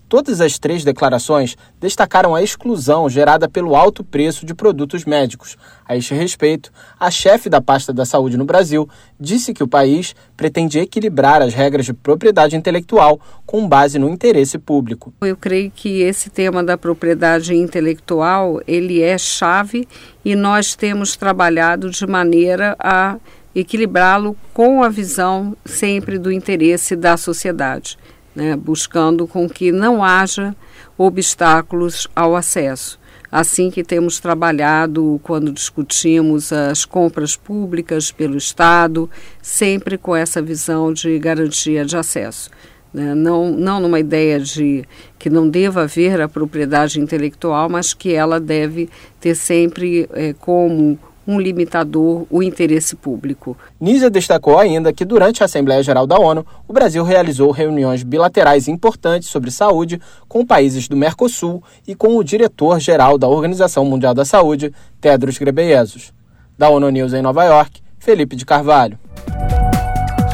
Todas 0.08 0.40
as 0.40 0.58
três 0.58 0.84
declarações 0.84 1.54
destacaram 1.78 2.34
a 2.34 2.42
exclusão 2.42 3.10
gerada 3.10 3.46
pelo 3.46 3.76
alto 3.76 4.02
preço 4.02 4.46
de 4.46 4.54
produtos 4.54 5.04
médicos. 5.04 5.54
A 5.86 5.94
este 5.94 6.14
respeito, 6.14 6.72
a 6.98 7.10
chefe 7.10 7.50
da 7.50 7.60
pasta 7.60 7.92
da 7.92 8.06
saúde 8.06 8.38
no 8.38 8.46
Brasil 8.46 8.88
disse 9.20 9.52
que 9.52 9.62
o 9.62 9.68
país 9.68 10.16
pretende 10.34 10.78
equilibrar 10.78 11.42
as 11.42 11.52
regras 11.52 11.84
de 11.84 11.92
propriedade 11.92 12.56
intelectual 12.56 13.20
com 13.44 13.68
base 13.68 13.98
no 13.98 14.08
interesse 14.08 14.56
público. 14.56 15.12
Eu 15.20 15.36
creio 15.36 15.70
que 15.70 16.00
esse 16.00 16.30
tema 16.30 16.64
da 16.64 16.78
propriedade 16.78 17.54
intelectual, 17.54 18.62
ele 18.66 19.02
é 19.02 19.18
chave 19.18 19.86
e 20.24 20.34
nós 20.34 20.74
temos 20.74 21.16
trabalhado 21.16 21.90
de 21.90 22.06
maneira 22.06 22.74
a 22.78 23.18
equilibrá-lo 23.54 24.34
com 24.54 24.82
a 24.82 24.88
visão 24.88 25.54
sempre 25.66 26.18
do 26.18 26.32
interesse 26.32 26.96
da 26.96 27.18
sociedade 27.18 27.98
né, 28.34 28.56
buscando 28.56 29.26
com 29.26 29.48
que 29.48 29.72
não 29.72 30.02
haja 30.02 30.54
obstáculos 30.96 32.06
ao 32.14 32.34
acesso. 32.34 32.98
Assim 33.30 33.70
que 33.70 33.84
temos 33.84 34.18
trabalhado 34.18 35.20
quando 35.22 35.52
discutimos 35.52 36.50
as 36.52 36.86
compras 36.86 37.36
públicas 37.36 38.10
pelo 38.10 38.38
Estado, 38.38 39.08
sempre 39.42 39.98
com 39.98 40.16
essa 40.16 40.40
visão 40.40 40.92
de 40.92 41.18
garantia 41.18 41.84
de 41.84 41.96
acesso. 41.96 42.50
Né? 42.92 43.14
Não, 43.14 43.50
não 43.50 43.80
numa 43.80 44.00
ideia 44.00 44.40
de 44.40 44.82
que 45.18 45.28
não 45.28 45.48
deva 45.48 45.82
haver 45.82 46.20
a 46.22 46.28
propriedade 46.28 47.00
intelectual, 47.00 47.68
mas 47.68 47.92
que 47.92 48.14
ela 48.14 48.40
deve 48.40 48.88
ter 49.20 49.34
sempre 49.34 50.08
é, 50.14 50.32
como 50.32 50.98
um 51.28 51.38
limitador 51.38 52.26
o 52.30 52.42
interesse 52.42 52.96
público. 52.96 53.54
Nízia 53.78 54.08
destacou 54.08 54.58
ainda 54.58 54.94
que 54.94 55.04
durante 55.04 55.42
a 55.42 55.44
Assembleia 55.44 55.82
Geral 55.82 56.06
da 56.06 56.18
ONU, 56.18 56.44
o 56.66 56.72
Brasil 56.72 57.04
realizou 57.04 57.50
reuniões 57.50 58.02
bilaterais 58.02 58.66
importantes 58.66 59.28
sobre 59.28 59.50
saúde 59.50 60.00
com 60.26 60.46
países 60.46 60.88
do 60.88 60.96
Mercosul 60.96 61.62
e 61.86 61.94
com 61.94 62.16
o 62.16 62.24
diretor-geral 62.24 63.18
da 63.18 63.28
Organização 63.28 63.84
Mundial 63.84 64.14
da 64.14 64.24
Saúde, 64.24 64.72
Tedros 65.02 65.36
Ghebreyesus. 65.36 66.14
Da 66.56 66.70
ONU 66.70 66.88
News 66.88 67.12
em 67.12 67.20
Nova 67.20 67.44
York, 67.44 67.82
Felipe 67.98 68.34
de 68.34 68.46
Carvalho. 68.46 68.98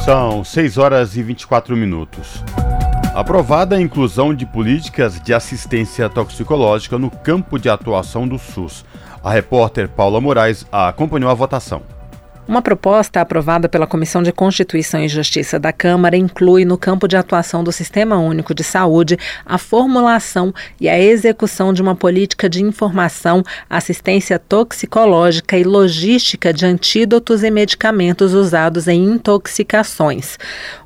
São 0.05 0.43
6 0.45 0.77
horas 0.77 1.17
e 1.17 1.21
24 1.21 1.75
minutos. 1.75 2.41
Aprovada 3.15 3.77
a 3.77 3.81
inclusão 3.81 4.35
de 4.35 4.45
políticas 4.45 5.21
de 5.21 5.33
assistência 5.33 6.09
toxicológica 6.09 6.99
no 6.99 7.09
campo 7.09 7.57
de 7.57 7.69
atuação 7.69 8.27
do 8.27 8.37
SUS. 8.37 8.83
A 9.23 9.31
repórter 9.31 9.87
Paula 9.87 10.19
Moraes 10.19 10.65
acompanhou 10.69 11.31
a 11.31 11.33
votação. 11.33 11.94
Uma 12.47 12.61
proposta 12.61 13.21
aprovada 13.21 13.67
pela 13.67 13.87
Comissão 13.87 14.21
de 14.21 14.31
Constituição 14.31 15.03
e 15.03 15.09
Justiça 15.09 15.57
da 15.57 15.73
Câmara 15.73 16.15
inclui 16.15 16.63
no 16.63 16.77
campo 16.77 17.07
de 17.07 17.17
atuação 17.17 17.63
do 17.63 17.71
Sistema 17.71 18.17
Único 18.17 18.53
de 18.53 18.63
Saúde 18.63 19.17
a 19.43 19.57
formulação 19.57 20.53
e 20.79 20.87
a 20.87 20.99
execução 20.99 21.73
de 21.73 21.81
uma 21.81 21.95
política 21.95 22.47
de 22.47 22.61
informação, 22.61 23.43
assistência 23.67 24.37
toxicológica 24.37 25.57
e 25.57 25.63
logística 25.63 26.53
de 26.53 26.67
antídotos 26.67 27.43
e 27.43 27.49
medicamentos 27.49 28.35
usados 28.35 28.87
em 28.87 29.03
intoxicações. 29.03 30.37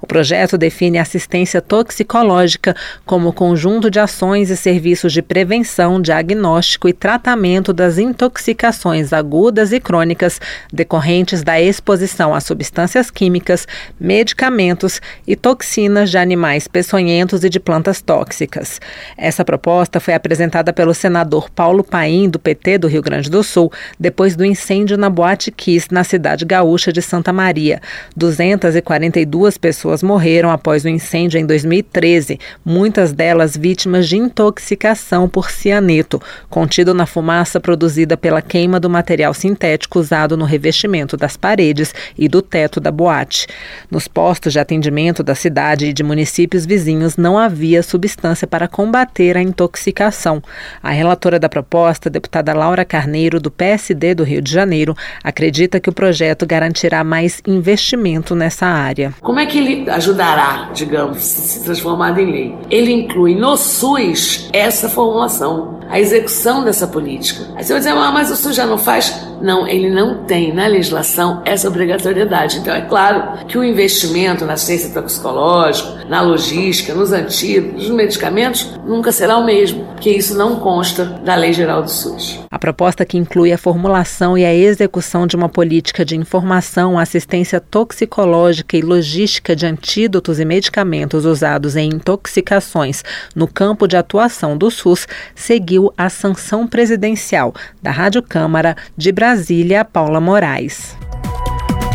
O 0.02 0.08
projeto 0.08 0.58
define 0.58 0.98
assistência 0.98 1.62
toxicológica 1.62 2.74
como 3.06 3.34
conjunto 3.34 3.92
de 3.92 4.00
ações 4.00 4.50
e 4.50 4.56
serviços 4.56 5.12
de 5.12 5.22
prevenção, 5.22 6.02
diagnóstico 6.02 6.88
e 6.88 6.94
tratamento 6.94 7.74
das 7.74 7.98
intoxicações 7.98 9.12
agudas 9.12 9.74
e 9.74 9.80
crônicas 9.82 10.40
decorrentes 10.72 11.44
da 11.50 11.60
exposição 11.60 12.36
a 12.36 12.40
substâncias 12.40 13.10
químicas, 13.10 13.68
medicamentos 14.00 15.02
e 15.26 15.36
toxinas 15.36 16.12
de 16.12 16.18
animais 16.20 16.68
peçonhentos 16.68 17.44
e 17.44 17.50
de 17.50 17.60
plantas 17.60 18.04
tóxicas. 18.04 18.80
Essa 19.18 19.44
proposta 19.44 20.00
foi 20.00 20.14
apresentada 20.14 20.72
pelo 20.72 20.94
senador 20.94 21.50
Paulo 21.50 21.84
Paim, 21.84 22.30
do 22.30 22.38
PT 22.38 22.78
do 22.78 22.88
Rio 22.88 23.02
Grande 23.02 23.32
do 23.32 23.42
Sul, 23.42 23.72
depois 24.00 24.36
do 24.36 24.46
incêndio 24.46 24.96
na 24.96 25.10
Boate 25.10 25.50
Kiss, 25.50 25.88
na 25.90 26.04
cidade 26.04 26.46
gaúcha 26.46 26.94
de 26.94 27.02
Santa 27.02 27.34
Maria. 27.34 27.82
242 28.16 29.58
pessoas 29.58 30.04
morreram 30.04 30.52
após 30.52 30.86
o 30.86 30.88
incêndio 30.88 31.40
em 31.40 31.48
2013, 31.48 32.40
muitas 32.64 33.12
delas 33.12 33.58
vítimas 33.58 34.08
de 34.08 34.18
intoxicação 34.18 35.28
por 35.28 35.50
cianeto, 35.50 36.22
contido 36.48 36.94
na 36.94 37.08
fumaça 37.08 37.60
produzida 37.60 38.16
pela 38.16 38.40
queima 38.40 38.80
do 38.80 38.88
material 38.88 39.34
sintético 39.34 39.98
usado 39.98 40.38
no 40.38 40.46
revestimento 40.46 41.18
das 41.18 41.39
paredes 41.40 41.94
e 42.18 42.28
do 42.28 42.42
teto 42.42 42.80
da 42.80 42.92
boate. 42.92 43.48
Nos 43.90 44.08
postos 44.08 44.54
de 44.54 44.60
atendimento 44.60 45.24
da 45.24 45.34
cidade 45.34 45.88
e 45.88 45.94
de 45.94 46.04
municípios 46.04 46.66
vizinhos 46.66 47.18
não 47.18 47.38
havia 47.38 47.82
substância 47.82 48.46
para 48.46 48.68
combater 48.68 49.38
a 49.38 49.42
intoxicação. 49.42 50.44
A 50.84 50.92
relatora 50.92 51.40
da 51.40 51.50
proposta, 51.50 52.10
deputada 52.10 52.54
Laura 52.54 52.86
Carneiro, 52.86 53.40
do 53.40 53.50
PSD 53.50 54.14
do 54.14 54.24
Rio 54.24 54.42
de 54.42 54.52
Janeiro, 54.52 54.96
acredita 55.24 55.80
que 55.80 55.90
o 55.90 55.94
projeto 55.94 56.46
garantirá 56.46 57.04
mais 57.04 57.42
investimento 57.48 58.36
nessa 58.36 58.66
área. 58.66 59.14
Como 59.22 59.40
é 59.40 59.46
que 59.46 59.58
ele 59.58 59.90
ajudará, 59.90 60.70
digamos, 60.74 61.24
se 61.24 61.64
transformado 61.64 62.20
em 62.20 62.32
lei? 62.32 62.56
Ele 62.70 62.92
inclui 62.92 63.36
no 63.36 63.56
SUS 63.56 64.50
essa 64.52 64.90
formulação, 64.90 65.80
a 65.90 66.00
execução 66.00 66.64
dessa 66.64 66.88
política. 66.88 67.46
Aí 67.56 67.64
você 67.64 67.74
vai 67.74 67.80
dizer, 67.80 67.92
ah, 67.92 68.12
mas 68.12 68.32
o 68.32 68.36
SUS 68.36 68.56
já 68.56 68.66
não 68.66 68.78
faz? 68.78 69.28
Não, 69.42 69.68
ele 69.68 69.90
não 69.90 70.26
tem 70.26 70.54
na 70.54 70.68
legislação 70.68 71.29
essa 71.46 71.68
obrigatoriedade. 71.68 72.60
Então, 72.60 72.74
é 72.74 72.82
claro 72.82 73.46
que 73.46 73.58
o 73.58 73.64
investimento 73.64 74.46
na 74.46 74.58
ciência 74.58 74.90
toxicológica, 74.90 76.06
na 76.08 76.22
logística, 76.22 76.94
nos 76.94 77.12
antídotos, 77.12 77.88
nos 77.88 77.96
medicamentos, 77.96 78.80
nunca 78.86 79.12
será 79.12 79.38
o 79.38 79.46
mesmo, 79.46 79.86
porque 79.94 80.10
isso 80.10 80.38
não 80.38 80.58
consta 80.58 81.06
da 81.06 81.36
Lei 81.36 81.54
Geral 81.54 81.82
do 81.82 81.90
SUS. 81.90 82.40
A 82.50 82.60
proposta 82.60 83.06
que 83.06 83.18
inclui 83.18 83.52
a 83.52 83.58
formulação 83.58 84.38
e 84.38 84.46
a 84.46 84.54
execução 84.54 85.28
de 85.28 85.36
uma 85.36 85.50
política 85.50 86.04
de 86.04 86.16
informação, 86.16 86.98
assistência 86.98 87.60
toxicológica 87.60 88.76
e 88.76 88.82
logística 88.82 89.56
de 89.56 89.66
antídotos 89.66 90.40
e 90.40 90.46
medicamentos 90.46 91.26
usados 91.26 91.76
em 91.76 91.90
intoxicações 91.90 93.04
no 93.36 93.48
campo 93.48 93.88
de 93.88 93.98
atuação 93.98 94.58
do 94.58 94.70
SUS 94.72 95.08
seguiu 95.36 95.94
a 95.98 96.10
sanção 96.10 96.68
presidencial 96.68 97.54
da 97.82 97.92
Rádio 97.92 98.22
Câmara 98.22 98.76
de 98.98 99.12
Brasília, 99.12 99.86
Paula 99.86 100.20
Moraes. 100.20 100.99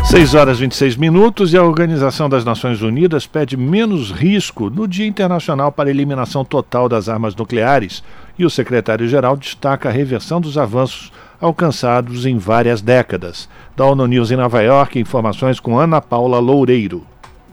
6 0.07 0.35
horas 0.35 0.57
e 0.57 0.61
26 0.61 0.97
minutos 0.97 1.51
e 1.51 1.57
a 1.57 1.63
Organização 1.63 2.29
das 2.29 2.45
Nações 2.45 2.81
Unidas 2.83 3.25
pede 3.25 3.57
menos 3.57 4.11
risco 4.11 4.69
no 4.69 4.87
Dia 4.87 5.07
Internacional 5.07 5.71
para 5.71 5.89
a 5.89 5.91
Eliminação 5.91 6.45
Total 6.45 6.87
das 6.87 7.09
Armas 7.09 7.35
Nucleares 7.35 8.03
e 8.37 8.45
o 8.45 8.49
secretário-geral 8.49 9.35
destaca 9.35 9.89
a 9.89 9.91
reversão 9.91 10.39
dos 10.39 10.59
avanços 10.59 11.11
alcançados 11.41 12.25
em 12.25 12.37
várias 12.37 12.81
décadas. 12.81 13.49
Da 13.75 13.83
ONU 13.83 14.05
News 14.05 14.29
em 14.29 14.35
Nova 14.35 14.61
York, 14.61 14.99
informações 14.99 15.59
com 15.59 15.77
Ana 15.77 15.99
Paula 15.99 16.37
Loureiro. 16.37 17.05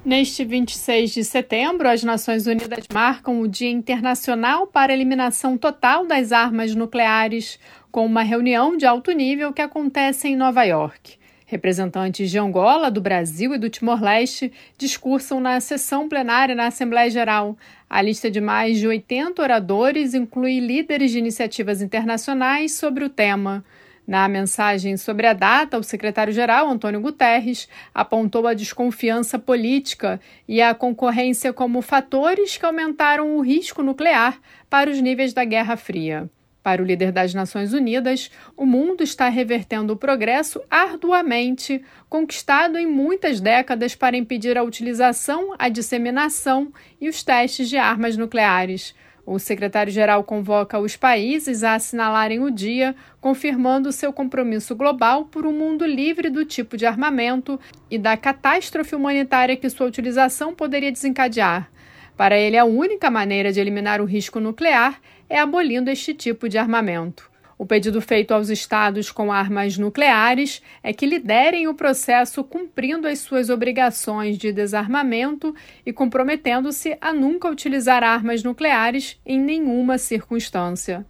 Neste 0.05 0.45
26 0.45 1.11
de 1.11 1.25
setembro, 1.25 1.89
as 1.89 2.05
Nações 2.05 2.47
Unidas 2.47 2.85
marcam 2.93 3.41
o 3.41 3.49
Dia 3.49 3.71
Internacional 3.71 4.67
para 4.67 4.93
a 4.93 4.95
Eliminação 4.95 5.57
Total 5.57 6.07
das 6.07 6.33
Armas 6.33 6.75
Nucleares, 6.75 7.59
com 7.91 8.05
uma 8.05 8.23
reunião 8.23 8.77
de 8.77 8.85
alto 8.85 9.11
nível 9.11 9.53
que 9.55 9.63
acontece 9.63 10.29
em 10.29 10.37
Nova 10.37 10.65
York. 10.65 11.22
Representantes 11.53 12.31
de 12.31 12.39
Angola, 12.39 12.91
do 12.91 12.99
Brasil 12.99 13.53
e 13.53 13.59
do 13.59 13.69
Timor-Leste 13.69 14.51
discursam 14.79 15.39
na 15.39 15.61
sessão 15.61 16.09
plenária 16.09 16.55
na 16.55 16.69
Assembleia 16.69 17.11
Geral. 17.11 17.59
A 17.91 18.01
lista 18.01 18.31
de 18.31 18.41
mais 18.41 18.79
de 18.79 18.89
80 18.89 19.43
oradores 19.43 20.15
inclui 20.15 20.61
líderes 20.61 21.11
de 21.11 21.19
iniciativas 21.19 21.83
internacionais 21.83 22.73
sobre 22.73 23.05
o 23.05 23.11
tema. 23.11 23.63
Na 24.07 24.27
mensagem 24.29 24.97
sobre 24.97 25.27
a 25.27 25.35
data, 25.35 25.77
o 25.79 25.83
secretário-geral, 25.83 26.71
Antônio 26.71 27.03
Guterres, 27.03 27.69
apontou 27.95 28.47
a 28.47 28.55
desconfiança 28.55 29.39
política 29.39 30.19
e 30.49 30.63
a 30.63 30.73
concorrência 30.73 31.53
como 31.53 31.83
fatores 31.83 32.57
que 32.57 32.65
aumentaram 32.65 33.37
o 33.37 33.43
risco 33.43 33.83
nuclear 33.83 34.41
para 34.71 34.89
os 34.89 34.99
níveis 35.03 35.35
da 35.35 35.45
Guerra 35.45 35.77
Fria. 35.77 36.31
Para 36.63 36.81
o 36.81 36.85
líder 36.85 37.11
das 37.11 37.35
Nações 37.35 37.73
Unidas, 37.73 38.31
o 38.57 38.65
mundo 38.65 39.03
está 39.03 39.29
revertendo 39.29 39.93
o 39.93 39.97
progresso 39.97 40.63
arduamente, 40.71 41.83
conquistado 42.09 42.79
em 42.79 42.87
muitas 42.87 43.41
décadas 43.41 43.97
para 43.97 44.17
impedir 44.17 44.57
a 44.57 44.63
utilização, 44.63 45.55
a 45.59 45.69
disseminação 45.69 46.73
e 47.01 47.09
os 47.09 47.25
testes 47.25 47.69
de 47.69 47.77
armas 47.77 48.17
nucleares. 48.17 48.95
O 49.27 49.39
secretário-geral 49.39 50.23
convoca 50.23 50.79
os 50.79 50.97
países 50.97 51.65
a 51.65 51.75
assinalarem 51.75 52.41
o 52.41 52.51
dia, 52.51 52.95
confirmando 53.21 53.93
seu 53.93 54.13
compromisso 54.13 54.75
global 54.75 55.25
por 55.25 55.47
um 55.47 55.53
mundo 55.53 55.85
livre 55.85 56.29
do 56.31 56.45
tipo 56.45 56.77
de 56.77 56.87
armamento 56.87 57.59
e 57.91 57.99
da 57.99 58.17
catástrofe 58.17 58.95
humanitária 58.95 59.57
que 59.57 59.71
sua 59.71 59.87
utilização 59.87 60.55
poderia 60.55 60.91
desencadear. 60.91 61.71
Para 62.17 62.37
ele, 62.37 62.59
a 62.59 62.65
única 62.65 63.11
maneira 63.11 63.53
de 63.53 63.61
eliminar 63.61 64.01
o 64.01 64.05
risco 64.05 64.39
nuclear 64.39 65.01
é 65.33 65.39
abolindo 65.39 65.89
este 65.89 66.13
tipo 66.13 66.47
de 66.47 66.59
armamento. 66.59 67.31
O 67.57 67.65
pedido 67.65 68.03
feito 68.03 68.35
aos 68.35 68.51
estados 68.51 69.11
com 69.11 69.33
armas 69.33 69.79
nucleares 69.79 70.61
é 70.83 70.93
que 70.93 71.07
liderem 71.07 71.69
o 71.69 71.75
processo 71.75 72.45
cumprindo 72.45 73.09
as 73.09 73.21
suas 73.21 73.49
obrigações 73.49 74.37
de 74.37 74.53
desarmamento 74.53 75.55
e 75.87 75.93
comprometendo-se 75.93 76.99
a 77.01 77.15
nunca 77.15 77.49
utilizar 77.49 78.03
armas 78.03 78.43
nucleares 78.43 79.19
em 79.25 79.41
nenhuma 79.41 79.97
circunstância. 79.97 81.07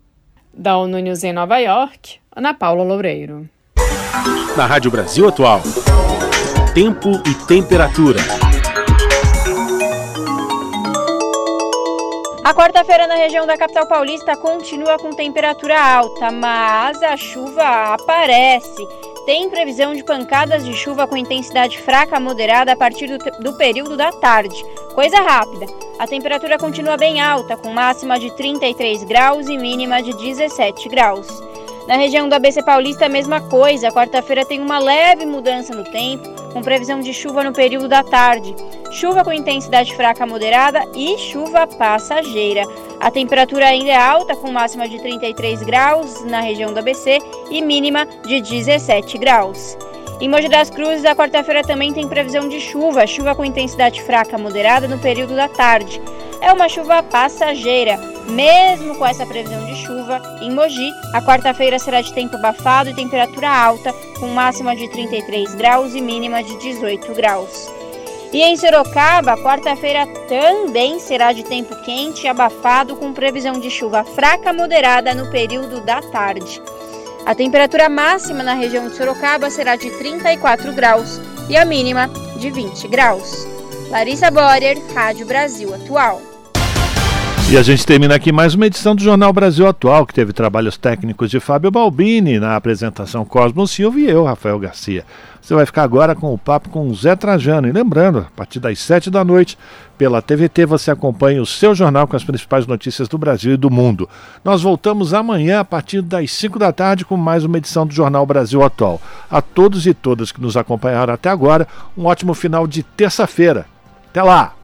Da 0.54 0.76
ONU 0.76 0.98
News 1.00 1.24
em 1.24 1.32
Nova 1.32 1.58
York, 1.58 2.20
Ana 2.36 2.54
Paula 2.54 2.84
Loureiro. 2.84 3.48
Na 4.56 4.66
Rádio 4.66 4.90
Brasil 4.90 5.26
Atual, 5.26 5.62
tempo 6.74 7.10
e 7.26 7.34
temperatura. 7.46 8.51
A 12.44 12.52
quarta-feira 12.52 13.06
na 13.06 13.14
região 13.14 13.46
da 13.46 13.56
capital 13.56 13.86
paulista 13.86 14.36
continua 14.36 14.98
com 14.98 15.10
temperatura 15.10 15.80
alta, 15.80 16.32
mas 16.32 17.00
a 17.00 17.16
chuva 17.16 17.94
aparece. 17.94 18.84
Tem 19.24 19.48
previsão 19.48 19.94
de 19.94 20.02
pancadas 20.02 20.64
de 20.64 20.74
chuva 20.74 21.06
com 21.06 21.16
intensidade 21.16 21.78
fraca 21.78 22.16
a 22.16 22.20
moderada 22.20 22.72
a 22.72 22.76
partir 22.76 23.06
do, 23.06 23.18
do, 23.40 23.52
período 23.52 23.96
da 23.96 24.10
tarde. 24.10 24.60
Coisa 24.92 25.20
rápida. 25.20 25.66
A 26.00 26.06
temperatura 26.08 26.58
continua 26.58 26.96
bem 26.96 27.20
alta, 27.20 27.56
com 27.56 27.72
máxima 27.72 28.18
de 28.18 28.28
33 28.32 29.04
graus 29.04 29.46
e 29.48 29.56
mínima 29.56 30.02
de 30.02 30.12
17 30.12 30.88
graus. 30.88 31.28
Na 31.86 31.96
região 31.96 32.28
do 32.28 32.34
ABC 32.34 32.62
Paulista, 32.62 33.06
a 33.06 33.08
mesma 33.08 33.40
coisa. 33.40 33.90
Quarta-feira 33.90 34.44
tem 34.44 34.60
uma 34.60 34.78
leve 34.78 35.26
mudança 35.26 35.74
no 35.74 35.82
tempo, 35.82 36.28
com 36.52 36.62
previsão 36.62 37.00
de 37.00 37.12
chuva 37.12 37.42
no 37.42 37.52
período 37.52 37.88
da 37.88 38.04
tarde. 38.04 38.54
Chuva 38.92 39.24
com 39.24 39.32
intensidade 39.32 39.94
fraca 39.96 40.24
moderada 40.24 40.84
e 40.94 41.18
chuva 41.18 41.66
passageira. 41.66 42.62
A 43.00 43.10
temperatura 43.10 43.66
ainda 43.66 43.90
é 43.90 43.96
alta, 43.96 44.36
com 44.36 44.52
máxima 44.52 44.88
de 44.88 45.00
33 45.00 45.62
graus 45.62 46.24
na 46.24 46.40
região 46.40 46.72
do 46.72 46.78
ABC 46.78 47.18
e 47.50 47.60
mínima 47.60 48.06
de 48.26 48.40
17 48.40 49.18
graus. 49.18 49.76
Em 50.22 50.28
Mogi 50.28 50.48
das 50.48 50.70
Cruzes, 50.70 51.04
a 51.04 51.16
quarta-feira 51.16 51.64
também 51.64 51.92
tem 51.92 52.06
previsão 52.06 52.48
de 52.48 52.60
chuva, 52.60 53.08
chuva 53.08 53.34
com 53.34 53.44
intensidade 53.44 54.00
fraca 54.02 54.38
moderada 54.38 54.86
no 54.86 54.96
período 54.96 55.34
da 55.34 55.48
tarde. 55.48 56.00
É 56.40 56.52
uma 56.52 56.68
chuva 56.68 57.02
passageira. 57.02 57.96
Mesmo 58.28 58.94
com 58.94 59.04
essa 59.04 59.26
previsão 59.26 59.66
de 59.66 59.74
chuva, 59.74 60.22
em 60.40 60.52
Mogi, 60.52 60.92
a 61.12 61.20
quarta-feira 61.20 61.76
será 61.76 62.00
de 62.00 62.12
tempo 62.12 62.36
abafado 62.36 62.90
e 62.90 62.94
temperatura 62.94 63.48
alta, 63.48 63.92
com 64.20 64.28
máxima 64.28 64.76
de 64.76 64.88
33 64.92 65.56
graus 65.56 65.92
e 65.92 66.00
mínima 66.00 66.40
de 66.40 66.56
18 66.56 67.12
graus. 67.14 67.68
E 68.32 68.42
em 68.42 68.56
Sorocaba, 68.56 69.36
quarta-feira 69.38 70.06
também 70.28 71.00
será 71.00 71.32
de 71.32 71.42
tempo 71.42 71.74
quente 71.82 72.26
e 72.26 72.28
abafado, 72.28 72.94
com 72.94 73.12
previsão 73.12 73.58
de 73.58 73.68
chuva 73.72 74.04
fraca 74.04 74.52
moderada 74.52 75.16
no 75.16 75.28
período 75.32 75.80
da 75.80 76.00
tarde. 76.00 76.62
A 77.24 77.36
temperatura 77.36 77.88
máxima 77.88 78.42
na 78.42 78.52
região 78.52 78.88
de 78.88 78.96
Sorocaba 78.96 79.48
será 79.48 79.76
de 79.76 79.88
34 79.90 80.72
graus 80.72 81.20
e 81.48 81.56
a 81.56 81.64
mínima 81.64 82.10
de 82.36 82.50
20 82.50 82.88
graus. 82.88 83.46
Larissa 83.90 84.28
Borer, 84.28 84.76
Rádio 84.92 85.24
Brasil 85.24 85.72
Atual. 85.72 86.20
E 87.48 87.56
a 87.56 87.62
gente 87.62 87.86
termina 87.86 88.16
aqui 88.16 88.32
mais 88.32 88.54
uma 88.54 88.66
edição 88.66 88.96
do 88.96 89.02
Jornal 89.02 89.32
Brasil 89.32 89.68
Atual, 89.68 90.04
que 90.04 90.14
teve 90.14 90.32
trabalhos 90.32 90.76
técnicos 90.76 91.30
de 91.30 91.38
Fábio 91.38 91.70
Balbini 91.70 92.40
na 92.40 92.56
apresentação 92.56 93.24
Cosmo 93.24 93.68
Silva 93.68 94.00
e 94.00 94.08
eu, 94.08 94.24
Rafael 94.24 94.58
Garcia. 94.58 95.04
Você 95.42 95.54
vai 95.54 95.66
ficar 95.66 95.82
agora 95.82 96.14
com 96.14 96.32
o 96.32 96.38
papo 96.38 96.68
com 96.68 96.88
o 96.88 96.94
Zé 96.94 97.16
Trajano. 97.16 97.66
E 97.66 97.72
lembrando, 97.72 98.20
a 98.20 98.36
partir 98.36 98.60
das 98.60 98.78
7 98.78 99.10
da 99.10 99.24
noite, 99.24 99.58
pela 99.98 100.22
TVT, 100.22 100.64
você 100.66 100.92
acompanha 100.92 101.42
o 101.42 101.46
seu 101.46 101.74
jornal 101.74 102.06
com 102.06 102.14
as 102.14 102.22
principais 102.22 102.64
notícias 102.64 103.08
do 103.08 103.18
Brasil 103.18 103.54
e 103.54 103.56
do 103.56 103.68
mundo. 103.68 104.08
Nós 104.44 104.62
voltamos 104.62 105.12
amanhã, 105.12 105.58
a 105.58 105.64
partir 105.64 106.00
das 106.00 106.30
5 106.30 106.60
da 106.60 106.72
tarde, 106.72 107.04
com 107.04 107.16
mais 107.16 107.44
uma 107.44 107.58
edição 107.58 107.84
do 107.84 107.92
Jornal 107.92 108.24
Brasil 108.24 108.62
Atual. 108.62 109.02
A 109.28 109.42
todos 109.42 109.84
e 109.84 109.92
todas 109.92 110.30
que 110.30 110.40
nos 110.40 110.56
acompanharam 110.56 111.12
até 111.12 111.28
agora, 111.28 111.66
um 111.98 112.06
ótimo 112.06 112.34
final 112.34 112.64
de 112.64 112.84
terça-feira. 112.84 113.66
Até 114.10 114.22
lá! 114.22 114.54